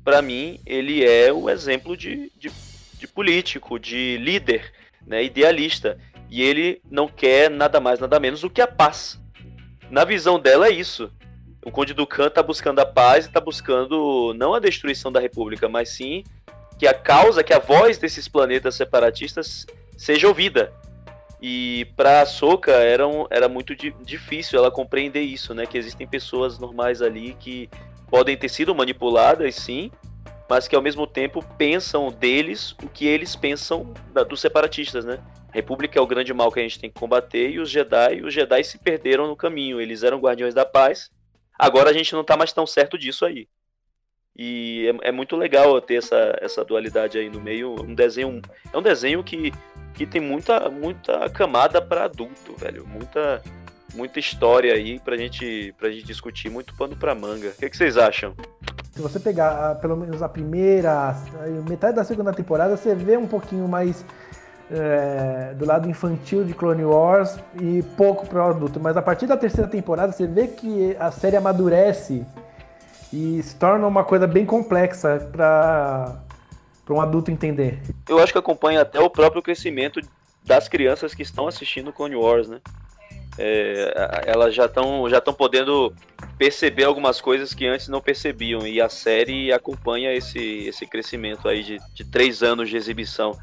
Para 0.04 0.20
mim 0.20 0.60
ele 0.66 1.02
é 1.02 1.32
o 1.32 1.48
exemplo 1.48 1.96
de, 1.96 2.30
de, 2.36 2.50
de 2.98 3.08
político, 3.08 3.78
de 3.78 4.18
líder, 4.18 4.70
né, 5.06 5.24
idealista. 5.24 5.98
E 6.30 6.42
ele 6.42 6.80
não 6.90 7.08
quer 7.08 7.50
nada 7.50 7.80
mais, 7.80 8.00
nada 8.00 8.18
menos 8.18 8.40
do 8.40 8.50
que 8.50 8.60
a 8.60 8.66
paz. 8.66 9.20
Na 9.90 10.04
visão 10.04 10.38
dela 10.38 10.66
é 10.66 10.70
isso. 10.70 11.10
O 11.64 11.70
Conde 11.70 11.94
Ducan 11.94 12.26
está 12.26 12.42
buscando 12.42 12.80
a 12.80 12.86
paz 12.86 13.24
e 13.24 13.28
está 13.28 13.40
buscando 13.40 14.34
não 14.34 14.54
a 14.54 14.60
destruição 14.60 15.10
da 15.10 15.20
República, 15.20 15.68
mas 15.68 15.88
sim 15.90 16.24
que 16.78 16.86
a 16.86 16.94
causa, 16.94 17.42
que 17.42 17.52
a 17.52 17.58
voz 17.58 17.98
desses 17.98 18.28
planetas 18.28 18.74
separatistas 18.74 19.66
seja 19.96 20.28
ouvida. 20.28 20.72
E 21.40 21.86
para 21.96 22.22
a 22.22 22.26
Soka 22.26 22.72
era, 22.72 23.06
um, 23.06 23.26
era 23.30 23.48
muito 23.48 23.74
di 23.74 23.94
difícil 24.02 24.58
ela 24.58 24.70
compreender 24.70 25.20
isso, 25.20 25.54
né? 25.54 25.66
Que 25.66 25.78
existem 25.78 26.06
pessoas 26.06 26.58
normais 26.58 27.02
ali 27.02 27.36
que 27.38 27.68
podem 28.08 28.36
ter 28.36 28.48
sido 28.48 28.74
manipuladas, 28.74 29.54
sim, 29.54 29.90
mas 30.49 30.68
que 30.68 30.76
ao 30.76 30.82
mesmo 30.82 31.07
tempo 31.07 31.44
pensam 31.57 32.11
deles 32.11 32.72
o 32.82 32.88
que 32.88 33.07
eles 33.07 33.34
pensam 33.34 33.92
da, 34.12 34.22
dos 34.22 34.40
separatistas, 34.40 35.05
né? 35.05 35.22
A 35.49 35.53
República 35.53 35.99
é 35.99 36.03
o 36.03 36.07
grande 36.07 36.32
mal 36.32 36.53
que 36.53 36.61
a 36.61 36.62
gente 36.62 36.78
tem 36.78 36.90
que 36.90 36.99
combater 36.99 37.51
e 37.51 37.59
os 37.59 37.70
Jedi, 37.70 38.22
os 38.22 38.32
Jedi 38.32 38.62
se 38.62 38.78
perderam 38.78 39.26
no 39.26 39.36
caminho. 39.36 39.80
Eles 39.80 40.03
eram 40.03 40.20
guardiões 40.20 40.55
da 40.55 40.64
paz. 40.64 41.11
Agora 41.59 41.90
a 41.90 41.92
gente 41.92 42.12
não 42.12 42.22
tá 42.22 42.36
mais 42.36 42.53
tão 42.53 42.66
certo 42.66 42.99
disso 42.99 43.24
aí. 43.24 43.49
E 44.38 44.92
é, 45.03 45.09
é, 45.09 45.12
muito 45.12 45.34
legal 45.34 45.80
ter 45.80 45.94
essa, 45.94 46.36
essa 46.42 46.64
dualidade 46.64 47.16
aí 47.16 47.30
no 47.30 47.40
meio. 47.40 47.74
Um 47.82 47.94
desenho. 47.94 48.42
É 48.70 48.76
um 48.76 48.82
desenho 48.82 49.24
que, 49.24 49.51
que 49.94 50.07
tem 50.07 50.20
muita, 50.20 50.68
muita 50.68 51.30
camada 51.30 51.80
para 51.80 52.05
adulto, 52.05 52.55
velho. 52.57 52.86
Muita, 52.86 53.42
muita 53.95 54.18
história 54.18 54.74
aí 54.74 54.99
pra 54.99 55.16
gente, 55.16 55.74
pra 55.78 55.91
gente 55.91 56.05
discutir, 56.05 56.51
muito 56.51 56.74
pano 56.74 56.97
pra 56.97 57.14
manga. 57.14 57.49
O 57.49 57.53
que, 57.53 57.70
que 57.70 57.76
vocês 57.76 57.97
acham? 57.97 58.34
Se 58.93 59.01
você 59.03 59.20
pegar 59.20 59.70
ah, 59.70 59.74
pelo 59.74 59.97
menos 59.97 60.22
a 60.22 60.28
primeira, 60.28 61.14
metade 61.68 61.97
da 61.97 62.05
segunda 62.05 62.32
temporada, 62.32 62.76
você 62.76 62.95
vê 62.95 63.16
um 63.16 63.26
pouquinho 63.26 63.68
mais 63.68 64.05
é, 64.70 65.55
do 65.55 65.66
lado 65.66 65.89
infantil 65.89 66.45
de 66.45 66.55
Clone 66.55 66.84
Wars 66.84 67.39
e 67.61 67.82
pouco 67.97 68.26
pro 68.26 68.43
adulto. 68.43 68.80
Mas 68.80 68.97
a 68.97 69.03
partir 69.03 69.26
da 69.26 69.37
terceira 69.37 69.68
temporada, 69.68 70.12
você 70.12 70.26
vê 70.26 70.47
que 70.47 70.97
a 70.99 71.11
série 71.11 71.37
amadurece 71.37 72.24
e 73.12 73.43
se 73.43 73.57
torna 73.57 73.87
uma 73.87 74.05
coisa 74.05 74.26
bem 74.26 74.45
complexa 74.45 75.28
para 75.30 76.20
um 76.91 77.01
adulto 77.01 77.30
entender. 77.30 77.80
Eu 78.09 78.18
acho 78.18 78.32
que 78.32 78.39
acompanha 78.39 78.80
até 78.80 78.99
o 78.99 79.11
próprio 79.11 79.43
crescimento 79.43 80.01
das 80.45 80.68
crianças 80.68 81.14
que 81.14 81.22
estão 81.22 81.47
assistindo 81.47 81.93
Clone 81.93 82.16
Wars, 82.16 82.49
né? 82.49 82.61
É, 83.39 84.22
elas 84.26 84.55
já 84.55 84.64
estão 84.64 85.09
já 85.11 85.18
estão 85.18 85.34
podendo 85.34 85.95
perceber 86.39 86.84
algumas 86.84 87.20
coisas 87.20 87.53
que 87.53 87.66
antes 87.66 87.89
não 87.89 88.01
percebiam 88.01 88.66
e 88.66 88.80
a 88.80 88.89
série 88.89 89.53
acompanha 89.53 90.12
esse, 90.14 90.66
esse 90.66 90.87
crescimento 90.87 91.47
aí 91.47 91.62
de, 91.62 91.78
de 91.95 92.05
três 92.05 92.43
anos 92.43 92.70
de 92.70 92.76
exibição 92.78 93.39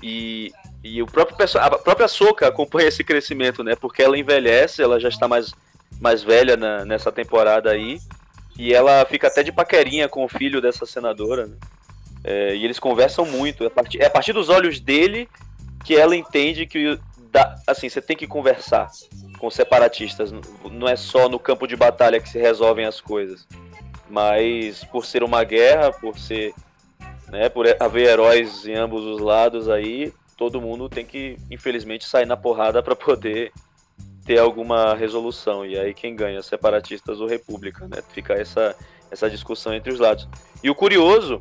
e, 0.00 0.52
e 0.84 1.02
o 1.02 1.06
próprio 1.06 1.36
a 1.58 1.70
própria 1.78 2.06
Soca 2.06 2.46
acompanha 2.46 2.86
esse 2.86 3.02
crescimento 3.02 3.64
né 3.64 3.74
porque 3.74 4.02
ela 4.02 4.16
envelhece 4.16 4.82
ela 4.82 5.00
já 5.00 5.08
está 5.08 5.26
mais 5.26 5.52
mais 6.00 6.22
velha 6.22 6.56
na, 6.56 6.84
nessa 6.84 7.10
temporada 7.10 7.70
aí 7.70 7.98
e 8.58 8.72
ela 8.72 9.04
fica 9.04 9.26
até 9.26 9.42
de 9.42 9.52
paquerinha 9.52 10.08
com 10.08 10.24
o 10.24 10.28
filho 10.28 10.60
dessa 10.60 10.86
senadora, 10.86 11.46
né? 11.46 11.56
É, 12.22 12.56
e 12.56 12.64
eles 12.64 12.78
conversam 12.78 13.26
muito. 13.26 13.64
É 13.64 13.66
a, 13.66 13.70
partir, 13.70 14.00
é 14.00 14.06
a 14.06 14.10
partir 14.10 14.32
dos 14.32 14.48
olhos 14.48 14.80
dele 14.80 15.28
que 15.84 15.94
ela 15.94 16.16
entende 16.16 16.66
que, 16.66 16.98
assim, 17.66 17.88
você 17.88 18.00
tem 18.00 18.16
que 18.16 18.26
conversar 18.26 18.90
com 19.38 19.50
separatistas. 19.50 20.32
Não 20.70 20.88
é 20.88 20.96
só 20.96 21.28
no 21.28 21.38
campo 21.38 21.66
de 21.66 21.76
batalha 21.76 22.20
que 22.20 22.28
se 22.28 22.38
resolvem 22.38 22.86
as 22.86 23.00
coisas, 23.00 23.46
mas 24.08 24.84
por 24.84 25.04
ser 25.04 25.22
uma 25.22 25.42
guerra, 25.44 25.92
por 25.92 26.18
ser, 26.18 26.54
né, 27.28 27.48
por 27.48 27.66
haver 27.80 28.08
heróis 28.08 28.66
em 28.66 28.74
ambos 28.74 29.04
os 29.04 29.20
lados 29.20 29.68
aí, 29.68 30.12
todo 30.36 30.60
mundo 30.60 30.88
tem 30.88 31.04
que, 31.04 31.36
infelizmente, 31.50 32.06
sair 32.06 32.26
na 32.26 32.36
porrada 32.36 32.82
para 32.82 32.96
poder 32.96 33.52
ter 34.24 34.38
alguma 34.38 34.94
resolução. 34.94 35.66
E 35.66 35.78
aí 35.78 35.92
quem 35.94 36.16
ganha, 36.16 36.42
separatistas 36.42 37.20
ou 37.20 37.26
república, 37.26 37.86
né? 37.86 38.02
Fica 38.12 38.34
essa 38.34 38.74
essa 39.10 39.30
discussão 39.30 39.72
entre 39.72 39.92
os 39.92 40.00
lados. 40.00 40.28
E 40.62 40.68
o 40.68 40.74
curioso 40.74 41.40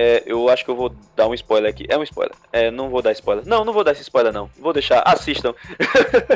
é, 0.00 0.22
eu 0.26 0.48
acho 0.48 0.64
que 0.64 0.70
eu 0.70 0.76
vou 0.76 0.94
dar 1.16 1.26
um 1.26 1.34
spoiler 1.34 1.68
aqui. 1.68 1.84
É 1.88 1.98
um 1.98 2.04
spoiler. 2.04 2.32
É, 2.52 2.70
não 2.70 2.88
vou 2.88 3.02
dar 3.02 3.10
spoiler. 3.10 3.44
Não, 3.44 3.64
não 3.64 3.72
vou 3.72 3.82
dar 3.82 3.90
esse 3.90 4.02
spoiler, 4.02 4.32
não. 4.32 4.48
Vou 4.56 4.72
deixar. 4.72 5.02
Assistam. 5.04 5.52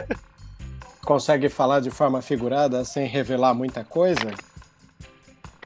Consegue 1.06 1.48
falar 1.48 1.78
de 1.78 1.88
forma 1.88 2.20
figurada 2.20 2.84
sem 2.84 3.06
revelar 3.06 3.54
muita 3.54 3.84
coisa? 3.84 4.34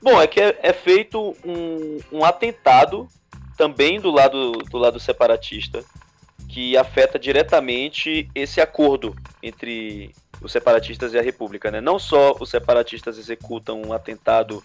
Bom, 0.02 0.20
é 0.20 0.26
que 0.26 0.38
é, 0.38 0.58
é 0.62 0.74
feito 0.74 1.34
um, 1.42 1.98
um, 2.12 2.22
atentado 2.22 3.08
também 3.56 3.98
do 3.98 4.10
lado, 4.10 4.52
do 4.70 4.76
lado 4.76 5.00
separatista 5.00 5.82
que 6.50 6.76
afeta 6.76 7.18
diretamente 7.18 8.28
esse 8.34 8.60
acordo 8.60 9.16
entre 9.42 10.14
os 10.42 10.52
separatistas 10.52 11.14
e 11.14 11.18
a 11.18 11.22
República. 11.22 11.70
Né? 11.70 11.80
Não 11.80 11.98
só 11.98 12.36
os 12.38 12.50
separatistas 12.50 13.16
executam 13.16 13.80
um 13.80 13.94
atentado 13.94 14.62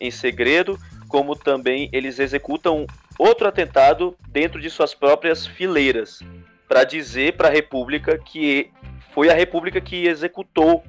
em 0.00 0.10
segredo, 0.10 0.78
como 1.08 1.36
também 1.36 1.88
eles 1.92 2.18
executam 2.18 2.86
outro 3.18 3.46
atentado 3.46 4.16
dentro 4.28 4.60
de 4.60 4.68
suas 4.68 4.94
próprias 4.94 5.46
fileiras, 5.46 6.20
para 6.68 6.84
dizer 6.84 7.36
para 7.36 7.48
a 7.48 7.52
República 7.52 8.18
que 8.18 8.70
foi 9.12 9.30
a 9.30 9.34
República 9.34 9.80
que 9.80 10.06
executou 10.06 10.82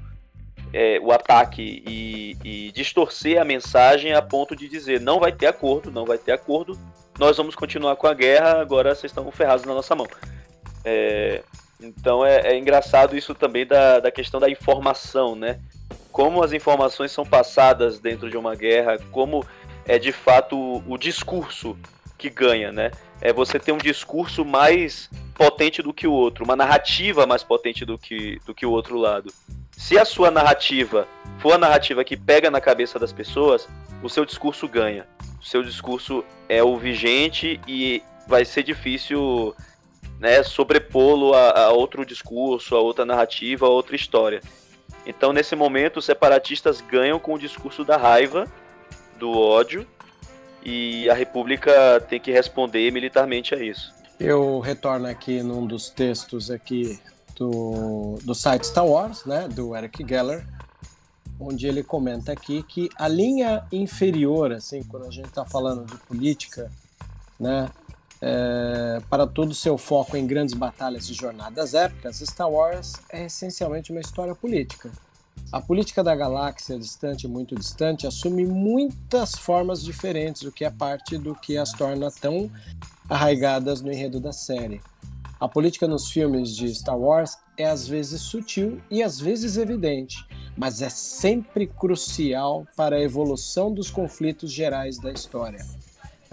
é, 0.74 1.00
o 1.00 1.12
ataque 1.12 1.84
e, 1.88 2.38
e, 2.44 2.72
distorcer 2.72 3.40
a 3.40 3.46
mensagem 3.46 4.14
a 4.14 4.22
ponto 4.22 4.56
de 4.56 4.68
dizer 4.68 5.00
não 5.00 5.20
vai 5.20 5.32
ter 5.32 5.48
acordo, 5.48 5.92
não 5.92 6.06
vai 6.06 6.18
ter 6.18 6.32
acordo, 6.32 6.78
nós 7.20 7.38
vamos 7.38 7.56
continuar 7.56 7.96
com 7.96 8.08
a 8.08 8.14
guerra, 8.14 8.60
agora 8.60 8.94
vocês 8.94 9.12
estão 9.12 9.32
ferrados 9.32 9.64
na 9.64 9.74
nossa 9.74 9.96
mão. 9.96 10.08
É, 10.84 11.44
então 11.82 12.26
é, 12.26 12.54
é, 12.54 12.58
engraçado 12.58 13.18
isso 13.18 13.36
também 13.36 13.66
da, 13.66 14.00
da 14.00 14.12
questão 14.12 14.40
da 14.40 14.50
informação, 14.50 15.36
né? 15.36 15.60
como 16.16 16.42
as 16.42 16.54
informações 16.54 17.12
são 17.12 17.26
passadas 17.26 18.00
dentro 18.00 18.30
de 18.30 18.38
uma 18.38 18.56
guerra, 18.56 18.98
como 19.12 19.46
é 19.86 20.00
de 20.00 20.14
fato 20.14 20.58
o, 20.58 20.94
o 20.94 20.98
discurso 20.98 21.78
que 22.18 22.30
ganha, 22.30 22.72
né? 22.72 22.90
É 23.20 23.34
você 23.34 23.60
ter 23.60 23.74
um 23.74 23.78
discurso 23.78 24.46
mais 24.46 25.10
potente 25.34 25.82
do 25.82 25.94
que 25.94 26.08
o 26.08 26.14
outro, 26.14 26.46
uma 26.46 26.56
narrativa 26.56 27.28
mais 27.28 27.44
potente 27.44 27.84
do 27.84 27.98
que, 27.98 28.40
do 28.46 28.56
que 28.56 28.66
o 28.66 28.72
outro 28.72 28.98
lado. 28.98 29.30
Se 29.74 30.00
a 30.00 30.06
sua 30.06 30.32
narrativa 30.32 31.06
for 31.40 31.52
a 31.52 31.58
narrativa 31.58 32.02
que 32.06 32.16
pega 32.16 32.50
na 32.50 32.62
cabeça 32.62 32.98
das 32.98 33.12
pessoas, 33.12 33.68
o 34.02 34.10
seu 34.10 34.26
discurso 34.26 34.70
ganha. 34.70 35.06
O 35.42 35.44
seu 35.44 35.62
discurso 35.64 36.24
é 36.48 36.64
o 36.64 36.78
vigente 36.78 37.60
e 37.68 38.02
vai 38.26 38.46
ser 38.46 38.64
difícil 38.64 39.54
né, 40.20 40.44
sobrepô-lo 40.44 41.34
a, 41.34 41.66
a 41.66 41.72
outro 41.72 42.06
discurso, 42.06 42.76
a 42.76 42.80
outra 42.80 43.06
narrativa, 43.06 43.66
a 43.66 43.70
outra 43.70 43.96
história. 43.96 44.42
Então, 45.06 45.32
nesse 45.32 45.56
momento, 45.56 45.98
os 45.98 46.06
separatistas 46.06 46.82
ganham 46.82 47.20
com 47.20 47.34
o 47.34 47.40
discurso 47.40 47.84
da 47.84 47.98
raiva, 47.98 48.48
do 49.20 49.32
ódio, 49.32 49.86
e 50.64 51.08
a 51.10 51.14
República 51.14 52.04
tem 52.10 52.20
que 52.20 52.32
responder 52.32 52.92
militarmente 52.92 53.54
a 53.54 53.64
isso. 53.64 53.94
Eu 54.20 54.60
retorno 54.60 55.08
aqui 55.08 55.44
num 55.44 55.68
dos 55.68 55.90
textos 55.90 56.50
aqui 56.50 57.00
do, 57.36 58.18
do 58.24 58.34
site 58.34 58.66
Star 58.66 58.86
Wars, 58.86 59.26
né, 59.26 59.48
do 59.48 59.76
Eric 59.76 60.04
Geller, 60.08 60.48
onde 61.40 61.68
ele 61.68 61.84
comenta 61.84 62.32
aqui 62.32 62.64
que 62.64 62.90
a 62.98 63.08
linha 63.08 63.64
inferior, 63.72 64.54
assim, 64.54 64.82
quando 64.84 65.06
a 65.06 65.12
gente 65.12 65.28
está 65.28 65.46
falando 65.46 65.86
de 65.86 65.98
política, 65.98 66.72
né, 67.40 67.70
é, 68.28 69.00
para 69.08 69.28
todo 69.28 69.52
o 69.52 69.54
seu 69.54 69.78
foco 69.78 70.18
em 70.18 70.26
grandes 70.26 70.56
batalhas 70.56 71.08
e 71.10 71.14
jornadas 71.14 71.76
épicas, 71.76 72.18
Star 72.22 72.50
Wars 72.50 72.94
é 73.12 73.26
essencialmente 73.26 73.92
uma 73.92 74.02
história 74.02 74.34
política. 74.34 74.92
A 75.52 75.62
política 75.62 76.04
da 76.04 76.16
galáxia 76.16 76.80
distante, 76.80 77.28
muito 77.28 77.54
distante, 77.54 78.08
assume 78.08 78.44
muitas 78.44 79.34
formas 79.34 79.84
diferentes, 79.84 80.42
o 80.42 80.52
que 80.52 80.66
é 80.66 80.72
parte 80.72 81.20
do 81.20 81.36
que 81.36 81.56
as 81.56 81.72
torna 81.72 82.10
tão 82.10 82.50
arraigadas 83.08 83.82
no 83.82 83.92
enredo 83.92 84.20
da 84.20 84.34
série. 84.34 84.82
A 85.40 85.48
política 85.48 85.88
nos 85.88 86.10
filmes 86.10 86.56
de 86.56 86.74
Star 86.74 86.98
Wars 86.98 87.38
é 87.56 87.66
às 87.66 87.88
vezes 87.88 88.22
sutil 88.22 88.82
e 88.90 89.04
às 89.04 89.20
vezes 89.20 89.56
evidente, 89.56 90.26
mas 90.58 90.82
é 90.82 90.90
sempre 90.90 91.68
crucial 91.68 92.66
para 92.76 92.96
a 92.96 93.02
evolução 93.02 93.72
dos 93.72 93.92
conflitos 93.92 94.52
gerais 94.52 94.98
da 94.98 95.12
história 95.12 95.64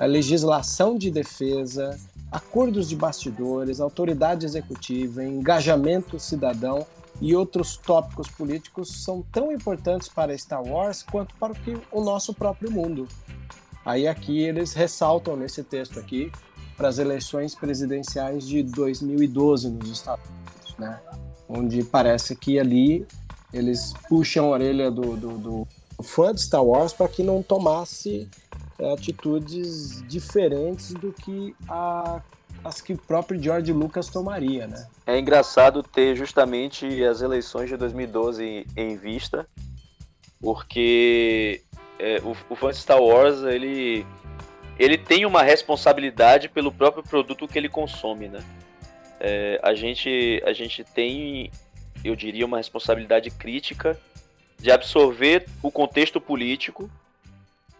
a 0.02 0.06
legislação 0.06 0.98
de 0.98 1.12
defesa, 1.12 1.96
acordos 2.28 2.88
de 2.88 2.96
bastidores, 2.96 3.80
autoridade 3.80 4.44
executiva, 4.44 5.22
engajamento 5.22 6.18
cidadão 6.18 6.84
e 7.20 7.36
outros 7.36 7.76
tópicos 7.76 8.26
políticos 8.26 9.04
são 9.04 9.22
tão 9.30 9.52
importantes 9.52 10.08
para 10.08 10.36
Star 10.36 10.60
Wars 10.60 11.04
quanto 11.04 11.36
para 11.36 11.52
o, 11.52 11.54
que, 11.54 11.78
o 11.92 12.00
nosso 12.00 12.34
próprio 12.34 12.68
mundo. 12.68 13.06
Aí 13.84 14.08
aqui 14.08 14.40
eles 14.40 14.72
ressaltam 14.72 15.36
nesse 15.36 15.62
texto 15.62 16.00
aqui 16.00 16.32
para 16.76 16.88
as 16.88 16.98
eleições 16.98 17.54
presidenciais 17.54 18.44
de 18.44 18.64
2012 18.64 19.70
nos 19.70 19.88
Estados 19.88 20.24
Unidos, 20.28 20.74
né? 20.80 21.00
Onde 21.48 21.84
parece 21.84 22.34
que 22.34 22.58
ali 22.58 23.06
eles 23.52 23.94
puxam 24.08 24.46
a 24.46 24.48
orelha 24.48 24.90
do, 24.90 25.16
do, 25.16 25.38
do 25.38 25.68
fã 26.02 26.34
de 26.34 26.42
Star 26.42 26.64
Wars 26.64 26.92
para 26.92 27.06
que 27.06 27.22
não 27.22 27.40
tomasse 27.40 28.28
atitudes 28.92 30.02
diferentes 30.06 30.92
do 30.94 31.12
que 31.12 31.54
a, 31.68 32.22
as 32.64 32.80
que 32.80 32.92
o 32.92 32.98
próprio 32.98 33.42
George 33.42 33.72
Lucas 33.72 34.08
tomaria, 34.08 34.66
né? 34.66 34.86
É 35.06 35.18
engraçado 35.18 35.82
ter 35.82 36.16
justamente 36.16 37.04
as 37.04 37.20
eleições 37.22 37.68
de 37.68 37.76
2012 37.76 38.66
em 38.76 38.96
vista, 38.96 39.46
porque 40.40 41.62
é, 41.98 42.20
o, 42.22 42.36
o 42.48 42.56
fã 42.56 42.70
de 42.70 42.76
Star 42.76 43.00
Wars 43.00 43.42
ele 43.42 44.06
ele 44.78 44.96
tem 44.96 45.26
uma 45.26 45.42
responsabilidade 45.42 46.48
pelo 46.48 46.72
próprio 46.72 47.02
produto 47.02 47.46
que 47.46 47.58
ele 47.58 47.68
consome, 47.68 48.28
né? 48.28 48.42
É, 49.20 49.60
a 49.62 49.74
gente 49.74 50.42
a 50.44 50.52
gente 50.52 50.82
tem, 50.82 51.50
eu 52.04 52.16
diria, 52.16 52.46
uma 52.46 52.56
responsabilidade 52.56 53.30
crítica 53.30 53.98
de 54.58 54.70
absorver 54.70 55.46
o 55.62 55.70
contexto 55.70 56.20
político 56.20 56.90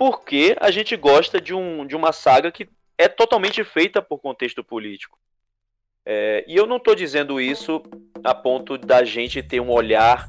porque 0.02 0.56
a 0.60 0.68
gente 0.72 0.96
gosta 0.96 1.40
de, 1.40 1.54
um, 1.54 1.86
de 1.86 1.94
uma 1.94 2.10
saga 2.10 2.50
que 2.50 2.68
é 2.98 3.06
totalmente 3.06 3.62
feita 3.62 4.02
por 4.02 4.18
contexto 4.18 4.64
político. 4.64 5.16
É, 6.04 6.44
e 6.48 6.56
eu 6.56 6.66
não 6.66 6.78
estou 6.78 6.96
dizendo 6.96 7.40
isso 7.40 7.80
a 8.24 8.34
ponto 8.34 8.76
da 8.76 9.04
gente 9.04 9.40
ter 9.44 9.60
um 9.60 9.70
olhar 9.70 10.28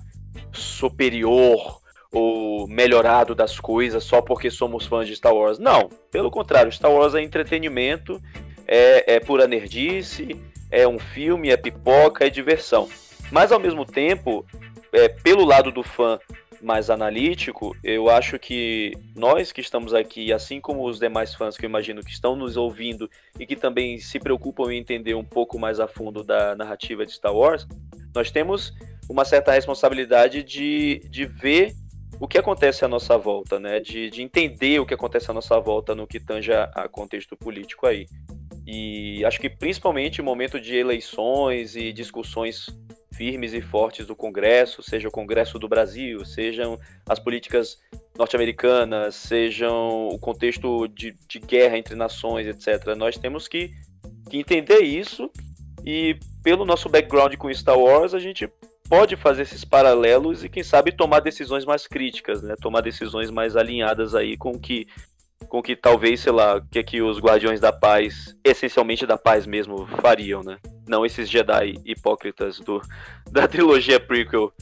superior 0.52 1.82
ou 2.12 2.68
melhorado 2.68 3.34
das 3.34 3.60
coisas 3.60 4.04
só 4.04 4.22
porque 4.22 4.52
somos 4.52 4.86
fãs 4.86 5.08
de 5.08 5.16
Star 5.16 5.34
Wars. 5.34 5.58
Não, 5.58 5.90
pelo 6.12 6.30
contrário, 6.30 6.72
Star 6.72 6.92
Wars 6.92 7.16
é 7.16 7.24
entretenimento, 7.24 8.22
é, 8.68 9.16
é 9.16 9.20
pura 9.20 9.48
nerdice, 9.48 10.40
é 10.70 10.88
um 10.88 11.00
filme, 11.00 11.50
é 11.50 11.58
pipoca, 11.58 12.28
é 12.28 12.30
diversão. 12.30 12.88
Mas 13.32 13.52
ao 13.52 13.60
mesmo 13.60 13.88
tempo, 13.88 14.46
é, 14.92 15.10
pelo 15.10 15.44
lado 15.44 15.72
do 15.72 15.82
fã 15.82 16.20
mais 16.64 16.90
analítico, 16.90 17.76
eu 17.84 18.10
acho 18.10 18.40
que 18.40 18.94
nós 19.16 19.52
que 19.52 19.62
estamos 19.62 19.94
aqui, 19.94 20.32
assim 20.32 20.62
como 20.62 20.88
os 20.88 21.00
demais 21.00 21.36
fãs 21.36 21.58
que 21.58 21.66
eu 21.66 21.70
imagino 21.70 22.02
que 22.02 22.12
estão 22.12 22.36
nos 22.36 22.58
ouvindo 22.58 23.10
e 23.40 23.46
que 23.46 23.56
também 23.56 24.00
se 24.00 24.20
preocupam 24.20 24.72
em 24.72 24.78
entender 24.78 25.14
um 25.14 25.24
pouco 25.24 25.60
mais 25.60 25.80
a 25.80 25.88
fundo 25.88 26.24
da 26.24 26.56
narrativa 26.56 27.06
de 27.06 27.12
Star 27.12 27.36
Wars, 27.36 27.68
nós 28.16 28.32
temos 28.32 28.74
uma 29.10 29.26
certa 29.26 29.52
responsabilidade 29.52 30.44
de, 30.44 31.00
de 31.10 31.26
ver 31.26 31.74
o 32.20 32.28
que 32.28 32.38
acontece 32.38 32.86
à 32.86 32.88
nossa 32.88 33.18
volta, 33.18 33.60
né? 33.60 33.80
De, 33.80 34.10
de 34.10 34.22
entender 34.22 34.80
o 34.80 34.86
que 34.86 34.94
acontece 34.94 35.30
à 35.30 35.34
nossa 35.34 35.60
volta 35.60 35.94
no 35.94 36.08
que 36.08 36.20
tange 36.20 36.54
a, 36.54 36.88
contexto 36.88 37.36
político 37.36 37.86
aí. 37.86 38.08
E 38.66 39.26
acho 39.26 39.40
que 39.40 39.50
principalmente 39.50 40.22
em 40.22 40.24
momento 40.24 40.60
de 40.60 40.76
eleições 40.76 41.76
e 41.76 41.92
discussões 41.92 42.68
firmes 43.16 43.54
e 43.54 43.62
fortes 43.62 44.06
do 44.06 44.16
Congresso, 44.16 44.82
seja 44.82 45.08
o 45.08 45.12
Congresso 45.12 45.60
do 45.60 45.68
Brasil, 45.68 46.26
sejam 46.26 46.80
as 47.08 47.20
políticas 47.20 47.78
norte-americanas, 48.18 49.16
sejam 49.16 50.08
o 50.08 50.20
contexto 50.20 50.88
de, 50.88 51.16
de, 51.28 51.40
guerra 51.40 51.78
entre 51.78 51.96
nações, 51.96 52.48
etc. 52.48 52.96
Nós 52.96 53.18
temos 53.18 53.48
que, 53.48 53.72
que 54.30 54.38
entender 54.38 54.80
isso 54.80 55.30
e, 55.86 56.18
pelo 56.44 56.66
nosso 56.66 56.90
background 56.90 57.36
com 57.36 57.54
Star 57.54 57.78
Wars, 57.78 58.14
a 58.14 58.20
gente 58.20 58.50
pode 58.90 59.16
fazer 59.16 59.44
esses 59.44 59.64
paralelos 59.64 60.44
e, 60.44 60.50
quem 60.50 60.64
sabe, 60.64 60.92
tomar 60.92 61.20
decisões 61.20 61.66
mais 61.66 61.88
críticas, 61.88 62.42
né? 62.42 62.56
tomar 62.62 62.82
decisões 62.82 63.30
mais 63.30 63.56
alinhadas 63.56 64.14
aí 64.16 64.38
com 64.38 64.60
que 64.60 64.88
com 65.50 65.62
que 65.62 65.76
talvez, 65.76 66.22
sei 66.22 66.32
lá, 66.32 66.56
o 66.56 66.66
que, 66.66 66.80
é 66.80 66.84
que 66.84 67.02
os 67.02 67.20
Guardiões 67.20 67.60
da 67.60 67.72
Paz, 67.72 68.36
essencialmente 68.44 69.06
da 69.06 69.18
paz 69.18 69.46
mesmo, 69.46 69.86
fariam, 70.02 70.42
né? 70.42 70.58
Não 70.88 71.06
esses 71.06 71.30
Jedi 71.30 71.80
hipócritas 71.86 72.60
do, 72.60 72.82
da 73.32 73.48
trilogia 73.48 74.00
prequel 74.00 74.54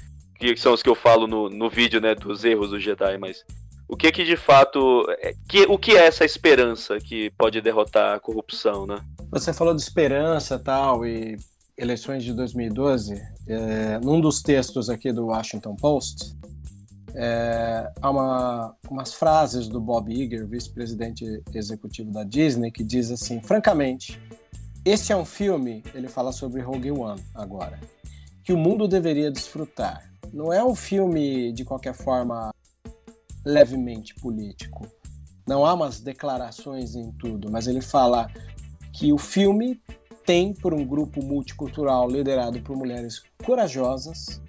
que 0.42 0.58
são 0.58 0.74
os 0.74 0.82
que 0.82 0.90
eu 0.90 0.96
falo 0.96 1.28
no, 1.28 1.50
no 1.50 1.70
vídeo, 1.70 2.02
né, 2.02 2.16
dos 2.16 2.44
erros 2.44 2.72
do 2.72 2.80
Jedi, 2.80 3.16
mas 3.20 3.46
o 3.88 3.96
que 3.96 4.12
que 4.12 4.24
de 4.24 4.36
fato, 4.36 5.06
é, 5.20 5.34
que, 5.48 5.64
o 5.70 5.78
que 5.78 5.96
é 5.96 6.08
essa 6.08 6.26
esperança 6.26 6.98
que 6.98 7.30
pode 7.38 7.62
derrotar 7.62 8.16
a 8.16 8.20
corrupção, 8.20 8.88
né? 8.88 8.98
Você 9.30 9.54
falou 9.54 9.76
de 9.76 9.82
esperança 9.82 10.58
tal 10.58 11.06
e 11.06 11.38
eleições 11.78 12.24
de 12.24 12.34
2012. 12.34 13.22
É, 13.48 14.00
num 14.00 14.20
dos 14.20 14.42
textos 14.42 14.90
aqui 14.90 15.12
do 15.12 15.28
Washington 15.28 15.76
Post, 15.76 16.36
é, 17.14 17.92
há 18.02 18.10
uma, 18.10 18.76
umas 18.90 19.14
frases 19.14 19.68
do 19.68 19.80
Bob 19.80 20.12
Iger, 20.12 20.48
vice-presidente 20.48 21.26
executivo 21.54 22.12
da 22.12 22.24
Disney, 22.24 22.72
que 22.72 22.84
diz 22.84 23.12
assim: 23.12 23.42
francamente, 23.42 24.20
este 24.84 25.14
é 25.14 25.16
um 25.16 25.26
filme, 25.26 25.84
ele 25.94 26.08
fala 26.08 26.32
sobre 26.32 26.62
Rogue 26.62 26.92
One 26.92 27.24
agora, 27.36 27.80
que 28.44 28.52
o 28.52 28.58
mundo 28.58 28.88
deveria 28.88 29.30
desfrutar. 29.30 30.12
Não 30.34 30.52
é 30.52 30.64
um 30.64 30.74
filme, 30.74 31.52
de 31.52 31.64
qualquer 31.64 31.94
forma, 31.94 32.52
levemente 33.46 34.16
político. 34.16 34.88
Não 35.48 35.66
há 35.66 35.74
umas 35.74 36.00
declarações 36.00 36.96
em 36.96 37.12
tudo, 37.12 37.52
mas 37.52 37.68
ele 37.68 37.82
fala 37.82 38.28
que 38.92 39.14
o 39.14 39.18
filme 39.20 39.80
tem 40.26 40.54
por 40.54 40.74
um 40.74 40.86
grupo 40.86 41.24
multicultural 41.24 42.10
liderado 42.10 42.60
por 42.62 42.76
mulheres 42.76 43.22
corajosas, 43.46 44.42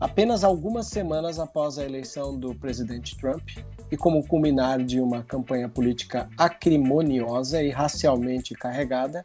apenas 0.00 0.42
algumas 0.42 0.86
semanas 0.86 1.38
após 1.38 1.78
a 1.78 1.84
eleição 1.84 2.36
do 2.36 2.54
presidente 2.54 3.16
Trump 3.16 3.50
e 3.90 3.96
como 3.96 4.26
culminar 4.26 4.82
de 4.82 5.00
uma 5.00 5.22
campanha 5.22 5.68
política 5.68 6.28
acrimoniosa 6.36 7.62
e 7.62 7.70
racialmente 7.70 8.54
carregada, 8.54 9.22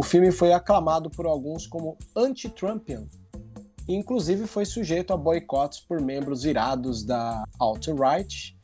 o 0.00 0.02
filme 0.02 0.32
foi 0.32 0.50
aclamado 0.50 1.10
por 1.10 1.26
alguns 1.26 1.66
como 1.66 1.98
anti-Trumpian 2.16 3.04
e 3.86 3.94
inclusive 3.94 4.46
foi 4.46 4.64
sujeito 4.64 5.12
a 5.12 5.16
boicotes 5.16 5.78
por 5.78 6.00
membros 6.00 6.46
irados 6.46 7.04
da 7.04 7.44
alt-right 7.58 8.56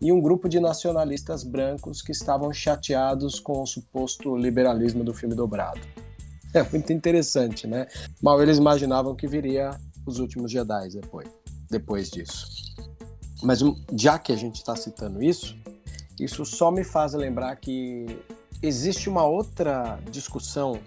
e 0.00 0.12
um 0.12 0.20
grupo 0.20 0.48
de 0.48 0.60
nacionalistas 0.60 1.42
brancos 1.42 2.00
que 2.00 2.12
estavam 2.12 2.52
chateados 2.52 3.40
com 3.40 3.60
o 3.60 3.66
suposto 3.66 4.36
liberalismo 4.36 5.02
do 5.02 5.12
filme 5.12 5.34
dobrado. 5.34 5.80
É 6.54 6.62
muito 6.62 6.92
interessante, 6.92 7.66
né? 7.66 7.88
Mal 8.22 8.40
eles 8.40 8.58
imaginavam 8.58 9.16
que 9.16 9.26
viria 9.26 9.70
os 10.06 10.20
últimos 10.20 10.52
Jedi 10.52 10.90
depois, 10.90 11.28
depois 11.68 12.08
disso. 12.08 12.46
Mas 13.42 13.58
já 13.98 14.16
que 14.16 14.32
a 14.32 14.36
gente 14.36 14.58
está 14.58 14.76
citando 14.76 15.20
isso, 15.20 15.56
isso 16.18 16.44
só 16.44 16.70
me 16.70 16.84
faz 16.84 17.14
lembrar 17.14 17.56
que 17.56 18.06
existe 18.62 19.08
uma 19.08 19.24
outra 19.24 19.98
discussão 20.10 20.78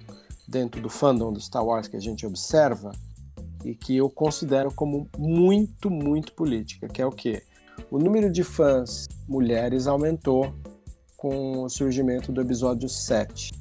dentro 0.47 0.81
do 0.81 0.89
fandom 0.89 1.33
do 1.33 1.39
Star 1.39 1.65
Wars 1.65 1.87
que 1.87 1.97
a 1.97 2.01
gente 2.01 2.25
observa 2.25 2.91
e 3.65 3.75
que 3.75 3.97
eu 3.97 4.09
considero 4.09 4.71
como 4.71 5.09
muito, 5.17 5.89
muito 5.89 6.31
política, 6.33 6.87
que 6.87 7.01
é 7.01 7.05
o 7.05 7.11
quê? 7.11 7.43
O 7.91 7.99
número 7.99 8.31
de 8.31 8.43
fãs 8.43 9.07
mulheres 9.27 9.87
aumentou 9.87 10.53
com 11.17 11.63
o 11.63 11.69
surgimento 11.69 12.31
do 12.31 12.41
episódio 12.41 12.87
7. 12.87 13.51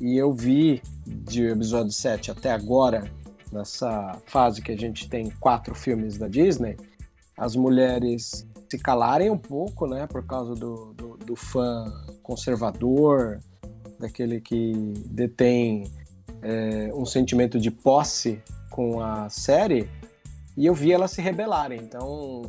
E 0.00 0.16
eu 0.16 0.32
vi 0.32 0.82
de 1.06 1.46
episódio 1.46 1.92
7 1.92 2.30
até 2.30 2.52
agora, 2.52 3.10
nessa 3.50 4.20
fase 4.26 4.60
que 4.60 4.72
a 4.72 4.76
gente 4.76 5.08
tem 5.08 5.30
quatro 5.40 5.74
filmes 5.74 6.18
da 6.18 6.28
Disney, 6.28 6.76
as 7.36 7.56
mulheres 7.56 8.46
se 8.68 8.78
calarem 8.78 9.30
um 9.30 9.38
pouco, 9.38 9.86
né, 9.86 10.06
por 10.06 10.26
causa 10.26 10.54
do, 10.54 10.94
do, 10.94 11.16
do 11.16 11.36
fã 11.36 11.92
conservador, 12.22 13.40
daquele 13.98 14.40
que 14.40 14.72
detém 15.06 15.90
é, 16.42 16.90
um 16.94 17.06
sentimento 17.06 17.58
de 17.58 17.70
posse 17.70 18.42
com 18.70 19.00
a 19.00 19.28
série 19.28 19.88
e 20.56 20.66
eu 20.66 20.74
vi 20.74 20.92
elas 20.92 21.10
se 21.10 21.20
rebelarem. 21.20 21.80
Então, 21.80 22.42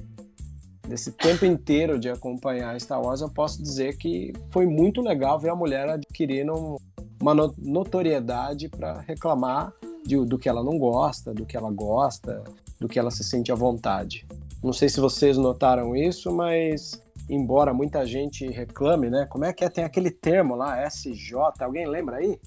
nesse 0.87 1.11
tempo 1.11 1.45
inteiro 1.45 1.99
de 1.99 2.09
acompanhar 2.09 2.79
Star 2.79 3.01
Wars, 3.01 3.21
eu 3.21 3.29
posso 3.29 3.61
dizer 3.61 3.97
que 3.97 4.33
foi 4.51 4.65
muito 4.65 5.01
legal 5.01 5.39
ver 5.39 5.49
a 5.49 5.55
mulher 5.55 5.89
adquirindo 5.89 6.77
uma 7.19 7.33
notoriedade 7.57 8.69
para 8.69 9.01
reclamar 9.01 9.73
de, 10.05 10.23
do 10.25 10.37
que 10.37 10.47
ela 10.47 10.63
não 10.63 10.77
gosta, 10.77 11.33
do 11.33 11.45
que 11.45 11.57
ela 11.57 11.71
gosta, 11.71 12.43
do 12.79 12.87
que 12.87 12.99
ela 12.99 13.09
se 13.09 13.23
sente 13.23 13.51
à 13.51 13.55
vontade. 13.55 14.27
Não 14.65 14.73
sei 14.73 14.89
se 14.89 14.99
vocês 14.99 15.37
notaram 15.37 15.95
isso, 15.95 16.35
mas 16.35 16.99
embora 17.29 17.71
muita 17.71 18.03
gente 18.03 18.47
reclame, 18.47 19.11
né? 19.11 19.27
Como 19.27 19.45
é 19.45 19.53
que 19.53 19.63
é? 19.63 19.69
Tem 19.69 19.83
aquele 19.83 20.09
termo 20.09 20.55
lá, 20.55 20.83
SJ, 20.87 21.35
alguém 21.59 21.87
lembra 21.87 22.17
aí? 22.17 22.39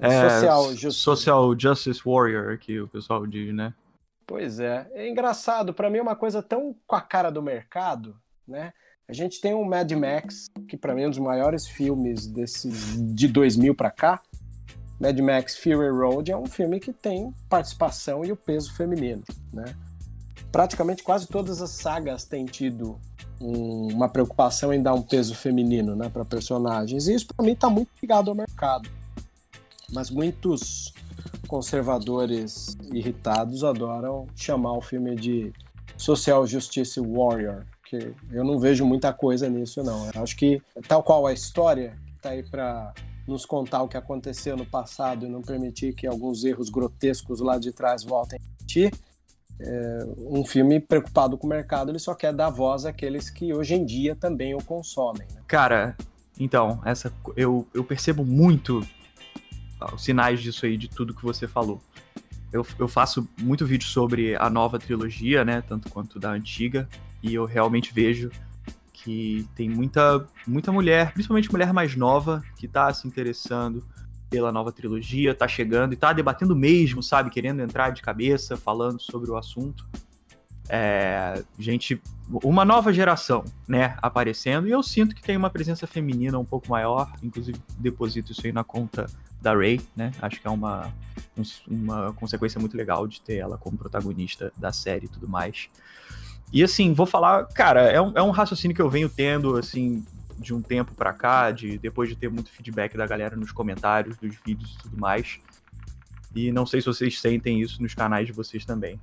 É, 0.00 0.28
social, 0.28 0.64
justice. 0.70 1.00
social 1.00 1.56
Justice 1.56 2.00
Warrior, 2.04 2.58
que 2.58 2.80
o 2.80 2.88
pessoal 2.88 3.24
diz, 3.24 3.54
né? 3.54 3.72
Pois 4.26 4.58
é. 4.58 4.88
É 4.92 5.08
engraçado, 5.08 5.72
para 5.72 5.88
mim 5.88 5.98
é 5.98 6.02
uma 6.02 6.16
coisa 6.16 6.42
tão 6.42 6.74
com 6.84 6.96
a 6.96 7.00
cara 7.00 7.30
do 7.30 7.40
mercado, 7.40 8.16
né? 8.46 8.72
A 9.08 9.12
gente 9.12 9.40
tem 9.40 9.54
o 9.54 9.64
Mad 9.64 9.92
Max, 9.92 10.46
que 10.68 10.76
para 10.76 10.92
mim 10.92 11.02
é 11.02 11.06
um 11.06 11.10
dos 11.10 11.20
maiores 11.20 11.68
filmes 11.68 12.26
desse, 12.26 12.68
de 13.14 13.28
2000 13.28 13.76
para 13.76 13.92
cá. 13.92 14.20
Mad 15.00 15.16
Max 15.20 15.56
Fury 15.56 15.88
Road 15.88 16.32
é 16.32 16.36
um 16.36 16.46
filme 16.46 16.80
que 16.80 16.92
tem 16.92 17.32
participação 17.48 18.24
e 18.24 18.32
o 18.32 18.36
peso 18.36 18.74
feminino, 18.74 19.22
né? 19.52 19.76
Praticamente 20.50 21.02
quase 21.02 21.26
todas 21.26 21.60
as 21.60 21.70
sagas 21.70 22.24
têm 22.24 22.44
tido 22.44 22.98
um, 23.40 23.88
uma 23.92 24.08
preocupação 24.08 24.72
em 24.72 24.82
dar 24.82 24.94
um 24.94 25.02
peso 25.02 25.34
feminino, 25.34 25.94
né, 25.94 26.08
para 26.08 26.24
personagens. 26.24 27.06
E 27.08 27.14
isso 27.14 27.26
para 27.26 27.44
mim 27.44 27.52
está 27.52 27.68
muito 27.68 27.90
ligado 28.00 28.30
ao 28.30 28.34
mercado 28.34 28.88
mas 29.92 30.10
muitos 30.10 30.92
conservadores 31.46 32.76
irritados 32.92 33.64
adoram 33.64 34.26
chamar 34.36 34.72
o 34.72 34.82
filme 34.82 35.16
de 35.16 35.52
Social 35.96 36.46
Justice 36.46 37.00
Warrior, 37.00 37.64
que 37.88 38.14
eu 38.30 38.44
não 38.44 38.58
vejo 38.58 38.84
muita 38.84 39.12
coisa 39.12 39.48
nisso 39.48 39.82
não. 39.82 40.08
Eu 40.14 40.22
acho 40.22 40.36
que 40.36 40.60
tal 40.86 41.02
qual 41.02 41.26
a 41.26 41.32
história 41.32 41.98
está 42.16 42.30
aí 42.30 42.42
para 42.42 42.92
nos 43.26 43.44
contar 43.44 43.82
o 43.82 43.88
que 43.88 43.96
aconteceu 43.96 44.56
no 44.56 44.64
passado 44.64 45.26
e 45.26 45.28
não 45.28 45.42
permitir 45.42 45.94
que 45.94 46.06
alguns 46.06 46.44
erros 46.44 46.68
grotescos 46.68 47.40
lá 47.40 47.58
de 47.58 47.72
trás 47.72 48.04
voltem 48.04 48.38
a 48.38 48.42
repetir. 48.42 48.92
É, 49.60 50.06
um 50.18 50.44
filme 50.44 50.78
preocupado 50.78 51.36
com 51.36 51.46
o 51.46 51.50
mercado, 51.50 51.90
ele 51.90 51.98
só 51.98 52.14
quer 52.14 52.32
dar 52.32 52.48
voz 52.50 52.86
àqueles 52.86 53.28
que 53.28 53.52
hoje 53.52 53.74
em 53.74 53.84
dia 53.84 54.14
também 54.14 54.54
o 54.54 54.62
consomem. 54.62 55.26
Né? 55.34 55.40
Cara, 55.48 55.96
então, 56.38 56.80
essa 56.84 57.12
eu, 57.36 57.66
eu 57.74 57.82
percebo 57.82 58.24
muito 58.24 58.86
os 59.92 60.04
sinais 60.04 60.40
disso 60.40 60.66
aí, 60.66 60.76
de 60.76 60.88
tudo 60.88 61.14
que 61.14 61.22
você 61.22 61.46
falou. 61.48 61.80
Eu, 62.52 62.66
eu 62.78 62.88
faço 62.88 63.28
muito 63.40 63.66
vídeo 63.66 63.86
sobre 63.86 64.34
a 64.36 64.48
nova 64.48 64.78
trilogia, 64.78 65.44
né? 65.44 65.62
Tanto 65.62 65.90
quanto 65.90 66.18
da 66.18 66.30
antiga. 66.30 66.88
E 67.22 67.34
eu 67.34 67.44
realmente 67.44 67.92
vejo 67.92 68.30
que 68.92 69.46
tem 69.54 69.68
muita, 69.68 70.26
muita 70.46 70.72
mulher, 70.72 71.12
principalmente 71.12 71.50
mulher 71.50 71.72
mais 71.72 71.94
nova, 71.94 72.42
que 72.56 72.66
tá 72.66 72.92
se 72.92 73.06
interessando 73.06 73.84
pela 74.30 74.52
nova 74.52 74.70
trilogia, 74.72 75.34
tá 75.34 75.48
chegando 75.48 75.92
e 75.92 75.96
tá 75.96 76.12
debatendo 76.12 76.54
mesmo, 76.54 77.02
sabe? 77.02 77.30
Querendo 77.30 77.60
entrar 77.60 77.90
de 77.90 78.02
cabeça, 78.02 78.56
falando 78.56 79.00
sobre 79.00 79.30
o 79.30 79.36
assunto. 79.36 79.88
É, 80.68 81.42
gente, 81.58 82.00
uma 82.44 82.62
nova 82.64 82.92
geração, 82.92 83.42
né, 83.66 83.96
aparecendo, 84.02 84.68
e 84.68 84.70
eu 84.70 84.82
sinto 84.82 85.14
que 85.14 85.22
tem 85.22 85.34
uma 85.34 85.48
presença 85.48 85.86
feminina 85.86 86.38
um 86.38 86.44
pouco 86.44 86.68
maior, 86.68 87.10
inclusive 87.22 87.58
deposito 87.78 88.32
isso 88.32 88.46
aí 88.46 88.52
na 88.52 88.62
conta 88.62 89.06
da 89.40 89.56
Rey, 89.56 89.80
né? 89.96 90.12
Acho 90.20 90.40
que 90.40 90.46
é 90.46 90.50
uma, 90.50 90.92
uma 91.66 92.12
consequência 92.12 92.60
muito 92.60 92.76
legal 92.76 93.06
de 93.06 93.20
ter 93.20 93.36
ela 93.36 93.56
como 93.56 93.78
protagonista 93.78 94.52
da 94.56 94.72
série 94.72 95.06
e 95.06 95.08
tudo 95.08 95.28
mais. 95.28 95.70
E 96.52 96.62
assim, 96.62 96.92
vou 96.92 97.06
falar, 97.06 97.46
cara, 97.46 97.82
é 97.82 98.00
um, 98.00 98.12
é 98.14 98.22
um 98.22 98.30
raciocínio 98.30 98.74
que 98.74 98.82
eu 98.82 98.90
venho 98.90 99.08
tendo, 99.08 99.56
assim, 99.56 100.04
de 100.38 100.54
um 100.54 100.62
tempo 100.62 100.94
para 100.94 101.12
cá, 101.12 101.50
de 101.50 101.78
depois 101.78 102.08
de 102.08 102.16
ter 102.16 102.30
muito 102.30 102.50
feedback 102.50 102.96
da 102.96 103.06
galera 103.06 103.36
nos 103.36 103.52
comentários 103.52 104.16
dos 104.16 104.36
vídeos 104.44 104.74
e 104.74 104.78
tudo 104.78 104.96
mais. 104.96 105.38
E 106.34 106.52
não 106.52 106.66
sei 106.66 106.80
se 106.80 106.86
vocês 106.86 107.20
sentem 107.20 107.60
isso 107.60 107.82
nos 107.82 107.94
canais 107.94 108.26
de 108.26 108.32
vocês 108.32 108.64
também. 108.64 109.00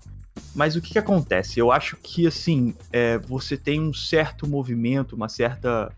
Mas 0.56 0.76
o 0.76 0.82
que, 0.82 0.94
que 0.94 0.99
acontece? 0.99 1.60
Eu 1.60 1.72
acho 1.72 1.98
que, 1.98 2.26
assim, 2.26 2.74
é, 2.91 3.18
você 3.18 3.57
tem 3.57 3.82
um 3.82 3.94
certo 3.94 4.48
movimento, 4.48 5.16
uma 5.16 5.28
certa 5.28 5.91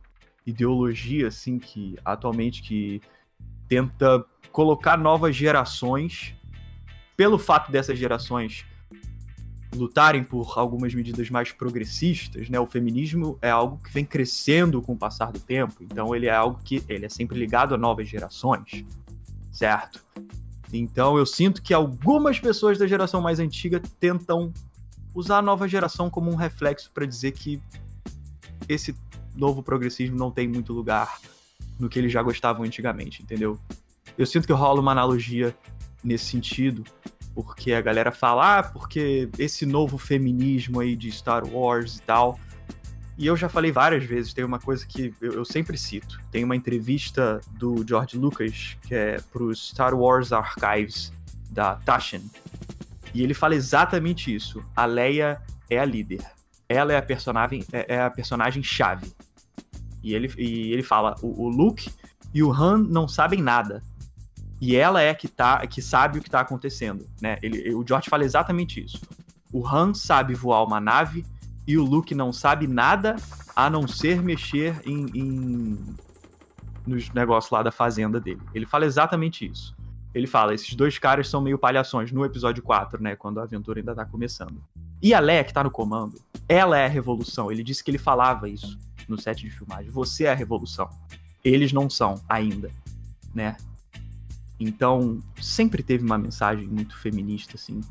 ideologia, 0.45 1.27
assim, 1.27 1.59
que 1.59 1.97
atualmente 2.03 2.61
que 2.61 3.01
tenta 3.67 4.25
colocar 4.51 4.97
novas 4.97 5.35
gerações, 5.35 6.33
pelo 7.15 7.37
fato 7.37 7.71
dessas 7.71 7.99
gerações 7.99 8.65
lutarem 9.77 10.23
por 10.23 10.57
algumas 10.57 10.93
medidas 10.93 11.29
mais 11.29 11.51
progressistas, 11.51 12.49
né? 12.49 12.59
O 12.59 12.65
feminismo 12.65 13.37
é 13.41 13.49
algo 13.49 13.79
que 13.83 13.93
vem 13.93 14.03
crescendo 14.03 14.81
com 14.81 14.93
o 14.93 14.97
passar 14.97 15.31
do 15.31 15.39
tempo, 15.39 15.75
então 15.81 16.15
ele 16.15 16.27
é 16.27 16.33
algo 16.33 16.59
que 16.63 16.83
ele 16.87 17.05
é 17.05 17.09
sempre 17.09 17.37
ligado 17.37 17.73
a 17.73 17.77
novas 17.77 18.07
gerações, 18.07 18.85
certo? 19.51 20.03
Então 20.71 21.17
eu 21.17 21.25
sinto 21.25 21.61
que 21.61 21.73
algumas 21.73 22.39
pessoas 22.39 22.77
da 22.77 22.87
geração 22.87 23.21
mais 23.21 23.39
antiga 23.39 23.81
tentam 23.99 24.51
usar 25.13 25.37
a 25.37 25.41
nova 25.41 25.67
geração 25.67 26.09
como 26.09 26.29
um 26.31 26.35
reflexo 26.35 26.91
para 26.93 27.05
dizer 27.05 27.31
que 27.31 27.61
esse 28.67 28.95
novo 29.35 29.63
progressismo 29.63 30.17
não 30.17 30.31
tem 30.31 30.47
muito 30.47 30.73
lugar 30.73 31.19
no 31.79 31.87
que 31.87 31.99
eles 31.99 32.11
já 32.11 32.21
gostavam 32.21 32.63
antigamente, 32.63 33.21
entendeu? 33.21 33.59
Eu 34.17 34.25
sinto 34.25 34.47
que 34.47 34.53
rola 34.53 34.81
uma 34.81 34.91
analogia 34.91 35.55
nesse 36.03 36.25
sentido 36.25 36.83
porque 37.43 37.71
a 37.71 37.81
galera 37.81 38.11
fala, 38.11 38.57
ah, 38.57 38.63
porque 38.63 39.29
esse 39.37 39.63
novo 39.63 39.95
feminismo 39.99 40.79
aí 40.79 40.95
de 40.95 41.11
Star 41.11 41.45
Wars 41.47 41.97
e 41.97 42.01
tal. 42.01 42.39
E 43.15 43.27
eu 43.27 43.37
já 43.37 43.47
falei 43.47 43.71
várias 43.71 44.03
vezes, 44.03 44.33
tem 44.33 44.43
uma 44.43 44.57
coisa 44.57 44.87
que 44.87 45.13
eu, 45.21 45.33
eu 45.33 45.45
sempre 45.45 45.77
cito. 45.77 46.19
Tem 46.31 46.43
uma 46.43 46.55
entrevista 46.55 47.39
do 47.51 47.85
George 47.87 48.17
Lucas, 48.17 48.75
que 48.81 48.95
é 48.95 49.21
pro 49.31 49.53
Star 49.55 49.93
Wars 49.93 50.31
Archives, 50.31 51.13
da 51.51 51.75
Taschen. 51.75 52.23
E 53.13 53.21
ele 53.21 53.35
fala 53.35 53.53
exatamente 53.53 54.33
isso. 54.33 54.63
A 54.75 54.85
Leia 54.85 55.39
é 55.69 55.77
a 55.77 55.85
líder. 55.85 56.25
Ela 56.67 56.93
é 56.93 56.97
a 56.97 57.01
personagem, 57.03 57.63
é, 57.71 57.95
é 57.95 58.01
a 58.01 58.09
personagem 58.09 58.63
chave. 58.63 59.11
E 60.03 60.15
ele, 60.15 60.33
e 60.39 60.73
ele 60.73 60.83
fala: 60.83 61.13
o, 61.21 61.43
o 61.43 61.49
Luke 61.49 61.91
e 62.33 62.41
o 62.41 62.51
Han 62.51 62.79
não 62.79 63.07
sabem 63.07 63.43
nada. 63.43 63.83
E 64.59 64.75
ela 64.75 65.01
é 65.01 65.13
que, 65.13 65.27
tá, 65.27 65.65
que 65.67 65.81
sabe 65.81 66.17
o 66.17 66.21
que 66.21 66.27
está 66.27 66.39
acontecendo. 66.39 67.05
Né? 67.21 67.37
Ele, 67.41 67.73
o 67.73 67.85
George 67.87 68.09
fala 68.09 68.23
exatamente 68.23 68.83
isso. 68.83 68.99
O 69.51 69.65
Han 69.67 69.93
sabe 69.93 70.33
voar 70.33 70.63
uma 70.63 70.79
nave 70.79 71.25
e 71.65 71.77
o 71.77 71.83
Luke 71.83 72.15
não 72.15 72.33
sabe 72.33 72.67
nada 72.67 73.15
a 73.55 73.69
não 73.69 73.87
ser 73.87 74.21
mexer 74.21 74.81
em, 74.85 75.05
em 75.13 75.95
nos 76.85 77.09
negócios 77.11 77.51
lá 77.51 77.61
da 77.61 77.71
fazenda 77.71 78.19
dele. 78.19 78.41
Ele 78.53 78.65
fala 78.65 78.85
exatamente 78.85 79.45
isso. 79.45 79.75
Ele 80.13 80.25
fala, 80.25 80.53
esses 80.53 80.73
dois 80.73 80.97
caras 80.97 81.27
são 81.27 81.41
meio 81.41 81.59
palhações 81.59 82.11
no 82.11 82.25
episódio 82.25 82.63
4, 82.63 83.03
né, 83.03 83.15
quando 83.15 83.39
a 83.39 83.43
aventura 83.43 83.79
ainda 83.79 83.93
tá 83.93 84.05
começando. 84.05 84.63
E 85.01 85.13
a 85.13 85.19
Leia 85.19 85.43
que 85.43 85.53
tá 85.53 85.63
no 85.63 85.69
comando, 85.69 86.19
ela 86.47 86.77
é 86.77 86.85
a 86.85 86.89
revolução. 86.89 87.51
Ele 87.51 87.61
disse 87.61 87.83
que 87.83 87.91
ele 87.91 87.97
falava 87.97 88.49
isso 88.49 88.79
no 89.07 89.19
set 89.19 89.41
de 89.41 89.51
filmagem. 89.51 89.91
Você 89.91 90.23
é 90.23 90.31
a 90.31 90.35
revolução. 90.35 90.89
Eles 91.43 91.71
não 91.71 91.89
são 91.89 92.19
ainda, 92.27 92.71
né? 93.33 93.57
Então, 94.59 95.19
sempre 95.39 95.83
teve 95.83 96.03
uma 96.03 96.17
mensagem 96.17 96.67
muito 96.67 96.97
feminista 96.97 97.55
assim. 97.55 97.81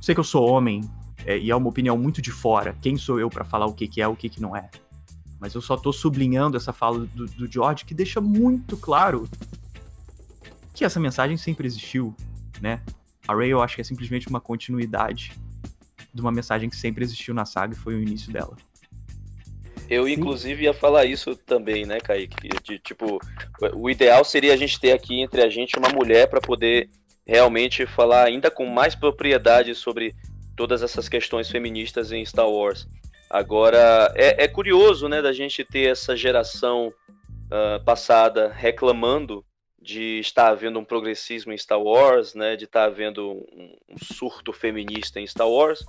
Sei 0.00 0.14
que 0.14 0.20
eu 0.20 0.24
sou 0.24 0.48
homem, 0.48 0.82
é, 1.24 1.38
e 1.38 1.50
é 1.50 1.56
uma 1.56 1.68
opinião 1.68 1.96
muito 1.96 2.20
de 2.20 2.30
fora. 2.30 2.76
Quem 2.80 2.96
sou 2.96 3.18
eu 3.18 3.30
para 3.30 3.44
falar 3.44 3.66
o 3.66 3.72
que, 3.72 3.88
que 3.88 4.00
é 4.00 4.06
o 4.06 4.14
que, 4.14 4.28
que 4.28 4.40
não 4.40 4.54
é? 4.54 4.70
Mas 5.40 5.54
eu 5.54 5.60
só 5.60 5.76
tô 5.76 5.92
sublinhando 5.92 6.56
essa 6.56 6.72
fala 6.72 7.00
do, 7.06 7.26
do 7.26 7.50
George 7.50 7.84
que 7.84 7.94
deixa 7.94 8.20
muito 8.20 8.76
claro 8.76 9.28
que 10.72 10.84
essa 10.84 10.98
mensagem 10.98 11.36
sempre 11.36 11.66
existiu, 11.66 12.14
né? 12.60 12.82
A 13.26 13.34
Rey 13.34 13.50
eu 13.50 13.62
acho 13.62 13.74
que 13.74 13.80
é 13.80 13.84
simplesmente 13.84 14.28
uma 14.28 14.40
continuidade 14.40 15.32
de 16.12 16.20
uma 16.20 16.32
mensagem 16.32 16.68
que 16.68 16.76
sempre 16.76 17.04
existiu 17.04 17.34
na 17.34 17.44
saga 17.44 17.74
e 17.74 17.76
foi 17.76 17.94
o 17.94 18.02
início 18.02 18.32
dela. 18.32 18.56
Eu, 19.88 20.06
Sim. 20.06 20.12
inclusive, 20.12 20.64
ia 20.64 20.74
falar 20.74 21.04
isso 21.04 21.36
também, 21.36 21.84
né, 21.84 22.00
Kaique? 22.00 22.48
De, 22.62 22.78
tipo, 22.78 23.18
o 23.74 23.90
ideal 23.90 24.24
seria 24.24 24.54
a 24.54 24.56
gente 24.56 24.80
ter 24.80 24.92
aqui 24.92 25.20
entre 25.20 25.42
a 25.42 25.48
gente 25.48 25.78
uma 25.78 25.88
mulher 25.88 26.28
para 26.28 26.40
poder 26.40 26.88
realmente 27.26 27.86
falar 27.86 28.24
ainda 28.24 28.50
com 28.50 28.66
mais 28.66 28.94
propriedade 28.94 29.74
sobre 29.74 30.14
todas 30.56 30.82
essas 30.82 31.08
questões 31.08 31.50
feministas 31.50 32.12
em 32.12 32.24
Star 32.24 32.48
Wars. 32.48 32.86
Agora, 33.28 34.12
é, 34.14 34.44
é 34.44 34.48
curioso, 34.48 35.08
né, 35.08 35.20
da 35.20 35.32
gente 35.32 35.64
ter 35.64 35.90
essa 35.90 36.16
geração 36.16 36.88
uh, 36.88 37.82
passada 37.84 38.52
reclamando 38.54 39.44
de 39.84 40.18
estar 40.18 40.48
havendo 40.48 40.78
um 40.78 40.84
progressismo 40.84 41.52
em 41.52 41.58
Star 41.58 41.78
Wars, 41.78 42.34
né, 42.34 42.56
de 42.56 42.64
estar 42.64 42.84
havendo 42.84 43.32
um, 43.32 43.76
surto 44.02 44.50
feminista 44.50 45.20
em 45.20 45.26
Star 45.26 45.48
Wars, 45.48 45.84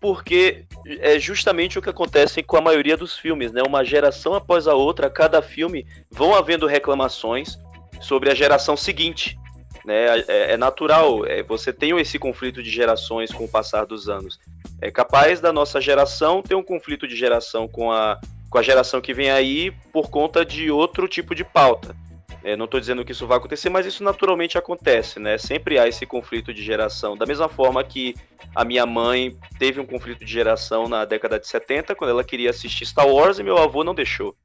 porque 0.00 0.64
é 0.98 1.20
justamente 1.20 1.78
o 1.78 1.82
que 1.82 1.88
acontece 1.88 2.42
com 2.42 2.56
a 2.56 2.60
maioria 2.60 2.96
dos 2.96 3.16
filmes, 3.16 3.52
né, 3.52 3.62
uma 3.64 3.84
geração 3.84 4.34
após 4.34 4.66
a 4.66 4.74
outra, 4.74 5.08
cada 5.08 5.40
filme 5.40 5.86
vão 6.10 6.34
havendo 6.34 6.66
reclamações 6.66 7.56
sobre 8.00 8.28
a 8.28 8.34
geração 8.34 8.76
seguinte, 8.76 9.38
né? 9.84 10.18
É, 10.26 10.52
é 10.52 10.56
natural, 10.56 11.24
é, 11.24 11.42
você 11.42 11.72
tem 11.72 11.96
esse 11.98 12.18
conflito 12.18 12.62
de 12.62 12.70
gerações 12.70 13.32
com 13.32 13.44
o 13.44 13.48
passar 13.48 13.86
dos 13.86 14.08
anos. 14.08 14.38
É 14.82 14.90
capaz 14.90 15.40
da 15.40 15.52
nossa 15.52 15.80
geração 15.80 16.42
ter 16.42 16.54
um 16.54 16.62
conflito 16.62 17.06
de 17.06 17.16
geração 17.16 17.66
com 17.66 17.90
a, 17.90 18.20
com 18.50 18.58
a 18.58 18.62
geração 18.62 19.00
que 19.00 19.14
vem 19.14 19.30
aí 19.30 19.70
por 19.92 20.10
conta 20.10 20.44
de 20.44 20.70
outro 20.70 21.08
tipo 21.08 21.34
de 21.34 21.44
pauta. 21.44 21.96
É, 22.44 22.56
não 22.56 22.66
estou 22.66 22.78
dizendo 22.78 23.04
que 23.04 23.12
isso 23.12 23.26
vai 23.26 23.38
acontecer, 23.38 23.68
mas 23.68 23.84
isso 23.84 24.04
naturalmente 24.04 24.56
acontece, 24.56 25.18
né? 25.18 25.36
Sempre 25.38 25.78
há 25.78 25.88
esse 25.88 26.06
conflito 26.06 26.54
de 26.54 26.62
geração. 26.62 27.16
Da 27.16 27.26
mesma 27.26 27.48
forma 27.48 27.82
que 27.82 28.14
a 28.54 28.64
minha 28.64 28.86
mãe 28.86 29.36
teve 29.58 29.80
um 29.80 29.86
conflito 29.86 30.24
de 30.24 30.32
geração 30.32 30.88
na 30.88 31.04
década 31.04 31.38
de 31.38 31.48
70, 31.48 31.94
quando 31.94 32.10
ela 32.10 32.24
queria 32.24 32.50
assistir 32.50 32.86
Star 32.86 33.08
Wars 33.08 33.38
e 33.38 33.42
meu 33.42 33.58
avô 33.58 33.82
não 33.82 33.94
deixou. 33.94 34.36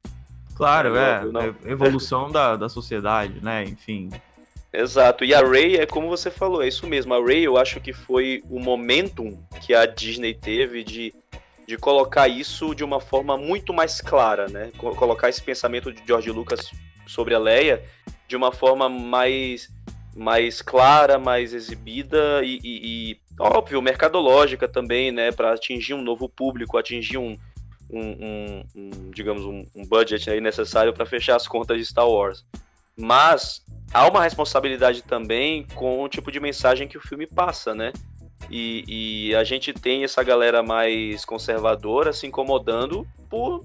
Claro, 0.56 0.96
é. 0.96 1.22
é 1.66 1.72
evolução 1.72 2.30
da, 2.30 2.56
da 2.56 2.68
sociedade, 2.68 3.42
né? 3.42 3.64
Enfim. 3.64 4.10
Exato. 4.72 5.24
E 5.24 5.32
a 5.32 5.40
Ray 5.40 5.76
é 5.76 5.86
como 5.86 6.08
você 6.08 6.30
falou, 6.30 6.62
é 6.62 6.68
isso 6.68 6.86
mesmo. 6.86 7.14
A 7.14 7.24
Ray 7.24 7.44
eu 7.44 7.56
acho 7.56 7.80
que 7.80 7.92
foi 7.92 8.42
o 8.50 8.58
momentum 8.58 9.40
que 9.60 9.72
a 9.72 9.86
Disney 9.86 10.34
teve 10.34 10.82
de, 10.82 11.14
de 11.66 11.76
colocar 11.76 12.26
isso 12.26 12.74
de 12.74 12.82
uma 12.82 13.00
forma 13.00 13.36
muito 13.36 13.72
mais 13.72 14.00
clara, 14.00 14.48
né? 14.48 14.72
Colocar 14.76 15.28
esse 15.28 15.40
pensamento 15.40 15.92
de 15.92 16.02
George 16.04 16.30
Lucas 16.30 16.70
sobre 17.06 17.34
a 17.34 17.38
Leia 17.38 17.82
de 18.26 18.36
uma 18.36 18.52
forma 18.52 18.88
mais 18.88 19.72
mais 20.16 20.62
clara, 20.62 21.18
mais 21.18 21.52
exibida 21.52 22.40
e, 22.44 22.60
e, 22.62 23.10
e 23.12 23.20
óbvio, 23.38 23.82
mercadológica 23.82 24.68
também, 24.68 25.10
né, 25.10 25.32
para 25.32 25.52
atingir 25.52 25.94
um 25.94 26.02
novo 26.02 26.28
público, 26.28 26.78
atingir 26.78 27.18
um, 27.18 27.36
um, 27.90 28.00
um, 28.00 28.64
um 28.76 29.10
digamos, 29.10 29.44
um, 29.44 29.64
um 29.74 29.84
budget 29.84 30.30
aí 30.30 30.40
necessário 30.40 30.92
para 30.92 31.04
fechar 31.04 31.36
as 31.36 31.48
contas 31.48 31.78
de 31.78 31.84
Star 31.84 32.08
Wars. 32.08 32.44
Mas 32.96 33.64
há 33.92 34.08
uma 34.08 34.22
responsabilidade 34.22 35.02
também 35.02 35.66
com 35.74 36.02
o 36.02 36.08
tipo 36.08 36.30
de 36.30 36.38
mensagem 36.38 36.86
que 36.86 36.96
o 36.96 37.00
filme 37.00 37.26
passa, 37.26 37.74
né? 37.74 37.92
E, 38.50 38.84
e, 39.28 39.34
a 39.34 39.42
gente 39.42 39.72
tem 39.72 40.04
essa 40.04 40.22
galera 40.22 40.62
mais 40.62 41.24
conservadora 41.24 42.12
se 42.12 42.26
incomodando 42.26 43.06
por 43.30 43.64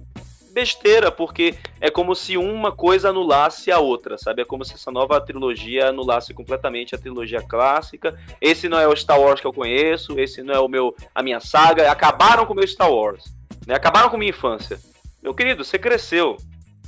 besteira, 0.52 1.12
porque 1.12 1.56
é 1.80 1.90
como 1.90 2.16
se 2.16 2.38
uma 2.38 2.72
coisa 2.72 3.10
anulasse 3.10 3.72
a 3.72 3.80
outra, 3.80 4.18
sabe? 4.18 4.42
É 4.42 4.46
como 4.46 4.66
se 4.66 4.74
essa 4.74 4.92
nova 4.92 5.20
trilogia 5.22 5.90
anulasse 5.90 6.34
completamente 6.34 6.96
a 6.96 6.98
trilogia 6.98 7.42
clássica. 7.42 8.18
Esse 8.42 8.68
não 8.68 8.80
é 8.80 8.88
o 8.88 8.96
Star 8.96 9.20
Wars 9.20 9.40
que 9.40 9.48
eu 9.48 9.54
conheço, 9.54 10.20
esse 10.20 10.42
não 10.44 10.54
é 10.54 10.60
o 10.60 10.68
meu 10.68 10.96
a 11.14 11.24
minha 11.24 11.40
saga. 11.40 11.92
Acabaram 11.92 12.46
com 12.46 12.54
o 12.54 12.56
meu 12.56 12.68
Star 12.68 12.92
Wars, 12.92 13.26
né? 13.66 13.76
Acabaram 13.76 14.10
com 14.10 14.18
minha 14.18 14.32
infância. 14.32 14.80
Meu 15.22 15.34
querido, 15.34 15.64
você 15.64 15.78
cresceu, 15.78 16.38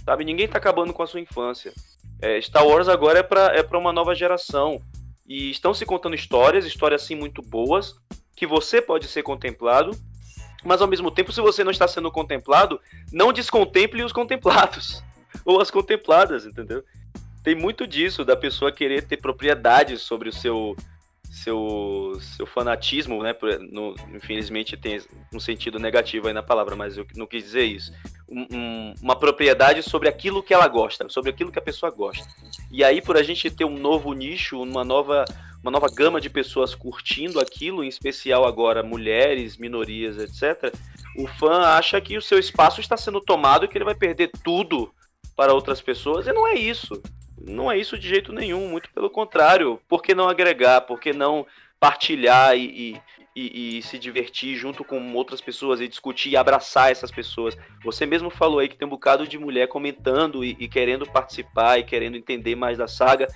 sabe? 0.06 0.24
Ninguém 0.24 0.48
tá 0.48 0.58
acabando 0.58 0.94
com 0.94 1.04
a 1.04 1.08
sua 1.08 1.20
infância. 1.20 1.74
É, 2.22 2.40
Star 2.40 2.66
Wars 2.66 2.88
agora 2.88 3.20
é 3.20 3.24
para 3.24 3.56
é 3.56 3.78
uma 3.78 3.92
nova 3.92 4.14
geração. 4.14 4.82
E 5.28 5.50
estão 5.50 5.74
se 5.74 5.86
contando 5.86 6.16
histórias, 6.16 6.66
histórias 6.66 7.04
assim 7.04 7.16
muito 7.16 7.42
boas, 7.42 7.96
que 8.36 8.46
você 8.46 8.82
pode 8.82 9.08
ser 9.08 9.24
contemplado, 9.24 9.92
mas 10.64 10.82
ao 10.82 10.88
mesmo 10.88 11.12
tempo, 11.12 11.32
se 11.32 11.42
você 11.42 11.64
não 11.64 11.72
está 11.72 11.88
sendo 11.88 12.12
contemplado, 12.12 12.80
não 13.12 13.34
descontemple 13.34 14.04
os 14.04 14.12
contemplados. 14.12 15.04
Ou 15.46 15.62
as 15.62 15.72
contempladas, 15.72 16.46
entendeu? 16.46 16.84
Tem 17.44 17.56
muito 17.56 17.88
disso, 17.88 18.24
da 18.24 18.36
pessoa 18.36 18.72
querer 18.72 19.08
ter 19.08 19.18
propriedade 19.18 19.98
sobre 19.98 20.30
o 20.30 20.34
seu 20.34 20.76
seu, 21.32 22.18
seu 22.20 22.46
fanatismo, 22.46 23.24
né? 23.24 23.34
No, 23.72 23.96
infelizmente 24.14 24.76
tem 24.76 25.02
um 25.34 25.40
sentido 25.40 25.80
negativo 25.80 26.28
aí 26.28 26.34
na 26.34 26.44
palavra, 26.44 26.76
mas 26.76 26.98
eu 26.98 27.08
não 27.16 27.26
quis 27.26 27.44
dizer 27.44 27.64
isso. 27.64 27.94
Um, 28.30 28.48
um, 28.52 28.94
uma 29.02 29.16
propriedade 29.16 29.82
sobre 29.82 30.10
aquilo 30.10 30.44
que 30.44 30.54
ela 30.54 30.68
gosta, 30.68 31.08
sobre 31.08 31.30
aquilo 31.30 31.52
que 31.52 31.58
a 31.58 31.62
pessoa 31.62 31.90
gosta. 31.90 32.28
E 32.70 32.84
aí, 32.84 33.02
por 33.02 33.16
a 33.16 33.24
gente 33.24 33.50
ter 33.50 33.64
um 33.64 33.78
novo 33.78 34.12
nicho, 34.14 34.62
uma 34.62 34.84
nova, 34.84 35.24
uma 35.62 35.72
nova 35.72 35.88
gama 35.94 36.20
de 36.20 36.30
pessoas 36.30 36.74
curtindo 36.74 37.40
aquilo, 37.40 37.84
em 37.84 37.88
especial 37.88 38.46
agora 38.46 38.82
mulheres, 38.82 39.58
minorias, 39.58 40.18
etc., 40.18 40.74
o 41.16 41.28
fã 41.28 41.62
acha 41.62 42.00
que 42.00 42.18
o 42.18 42.22
seu 42.22 42.40
espaço 42.40 42.80
está 42.80 42.96
sendo 42.96 43.20
tomado 43.20 43.66
e 43.66 43.68
que 43.68 43.78
ele 43.78 43.86
vai 43.86 43.96
perder 43.96 44.32
tudo 44.44 44.94
para 45.36 45.54
outras 45.54 45.82
pessoas, 45.82 46.28
e 46.28 46.34
não 46.34 46.48
é 46.48 46.56
isso. 46.56 47.02
Não 47.46 47.72
é 47.72 47.78
isso 47.78 47.98
de 47.98 48.08
jeito 48.08 48.32
nenhum, 48.32 48.70
muito 48.70 48.90
pelo 48.92 49.10
contrário. 49.10 49.80
Por 49.88 50.02
que 50.02 50.14
não 50.14 50.30
agregar? 50.30 50.82
Por 50.82 51.00
que 51.00 51.12
não 51.12 51.46
partilhar 51.80 52.56
e, 52.56 53.02
e, 53.36 53.78
e, 53.78 53.82
se 53.82 53.98
divertir 53.98 54.56
junto 54.56 54.84
com 54.84 55.14
outras 55.14 55.42
pessoas 55.42 55.82
e 55.82 55.88
discutir 55.88 56.30
e 56.30 56.38
abraçar 56.38 56.92
essas 56.92 57.10
pessoas? 57.10 57.58
Você 57.84 58.06
mesmo 58.06 58.30
falou 58.30 58.60
aí 58.60 58.70
que 58.70 58.78
tem 58.78 58.88
um 58.88 58.92
bocado 58.92 59.28
de 59.28 59.40
mulher 59.40 59.68
comentando 59.68 60.46
e, 60.46 60.56
e 60.60 60.68
querendo 60.68 61.06
participar 61.06 61.80
e 61.80 61.84
querendo 61.84 62.16
entender 62.16 62.56
mais 62.56 62.78
da 62.78 62.88
saga. 62.88 63.28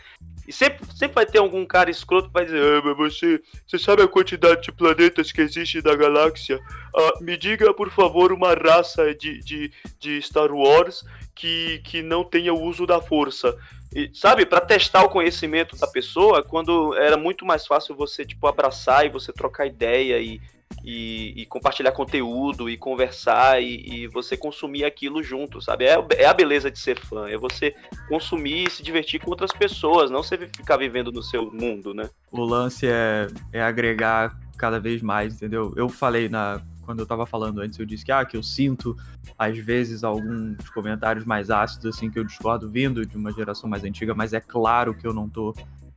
E 0.47 0.53
sempre, 0.53 0.85
sempre 0.95 1.15
vai 1.15 1.25
ter 1.25 1.39
algum 1.39 1.65
cara 1.65 1.89
escroto 1.89 2.27
que 2.27 2.33
vai 2.33 2.45
dizer: 2.45 2.61
ah, 2.61 2.81
mas 2.83 2.95
você, 2.97 3.41
você 3.65 3.79
sabe 3.79 4.03
a 4.03 4.07
quantidade 4.07 4.61
de 4.61 4.71
planetas 4.71 5.31
que 5.31 5.41
existe 5.41 5.83
na 5.83 5.95
galáxia? 5.95 6.59
Ah, 6.95 7.13
me 7.21 7.35
diga, 7.35 7.73
por 7.73 7.89
favor, 7.89 8.31
uma 8.31 8.53
raça 8.53 9.13
de, 9.15 9.39
de, 9.39 9.71
de 9.99 10.21
Star 10.21 10.51
Wars 10.53 11.03
que, 11.33 11.81
que 11.83 12.01
não 12.01 12.23
tenha 12.23 12.53
o 12.53 12.61
uso 12.61 12.85
da 12.85 13.01
força. 13.01 13.57
E, 13.93 14.11
sabe, 14.13 14.45
para 14.45 14.61
testar 14.61 15.03
o 15.03 15.09
conhecimento 15.09 15.77
da 15.77 15.87
pessoa, 15.87 16.43
quando 16.43 16.93
era 16.95 17.17
muito 17.17 17.45
mais 17.45 17.65
fácil 17.65 17.95
você, 17.95 18.25
tipo, 18.25 18.45
abraçar 18.45 19.05
e 19.05 19.09
você 19.09 19.31
trocar 19.31 19.65
ideia 19.65 20.19
e, 20.19 20.41
e, 20.83 21.33
e 21.35 21.45
compartilhar 21.45 21.91
conteúdo 21.91 22.69
e 22.69 22.77
conversar 22.77 23.61
e, 23.61 24.03
e, 24.03 24.07
você 24.07 24.37
consumir 24.37 24.83
aquilo 24.83 25.23
junto, 25.23 25.61
sabe? 25.61 25.85
É, 25.85 25.97
é, 26.17 26.25
a 26.25 26.33
beleza 26.33 26.69
de 26.69 26.79
ser 26.79 26.99
fã, 26.99 27.27
é 27.27 27.37
você 27.37 27.75
consumir 28.07 28.67
e 28.67 28.69
se 28.69 28.83
divertir 28.83 29.19
com 29.19 29.31
outras 29.31 29.51
pessoas, 29.51 30.11
não 30.11 30.21
você 30.21 30.37
ficar 30.37 30.77
vivendo 30.77 31.11
no 31.11 31.23
seu 31.23 31.51
mundo, 31.51 31.93
né? 31.93 32.09
O 32.31 32.43
lance 32.43 32.87
é, 32.87 33.27
é 33.51 33.61
agregar 33.61 34.37
cada 34.57 34.79
vez 34.79 35.01
mais, 35.01 35.35
entendeu? 35.35 35.73
Eu 35.75 35.89
falei 35.89 36.29
na 36.29 36.61
quando 36.85 36.99
eu 36.99 37.05
tava 37.07 37.25
falando 37.25 37.61
antes, 37.61 37.79
eu 37.79 37.85
disse 37.85 38.05
que, 38.05 38.11
ah, 38.11 38.23
que 38.23 38.37
eu 38.37 38.43
sinto, 38.43 38.95
às 39.39 39.57
vezes, 39.57 40.03
alguns 40.03 40.69
comentários 40.69 41.25
mais 41.25 41.49
ácidos, 41.49 41.95
assim, 41.95 42.11
que 42.11 42.19
eu 42.19 42.23
discordo 42.23 42.69
vindo 42.69 43.03
de 43.03 43.17
uma 43.17 43.31
geração 43.31 43.67
mais 43.67 43.83
antiga, 43.83 44.13
mas 44.13 44.33
é 44.33 44.39
claro 44.39 44.93
que 44.93 45.05
eu 45.05 45.11
não 45.11 45.27
tô 45.27 45.51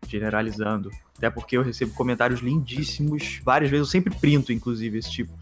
generalizando. 0.07 0.91
Até 1.17 1.29
porque 1.31 1.57
eu 1.57 1.63
recebo 1.63 1.93
comentários 1.95 2.41
lindíssimos, 2.41 3.41
várias 3.45 3.71
vezes, 3.71 3.87
eu 3.87 3.91
sempre 3.91 4.15
printo, 4.15 4.53
inclusive, 4.53 4.99
esse 4.99 5.11
tipo. 5.11 5.33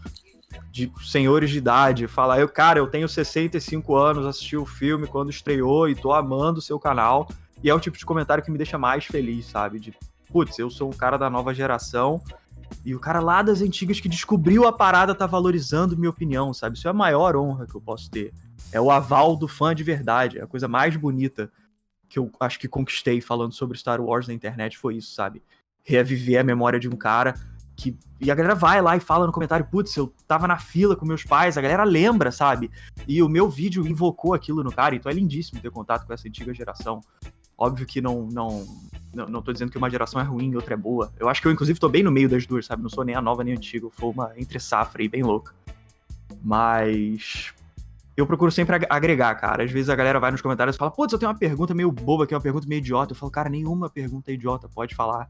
De 0.71 0.91
senhores 1.05 1.49
de 1.49 1.57
idade, 1.57 2.07
falar, 2.07 2.39
eu, 2.39 2.49
cara, 2.49 2.79
eu 2.79 2.87
tenho 2.87 3.07
65 3.07 3.95
anos, 3.95 4.25
assisti 4.25 4.57
o 4.57 4.65
filme 4.65 5.07
quando 5.07 5.29
estreou 5.29 5.89
e 5.89 5.95
tô 5.95 6.13
amando 6.13 6.59
o 6.59 6.61
seu 6.61 6.79
canal. 6.79 7.29
E 7.63 7.69
é 7.69 7.73
o 7.73 7.79
tipo 7.79 7.97
de 7.97 8.05
comentário 8.05 8.43
que 8.43 8.51
me 8.51 8.57
deixa 8.57 8.77
mais 8.77 9.05
feliz, 9.05 9.45
sabe? 9.45 9.79
De, 9.79 9.93
putz, 10.31 10.57
eu 10.59 10.69
sou 10.69 10.89
um 10.89 10.93
cara 10.93 11.17
da 11.17 11.29
nova 11.29 11.53
geração 11.53 12.21
e 12.85 12.95
o 12.95 12.99
cara 12.99 13.19
lá 13.19 13.41
das 13.41 13.61
antigas 13.61 13.99
que 13.99 14.09
descobriu 14.09 14.67
a 14.67 14.73
parada 14.73 15.15
tá 15.15 15.25
valorizando 15.25 15.97
minha 15.97 16.09
opinião, 16.09 16.53
sabe? 16.53 16.77
Isso 16.77 16.87
é 16.87 16.91
a 16.91 16.93
maior 16.93 17.35
honra 17.35 17.65
que 17.65 17.75
eu 17.75 17.81
posso 17.81 18.09
ter. 18.09 18.33
É 18.71 18.79
o 18.79 18.91
aval 18.91 19.35
do 19.35 19.47
fã 19.47 19.73
de 19.73 19.83
verdade, 19.83 20.39
é 20.39 20.43
a 20.43 20.47
coisa 20.47 20.67
mais 20.67 20.95
bonita 20.95 21.51
que 22.09 22.19
eu 22.19 22.31
acho 22.39 22.59
que 22.59 22.67
conquistei 22.67 23.21
falando 23.21 23.53
sobre 23.53 23.77
Star 23.77 24.01
Wars 24.01 24.27
na 24.27 24.33
internet 24.33 24.77
foi 24.77 24.97
isso, 24.97 25.13
sabe? 25.13 25.41
Reviver 25.83 26.39
a 26.39 26.43
memória 26.43 26.79
de 26.79 26.87
um 26.87 26.95
cara 26.95 27.35
que. 27.75 27.95
E 28.19 28.31
a 28.31 28.35
galera 28.35 28.55
vai 28.55 28.81
lá 28.81 28.97
e 28.97 28.99
fala 28.99 29.27
no 29.27 29.31
comentário, 29.31 29.67
putz, 29.69 29.95
eu 29.95 30.11
tava 30.27 30.47
na 30.47 30.57
fila 30.57 30.95
com 30.95 31.05
meus 31.05 31.23
pais, 31.23 31.57
a 31.57 31.61
galera 31.61 31.83
lembra, 31.83 32.31
sabe? 32.31 32.71
E 33.07 33.21
o 33.21 33.29
meu 33.29 33.47
vídeo 33.47 33.87
invocou 33.87 34.33
aquilo 34.33 34.63
no 34.63 34.71
cara, 34.71 34.95
então 34.95 35.11
é 35.11 35.13
lindíssimo 35.13 35.61
ter 35.61 35.69
contato 35.69 36.05
com 36.05 36.13
essa 36.13 36.27
antiga 36.27 36.53
geração. 36.53 36.99
Óbvio 37.55 37.85
que 37.85 38.01
não, 38.01 38.27
não, 38.27 38.65
não, 39.13 39.27
não 39.27 39.41
tô 39.41 39.53
dizendo 39.53 39.71
que 39.71 39.77
uma 39.77 39.89
geração 39.89 40.19
é 40.19 40.23
ruim 40.23 40.51
e 40.51 40.55
outra 40.55 40.73
é 40.73 40.77
boa. 40.77 41.11
Eu 41.19 41.29
acho 41.29 41.41
que 41.41 41.47
eu, 41.47 41.51
inclusive, 41.51 41.79
tô 41.79 41.89
bem 41.89 42.03
no 42.03 42.11
meio 42.11 42.27
das 42.27 42.45
duas, 42.45 42.65
sabe? 42.65 42.81
Não 42.81 42.89
sou 42.89 43.03
nem 43.03 43.15
a 43.15 43.21
nova 43.21 43.43
nem 43.43 43.53
a 43.53 43.57
antiga, 43.57 43.87
sou 43.99 44.11
uma 44.11 44.31
entre 44.35 44.59
safra 44.59 45.01
aí, 45.01 45.07
bem 45.07 45.23
louca. 45.23 45.53
Mas 46.43 47.53
eu 48.17 48.25
procuro 48.25 48.51
sempre 48.51 48.83
agregar, 48.89 49.35
cara. 49.35 49.63
Às 49.63 49.69
vezes 49.69 49.89
a 49.89 49.95
galera 49.95 50.19
vai 50.19 50.31
nos 50.31 50.41
comentários 50.41 50.75
e 50.75 50.79
fala, 50.79 50.89
putz, 50.89 51.13
eu 51.13 51.19
tenho 51.19 51.31
uma 51.31 51.37
pergunta 51.37 51.75
meio 51.75 51.91
boba 51.91 52.23
aqui, 52.23 52.33
uma 52.33 52.41
pergunta 52.41 52.67
meio 52.67 52.79
idiota. 52.79 53.13
Eu 53.13 53.15
falo, 53.15 53.31
cara, 53.31 53.47
nenhuma 53.47 53.91
pergunta 53.91 54.31
é 54.31 54.33
idiota, 54.33 54.67
pode 54.67 54.95
falar. 54.95 55.29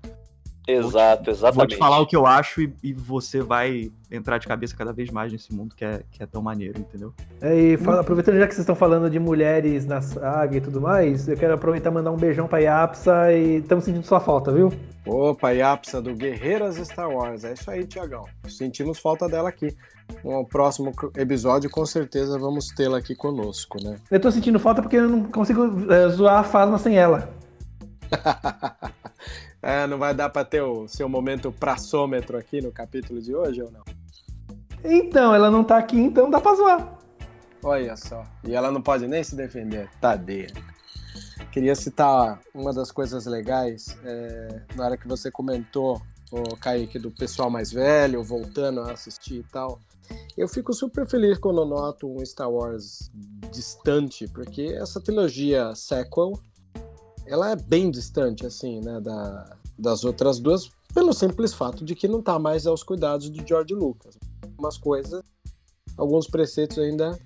Exato, 0.68 1.30
exatamente. 1.30 1.56
Vou 1.56 1.68
te 1.68 1.78
falar 1.78 2.00
o 2.00 2.06
que 2.06 2.16
eu 2.16 2.26
acho 2.26 2.62
e, 2.62 2.74
e, 2.84 2.94
você 2.94 3.42
vai 3.42 3.90
entrar 4.12 4.38
de 4.38 4.46
cabeça 4.46 4.76
cada 4.76 4.92
vez 4.92 5.10
mais 5.10 5.32
nesse 5.32 5.54
mundo 5.54 5.74
que 5.74 5.86
é, 5.86 6.04
que 6.12 6.22
é 6.22 6.26
tão 6.26 6.42
maneiro, 6.42 6.78
entendeu? 6.78 7.14
É, 7.42 7.56
e 7.56 7.78
fala, 7.78 8.02
aproveitando 8.02 8.38
já 8.38 8.46
que 8.46 8.54
vocês 8.54 8.64
estão 8.64 8.76
falando 8.76 9.10
de 9.10 9.18
mulheres 9.18 9.86
na 9.86 10.02
saga 10.02 10.58
e 10.58 10.62
tudo 10.62 10.82
mais, 10.82 11.26
eu 11.30 11.38
quero 11.38 11.54
aproveitar 11.54 11.90
e 11.90 11.94
mandar 11.94 12.12
um 12.12 12.18
beijão 12.18 12.50
pra 12.50 12.60
Yapsa 12.60 13.32
e 13.32 13.60
estamos 13.60 13.86
sentindo 13.86 14.06
sua 14.06 14.20
falta, 14.20 14.52
viu? 14.52 14.74
Opa, 15.06 15.52
Yapsa 15.52 16.02
do 16.02 16.14
Guerreiras 16.14 16.76
Star 16.76 17.10
Wars. 17.10 17.46
É 17.46 17.54
isso 17.54 17.72
aí, 17.72 17.86
Tiagão. 17.86 18.26
Sentimos 18.50 19.00
falta 19.00 19.30
dela 19.30 19.48
aqui. 19.48 19.74
No 20.24 20.46
próximo 20.46 20.92
episódio, 21.16 21.70
com 21.70 21.86
certeza, 21.86 22.38
vamos 22.38 22.68
tê-la 22.68 22.98
aqui 22.98 23.16
conosco, 23.16 23.82
né? 23.82 23.98
Eu 24.12 24.20
tô 24.20 24.30
sentindo 24.32 24.60
falta 24.60 24.82
porque 24.82 24.98
eu 24.98 25.08
não 25.08 25.24
consigo 25.24 25.92
é, 25.92 26.10
zoar 26.10 26.40
a 26.40 26.44
Fasma 26.44 26.78
sem 26.78 26.98
ela. 26.98 27.30
é, 29.68 29.86
não 29.86 29.98
vai 29.98 30.14
dar 30.14 30.30
pra 30.30 30.46
ter 30.46 30.62
o 30.62 30.88
seu 30.88 31.10
momento 31.10 31.52
praçômetro 31.52 32.38
aqui 32.38 32.62
no 32.62 32.72
capítulo 32.72 33.22
de 33.22 33.36
hoje 33.36 33.62
ou 33.62 33.70
não? 33.70 33.84
Então, 34.82 35.36
ela 35.36 35.52
não 35.52 35.62
tá 35.62 35.78
aqui, 35.78 36.00
então 36.00 36.30
dá 36.30 36.40
pra 36.40 36.56
zoar. 36.56 36.98
Olha 37.62 37.98
só. 37.98 38.24
E 38.46 38.56
ela 38.56 38.72
não 38.72 38.82
pode 38.82 39.06
nem 39.08 39.22
se 39.22 39.36
defender. 39.36 39.90
Tadeia. 40.00 40.48
Queria 41.52 41.76
citar 41.76 42.40
uma 42.54 42.74
das 42.74 42.94
coisas 42.94 43.26
legais, 43.26 43.98
é, 44.06 44.62
na 44.74 44.86
hora 44.86 44.98
que 44.98 45.06
você 45.06 45.30
comentou, 45.30 46.02
o 46.32 46.56
Kaique, 46.56 46.98
do 46.98 47.12
pessoal 47.12 47.50
mais 47.50 47.70
velho, 47.70 48.24
voltando 48.24 48.80
a 48.80 48.94
assistir 48.94 49.40
e 49.40 49.44
tal. 49.52 49.82
Eu 50.38 50.48
fico 50.48 50.74
super 50.74 51.06
feliz 51.06 51.38
quando 51.38 51.66
noto 51.66 52.10
um 52.10 52.26
Star 52.26 52.50
Wars 52.50 53.12
distante, 53.52 54.30
porque 54.30 54.78
essa 54.80 55.02
trilogia 55.02 55.76
sequel, 55.76 56.40
ela 57.26 57.52
é 57.52 57.56
bem 57.58 57.92
distante, 57.92 58.46
assim, 58.46 58.80
né, 58.80 59.02
da, 59.02 59.57
das 59.78 60.04
outras 60.04 60.40
duas, 60.40 60.70
pelo 60.94 61.14
simples 61.14 61.54
fato 61.54 61.86
de 61.86 61.96
que 61.96 62.08
não 62.08 62.20
está 62.20 62.40
mais 62.40 62.66
aos 62.66 62.84
cuidados 62.84 63.30
de 63.30 63.48
George 63.48 63.74
Lucas. 63.74 64.18
Umas 64.58 64.78
coisas, 64.78 65.24
alguns 65.98 66.28
preceitos 66.28 66.80
ainda 66.80 67.18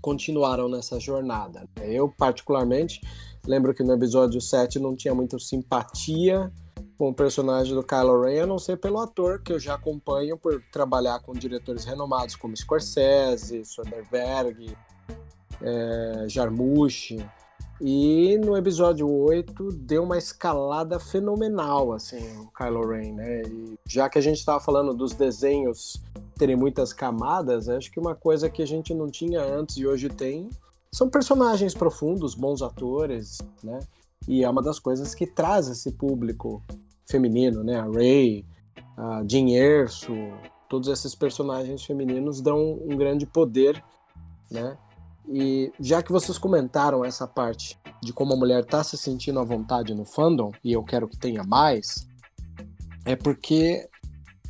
continuaram 0.00 0.68
nessa 0.68 0.98
jornada. 0.98 1.68
Eu, 1.82 2.08
particularmente, 2.08 3.00
lembro 3.46 3.74
que 3.74 3.82
no 3.82 3.92
episódio 3.92 4.40
7 4.40 4.78
não 4.78 4.94
tinha 4.94 5.14
muita 5.14 5.38
simpatia 5.38 6.50
com 6.96 7.08
o 7.08 7.14
personagem 7.14 7.74
do 7.74 7.82
Kylo 7.82 8.22
Ren, 8.22 8.42
a 8.42 8.46
não 8.46 8.58
ser 8.58 8.76
pelo 8.76 8.98
ator 8.98 9.42
que 9.42 9.52
eu 9.52 9.58
já 9.58 9.74
acompanho 9.74 10.36
por 10.36 10.62
trabalhar 10.70 11.20
com 11.20 11.32
diretores 11.32 11.84
renomados 11.84 12.36
como 12.36 12.54
Scorsese, 12.54 13.64
Soderbergh, 13.64 14.76
é, 15.62 16.26
Jarmusch. 16.28 17.16
E 17.80 18.36
no 18.36 18.56
episódio 18.58 19.08
8 19.08 19.72
deu 19.72 20.02
uma 20.02 20.18
escalada 20.18 21.00
fenomenal, 21.00 21.94
assim, 21.94 22.20
o 22.38 22.50
Kylo 22.52 22.86
Ren, 22.86 23.14
né? 23.14 23.42
E 23.42 23.78
já 23.86 24.06
que 24.10 24.18
a 24.18 24.20
gente 24.20 24.36
estava 24.36 24.60
falando 24.60 24.92
dos 24.92 25.14
desenhos 25.14 26.02
terem 26.36 26.56
muitas 26.56 26.92
camadas, 26.92 27.70
acho 27.70 27.90
que 27.90 27.98
uma 27.98 28.14
coisa 28.14 28.50
que 28.50 28.62
a 28.62 28.66
gente 28.66 28.92
não 28.92 29.06
tinha 29.06 29.42
antes 29.42 29.78
e 29.78 29.86
hoje 29.86 30.10
tem 30.10 30.50
são 30.92 31.08
personagens 31.08 31.72
profundos, 31.72 32.34
bons 32.34 32.60
atores, 32.60 33.38
né? 33.64 33.78
E 34.28 34.44
é 34.44 34.50
uma 34.50 34.62
das 34.62 34.78
coisas 34.78 35.14
que 35.14 35.26
traz 35.26 35.68
esse 35.68 35.92
público 35.92 36.62
feminino, 37.08 37.64
né? 37.64 37.80
A 37.80 37.84
Ray, 37.84 38.44
a 38.94 39.24
Jean 39.26 39.48
Erso, 39.48 40.12
todos 40.68 40.88
esses 40.88 41.14
personagens 41.14 41.82
femininos 41.82 42.42
dão 42.42 42.78
um 42.84 42.94
grande 42.96 43.24
poder, 43.24 43.82
né? 44.50 44.76
E 45.32 45.72
já 45.78 46.02
que 46.02 46.10
vocês 46.10 46.36
comentaram 46.36 47.04
essa 47.04 47.24
parte 47.24 47.78
de 48.02 48.12
como 48.12 48.32
a 48.32 48.36
mulher 48.36 48.64
está 48.64 48.82
se 48.82 48.96
sentindo 48.96 49.38
à 49.38 49.44
vontade 49.44 49.94
no 49.94 50.04
fandom, 50.04 50.50
e 50.64 50.72
eu 50.72 50.82
quero 50.82 51.06
que 51.06 51.16
tenha 51.16 51.44
mais, 51.44 52.08
é 53.04 53.14
porque, 53.14 53.88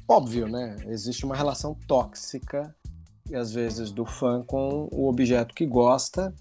óbvio, 0.09 0.49
né? 0.49 0.77
Existe 0.87 1.27
uma 1.27 1.37
relação 1.37 1.77
tóxica, 1.87 2.75
e 3.29 3.37
às 3.37 3.53
vezes, 3.53 3.93
do 3.93 4.07
fã 4.07 4.43
com 4.43 4.89
o 4.91 5.07
objeto 5.07 5.55
que 5.55 5.67
gosta, 5.67 6.35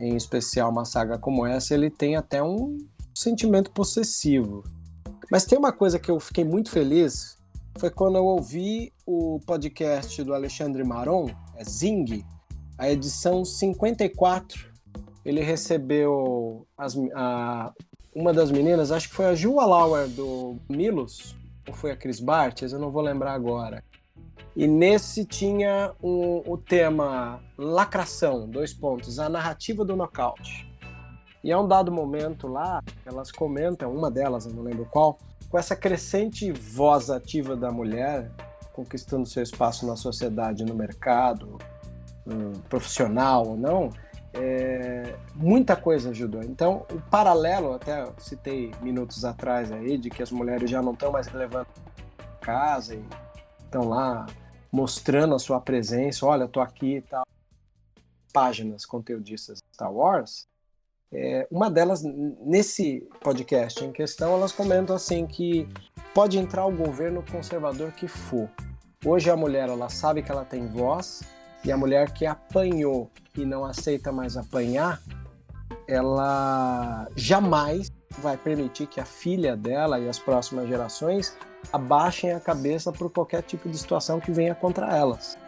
em 0.00 0.16
especial 0.16 0.70
uma 0.70 0.86
saga 0.86 1.18
como 1.18 1.46
essa, 1.46 1.74
ele 1.74 1.90
tem 1.90 2.16
até 2.16 2.42
um 2.42 2.78
sentimento 3.14 3.70
possessivo. 3.72 4.64
Mas 5.30 5.44
tem 5.44 5.58
uma 5.58 5.72
coisa 5.72 5.98
que 5.98 6.10
eu 6.10 6.18
fiquei 6.18 6.44
muito 6.44 6.70
feliz, 6.70 7.38
foi 7.78 7.90
quando 7.90 8.16
eu 8.16 8.24
ouvi 8.24 8.92
o 9.06 9.38
podcast 9.46 10.22
do 10.24 10.34
Alexandre 10.34 10.82
Maron, 10.82 11.28
é 11.56 11.64
Zing, 11.64 12.24
a 12.82 12.90
edição 12.90 13.44
54. 13.44 14.68
Ele 15.24 15.40
recebeu 15.40 16.66
as, 16.76 16.96
a, 17.14 17.72
uma 18.12 18.32
das 18.32 18.50
meninas, 18.50 18.90
acho 18.90 19.08
que 19.08 19.14
foi 19.14 19.26
a 19.26 19.36
Jua 19.36 19.64
Lauer 19.64 20.08
do 20.08 20.56
Milos, 20.68 21.36
ou 21.68 21.72
foi 21.72 21.92
a 21.92 21.96
Cris 21.96 22.18
Bartes, 22.18 22.72
eu 22.72 22.80
não 22.80 22.90
vou 22.90 23.00
lembrar 23.00 23.34
agora. 23.34 23.84
E 24.56 24.66
nesse 24.66 25.24
tinha 25.24 25.92
um, 26.02 26.42
o 26.44 26.58
tema 26.58 27.40
lacração, 27.56 28.48
dois 28.48 28.74
pontos, 28.74 29.20
a 29.20 29.28
narrativa 29.28 29.84
do 29.84 29.94
nocaute. 29.94 30.68
E 31.44 31.52
a 31.52 31.60
um 31.60 31.68
dado 31.68 31.92
momento 31.92 32.48
lá, 32.48 32.82
elas 33.06 33.30
comentam, 33.30 33.94
uma 33.94 34.10
delas, 34.10 34.44
eu 34.44 34.52
não 34.52 34.62
lembro 34.64 34.86
qual, 34.86 35.18
com 35.48 35.56
essa 35.56 35.76
crescente 35.76 36.50
voz 36.50 37.10
ativa 37.10 37.54
da 37.54 37.70
mulher, 37.70 38.28
conquistando 38.72 39.24
seu 39.24 39.44
espaço 39.44 39.86
na 39.86 39.94
sociedade, 39.94 40.64
no 40.64 40.74
mercado, 40.74 41.58
profissional 42.68 43.46
ou 43.48 43.56
não, 43.56 43.90
é, 44.32 45.14
muita 45.34 45.76
coisa 45.76 46.10
ajudou. 46.10 46.42
Então, 46.42 46.86
o 46.90 47.00
paralelo, 47.10 47.74
até 47.74 48.06
citei 48.18 48.72
minutos 48.80 49.24
atrás 49.24 49.70
aí, 49.70 49.98
de 49.98 50.08
que 50.08 50.22
as 50.22 50.30
mulheres 50.30 50.70
já 50.70 50.80
não 50.80 50.92
estão 50.92 51.12
mais 51.12 51.30
levando 51.32 51.66
casa 52.40 52.94
e 52.94 53.04
estão 53.62 53.88
lá 53.88 54.26
mostrando 54.70 55.34
a 55.34 55.38
sua 55.38 55.60
presença, 55.60 56.24
olha, 56.24 56.48
tô 56.48 56.60
aqui 56.60 56.96
e 56.96 57.02
tal. 57.02 57.24
Páginas 58.32 58.86
conteudistas 58.86 59.58
Star 59.74 59.92
Wars, 59.92 60.46
é, 61.14 61.46
uma 61.50 61.70
delas, 61.70 62.02
nesse 62.02 63.06
podcast 63.20 63.84
em 63.84 63.92
questão, 63.92 64.32
elas 64.32 64.50
comentam 64.50 64.96
assim 64.96 65.26
que 65.26 65.68
pode 66.14 66.38
entrar 66.38 66.64
o 66.64 66.74
governo 66.74 67.22
conservador 67.30 67.92
que 67.92 68.08
for. 68.08 68.48
Hoje 69.04 69.28
a 69.28 69.36
mulher 69.36 69.68
ela 69.68 69.90
sabe 69.90 70.22
que 70.22 70.32
ela 70.32 70.44
tem 70.44 70.66
voz 70.66 71.20
e 71.64 71.70
a 71.70 71.76
mulher 71.76 72.10
que 72.10 72.26
apanhou 72.26 73.10
e 73.36 73.44
não 73.44 73.64
aceita 73.64 74.10
mais 74.12 74.36
apanhar, 74.36 75.00
ela 75.86 77.08
jamais 77.16 77.90
vai 78.18 78.36
permitir 78.36 78.86
que 78.86 79.00
a 79.00 79.04
filha 79.04 79.56
dela 79.56 79.98
e 79.98 80.08
as 80.08 80.18
próximas 80.18 80.68
gerações 80.68 81.36
abaixem 81.72 82.32
a 82.32 82.40
cabeça 82.40 82.92
por 82.92 83.10
qualquer 83.10 83.42
tipo 83.42 83.68
de 83.68 83.78
situação 83.78 84.20
que 84.20 84.30
venha 84.30 84.54
contra 84.54 84.94
elas. 84.96 85.38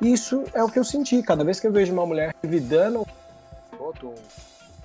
Isso 0.00 0.44
é 0.54 0.62
o 0.62 0.68
que 0.68 0.78
eu 0.78 0.84
senti. 0.84 1.22
Cada 1.22 1.44
vez 1.44 1.58
que 1.58 1.66
eu 1.66 1.72
vejo 1.72 1.92
uma 1.92 2.06
mulher 2.06 2.34
revidando 2.42 3.06
outro, 3.78 4.14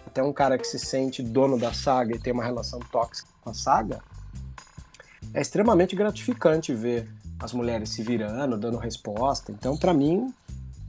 até 0.06 0.24
um 0.24 0.34
cara 0.34 0.58
que 0.58 0.66
se 0.66 0.80
sente 0.80 1.22
dono 1.22 1.58
da 1.58 1.74
saga 1.74 2.16
e 2.16 2.20
tem 2.20 2.34
uma 2.34 2.44
relação 2.44 2.80
tóxica 2.91 3.30
com 3.41 3.49
a 3.49 3.53
saga, 3.53 3.99
é 5.34 5.41
extremamente 5.41 5.95
gratificante 5.95 6.74
ver 6.74 7.08
as 7.40 7.53
mulheres 7.53 7.90
se 7.90 8.03
virando, 8.03 8.58
dando 8.58 8.78
resposta. 8.78 9.52
Então, 9.52 9.76
para 9.76 9.94
mim, 9.94 10.34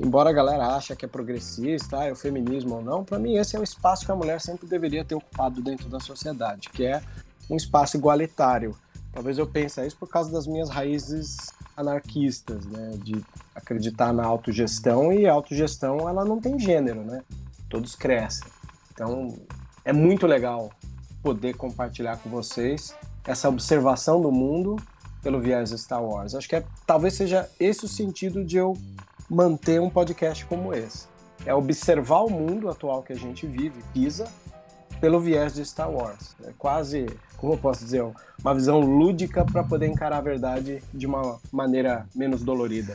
embora 0.02 0.30
a 0.30 0.32
galera 0.32 0.74
ache 0.74 0.96
que 0.96 1.04
é 1.04 1.08
progressista, 1.08 2.00
ah, 2.00 2.04
é 2.06 2.12
o 2.12 2.16
feminismo 2.16 2.74
ou 2.74 2.82
não, 2.82 3.04
para 3.04 3.18
mim 3.18 3.36
esse 3.36 3.54
é 3.54 3.58
o 3.58 3.62
espaço 3.62 4.04
que 4.04 4.10
a 4.10 4.16
mulher 4.16 4.40
sempre 4.40 4.66
deveria 4.66 5.04
ter 5.04 5.14
ocupado 5.14 5.62
dentro 5.62 5.88
da 5.88 6.00
sociedade, 6.00 6.68
que 6.70 6.84
é 6.84 7.00
um 7.48 7.56
espaço 7.56 7.96
igualitário. 7.96 8.74
Talvez 9.12 9.38
eu 9.38 9.46
pense 9.46 9.80
isso 9.86 9.96
por 9.96 10.08
causa 10.08 10.32
das 10.32 10.46
minhas 10.46 10.68
raízes 10.68 11.52
anarquistas, 11.76 12.66
né, 12.66 12.92
de 12.96 13.24
acreditar 13.54 14.12
na 14.12 14.24
autogestão 14.24 15.12
e 15.12 15.26
a 15.26 15.32
autogestão 15.32 16.08
ela 16.08 16.24
não 16.24 16.40
tem 16.40 16.58
gênero, 16.58 17.02
né? 17.04 17.22
Todos 17.68 17.94
crescem. 17.94 18.48
Então, 18.92 19.38
é 19.84 19.92
muito 19.92 20.26
legal 20.26 20.70
poder 21.22 21.54
compartilhar 21.54 22.16
com 22.16 22.28
vocês 22.28 22.94
essa 23.24 23.48
observação 23.48 24.20
do 24.20 24.32
mundo 24.32 24.76
pelo 25.22 25.40
viés 25.40 25.70
Star 25.70 26.02
Wars. 26.02 26.34
Acho 26.34 26.48
que 26.48 26.56
é, 26.56 26.64
talvez 26.86 27.14
seja 27.14 27.48
esse 27.60 27.84
o 27.84 27.88
sentido 27.88 28.44
de 28.44 28.56
eu 28.56 28.76
manter 29.32 29.80
um 29.80 29.88
podcast 29.88 30.44
como 30.44 30.74
esse. 30.74 31.08
É 31.46 31.54
observar 31.54 32.20
o 32.20 32.30
mundo 32.30 32.68
atual 32.68 33.02
que 33.02 33.14
a 33.14 33.16
gente 33.16 33.46
vive, 33.46 33.82
pisa, 33.94 34.30
pelo 35.00 35.18
viés 35.18 35.54
de 35.54 35.64
Star 35.64 35.90
Wars. 35.90 36.36
É 36.44 36.52
quase, 36.58 37.06
como 37.38 37.54
eu 37.54 37.58
posso 37.58 37.82
dizer, 37.82 38.04
uma 38.38 38.54
visão 38.54 38.78
lúdica 38.80 39.42
para 39.42 39.64
poder 39.64 39.86
encarar 39.86 40.18
a 40.18 40.20
verdade 40.20 40.82
de 40.92 41.06
uma 41.06 41.40
maneira 41.50 42.06
menos 42.14 42.42
dolorida. 42.42 42.94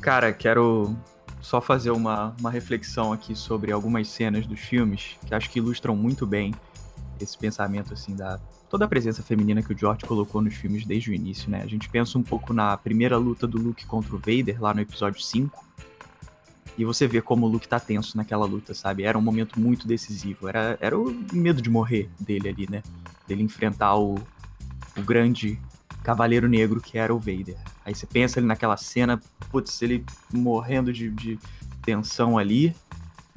Cara, 0.00 0.32
quero 0.32 0.96
só 1.40 1.60
fazer 1.60 1.90
uma, 1.90 2.34
uma 2.38 2.50
reflexão 2.50 3.12
aqui 3.12 3.34
sobre 3.34 3.72
algumas 3.72 4.08
cenas 4.08 4.46
dos 4.46 4.60
filmes 4.60 5.16
que 5.26 5.34
acho 5.34 5.50
que 5.50 5.58
ilustram 5.58 5.96
muito 5.96 6.24
bem 6.24 6.54
esse 7.20 7.36
pensamento 7.36 7.92
assim 7.92 8.14
da 8.14 8.38
toda 8.68 8.84
a 8.84 8.88
presença 8.88 9.22
feminina 9.22 9.62
que 9.62 9.72
o 9.72 9.78
George 9.78 10.04
colocou 10.04 10.40
nos 10.40 10.54
filmes 10.54 10.84
desde 10.84 11.10
o 11.10 11.14
início, 11.14 11.50
né? 11.50 11.62
A 11.62 11.66
gente 11.66 11.88
pensa 11.88 12.18
um 12.18 12.22
pouco 12.22 12.52
na 12.52 12.76
primeira 12.76 13.16
luta 13.16 13.46
do 13.46 13.58
Luke 13.58 13.86
contra 13.86 14.14
o 14.14 14.18
Vader, 14.18 14.60
lá 14.60 14.74
no 14.74 14.80
episódio 14.80 15.20
5. 15.20 15.66
E 16.76 16.84
você 16.84 17.08
vê 17.08 17.20
como 17.20 17.46
o 17.46 17.48
Luke 17.48 17.66
tá 17.66 17.80
tenso 17.80 18.16
naquela 18.16 18.46
luta, 18.46 18.72
sabe? 18.72 19.02
Era 19.02 19.18
um 19.18 19.22
momento 19.22 19.58
muito 19.58 19.86
decisivo. 19.86 20.48
Era, 20.48 20.78
era 20.80 20.96
o 20.96 21.10
medo 21.32 21.60
de 21.60 21.68
morrer 21.68 22.08
dele 22.20 22.48
ali, 22.48 22.70
né? 22.70 22.82
Dele 23.26 23.42
enfrentar 23.42 23.96
o, 23.96 24.14
o 24.96 25.02
grande 25.02 25.58
cavaleiro 26.04 26.48
negro 26.48 26.80
que 26.80 26.96
era 26.96 27.12
o 27.12 27.18
Vader. 27.18 27.56
Aí 27.84 27.94
você 27.94 28.06
pensa 28.06 28.38
ali 28.38 28.46
naquela 28.46 28.76
cena, 28.76 29.20
putz, 29.50 29.82
ele 29.82 30.04
morrendo 30.32 30.92
de, 30.92 31.10
de 31.10 31.38
tensão 31.82 32.38
ali. 32.38 32.74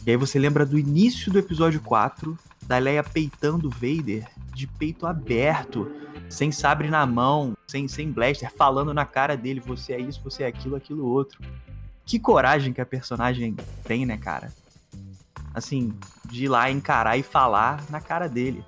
E 0.05 0.11
aí 0.11 0.17
você 0.17 0.37
lembra 0.37 0.65
do 0.65 0.77
início 0.77 1.31
do 1.31 1.39
episódio 1.39 1.79
4, 1.81 2.37
da 2.71 2.77
Leia 2.77 3.03
peitando 3.03 3.67
o 3.67 3.69
Vader 3.69 4.25
de 4.53 4.65
peito 4.65 5.05
aberto, 5.05 5.91
sem 6.29 6.53
sabre 6.53 6.89
na 6.89 7.05
mão, 7.05 7.53
sem, 7.67 7.85
sem 7.85 8.09
blaster, 8.09 8.49
falando 8.55 8.93
na 8.93 9.05
cara 9.05 9.35
dele: 9.35 9.59
você 9.59 9.91
é 9.91 9.99
isso, 9.99 10.21
você 10.23 10.43
é 10.43 10.47
aquilo, 10.47 10.77
aquilo 10.77 11.05
outro. 11.05 11.41
Que 12.05 12.17
coragem 12.17 12.71
que 12.71 12.79
a 12.79 12.85
personagem 12.85 13.57
tem, 13.83 14.05
né, 14.05 14.17
cara? 14.17 14.53
Assim, 15.53 15.93
de 16.29 16.45
ir 16.45 16.47
lá 16.47 16.71
encarar 16.71 17.17
e 17.17 17.23
falar 17.23 17.83
na 17.89 17.99
cara 17.99 18.29
dele. 18.29 18.63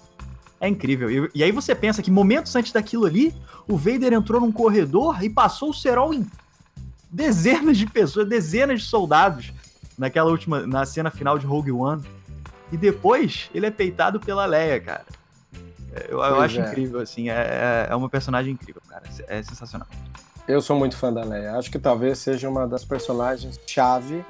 É 0.60 0.68
incrível. 0.68 1.10
E, 1.10 1.32
e 1.36 1.42
aí 1.42 1.54
você 1.54 1.74
pensa 1.74 2.04
que 2.04 2.12
momentos 2.12 2.54
antes 2.58 2.74
daquilo 2.74 3.06
ali, 3.06 3.34
o 3.70 3.78
Vader 3.78 4.12
entrou 4.12 4.42
num 4.42 4.52
corredor 4.52 5.24
e 5.24 5.30
passou 5.30 5.70
o 5.70 5.74
cerol 5.74 6.14
em 6.14 6.30
dezenas 7.10 7.78
de 7.78 7.86
pessoas, 7.86 8.28
dezenas 8.28 8.82
de 8.82 8.86
soldados 8.86 9.54
naquela 9.98 10.30
última, 10.30 10.68
na 10.68 10.86
cena 10.86 11.10
final 11.10 11.40
de 11.40 11.46
Rogue 11.46 11.72
One. 11.72 12.04
E 12.74 12.78
depois 12.78 13.52
ele 13.54 13.68
é 13.68 13.72
peitado 13.72 14.20
pela 14.20 14.48
Leia, 14.48 14.82
cara. 14.82 15.06
Eu, 16.10 16.18
eu 16.18 16.42
acho 16.42 16.60
é. 16.60 16.68
incrível, 16.68 17.00
assim. 17.00 17.30
É, 17.30 17.34
é, 17.34 17.88
é 17.92 17.96
uma 17.96 18.10
personagem 18.10 18.52
incrível, 18.52 18.82
cara. 18.90 19.04
É 19.28 19.44
sensacional. 19.44 19.88
Eu 20.48 20.60
sou 20.60 20.76
muito 20.76 20.98
fã 20.98 21.14
da 21.14 21.24
Leia. 21.24 21.56
Acho 21.56 21.70
que 21.70 21.78
talvez 21.78 22.18
seja 22.18 22.50
uma 22.50 22.68
das 22.68 22.84
personagens 22.84 23.60
chave 23.68 24.26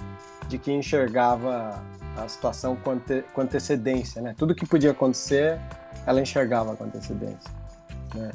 de 0.49 0.57
que 0.57 0.73
enxergava 0.73 1.81
a 2.17 2.27
situação 2.27 2.75
com, 2.75 2.91
ante, 2.91 3.23
com 3.33 3.39
antecedência, 3.39 4.21
né? 4.21 4.35
Tudo 4.37 4.53
que 4.53 4.65
podia 4.65 4.91
acontecer, 4.91 5.57
ela 6.05 6.19
enxergava 6.19 6.75
com 6.75 6.83
antecedência. 6.83 7.49
Né? 8.13 8.29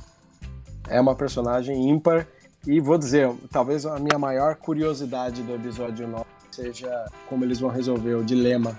É 0.88 0.98
uma 0.98 1.14
personagem 1.14 1.90
ímpar 1.90 2.26
e 2.66 2.80
vou 2.80 2.96
dizer, 2.96 3.30
talvez 3.52 3.84
a 3.84 3.98
minha 3.98 4.18
maior 4.18 4.56
curiosidade 4.56 5.42
do 5.42 5.54
episódio 5.54 6.08
9 6.08 6.24
seja 6.50 7.04
como 7.28 7.44
eles 7.44 7.60
vão 7.60 7.68
resolver 7.68 8.14
o 8.14 8.24
dilema 8.24 8.74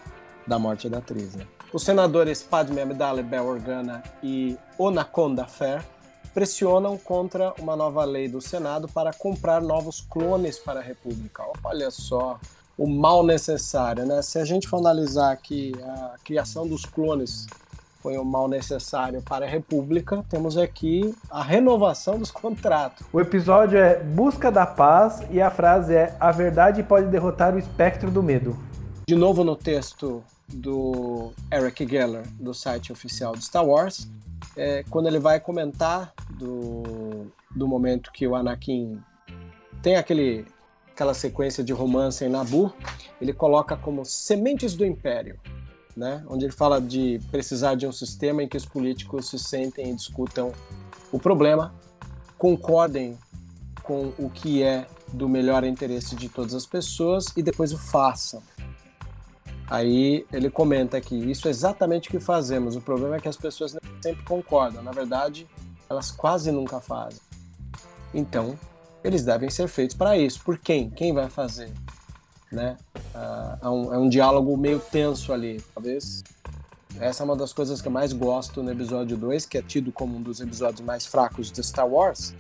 da 0.49 0.59
morte 0.59 0.89
da 0.89 0.97
atriz, 0.97 1.35
né? 1.35 1.45
Os 1.71 1.83
senadores 1.83 2.41
Padme 2.41 2.81
Amidala 2.81 3.21
Bel 3.21 3.45
Organa 3.45 4.03
e 4.23 4.57
Onaconda 4.77 5.45
Fair 5.45 5.85
pressionam 6.33 6.97
contra 6.97 7.53
uma 7.59 7.75
nova 7.75 8.03
lei 8.03 8.27
do 8.27 8.41
Senado 8.41 8.87
para 8.87 9.13
comprar 9.13 9.61
novos 9.61 10.01
clones 10.01 10.57
para 10.57 10.79
a 10.79 10.83
República. 10.83 11.43
Olha 11.63 11.91
só 11.91 12.39
o 12.77 12.87
mal 12.87 13.23
necessário, 13.23 14.05
né? 14.05 14.21
Se 14.21 14.39
a 14.39 14.45
gente 14.45 14.67
for 14.67 14.77
analisar 14.77 15.35
que 15.37 15.73
a 15.83 16.15
criação 16.23 16.67
dos 16.67 16.85
clones 16.85 17.45
foi 18.01 18.17
um 18.17 18.23
mal 18.23 18.47
necessário 18.47 19.21
para 19.21 19.45
a 19.45 19.47
República, 19.47 20.23
temos 20.29 20.57
aqui 20.57 21.13
a 21.29 21.43
renovação 21.43 22.17
dos 22.17 22.31
contratos. 22.31 23.05
O 23.11 23.19
episódio 23.19 23.77
é 23.77 24.01
Busca 24.01 24.49
da 24.49 24.65
Paz 24.65 25.21
e 25.29 25.41
a 25.41 25.51
frase 25.51 25.93
é 25.93 26.15
A 26.19 26.31
verdade 26.31 26.81
pode 26.81 27.07
derrotar 27.07 27.53
o 27.53 27.59
espectro 27.59 28.09
do 28.09 28.23
medo. 28.23 28.57
De 29.07 29.15
novo 29.15 29.43
no 29.43 29.55
texto 29.55 30.23
do 30.53 31.31
Eric 31.51 31.87
Geller, 31.87 32.27
do 32.39 32.53
site 32.53 32.91
oficial 32.91 33.35
de 33.35 33.43
Star 33.43 33.65
Wars, 33.65 34.09
é, 34.55 34.83
quando 34.89 35.07
ele 35.07 35.19
vai 35.19 35.39
comentar 35.39 36.13
do, 36.31 37.31
do 37.55 37.67
momento 37.67 38.11
que 38.11 38.27
o 38.27 38.35
Anakin 38.35 39.01
tem 39.81 39.95
aquele, 39.95 40.45
aquela 40.91 41.13
sequência 41.13 41.63
de 41.63 41.71
romance 41.71 42.23
em 42.25 42.29
Nabu, 42.29 42.73
ele 43.21 43.33
coloca 43.33 43.77
como 43.77 44.03
sementes 44.05 44.75
do 44.75 44.85
Império, 44.85 45.39
né? 45.95 46.23
onde 46.27 46.45
ele 46.45 46.53
fala 46.53 46.81
de 46.81 47.19
precisar 47.31 47.75
de 47.75 47.85
um 47.85 47.91
sistema 47.91 48.43
em 48.43 48.47
que 48.47 48.57
os 48.57 48.65
políticos 48.65 49.29
se 49.29 49.39
sentem 49.39 49.91
e 49.91 49.95
discutam 49.95 50.51
o 51.11 51.19
problema, 51.19 51.73
concordem 52.37 53.17
com 53.83 54.13
o 54.17 54.29
que 54.29 54.61
é 54.63 54.87
do 55.13 55.27
melhor 55.27 55.63
interesse 55.63 56.15
de 56.15 56.29
todas 56.29 56.53
as 56.53 56.65
pessoas 56.65 57.25
e 57.35 57.41
depois 57.41 57.73
o 57.73 57.77
façam. 57.77 58.41
Aí 59.69 60.25
ele 60.33 60.49
comenta 60.49 60.99
que 60.99 61.15
isso 61.15 61.47
é 61.47 61.51
exatamente 61.51 62.09
o 62.09 62.11
que 62.11 62.19
fazemos. 62.19 62.75
O 62.75 62.81
problema 62.81 63.17
é 63.17 63.19
que 63.19 63.27
as 63.27 63.37
pessoas 63.37 63.77
sempre 64.01 64.23
concordam. 64.23 64.81
Na 64.81 64.91
verdade, 64.91 65.47
elas 65.87 66.09
quase 66.09 66.51
nunca 66.51 66.79
fazem. 66.79 67.19
Então, 68.13 68.57
eles 69.03 69.23
devem 69.23 69.49
ser 69.49 69.67
feitos 69.67 69.95
para 69.95 70.17
isso. 70.17 70.41
Por 70.43 70.57
quem? 70.57 70.89
Quem 70.89 71.13
vai 71.13 71.29
fazer? 71.29 71.71
Né? 72.51 72.77
Ah, 73.13 73.59
é, 73.61 73.69
um, 73.69 73.93
é 73.93 73.97
um 73.97 74.09
diálogo 74.09 74.57
meio 74.57 74.79
tenso 74.79 75.31
ali. 75.31 75.61
Talvez 75.73 76.23
essa 76.99 77.23
é 77.23 77.25
uma 77.25 77.35
das 77.35 77.53
coisas 77.53 77.81
que 77.81 77.87
eu 77.87 77.91
mais 77.91 78.11
gosto 78.11 78.63
no 78.63 78.71
episódio 78.71 79.15
2, 79.15 79.45
que 79.45 79.57
é 79.57 79.61
tido 79.61 79.91
como 79.91 80.17
um 80.17 80.21
dos 80.21 80.41
episódios 80.41 80.81
mais 80.81 81.05
fracos 81.05 81.51
de 81.51 81.63
Star 81.63 81.87
Wars. 81.87 82.33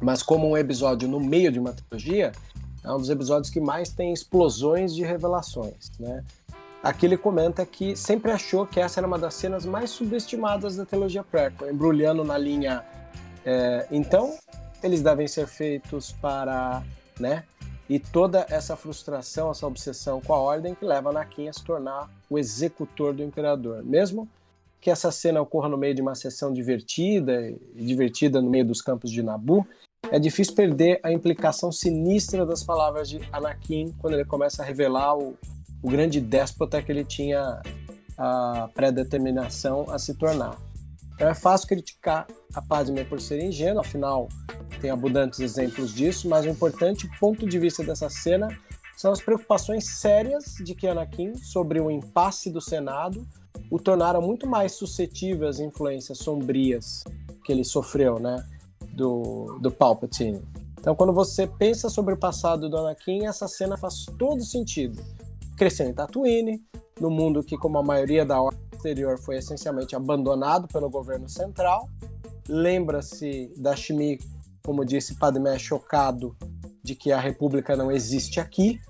Mas 0.00 0.22
como 0.22 0.48
um 0.48 0.56
episódio 0.56 1.08
no 1.08 1.18
meio 1.18 1.50
de 1.50 1.58
uma 1.58 1.72
trilogia, 1.72 2.32
é 2.84 2.92
um 2.92 2.98
dos 2.98 3.08
episódios 3.08 3.50
que 3.50 3.60
mais 3.60 3.88
tem 3.90 4.12
explosões 4.12 4.94
de 4.94 5.02
revelações, 5.02 5.90
né? 5.98 6.24
Aqui 6.82 7.06
ele 7.06 7.16
comenta 7.16 7.64
que 7.64 7.94
sempre 7.94 8.32
achou 8.32 8.66
que 8.66 8.80
essa 8.80 8.98
era 8.98 9.06
uma 9.06 9.18
das 9.18 9.34
cenas 9.34 9.64
mais 9.64 9.90
subestimadas 9.90 10.76
da 10.76 10.84
trilogia 10.84 11.22
prequel, 11.22 11.70
embrulhando 11.70 12.24
na 12.24 12.36
linha. 12.36 12.84
É, 13.44 13.86
então, 13.90 14.36
eles 14.82 15.00
devem 15.00 15.28
ser 15.28 15.46
feitos 15.46 16.10
para, 16.10 16.82
né? 17.20 17.44
E 17.88 18.00
toda 18.00 18.46
essa 18.48 18.74
frustração, 18.74 19.50
essa 19.50 19.66
obsessão 19.66 20.20
com 20.20 20.34
a 20.34 20.38
ordem 20.38 20.74
que 20.74 20.84
leva 20.84 21.10
Anakin 21.10 21.48
a 21.48 21.52
se 21.52 21.62
tornar 21.62 22.10
o 22.28 22.36
executor 22.36 23.12
do 23.12 23.22
imperador. 23.22 23.84
Mesmo 23.84 24.28
que 24.80 24.90
essa 24.90 25.12
cena 25.12 25.40
ocorra 25.40 25.68
no 25.68 25.78
meio 25.78 25.94
de 25.94 26.02
uma 26.02 26.16
sessão 26.16 26.52
divertida, 26.52 27.48
e 27.48 27.84
divertida 27.84 28.42
no 28.42 28.50
meio 28.50 28.64
dos 28.64 28.82
campos 28.82 29.10
de 29.10 29.22
Nabu, 29.22 29.64
é 30.10 30.18
difícil 30.18 30.54
perder 30.54 30.98
a 31.02 31.12
implicação 31.12 31.70
sinistra 31.70 32.44
das 32.44 32.64
palavras 32.64 33.08
de 33.08 33.20
Anakin 33.30 33.94
quando 34.00 34.14
ele 34.14 34.24
começa 34.24 34.62
a 34.62 34.66
revelar 34.66 35.16
o, 35.16 35.36
o 35.82 35.90
grande 35.90 36.20
déspota 36.20 36.80
que 36.82 36.92
ele 36.92 37.04
tinha 37.04 37.60
a 38.16 38.68
predeterminação 38.74 39.86
a 39.88 39.98
se 39.98 40.14
tornar. 40.14 40.56
Então 41.14 41.28
é 41.28 41.34
fácil 41.34 41.68
criticar 41.68 42.26
a 42.54 42.62
Padme 42.62 43.04
por 43.04 43.20
ser 43.20 43.42
ingênua, 43.42 43.82
afinal 43.82 44.28
tem 44.80 44.90
abundantes 44.90 45.40
exemplos 45.40 45.94
disso, 45.94 46.28
mas 46.28 46.44
o 46.44 46.48
importante 46.48 47.08
ponto 47.20 47.46
de 47.46 47.58
vista 47.58 47.84
dessa 47.84 48.08
cena 48.08 48.48
são 48.96 49.12
as 49.12 49.20
preocupações 49.20 49.86
sérias 49.86 50.56
de 50.64 50.86
Anakin 50.86 51.36
sobre 51.36 51.80
o 51.80 51.90
impasse 51.90 52.50
do 52.50 52.60
Senado 52.60 53.26
o 53.70 53.78
tornaram 53.78 54.20
muito 54.20 54.46
mais 54.46 54.72
suscetível 54.72 55.48
às 55.48 55.58
influências 55.58 56.18
sombrias 56.18 57.04
que 57.44 57.52
ele 57.52 57.64
sofreu, 57.64 58.18
né? 58.18 58.44
do, 58.92 59.58
do 59.60 59.70
Palpatine. 59.70 60.42
Então, 60.78 60.94
quando 60.94 61.12
você 61.12 61.46
pensa 61.46 61.88
sobre 61.88 62.14
o 62.14 62.16
passado 62.16 62.68
do 62.68 62.76
Anakin, 62.76 63.26
essa 63.26 63.46
cena 63.48 63.76
faz 63.76 64.04
todo 64.18 64.42
sentido. 64.44 65.02
Crescendo 65.56 65.90
em 65.90 65.94
Tatooine, 65.94 66.62
no 67.00 67.10
mundo 67.10 67.42
que, 67.42 67.56
como 67.56 67.78
a 67.78 67.82
maioria 67.82 68.24
da 68.24 68.40
ordem 68.40 68.60
exterior, 68.72 69.18
foi 69.18 69.36
essencialmente 69.36 69.94
abandonado 69.94 70.68
pelo 70.68 70.90
governo 70.90 71.28
central. 71.28 71.88
Lembra-se 72.48 73.52
da 73.56 73.74
Shmi, 73.74 74.18
como 74.62 74.84
disse 74.84 75.14
Padmé, 75.14 75.58
chocado 75.58 76.36
de 76.82 76.94
que 76.94 77.12
a 77.12 77.20
República 77.20 77.76
não 77.76 77.90
existe 77.90 78.40
aqui. 78.40 78.80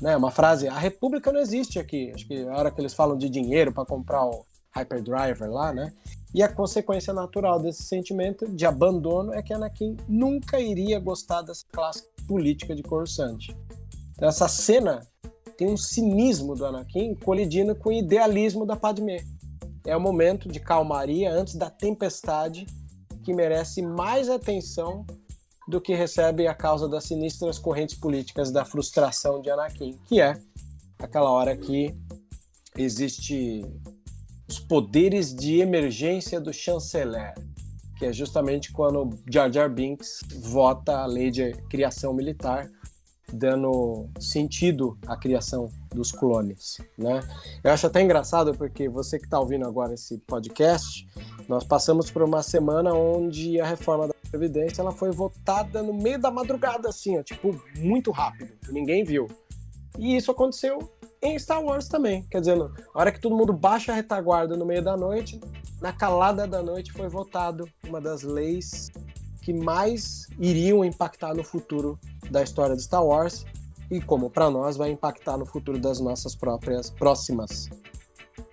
Né? 0.00 0.16
Uma 0.16 0.30
frase, 0.30 0.66
a 0.66 0.78
República 0.78 1.30
não 1.32 1.40
existe 1.40 1.78
aqui. 1.78 2.10
Acho 2.14 2.26
que 2.26 2.42
a 2.42 2.56
hora 2.56 2.70
que 2.70 2.80
eles 2.80 2.94
falam 2.94 3.16
de 3.16 3.28
dinheiro 3.28 3.72
para 3.72 3.84
comprar 3.84 4.24
o 4.24 4.44
Hyperdriver 4.74 5.50
lá, 5.50 5.72
né? 5.72 5.92
E 6.32 6.42
a 6.42 6.48
consequência 6.48 7.12
natural 7.12 7.60
desse 7.60 7.82
sentimento 7.82 8.46
de 8.46 8.64
abandono 8.64 9.34
é 9.34 9.42
que 9.42 9.52
Anakin 9.52 9.96
nunca 10.08 10.60
iria 10.60 11.00
gostar 11.00 11.42
dessa 11.42 11.64
classe 11.72 12.04
política 12.26 12.74
de 12.74 12.82
Coruscant. 12.82 13.48
Então, 14.14 14.28
essa 14.28 14.46
cena 14.46 15.00
tem 15.60 15.68
um 15.68 15.76
cinismo 15.76 16.54
do 16.54 16.64
Anakin 16.64 17.14
colidindo 17.14 17.74
com 17.74 17.90
o 17.90 17.92
idealismo 17.92 18.64
da 18.64 18.76
Padmé. 18.76 19.18
É 19.84 19.94
o 19.94 20.00
momento 20.00 20.48
de 20.48 20.58
calmaria 20.58 21.30
antes 21.30 21.54
da 21.54 21.68
tempestade 21.68 22.64
que 23.22 23.34
merece 23.34 23.82
mais 23.82 24.30
atenção 24.30 25.04
do 25.68 25.78
que 25.78 25.94
recebe 25.94 26.46
a 26.46 26.54
causa 26.54 26.88
das 26.88 27.04
sinistras 27.04 27.58
correntes 27.58 27.94
políticas 27.94 28.50
da 28.50 28.64
frustração 28.64 29.42
de 29.42 29.50
Anakin, 29.50 29.98
que 30.08 30.18
é 30.18 30.40
aquela 30.98 31.28
hora 31.28 31.54
que 31.54 31.94
existe 32.74 33.62
os 34.48 34.58
poderes 34.58 35.34
de 35.34 35.60
emergência 35.60 36.40
do 36.40 36.54
chanceler, 36.54 37.34
que 37.98 38.06
é 38.06 38.14
justamente 38.14 38.72
quando 38.72 39.10
Jar 39.30 39.52
Jar 39.52 39.68
Binks 39.68 40.20
vota 40.40 41.02
a 41.02 41.06
lei 41.06 41.30
de 41.30 41.52
criação 41.68 42.14
militar 42.14 42.66
dando 43.32 44.08
sentido 44.18 44.98
à 45.06 45.16
criação 45.16 45.68
dos 45.94 46.12
clones, 46.12 46.78
né? 46.96 47.20
Eu 47.62 47.72
acho 47.72 47.86
até 47.86 48.00
engraçado 48.00 48.54
porque 48.54 48.88
você 48.88 49.18
que 49.18 49.24
está 49.24 49.38
ouvindo 49.38 49.66
agora 49.66 49.94
esse 49.94 50.18
podcast, 50.18 51.08
nós 51.48 51.64
passamos 51.64 52.10
por 52.10 52.22
uma 52.22 52.42
semana 52.42 52.92
onde 52.94 53.60
a 53.60 53.66
reforma 53.66 54.06
da 54.08 54.14
previdência 54.30 54.82
ela 54.82 54.92
foi 54.92 55.10
votada 55.10 55.82
no 55.82 55.92
meio 55.92 56.20
da 56.20 56.30
madrugada, 56.30 56.88
assim, 56.88 57.18
ó, 57.18 57.22
tipo 57.22 57.60
muito 57.76 58.10
rápido, 58.10 58.52
ninguém 58.70 59.04
viu. 59.04 59.26
E 59.98 60.16
isso 60.16 60.30
aconteceu 60.30 60.90
em 61.22 61.38
Star 61.38 61.62
Wars 61.62 61.88
também, 61.88 62.22
quer 62.30 62.40
dizer, 62.40 62.56
na 62.56 62.70
hora 62.94 63.12
que 63.12 63.20
todo 63.20 63.36
mundo 63.36 63.52
baixa 63.52 63.92
a 63.92 63.94
retaguarda 63.94 64.56
no 64.56 64.64
meio 64.64 64.82
da 64.82 64.96
noite, 64.96 65.40
na 65.80 65.92
calada 65.92 66.46
da 66.46 66.62
noite 66.62 66.92
foi 66.92 67.08
votado 67.08 67.68
uma 67.86 68.00
das 68.00 68.22
leis 68.22 68.90
que 69.42 69.52
mais 69.52 70.28
iriam 70.38 70.84
impactar 70.84 71.34
no 71.34 71.42
futuro 71.42 71.98
da 72.30 72.42
história 72.42 72.76
de 72.76 72.82
Star 72.82 73.04
Wars 73.04 73.44
e 73.90 74.00
como 74.00 74.30
para 74.30 74.50
nós 74.50 74.76
vai 74.76 74.90
impactar 74.90 75.36
no 75.36 75.44
futuro 75.44 75.78
das 75.78 76.00
nossas 76.00 76.34
próprias 76.34 76.90
próximas. 76.90 77.68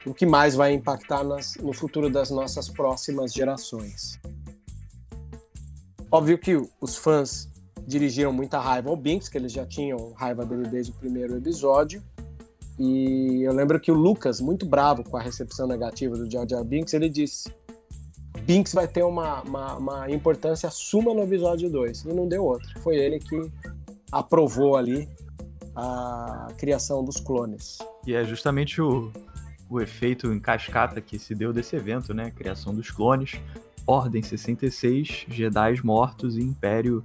O 0.05 0.13
que 0.13 0.25
mais 0.25 0.55
vai 0.55 0.73
impactar 0.73 1.23
nas, 1.23 1.55
no 1.55 1.73
futuro 1.73 2.09
das 2.09 2.31
nossas 2.31 2.67
próximas 2.69 3.33
gerações. 3.33 4.19
Óbvio 6.09 6.37
que 6.37 6.59
os 6.81 6.95
fãs 6.95 7.49
dirigiram 7.85 8.33
muita 8.33 8.59
raiva 8.59 8.89
ao 8.89 8.97
Binks, 8.97 9.29
que 9.29 9.37
eles 9.37 9.51
já 9.51 9.65
tinham 9.65 10.13
raiva 10.13 10.45
dele 10.45 10.67
desde 10.67 10.91
o 10.91 10.95
primeiro 10.95 11.37
episódio. 11.37 12.01
E 12.79 13.41
eu 13.43 13.53
lembro 13.53 13.79
que 13.79 13.91
o 13.91 13.95
Lucas, 13.95 14.39
muito 14.39 14.65
bravo 14.65 15.03
com 15.03 15.17
a 15.17 15.21
recepção 15.21 15.67
negativa 15.67 16.15
do 16.15 16.29
Jar 16.29 16.47
Jar 16.47 16.63
Binks, 16.63 16.93
ele 16.93 17.09
disse: 17.09 17.51
Binks 18.48 18.74
vai 18.74 18.88
ter 18.88 19.03
uma, 19.03 19.41
uma, 19.41 19.76
uma 19.76 20.10
importância 20.10 20.69
suma 20.72 21.14
no 21.14 21.22
episódio 21.22 21.69
2. 21.69 22.06
E 22.06 22.07
não 22.07 22.30
deu 22.30 22.45
outra. 22.45 22.68
Foi 22.80 22.95
ele 22.95 23.19
que 23.19 23.52
aprovou 24.10 24.78
ali 24.78 25.06
a 25.76 26.48
criação 26.57 27.03
dos 27.03 27.19
clones. 27.19 27.78
E 28.06 28.15
é 28.15 28.24
justamente 28.24 28.82
o, 28.82 29.11
o 29.69 29.82
efeito 29.82 30.32
em 30.32 30.40
cascata 30.40 31.02
que 31.02 31.19
se 31.19 31.36
deu 31.36 31.52
desse 31.52 31.76
evento, 31.76 32.14
né? 32.14 32.32
Criação 32.32 32.74
dos 32.74 32.90
clones, 32.90 33.34
Ordem 33.86 34.24
66, 34.24 35.26
Jedi 35.28 35.82
mortos 35.84 36.38
e 36.38 36.41
Império 36.41 37.03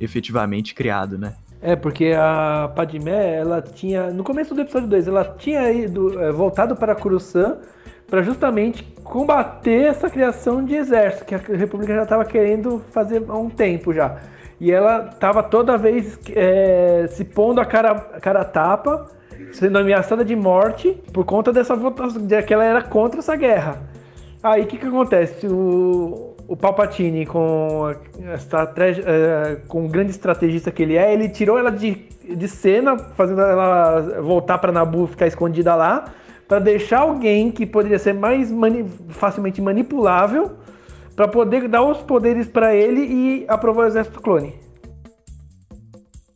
efetivamente 0.00 0.74
criado, 0.74 1.16
né? 1.16 1.36
É, 1.62 1.76
porque 1.76 2.12
a 2.12 2.72
Padmé, 2.74 3.36
ela 3.36 3.62
tinha. 3.62 4.10
No 4.10 4.24
começo 4.24 4.52
do 4.52 4.62
episódio 4.62 4.88
2, 4.88 5.06
ela 5.06 5.24
tinha 5.38 5.70
ido, 5.70 6.20
é, 6.20 6.32
voltado 6.32 6.74
para 6.74 6.92
Coruscant 6.96 7.58
para 8.08 8.22
justamente 8.22 8.84
combater 9.02 9.84
essa 9.84 10.08
criação 10.08 10.64
de 10.64 10.74
exército 10.74 11.24
que 11.24 11.34
a 11.34 11.38
República 11.38 11.94
já 11.94 12.02
estava 12.02 12.24
querendo 12.24 12.82
fazer 12.90 13.22
há 13.28 13.36
um 13.36 13.50
tempo 13.50 13.92
já. 13.92 14.16
E 14.60 14.72
ela 14.72 15.10
estava 15.12 15.42
toda 15.42 15.76
vez 15.76 16.18
é, 16.34 17.06
se 17.10 17.24
pondo 17.24 17.60
a 17.60 17.64
cara, 17.64 17.90
a 17.90 18.20
cara 18.20 18.44
tapa, 18.44 19.10
sendo 19.52 19.78
ameaçada 19.78 20.24
de 20.24 20.34
morte 20.34 20.98
por 21.12 21.24
conta 21.24 21.52
dessa 21.52 21.74
votação, 21.74 22.26
de 22.26 22.42
que 22.42 22.54
ela 22.54 22.64
era 22.64 22.82
contra 22.82 23.18
essa 23.20 23.36
guerra. 23.36 23.82
Aí 24.42 24.62
o 24.62 24.66
que, 24.66 24.78
que 24.78 24.86
acontece? 24.86 25.46
O, 25.46 26.34
o 26.48 26.56
Palpatine, 26.56 27.26
com, 27.26 27.94
é, 29.04 29.56
com 29.68 29.84
o 29.84 29.88
grande 29.88 30.12
estrategista 30.12 30.70
que 30.70 30.82
ele 30.82 30.96
é, 30.96 31.12
ele 31.12 31.28
tirou 31.28 31.58
ela 31.58 31.70
de, 31.70 32.06
de 32.24 32.48
cena, 32.48 32.96
fazendo 32.96 33.42
ela 33.42 34.20
voltar 34.22 34.58
para 34.58 34.72
Nabu 34.72 35.06
ficar 35.06 35.26
escondida 35.26 35.74
lá 35.74 36.12
para 36.48 36.58
deixar 36.58 37.00
alguém 37.00 37.50
que 37.50 37.66
poderia 37.66 37.98
ser 37.98 38.12
mais 38.12 38.50
mani 38.50 38.84
facilmente 39.08 39.60
manipulável 39.60 40.56
para 41.14 41.26
poder 41.26 41.66
dar 41.68 41.82
os 41.82 41.98
poderes 42.02 42.46
para 42.46 42.74
ele 42.74 43.00
e 43.00 43.46
aprovar 43.48 43.84
o 43.84 43.88
exército 43.88 44.20
clone. 44.20 44.54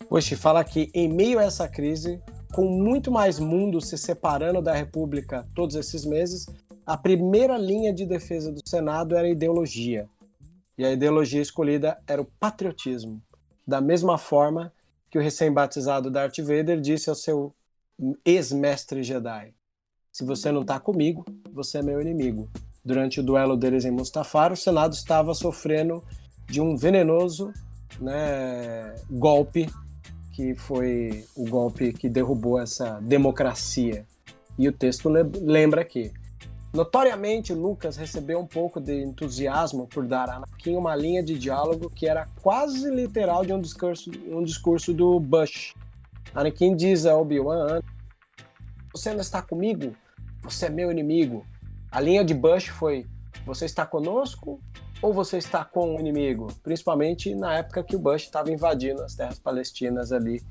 Poxa, 0.09 0.37
fala 0.37 0.65
que 0.65 0.91
em 0.93 1.09
meio 1.09 1.39
a 1.39 1.45
essa 1.45 1.69
crise, 1.69 2.21
com 2.53 2.65
muito 2.65 3.13
mais 3.13 3.39
mundo 3.39 3.81
se 3.81 3.97
separando 3.97 4.61
da 4.61 4.73
República 4.73 5.47
todos 5.55 5.77
esses 5.77 6.05
meses, 6.05 6.47
a 6.85 6.97
primeira 6.97 7.57
linha 7.57 7.93
de 7.93 8.05
defesa 8.05 8.51
do 8.51 8.61
Senado 8.69 9.15
era 9.15 9.29
a 9.29 9.31
ideologia. 9.31 10.09
E 10.77 10.85
a 10.85 10.91
ideologia 10.91 11.43
escolhida 11.43 11.99
era 12.09 12.21
o 12.21 12.25
patriotismo. 12.25 13.23
Da 13.65 13.81
mesma 13.81 14.19
forma 14.19 14.73
que 15.11 15.19
o 15.19 15.23
recém-batizado 15.23 16.11
Darth 16.11 16.39
Vader 16.39 16.81
disse 16.81 17.09
ao 17.09 17.15
seu 17.15 17.55
ex-mestre 18.25 19.03
Jedi: 19.03 19.55
se 20.13 20.25
você 20.25 20.51
não 20.51 20.63
está 20.63 20.79
comigo, 20.81 21.25
você 21.53 21.79
é 21.79 21.83
meu 21.83 22.01
inimigo. 22.01 22.49
Durante 22.85 23.21
o 23.21 23.23
duelo 23.23 23.57
deles 23.57 23.85
em 23.85 23.91
Mustafar, 23.91 24.53
o 24.53 24.57
Senado 24.57 24.95
estava 24.95 25.35
sofrendo 25.35 26.03
de 26.47 26.61
um 26.61 26.77
venenoso 26.77 27.53
né, 28.01 28.95
golpe, 29.11 29.69
que 30.33 30.55
foi 30.55 31.25
o 31.37 31.49
golpe 31.49 31.93
que 31.93 32.09
derrubou 32.09 32.61
essa 32.61 32.99
democracia. 33.01 34.07
E 34.59 34.69
o 34.69 34.73
texto 34.73 35.09
lembra 35.09 35.85
que, 35.85 36.11
notoriamente, 36.73 37.53
Lucas 37.53 37.97
recebeu 37.97 38.41
um 38.41 38.47
pouco 38.47 38.81
de 38.81 39.03
entusiasmo 39.03 39.87
por 39.87 40.07
dar 40.07 40.29
a 40.29 40.37
Anakin 40.37 40.77
uma 40.77 40.97
linha 40.97 41.23
de 41.23 41.39
diálogo 41.39 41.91
que 41.91 42.07
era 42.07 42.27
quase 42.43 42.91
literal 42.91 43.45
de 43.45 43.53
um 43.53 43.61
discurso, 43.61 44.11
um 44.29 44.43
discurso 44.43 44.93
do 44.93 45.21
Bush. 45.21 45.75
Anakin 46.35 46.75
diz 46.75 47.07
a 47.07 47.17
Obi-Wan 47.17 47.81
você 48.93 49.13
não 49.13 49.21
está 49.21 49.43
comigo? 49.43 49.95
Você 50.43 50.67
é 50.67 50.71
meu 50.71 50.91
inimigo. 50.91 51.45
A 51.91 52.01
linha 52.01 52.25
de 52.25 52.35
Bush 52.35 52.67
foi: 52.67 53.07
você 53.45 53.65
está 53.65 53.87
conosco 53.87 54.61
ou 55.03 55.13
você 55.13 55.39
está 55.39 55.65
com 55.65 55.97
o 55.97 56.01
inimigo? 56.01 56.49
Principalmente 56.63 57.35
na 57.35 57.59
época 57.59 57.83
que 57.83 57.97
o 57.97 57.99
Bush 57.99 58.23
estava 58.23 58.51
invadindo 58.53 59.03
as 59.03 59.15
terras 59.15 59.39
palestinas 59.39 60.13
ali 60.13 60.43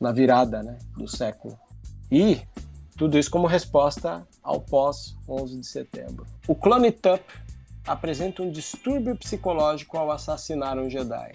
na 0.00 0.12
virada 0.12 0.62
né, 0.62 0.78
do 0.96 1.06
século. 1.06 1.58
E 2.10 2.40
tudo 2.96 3.18
isso 3.18 3.30
como 3.30 3.46
resposta 3.46 4.26
ao 4.42 4.60
pós 4.60 5.16
11 5.28 5.60
de 5.60 5.66
setembro. 5.66 6.26
O 6.48 6.54
clone 6.54 6.90
Tup 6.90 7.22
apresenta 7.86 8.42
um 8.42 8.50
distúrbio 8.50 9.16
psicológico 9.16 9.96
ao 9.96 10.10
assassinar 10.10 10.78
um 10.78 10.88
Jedi. 10.88 11.32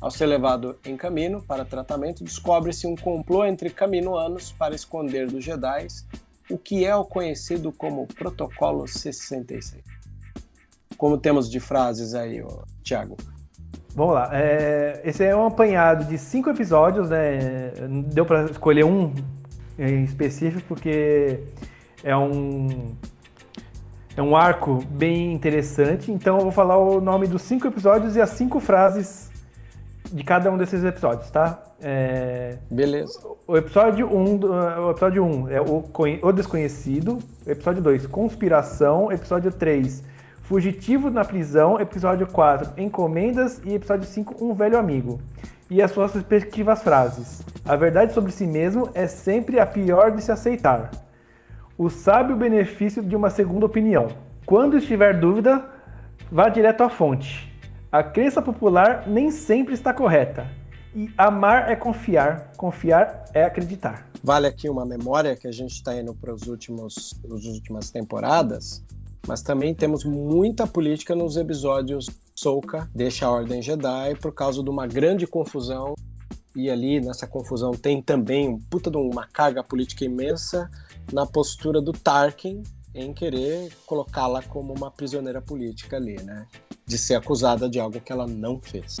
Ao 0.00 0.10
ser 0.10 0.26
levado 0.26 0.78
em 0.84 0.96
caminho 0.96 1.42
para 1.42 1.64
tratamento, 1.64 2.22
descobre-se 2.22 2.86
um 2.86 2.94
complô 2.94 3.44
entre 3.44 3.68
caminoanos 3.68 4.52
para 4.52 4.74
esconder 4.74 5.26
dos 5.26 5.44
Jedi 5.44 5.88
o 6.50 6.56
que 6.56 6.84
é 6.84 6.94
o 6.94 7.04
conhecido 7.04 7.72
como 7.72 8.06
Protocolo 8.06 8.86
66. 8.86 9.82
Como 10.96 11.18
temos 11.18 11.50
de 11.50 11.60
frases 11.60 12.14
aí, 12.14 12.42
Tiago? 12.82 13.16
Vamos 13.94 14.14
lá. 14.14 14.30
É, 14.32 15.00
esse 15.04 15.24
é 15.24 15.34
um 15.34 15.46
apanhado 15.46 16.04
de 16.04 16.16
cinco 16.16 16.48
episódios, 16.50 17.10
né? 17.10 17.72
Deu 18.12 18.24
para 18.24 18.44
escolher 18.44 18.84
um 18.84 19.12
em 19.78 20.04
específico 20.04 20.62
porque 20.68 21.40
é 22.02 22.16
um 22.16 22.96
é 24.16 24.22
um 24.22 24.36
arco 24.36 24.84
bem 24.90 25.32
interessante. 25.32 26.10
Então 26.10 26.36
eu 26.36 26.42
vou 26.42 26.52
falar 26.52 26.78
o 26.78 27.00
nome 27.00 27.26
dos 27.26 27.42
cinco 27.42 27.66
episódios 27.66 28.16
e 28.16 28.20
as 28.20 28.30
cinco 28.30 28.60
frases 28.60 29.27
de 30.12 30.24
cada 30.24 30.50
um 30.50 30.56
desses 30.56 30.82
episódios, 30.84 31.30
tá? 31.30 31.62
É... 31.80 32.58
Beleza. 32.70 33.20
O 33.46 33.56
episódio 33.56 34.08
1 34.08 34.16
um, 34.16 34.40
o 34.86 34.90
episódio 34.90 35.24
1 35.24 35.26
um 35.26 35.48
é 35.48 35.60
o, 35.60 35.84
o 36.22 36.32
Desconhecido, 36.32 37.18
episódio 37.46 37.82
2, 37.82 38.06
Conspiração, 38.06 39.12
episódio 39.12 39.52
3, 39.52 40.02
Fugitivo 40.42 41.10
na 41.10 41.24
prisão, 41.24 41.78
episódio 41.78 42.26
4, 42.26 42.80
Encomendas 42.82 43.60
e 43.64 43.74
episódio 43.74 44.06
5, 44.06 44.42
Um 44.42 44.54
velho 44.54 44.78
amigo. 44.78 45.20
E 45.70 45.82
as 45.82 45.90
suas 45.90 46.14
respectivas 46.14 46.82
frases. 46.82 47.42
A 47.66 47.76
verdade 47.76 48.14
sobre 48.14 48.32
si 48.32 48.46
mesmo 48.46 48.88
é 48.94 49.06
sempre 49.06 49.60
a 49.60 49.66
pior 49.66 50.10
de 50.10 50.22
se 50.22 50.32
aceitar. 50.32 50.90
O 51.76 51.90
sábio 51.90 52.34
benefício 52.34 53.02
de 53.02 53.14
uma 53.14 53.28
segunda 53.28 53.66
opinião. 53.66 54.08
Quando 54.46 54.78
estiver 54.78 55.20
dúvida, 55.20 55.62
vá 56.32 56.48
direto 56.48 56.82
à 56.82 56.88
fonte. 56.88 57.47
A 57.90 58.02
crença 58.02 58.42
popular 58.42 59.08
nem 59.08 59.30
sempre 59.30 59.72
está 59.72 59.94
correta. 59.94 60.46
E 60.94 61.10
amar 61.16 61.70
é 61.70 61.76
confiar, 61.76 62.52
confiar 62.54 63.24
é 63.32 63.42
acreditar. 63.44 64.06
Vale 64.22 64.46
aqui 64.46 64.68
uma 64.68 64.84
memória 64.84 65.34
que 65.34 65.48
a 65.48 65.52
gente 65.52 65.72
está 65.72 65.98
indo 65.98 66.14
para 66.14 66.34
os 66.34 66.42
últimos, 66.48 67.18
as 67.24 67.44
últimas 67.46 67.90
temporadas, 67.90 68.84
mas 69.26 69.40
também 69.40 69.74
temos 69.74 70.04
muita 70.04 70.66
política 70.66 71.14
nos 71.14 71.38
episódios 71.38 72.10
Soka 72.34 72.90
deixa 72.94 73.24
a 73.24 73.30
Ordem 73.30 73.62
Jedi 73.62 74.16
por 74.20 74.34
causa 74.34 74.62
de 74.62 74.68
uma 74.68 74.86
grande 74.86 75.26
confusão 75.26 75.94
e 76.54 76.68
ali 76.68 77.00
nessa 77.00 77.26
confusão 77.26 77.72
tem 77.72 78.02
também 78.02 78.48
um 78.50 78.58
puta 78.58 78.90
de 78.90 78.98
uma 78.98 79.26
carga 79.26 79.64
política 79.64 80.04
imensa 80.04 80.70
na 81.10 81.24
postura 81.24 81.80
do 81.80 81.92
Tarkin 81.92 82.62
em 83.00 83.12
querer 83.12 83.70
colocá-la 83.86 84.42
como 84.42 84.74
uma 84.74 84.90
prisioneira 84.90 85.40
política 85.40 85.96
ali, 85.96 86.20
né? 86.22 86.46
De 86.86 86.98
ser 86.98 87.14
acusada 87.14 87.68
de 87.68 87.78
algo 87.78 88.00
que 88.00 88.12
ela 88.12 88.26
não 88.26 88.60
fez. 88.60 88.98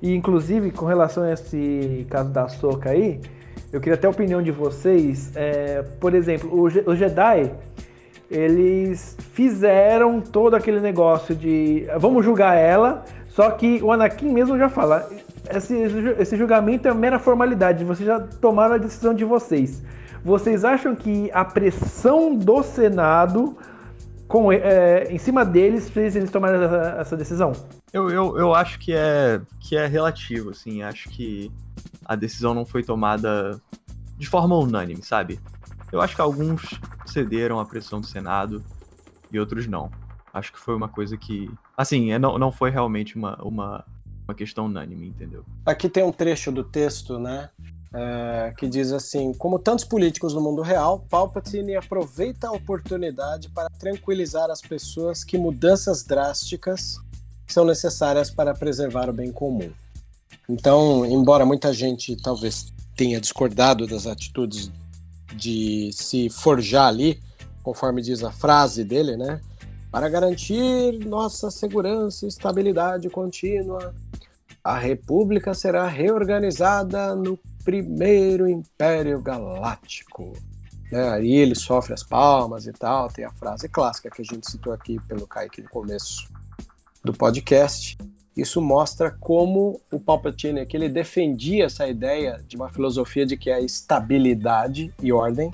E 0.00 0.14
inclusive, 0.14 0.70
com 0.70 0.86
relação 0.86 1.24
a 1.24 1.32
esse 1.32 2.06
caso 2.08 2.30
da 2.30 2.48
Soca 2.48 2.90
aí, 2.90 3.20
eu 3.72 3.80
queria 3.80 3.96
ter 3.96 4.06
a 4.06 4.10
opinião 4.10 4.42
de 4.42 4.50
vocês. 4.50 5.32
É, 5.34 5.82
por 6.00 6.14
exemplo, 6.14 6.50
o, 6.52 6.64
o 6.90 6.96
Jedi, 6.96 7.52
eles 8.30 9.16
fizeram 9.32 10.20
todo 10.20 10.54
aquele 10.54 10.80
negócio 10.80 11.34
de 11.34 11.86
vamos 11.98 12.24
julgar 12.24 12.56
ela, 12.56 13.04
só 13.28 13.50
que 13.50 13.82
o 13.82 13.90
Anakin 13.90 14.32
mesmo 14.32 14.56
já 14.56 14.68
fala, 14.68 15.08
esse, 15.50 15.74
esse 16.18 16.36
julgamento 16.36 16.88
é 16.88 16.94
mera 16.94 17.18
formalidade, 17.18 17.84
vocês 17.84 18.06
já 18.06 18.20
tomaram 18.20 18.74
a 18.74 18.78
decisão 18.78 19.12
de 19.12 19.24
vocês. 19.24 19.82
Vocês 20.24 20.64
acham 20.64 20.96
que 20.96 21.30
a 21.32 21.44
pressão 21.44 22.34
do 22.34 22.62
Senado 22.62 23.56
com, 24.26 24.50
é, 24.50 25.04
em 25.12 25.18
cima 25.18 25.44
deles 25.44 25.90
fez 25.90 26.16
eles 26.16 26.30
tomarem 26.30 26.62
essa, 26.62 26.96
essa 26.98 27.16
decisão? 27.16 27.52
Eu, 27.92 28.10
eu, 28.10 28.38
eu 28.38 28.54
acho 28.54 28.78
que 28.78 28.92
é, 28.92 29.40
que 29.60 29.76
é 29.76 29.86
relativo, 29.86 30.50
assim. 30.50 30.82
Acho 30.82 31.10
que 31.10 31.52
a 32.04 32.16
decisão 32.16 32.54
não 32.54 32.64
foi 32.64 32.82
tomada 32.82 33.60
de 34.16 34.26
forma 34.26 34.56
unânime, 34.56 35.02
sabe? 35.02 35.38
Eu 35.92 36.00
acho 36.00 36.14
que 36.14 36.22
alguns 36.22 36.80
cederam 37.04 37.60
à 37.60 37.64
pressão 37.64 38.00
do 38.00 38.06
Senado 38.06 38.64
e 39.30 39.38
outros 39.38 39.66
não. 39.66 39.90
Acho 40.32 40.52
que 40.52 40.58
foi 40.58 40.74
uma 40.74 40.88
coisa 40.88 41.16
que. 41.16 41.50
Assim, 41.76 42.12
é, 42.12 42.18
não, 42.18 42.38
não 42.38 42.50
foi 42.50 42.70
realmente 42.70 43.14
uma, 43.14 43.36
uma, 43.42 43.84
uma 44.26 44.34
questão 44.34 44.66
unânime, 44.66 45.06
entendeu? 45.06 45.44
Aqui 45.66 45.88
tem 45.88 46.02
um 46.02 46.10
trecho 46.10 46.50
do 46.50 46.64
texto, 46.64 47.18
né? 47.18 47.50
É, 47.96 48.52
que 48.58 48.66
diz 48.66 48.90
assim: 48.90 49.32
Como 49.32 49.56
tantos 49.56 49.84
políticos 49.84 50.34
no 50.34 50.40
mundo 50.40 50.62
real, 50.62 51.06
Palpatine 51.08 51.76
aproveita 51.76 52.48
a 52.48 52.52
oportunidade 52.52 53.48
para 53.50 53.70
tranquilizar 53.70 54.50
as 54.50 54.60
pessoas 54.60 55.22
que 55.22 55.38
mudanças 55.38 56.02
drásticas 56.02 56.98
são 57.46 57.64
necessárias 57.64 58.30
para 58.30 58.52
preservar 58.52 59.08
o 59.08 59.12
bem 59.12 59.30
comum. 59.30 59.70
Então, 60.48 61.06
embora 61.06 61.46
muita 61.46 61.72
gente 61.72 62.16
talvez 62.16 62.66
tenha 62.96 63.20
discordado 63.20 63.86
das 63.86 64.08
atitudes 64.08 64.72
de 65.36 65.90
se 65.92 66.28
forjar 66.28 66.88
ali, 66.88 67.20
conforme 67.62 68.02
diz 68.02 68.24
a 68.24 68.32
frase 68.32 68.82
dele, 68.82 69.16
né? 69.16 69.40
Para 69.92 70.08
garantir 70.08 70.98
nossa 71.06 71.48
segurança 71.48 72.24
e 72.24 72.28
estabilidade 72.28 73.08
contínua, 73.08 73.94
a 74.64 74.76
República 74.76 75.54
será 75.54 75.86
reorganizada 75.86 77.14
no 77.14 77.38
primeiro 77.64 78.48
Império 78.48 79.20
Galáctico. 79.20 80.32
Né? 80.92 81.08
Aí 81.10 81.32
ele 81.32 81.54
sofre 81.54 81.94
as 81.94 82.02
palmas 82.02 82.66
e 82.66 82.72
tal, 82.72 83.08
tem 83.08 83.24
a 83.24 83.32
frase 83.32 83.68
clássica 83.68 84.10
que 84.10 84.22
a 84.22 84.24
gente 84.24 84.50
citou 84.50 84.72
aqui 84.72 85.00
pelo 85.08 85.26
Kaique 85.26 85.62
no 85.62 85.68
começo 85.68 86.28
do 87.02 87.12
podcast. 87.12 87.96
Isso 88.36 88.60
mostra 88.60 89.10
como 89.10 89.80
o 89.92 90.00
Palpatine 90.00 90.66
que 90.66 90.76
ele 90.76 90.88
defendia 90.88 91.66
essa 91.66 91.86
ideia 91.86 92.42
de 92.46 92.56
uma 92.56 92.68
filosofia 92.68 93.24
de 93.24 93.36
que 93.36 93.50
a 93.50 93.60
estabilidade 93.60 94.92
e 95.00 95.12
ordem 95.12 95.52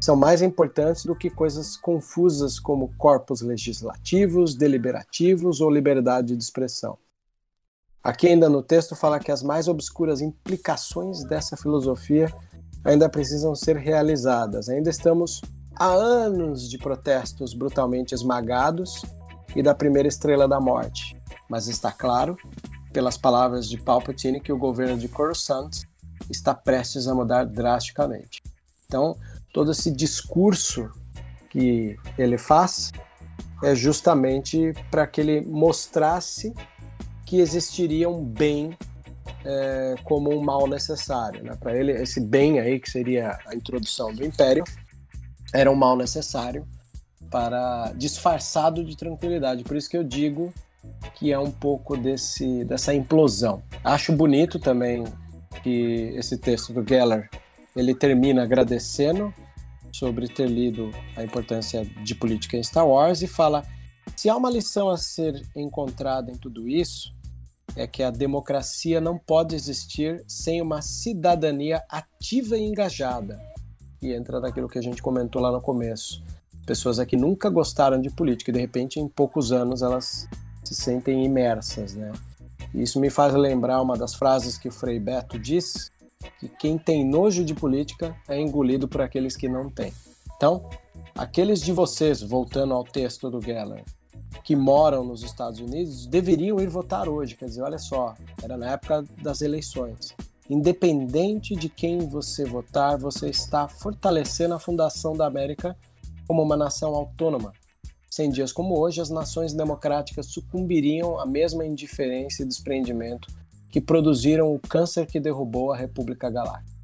são 0.00 0.16
mais 0.16 0.42
importantes 0.42 1.04
do 1.04 1.14
que 1.14 1.30
coisas 1.30 1.76
confusas 1.76 2.58
como 2.58 2.92
corpos 2.96 3.40
legislativos, 3.40 4.54
deliberativos 4.54 5.60
ou 5.60 5.70
liberdade 5.70 6.36
de 6.36 6.42
expressão. 6.42 6.98
Aqui 8.02 8.28
ainda 8.28 8.48
no 8.48 8.62
texto 8.62 8.94
fala 8.94 9.18
que 9.18 9.32
as 9.32 9.42
mais 9.42 9.68
obscuras 9.68 10.20
implicações 10.20 11.24
dessa 11.24 11.56
filosofia 11.56 12.32
ainda 12.84 13.08
precisam 13.08 13.54
ser 13.54 13.76
realizadas. 13.76 14.68
Ainda 14.68 14.88
estamos 14.88 15.40
há 15.74 15.86
anos 15.86 16.68
de 16.68 16.78
protestos 16.78 17.54
brutalmente 17.54 18.14
esmagados 18.14 19.02
e 19.54 19.62
da 19.62 19.74
primeira 19.74 20.08
estrela 20.08 20.48
da 20.48 20.60
morte. 20.60 21.20
Mas 21.48 21.66
está 21.66 21.90
claro, 21.90 22.36
pelas 22.92 23.16
palavras 23.16 23.68
de 23.68 23.78
Palpatine, 23.78 24.40
que 24.40 24.52
o 24.52 24.58
governo 24.58 24.96
de 24.96 25.08
Coruscant 25.08 25.82
está 26.30 26.54
prestes 26.54 27.06
a 27.08 27.14
mudar 27.14 27.44
drasticamente. 27.44 28.42
Então, 28.86 29.16
todo 29.52 29.72
esse 29.72 29.90
discurso 29.90 30.90
que 31.50 31.96
ele 32.16 32.38
faz 32.38 32.92
é 33.62 33.74
justamente 33.74 34.72
para 34.90 35.06
que 35.06 35.20
ele 35.20 35.40
mostrasse 35.40 36.54
que 37.28 37.40
existiria 37.40 38.08
um 38.08 38.24
bem 38.24 38.74
é, 39.44 39.96
como 40.02 40.34
um 40.34 40.42
mal 40.42 40.66
necessário. 40.66 41.44
Né? 41.44 41.54
Para 41.60 41.76
ele, 41.76 41.92
esse 41.92 42.22
bem 42.22 42.58
aí, 42.58 42.80
que 42.80 42.90
seria 42.90 43.38
a 43.46 43.54
introdução 43.54 44.14
do 44.14 44.24
império, 44.24 44.64
era 45.52 45.70
um 45.70 45.74
mal 45.74 45.94
necessário 45.94 46.66
para 47.30 47.92
disfarçado 47.94 48.82
de 48.82 48.96
tranquilidade. 48.96 49.62
Por 49.62 49.76
isso 49.76 49.90
que 49.90 49.96
eu 49.98 50.02
digo 50.02 50.54
que 51.16 51.30
é 51.30 51.38
um 51.38 51.50
pouco 51.50 51.98
desse, 51.98 52.64
dessa 52.64 52.94
implosão. 52.94 53.62
Acho 53.84 54.10
bonito 54.14 54.58
também 54.58 55.04
que 55.62 56.14
esse 56.16 56.38
texto 56.38 56.72
do 56.72 56.82
Geller 56.88 57.28
ele 57.76 57.94
termina 57.94 58.42
agradecendo 58.42 59.34
sobre 59.92 60.28
ter 60.28 60.48
lido 60.48 60.90
a 61.14 61.22
importância 61.22 61.84
de 61.84 62.14
política 62.14 62.56
em 62.56 62.62
Star 62.62 62.88
Wars 62.88 63.20
e 63.20 63.26
fala 63.26 63.62
se 64.16 64.30
há 64.30 64.36
uma 64.36 64.50
lição 64.50 64.88
a 64.88 64.96
ser 64.96 65.46
encontrada 65.54 66.30
em 66.30 66.36
tudo 66.36 66.66
isso 66.66 67.17
é 67.76 67.86
que 67.86 68.02
a 68.02 68.10
democracia 68.10 69.00
não 69.00 69.18
pode 69.18 69.54
existir 69.54 70.24
sem 70.26 70.60
uma 70.60 70.82
cidadania 70.82 71.82
ativa 71.88 72.56
e 72.56 72.62
engajada. 72.62 73.40
E 74.00 74.12
entra 74.12 74.40
naquilo 74.40 74.68
que 74.68 74.78
a 74.78 74.82
gente 74.82 75.02
comentou 75.02 75.42
lá 75.42 75.52
no 75.52 75.60
começo. 75.60 76.22
Pessoas 76.66 76.98
aqui 76.98 77.16
nunca 77.16 77.48
gostaram 77.48 78.00
de 78.00 78.10
política 78.10 78.50
e 78.50 78.54
de 78.54 78.60
repente 78.60 79.00
em 79.00 79.08
poucos 79.08 79.52
anos 79.52 79.82
elas 79.82 80.28
se 80.64 80.74
sentem 80.74 81.24
imersas, 81.24 81.94
né? 81.94 82.12
Isso 82.74 83.00
me 83.00 83.08
faz 83.08 83.34
lembrar 83.34 83.80
uma 83.80 83.96
das 83.96 84.14
frases 84.14 84.58
que 84.58 84.68
o 84.68 84.72
Frei 84.72 85.00
Beto 85.00 85.38
diz, 85.38 85.90
que 86.38 86.48
quem 86.48 86.76
tem 86.76 87.08
nojo 87.08 87.44
de 87.44 87.54
política 87.54 88.14
é 88.28 88.38
engolido 88.38 88.86
por 88.86 89.00
aqueles 89.00 89.36
que 89.36 89.48
não 89.48 89.70
têm. 89.70 89.92
Então, 90.36 90.68
aqueles 91.14 91.60
de 91.60 91.72
vocês, 91.72 92.20
voltando 92.20 92.74
ao 92.74 92.84
texto 92.84 93.30
do 93.30 93.40
Geller, 93.40 93.82
que 94.44 94.56
moram 94.56 95.04
nos 95.04 95.22
Estados 95.22 95.60
Unidos 95.60 96.06
deveriam 96.06 96.60
ir 96.60 96.68
votar 96.68 97.08
hoje. 97.08 97.36
Quer 97.36 97.46
dizer, 97.46 97.62
olha 97.62 97.78
só, 97.78 98.14
era 98.42 98.56
na 98.56 98.72
época 98.72 99.04
das 99.22 99.40
eleições. 99.42 100.14
Independente 100.48 101.54
de 101.54 101.68
quem 101.68 101.98
você 101.98 102.44
votar, 102.44 102.96
você 102.96 103.28
está 103.28 103.68
fortalecendo 103.68 104.54
a 104.54 104.58
fundação 104.58 105.14
da 105.14 105.26
América 105.26 105.76
como 106.26 106.42
uma 106.42 106.56
nação 106.56 106.94
autônoma. 106.94 107.52
Sem 108.10 108.30
dias 108.30 108.52
como 108.52 108.78
hoje, 108.78 109.00
as 109.00 109.10
nações 109.10 109.52
democráticas 109.52 110.26
sucumbiriam 110.26 111.20
à 111.20 111.26
mesma 111.26 111.66
indiferença 111.66 112.42
e 112.42 112.46
desprendimento 112.46 113.28
que 113.70 113.80
produziram 113.80 114.54
o 114.54 114.58
câncer 114.58 115.06
que 115.06 115.20
derrubou 115.20 115.72
a 115.72 115.76
República 115.76 116.30
Galáctica. 116.30 116.78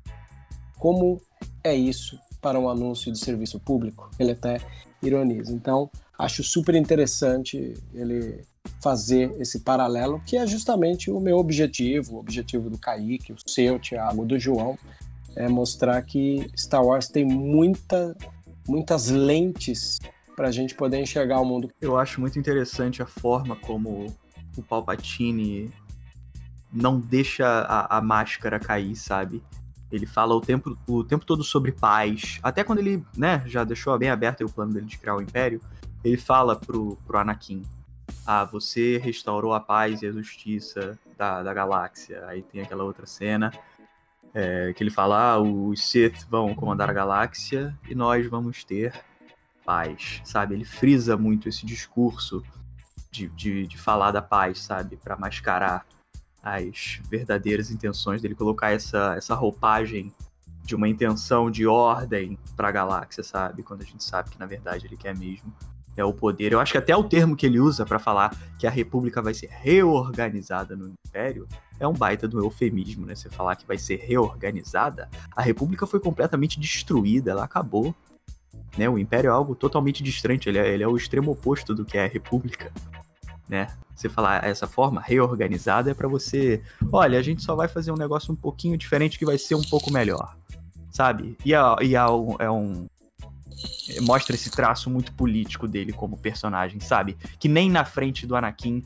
Como 0.78 1.20
é 1.62 1.74
isso 1.74 2.18
para 2.42 2.60
um 2.60 2.68
anúncio 2.68 3.10
de 3.10 3.18
serviço 3.18 3.58
público? 3.58 4.10
Ele 4.18 4.32
até 4.32 4.58
ironiza. 5.02 5.52
Então, 5.52 5.90
acho 6.18 6.42
super 6.42 6.74
interessante 6.74 7.74
ele 7.92 8.42
fazer 8.82 9.34
esse 9.40 9.60
paralelo, 9.60 10.20
que 10.26 10.36
é 10.36 10.46
justamente 10.46 11.10
o 11.10 11.20
meu 11.20 11.36
objetivo, 11.36 12.14
o 12.14 12.18
objetivo 12.18 12.70
do 12.70 12.78
Kaique, 12.78 13.32
o 13.32 13.36
seu, 13.46 13.78
Thiago, 13.78 14.24
do 14.24 14.38
João, 14.38 14.78
é 15.36 15.48
mostrar 15.48 16.00
que 16.02 16.50
Star 16.56 16.84
Wars 16.84 17.08
tem 17.08 17.24
muita, 17.24 18.16
muitas 18.66 19.08
lentes 19.08 19.98
para 20.36 20.48
a 20.48 20.50
gente 20.50 20.74
poder 20.74 21.00
enxergar 21.00 21.40
o 21.40 21.44
mundo. 21.44 21.70
Eu 21.80 21.96
acho 21.96 22.20
muito 22.20 22.38
interessante 22.38 23.02
a 23.02 23.06
forma 23.06 23.56
como 23.56 24.06
o 24.56 24.62
Palpatine 24.62 25.70
não 26.72 26.98
deixa 26.98 27.46
a, 27.46 27.98
a 27.98 28.00
máscara 28.00 28.58
cair, 28.58 28.96
sabe? 28.96 29.42
Ele 29.90 30.06
fala 30.06 30.34
o 30.34 30.40
tempo, 30.40 30.76
o 30.88 31.04
tempo 31.04 31.24
todo 31.24 31.44
sobre 31.44 31.70
paz. 31.70 32.40
Até 32.42 32.64
quando 32.64 32.80
ele, 32.80 33.04
né, 33.16 33.44
já 33.46 33.62
deixou 33.62 33.96
bem 33.96 34.10
aberto 34.10 34.44
o 34.44 34.52
plano 34.52 34.72
dele 34.72 34.86
de 34.86 34.98
criar 34.98 35.14
o 35.14 35.22
Império, 35.22 35.60
ele 36.04 36.16
fala 36.18 36.54
pro, 36.54 36.96
pro 37.06 37.18
Anakin: 37.18 37.62
Ah, 38.26 38.44
você 38.44 38.98
restaurou 38.98 39.54
a 39.54 39.60
paz 39.60 40.02
e 40.02 40.06
a 40.06 40.12
justiça 40.12 40.98
da, 41.16 41.42
da 41.42 41.54
galáxia. 41.54 42.24
Aí 42.26 42.42
tem 42.42 42.60
aquela 42.60 42.84
outra 42.84 43.06
cena 43.06 43.50
é, 44.34 44.72
que 44.74 44.82
ele 44.82 44.90
fala: 44.90 45.32
Ah, 45.32 45.38
os 45.40 45.88
Sith 45.88 46.26
vão 46.28 46.54
comandar 46.54 46.90
a 46.90 46.92
galáxia 46.92 47.76
e 47.88 47.94
nós 47.94 48.26
vamos 48.26 48.62
ter 48.64 48.92
paz, 49.64 50.20
sabe? 50.24 50.54
Ele 50.54 50.64
frisa 50.64 51.16
muito 51.16 51.48
esse 51.48 51.64
discurso 51.64 52.42
de, 53.10 53.28
de, 53.28 53.66
de 53.66 53.78
falar 53.78 54.10
da 54.10 54.20
paz, 54.20 54.60
sabe? 54.60 54.96
Para 54.96 55.16
mascarar 55.16 55.86
as 56.42 57.00
verdadeiras 57.08 57.70
intenções 57.70 58.20
dele, 58.20 58.34
colocar 58.34 58.70
essa, 58.70 59.14
essa 59.16 59.34
roupagem 59.34 60.12
de 60.62 60.74
uma 60.74 60.88
intenção 60.88 61.50
de 61.50 61.66
ordem 61.66 62.38
para 62.54 62.68
a 62.68 62.72
galáxia, 62.72 63.22
sabe? 63.22 63.62
Quando 63.62 63.80
a 63.82 63.84
gente 63.86 64.04
sabe 64.04 64.30
que 64.30 64.38
na 64.38 64.44
verdade 64.44 64.86
ele 64.86 64.96
quer 64.96 65.16
mesmo 65.16 65.54
é 65.96 66.04
o 66.04 66.12
poder. 66.12 66.52
Eu 66.52 66.60
acho 66.60 66.72
que 66.72 66.78
até 66.78 66.96
o 66.96 67.04
termo 67.04 67.36
que 67.36 67.46
ele 67.46 67.60
usa 67.60 67.84
para 67.84 67.98
falar 67.98 68.36
que 68.58 68.66
a 68.66 68.70
república 68.70 69.22
vai 69.22 69.34
ser 69.34 69.48
reorganizada 69.50 70.76
no 70.76 70.92
império 71.06 71.46
é 71.78 71.86
um 71.86 71.92
baita 71.92 72.26
do 72.28 72.38
eufemismo, 72.38 73.06
né? 73.06 73.14
Você 73.14 73.28
falar 73.28 73.56
que 73.56 73.66
vai 73.66 73.78
ser 73.78 73.96
reorganizada, 73.96 75.08
a 75.34 75.42
república 75.42 75.86
foi 75.86 76.00
completamente 76.00 76.58
destruída, 76.58 77.30
ela 77.30 77.44
acabou. 77.44 77.94
Né? 78.76 78.88
O 78.88 78.98
império 78.98 79.28
é 79.28 79.32
algo 79.32 79.54
totalmente 79.54 80.02
distante, 80.02 80.48
ele 80.48 80.58
é, 80.58 80.68
ele 80.68 80.82
é 80.82 80.88
o 80.88 80.96
extremo 80.96 81.30
oposto 81.32 81.74
do 81.74 81.84
que 81.84 81.96
é 81.96 82.04
a 82.04 82.08
república. 82.08 82.72
Né? 83.48 83.68
Você 83.94 84.08
falar 84.08 84.44
essa 84.44 84.66
forma, 84.66 85.00
reorganizada, 85.00 85.90
é 85.90 85.94
para 85.94 86.08
você, 86.08 86.60
olha, 86.92 87.18
a 87.18 87.22
gente 87.22 87.42
só 87.42 87.54
vai 87.54 87.68
fazer 87.68 87.92
um 87.92 87.96
negócio 87.96 88.32
um 88.32 88.36
pouquinho 88.36 88.76
diferente 88.76 89.18
que 89.18 89.24
vai 89.24 89.38
ser 89.38 89.54
um 89.54 89.62
pouco 89.62 89.92
melhor 89.92 90.34
sabe? 90.94 91.36
E, 91.44 91.52
a, 91.52 91.76
e 91.82 91.96
a, 91.96 92.06
é 92.38 92.50
um. 92.50 92.86
Mostra 94.02 94.34
esse 94.34 94.50
traço 94.50 94.90
muito 94.90 95.12
político 95.12 95.68
dele 95.68 95.92
como 95.92 96.16
personagem, 96.16 96.80
sabe? 96.80 97.16
Que 97.38 97.48
nem 97.48 97.70
na 97.70 97.84
frente 97.84 98.26
do 98.26 98.34
Anakin 98.34 98.82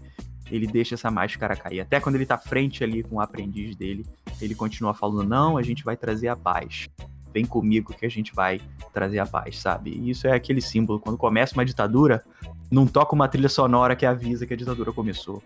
ele 0.50 0.66
deixa 0.66 0.94
essa 0.94 1.10
máscara 1.10 1.56
cair. 1.56 1.80
Até 1.80 2.00
quando 2.00 2.16
ele 2.16 2.26
tá 2.26 2.38
frente 2.38 2.82
ali 2.82 3.02
com 3.02 3.16
o 3.16 3.20
aprendiz 3.20 3.76
dele, 3.76 4.06
ele 4.40 4.54
continua 4.54 4.94
falando: 4.94 5.28
não, 5.28 5.56
a 5.56 5.62
gente 5.62 5.84
vai 5.84 5.96
trazer 5.96 6.28
a 6.28 6.36
paz. 6.36 6.88
Vem 7.32 7.44
comigo 7.44 7.92
que 7.92 8.06
a 8.06 8.08
gente 8.08 8.34
vai 8.34 8.60
trazer 8.92 9.18
a 9.18 9.26
paz, 9.26 9.58
sabe? 9.58 9.90
E 9.90 10.10
isso 10.10 10.26
é 10.26 10.32
aquele 10.32 10.60
símbolo. 10.60 10.98
Quando 10.98 11.18
começa 11.18 11.54
uma 11.54 11.64
ditadura, 11.64 12.24
não 12.70 12.86
toca 12.86 13.14
uma 13.14 13.28
trilha 13.28 13.48
sonora 13.48 13.94
que 13.94 14.06
avisa 14.06 14.46
que 14.46 14.54
a 14.54 14.56
ditadura 14.56 14.92
começou. 14.92 15.42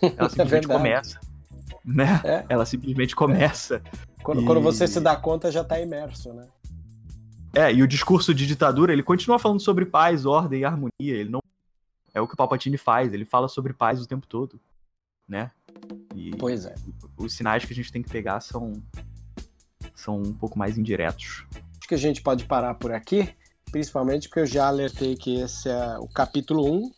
Ela 0.00 0.14
é 0.26 0.28
simplesmente 0.28 0.70
é 0.70 0.74
começa. 0.74 1.20
Né? 1.84 2.20
É. 2.24 2.44
Ela 2.48 2.64
simplesmente 2.64 3.14
começa. 3.14 3.82
Quando, 4.22 4.40
e... 4.40 4.44
quando 4.44 4.60
você 4.60 4.88
se 4.88 5.00
dá 5.00 5.14
conta, 5.16 5.50
já 5.50 5.62
tá 5.62 5.78
imerso, 5.80 6.32
né? 6.32 6.46
É, 7.54 7.72
e 7.72 7.82
o 7.82 7.88
discurso 7.88 8.34
de 8.34 8.46
ditadura, 8.46 8.92
ele 8.92 9.02
continua 9.02 9.38
falando 9.38 9.60
sobre 9.60 9.84
paz, 9.84 10.24
ordem 10.24 10.60
e 10.60 10.64
harmonia. 10.64 10.90
Ele 11.00 11.30
não. 11.30 11.42
É 12.14 12.20
o 12.20 12.26
que 12.26 12.34
o 12.34 12.36
Palpatine 12.36 12.76
faz, 12.76 13.12
ele 13.12 13.24
fala 13.24 13.48
sobre 13.48 13.72
paz 13.72 14.00
o 14.00 14.06
tempo 14.06 14.26
todo. 14.26 14.60
Né? 15.28 15.50
E 16.14 16.30
pois 16.36 16.64
é. 16.64 16.74
Os 17.16 17.34
sinais 17.34 17.64
que 17.64 17.72
a 17.72 17.76
gente 17.76 17.92
tem 17.92 18.02
que 18.02 18.10
pegar 18.10 18.40
são. 18.40 18.72
são 19.94 20.20
um 20.20 20.32
pouco 20.32 20.58
mais 20.58 20.78
indiretos. 20.78 21.46
Acho 21.78 21.88
que 21.88 21.94
a 21.94 21.98
gente 21.98 22.22
pode 22.22 22.44
parar 22.44 22.74
por 22.74 22.92
aqui, 22.92 23.34
principalmente 23.70 24.28
porque 24.28 24.40
eu 24.40 24.46
já 24.46 24.68
alertei 24.68 25.16
que 25.16 25.40
esse 25.40 25.68
é 25.68 25.98
o 25.98 26.08
capítulo 26.08 26.64
1. 26.70 26.92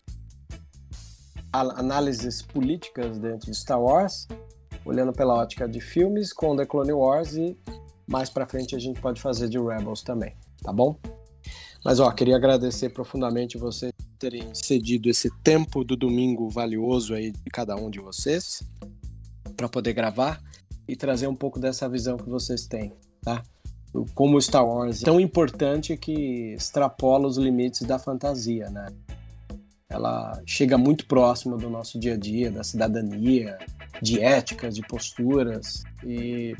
Análises 1.52 2.42
políticas 2.42 3.18
dentro 3.18 3.50
de 3.50 3.56
Star 3.56 3.80
Wars 3.80 4.26
olhando 4.84 5.12
pela 5.12 5.34
ótica 5.34 5.68
de 5.68 5.80
filmes 5.80 6.32
com 6.32 6.56
The 6.56 6.66
Clone 6.66 6.92
Wars 6.92 7.34
e 7.34 7.56
mais 8.06 8.28
para 8.28 8.46
frente 8.46 8.76
a 8.76 8.78
gente 8.78 9.00
pode 9.00 9.20
fazer 9.20 9.48
de 9.48 9.58
Rebels 9.58 10.02
também, 10.02 10.36
tá 10.64 10.72
bom? 10.72 10.98
Mas 11.84 12.00
ó, 12.00 12.10
queria 12.10 12.36
agradecer 12.36 12.88
profundamente 12.88 13.58
vocês 13.58 13.92
terem 14.18 14.54
cedido 14.54 15.10
esse 15.10 15.30
tempo 15.42 15.84
do 15.84 15.94
domingo 15.94 16.48
valioso 16.48 17.14
aí 17.14 17.30
de 17.30 17.50
cada 17.52 17.76
um 17.76 17.90
de 17.90 18.00
vocês 18.00 18.62
para 19.54 19.68
poder 19.68 19.92
gravar 19.92 20.42
e 20.88 20.96
trazer 20.96 21.26
um 21.26 21.36
pouco 21.36 21.60
dessa 21.60 21.88
visão 21.88 22.16
que 22.16 22.28
vocês 22.28 22.66
têm, 22.66 22.92
tá? 23.22 23.42
Como 24.14 24.40
Star 24.40 24.66
Wars 24.66 25.02
é 25.02 25.04
tão 25.04 25.20
importante 25.20 25.96
que 25.96 26.54
extrapola 26.54 27.28
os 27.28 27.36
limites 27.36 27.82
da 27.82 27.98
fantasia, 27.98 28.68
né? 28.70 28.88
ela 29.94 30.40
chega 30.44 30.76
muito 30.76 31.06
próximo 31.06 31.56
do 31.56 31.70
nosso 31.70 31.98
dia 31.98 32.14
a 32.14 32.16
dia, 32.16 32.50
da 32.50 32.64
cidadania, 32.64 33.58
de 34.02 34.20
éticas, 34.20 34.74
de 34.74 34.82
posturas, 34.82 35.84
e 36.04 36.56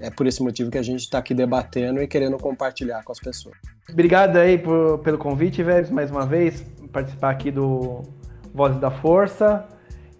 é 0.00 0.10
por 0.10 0.26
esse 0.26 0.42
motivo 0.42 0.70
que 0.70 0.78
a 0.78 0.82
gente 0.82 1.00
está 1.00 1.18
aqui 1.18 1.34
debatendo 1.34 2.02
e 2.02 2.06
querendo 2.06 2.36
compartilhar 2.38 3.02
com 3.04 3.12
as 3.12 3.20
pessoas. 3.20 3.56
Obrigado 3.90 4.36
aí 4.36 4.58
por, 4.58 4.98
pelo 4.98 5.18
convite, 5.18 5.62
Vélez, 5.62 5.90
mais 5.90 6.10
uma 6.10 6.26
vez, 6.26 6.64
participar 6.92 7.30
aqui 7.30 7.50
do 7.50 8.02
Vozes 8.52 8.78
da 8.78 8.90
Força. 8.90 9.66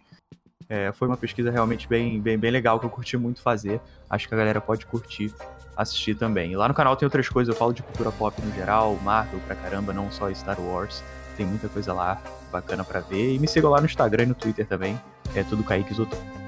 É, 0.72 0.90
foi 0.94 1.06
uma 1.06 1.18
pesquisa 1.18 1.52
realmente 1.52 1.86
bem, 1.86 2.22
bem, 2.22 2.38
bem 2.38 2.50
legal 2.50 2.80
que 2.80 2.86
eu 2.86 2.90
curti 2.90 3.18
muito 3.18 3.42
fazer. 3.42 3.82
Acho 4.10 4.26
que 4.26 4.34
a 4.34 4.38
galera 4.38 4.62
pode 4.62 4.86
curtir, 4.86 5.30
assistir 5.76 6.16
também. 6.16 6.54
E 6.54 6.56
lá 6.56 6.66
no 6.66 6.74
canal 6.74 6.96
tem 6.96 7.06
outras 7.06 7.28
coisas, 7.28 7.54
eu 7.54 7.60
falo 7.60 7.74
de 7.74 7.84
cultura 7.84 8.10
pop 8.10 8.42
no 8.42 8.56
geral, 8.56 8.98
Marvel 9.04 9.42
pra 9.46 9.54
caramba, 9.54 9.92
não 9.92 10.10
só 10.10 10.34
Star 10.34 10.58
Wars. 10.62 11.04
Tem 11.36 11.46
muita 11.46 11.68
coisa 11.68 11.92
lá 11.92 12.22
bacana 12.50 12.86
para 12.86 13.02
ver. 13.02 13.36
E 13.36 13.38
me 13.38 13.50
sigam 13.50 13.70
lá 13.70 13.82
no 13.82 13.86
Instagram 13.86 14.24
e 14.24 14.28
no 14.28 14.34
Twitter 14.34 14.66
também. 14.66 14.98
É 15.36 15.44
tudo 15.44 15.62
Kaique. 15.62 15.94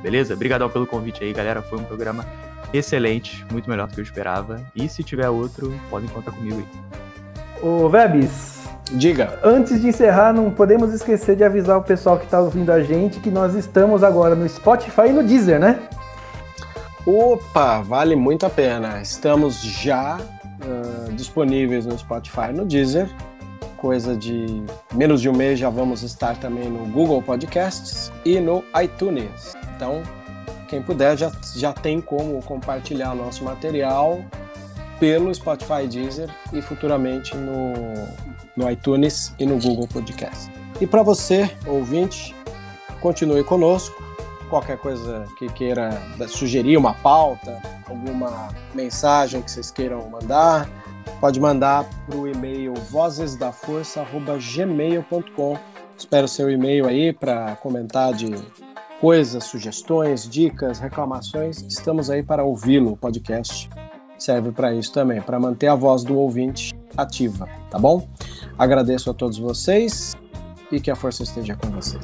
Beleza? 0.02 0.36
Obrigadão 0.36 0.70
pelo 0.70 0.88
convite 0.88 1.22
aí, 1.22 1.34
galera. 1.34 1.62
Foi 1.62 1.78
um 1.78 1.84
programa 1.84 2.26
excelente, 2.72 3.46
muito 3.52 3.70
melhor 3.70 3.90
do 3.90 3.94
que 3.94 4.00
eu 4.00 4.06
esperava. 4.06 4.66
E 4.74 4.88
se 4.88 5.04
tiver 5.04 5.28
outro, 5.28 5.78
podem 5.90 6.08
contar 6.08 6.32
comigo 6.32 6.60
aí. 6.60 7.62
Ô, 7.62 7.90
Vebs, 7.90 8.63
Diga. 8.92 9.40
Antes 9.44 9.82
de 9.82 9.88
encerrar, 9.88 10.34
não 10.34 10.52
podemos 10.52 10.94
esquecer 10.94 11.36
de 11.36 11.44
avisar 11.44 11.78
o 11.78 11.84
pessoal 11.84 12.18
que 12.18 12.26
está 12.26 12.40
ouvindo 12.40 12.72
a 12.72 12.82
gente 12.84 13.20
que 13.20 13.32
nós 13.32 13.56
estamos 13.56 14.04
agora 14.04 14.36
no 14.36 14.48
Spotify 14.48 15.08
e 15.08 15.12
no 15.12 15.24
Deezer, 15.24 15.60
né? 15.60 15.80
Opa, 17.06 17.82
vale 17.82 18.16
muito 18.16 18.46
a 18.46 18.50
pena. 18.50 19.02
Estamos 19.02 19.62
já 19.62 20.18
uh, 20.18 21.12
disponíveis 21.14 21.86
no 21.86 21.98
Spotify 21.98 22.50
e 22.50 22.54
no 22.54 22.66
Deezer. 22.66 23.10
Coisa 23.78 24.16
de 24.16 24.64
menos 24.94 25.22
de 25.22 25.28
um 25.28 25.34
mês 25.34 25.60
já 25.60 25.70
vamos 25.70 26.04
estar 26.04 26.38
também 26.38 26.70
no 26.70 26.86
Google 26.86 27.22
Podcasts 27.22 28.12
e 28.24 28.40
no 28.40 28.64
iTunes. 28.82 29.54
Então, 29.76 30.02
quem 30.70 30.82
puder 30.82 31.18
já, 31.18 31.32
já 31.56 31.74
tem 31.74 32.00
como 32.00 32.42
compartilhar 32.44 33.14
nosso 33.14 33.44
material 33.44 34.24
pelo 35.00 35.34
Spotify 35.36 35.86
Deezer 35.86 36.30
e 36.54 36.62
futuramente 36.62 37.36
no, 37.36 37.74
no 38.56 38.70
iTunes 38.70 39.34
e 39.40 39.46
no 39.46 39.58
Google 39.60 39.88
Podcast. 39.88 40.52
E 40.80 40.88
para 40.88 41.04
você, 41.04 41.50
ouvinte, 41.66 42.34
continue 43.02 43.44
conosco. 43.44 44.02
Qualquer 44.50 44.78
coisa 44.78 45.26
que 45.38 45.50
queira 45.50 46.02
sugerir, 46.28 46.78
uma 46.78 46.94
pauta, 46.94 47.62
alguma 47.88 48.50
mensagem 48.74 49.42
que 49.42 49.50
vocês 49.50 49.72
queiram 49.72 50.10
mandar, 50.10 50.70
pode 51.20 51.40
mandar 51.40 51.86
para 52.06 52.18
o 52.18 52.28
e-mail 52.28 52.74
vozesdaforça.gmail.com. 52.92 55.58
Espero 55.98 56.28
seu 56.28 56.52
e-mail 56.52 56.86
aí 56.88 57.14
para 57.14 57.56
comentar 57.56 58.14
de 58.14 58.36
coisas, 59.00 59.46
sugestões, 59.46 60.30
dicas, 60.30 60.80
reclamações. 60.80 61.62
Estamos 61.62 62.10
aí 62.10 62.22
para 62.22 62.44
ouvi-lo, 62.44 62.92
o 62.92 62.98
podcast 62.98 63.70
serve 64.18 64.52
para 64.52 64.74
isso 64.74 64.92
também, 64.94 65.22
para 65.22 65.40
manter 65.40 65.68
a 65.68 65.76
voz 65.76 66.04
do 66.04 66.18
ouvinte 66.18 66.74
ativa, 66.98 67.48
tá 67.70 67.80
bom? 67.80 68.08
Agradeço 68.58 69.10
a 69.10 69.14
todos 69.14 69.38
vocês 69.38 70.16
e 70.72 70.80
que 70.80 70.92
a 70.92 70.96
força 70.96 71.24
esteja 71.24 71.56
com 71.56 71.70
você. 71.70 71.98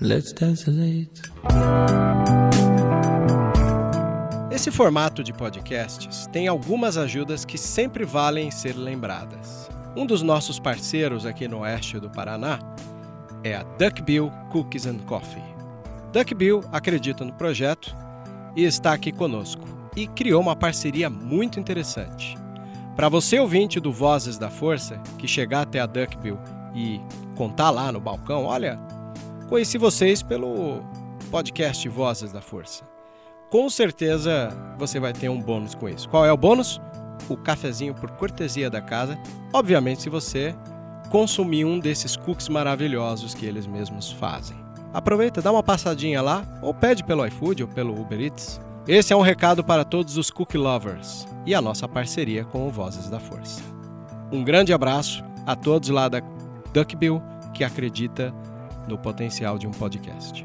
Let's 0.00 0.32
dance 0.32 0.68
late. 0.68 2.33
Esse 4.54 4.70
formato 4.70 5.24
de 5.24 5.32
podcasts 5.32 6.28
tem 6.28 6.46
algumas 6.46 6.96
ajudas 6.96 7.44
que 7.44 7.58
sempre 7.58 8.04
valem 8.04 8.52
ser 8.52 8.76
lembradas. 8.76 9.68
Um 9.96 10.06
dos 10.06 10.22
nossos 10.22 10.60
parceiros 10.60 11.26
aqui 11.26 11.48
no 11.48 11.62
oeste 11.62 11.98
do 11.98 12.08
Paraná 12.08 12.60
é 13.42 13.56
a 13.56 13.64
Duckbill 13.64 14.30
Cookies 14.52 14.86
and 14.86 14.98
Coffee. 15.06 15.42
Duckbill 16.12 16.62
acredita 16.70 17.24
no 17.24 17.32
projeto 17.32 17.96
e 18.54 18.62
está 18.62 18.92
aqui 18.92 19.10
conosco 19.10 19.64
e 19.96 20.06
criou 20.06 20.40
uma 20.40 20.54
parceria 20.54 21.10
muito 21.10 21.58
interessante. 21.58 22.38
Para 22.94 23.08
você 23.08 23.40
ouvinte 23.40 23.80
do 23.80 23.92
Vozes 23.92 24.38
da 24.38 24.50
Força 24.50 25.02
que 25.18 25.26
chegar 25.26 25.62
até 25.62 25.80
a 25.80 25.86
Duckbill 25.86 26.38
e 26.76 27.00
contar 27.34 27.70
lá 27.70 27.90
no 27.90 27.98
balcão, 27.98 28.44
olha, 28.44 28.78
conheci 29.48 29.78
vocês 29.78 30.22
pelo 30.22 30.80
podcast 31.28 31.88
Vozes 31.88 32.30
da 32.30 32.40
Força 32.40 32.93
com 33.54 33.70
certeza 33.70 34.48
você 34.76 34.98
vai 34.98 35.12
ter 35.12 35.28
um 35.28 35.40
bônus 35.40 35.76
com 35.76 35.88
isso. 35.88 36.08
Qual 36.08 36.26
é 36.26 36.32
o 36.32 36.36
bônus? 36.36 36.80
O 37.28 37.36
cafezinho 37.36 37.94
por 37.94 38.10
cortesia 38.10 38.68
da 38.68 38.80
casa. 38.80 39.16
Obviamente, 39.52 40.02
se 40.02 40.10
você 40.10 40.52
consumir 41.08 41.64
um 41.64 41.78
desses 41.78 42.16
cookies 42.16 42.48
maravilhosos 42.48 43.32
que 43.32 43.46
eles 43.46 43.64
mesmos 43.64 44.10
fazem. 44.10 44.56
Aproveita, 44.92 45.40
dá 45.40 45.52
uma 45.52 45.62
passadinha 45.62 46.20
lá, 46.20 46.44
ou 46.60 46.74
pede 46.74 47.04
pelo 47.04 47.24
iFood 47.26 47.62
ou 47.62 47.68
pelo 47.68 47.96
Uber 47.96 48.20
Eats. 48.20 48.60
Esse 48.88 49.12
é 49.12 49.16
um 49.16 49.20
recado 49.20 49.62
para 49.62 49.84
todos 49.84 50.18
os 50.18 50.32
cookie 50.32 50.58
lovers 50.58 51.24
e 51.46 51.54
a 51.54 51.62
nossa 51.62 51.86
parceria 51.86 52.44
com 52.44 52.66
o 52.66 52.72
Vozes 52.72 53.08
da 53.08 53.20
Força. 53.20 53.62
Um 54.32 54.42
grande 54.42 54.72
abraço 54.72 55.22
a 55.46 55.54
todos 55.54 55.90
lá 55.90 56.08
da 56.08 56.20
Duckbill 56.72 57.22
que 57.52 57.62
acredita 57.62 58.34
no 58.88 58.98
potencial 58.98 59.58
de 59.58 59.68
um 59.68 59.70
podcast. 59.70 60.44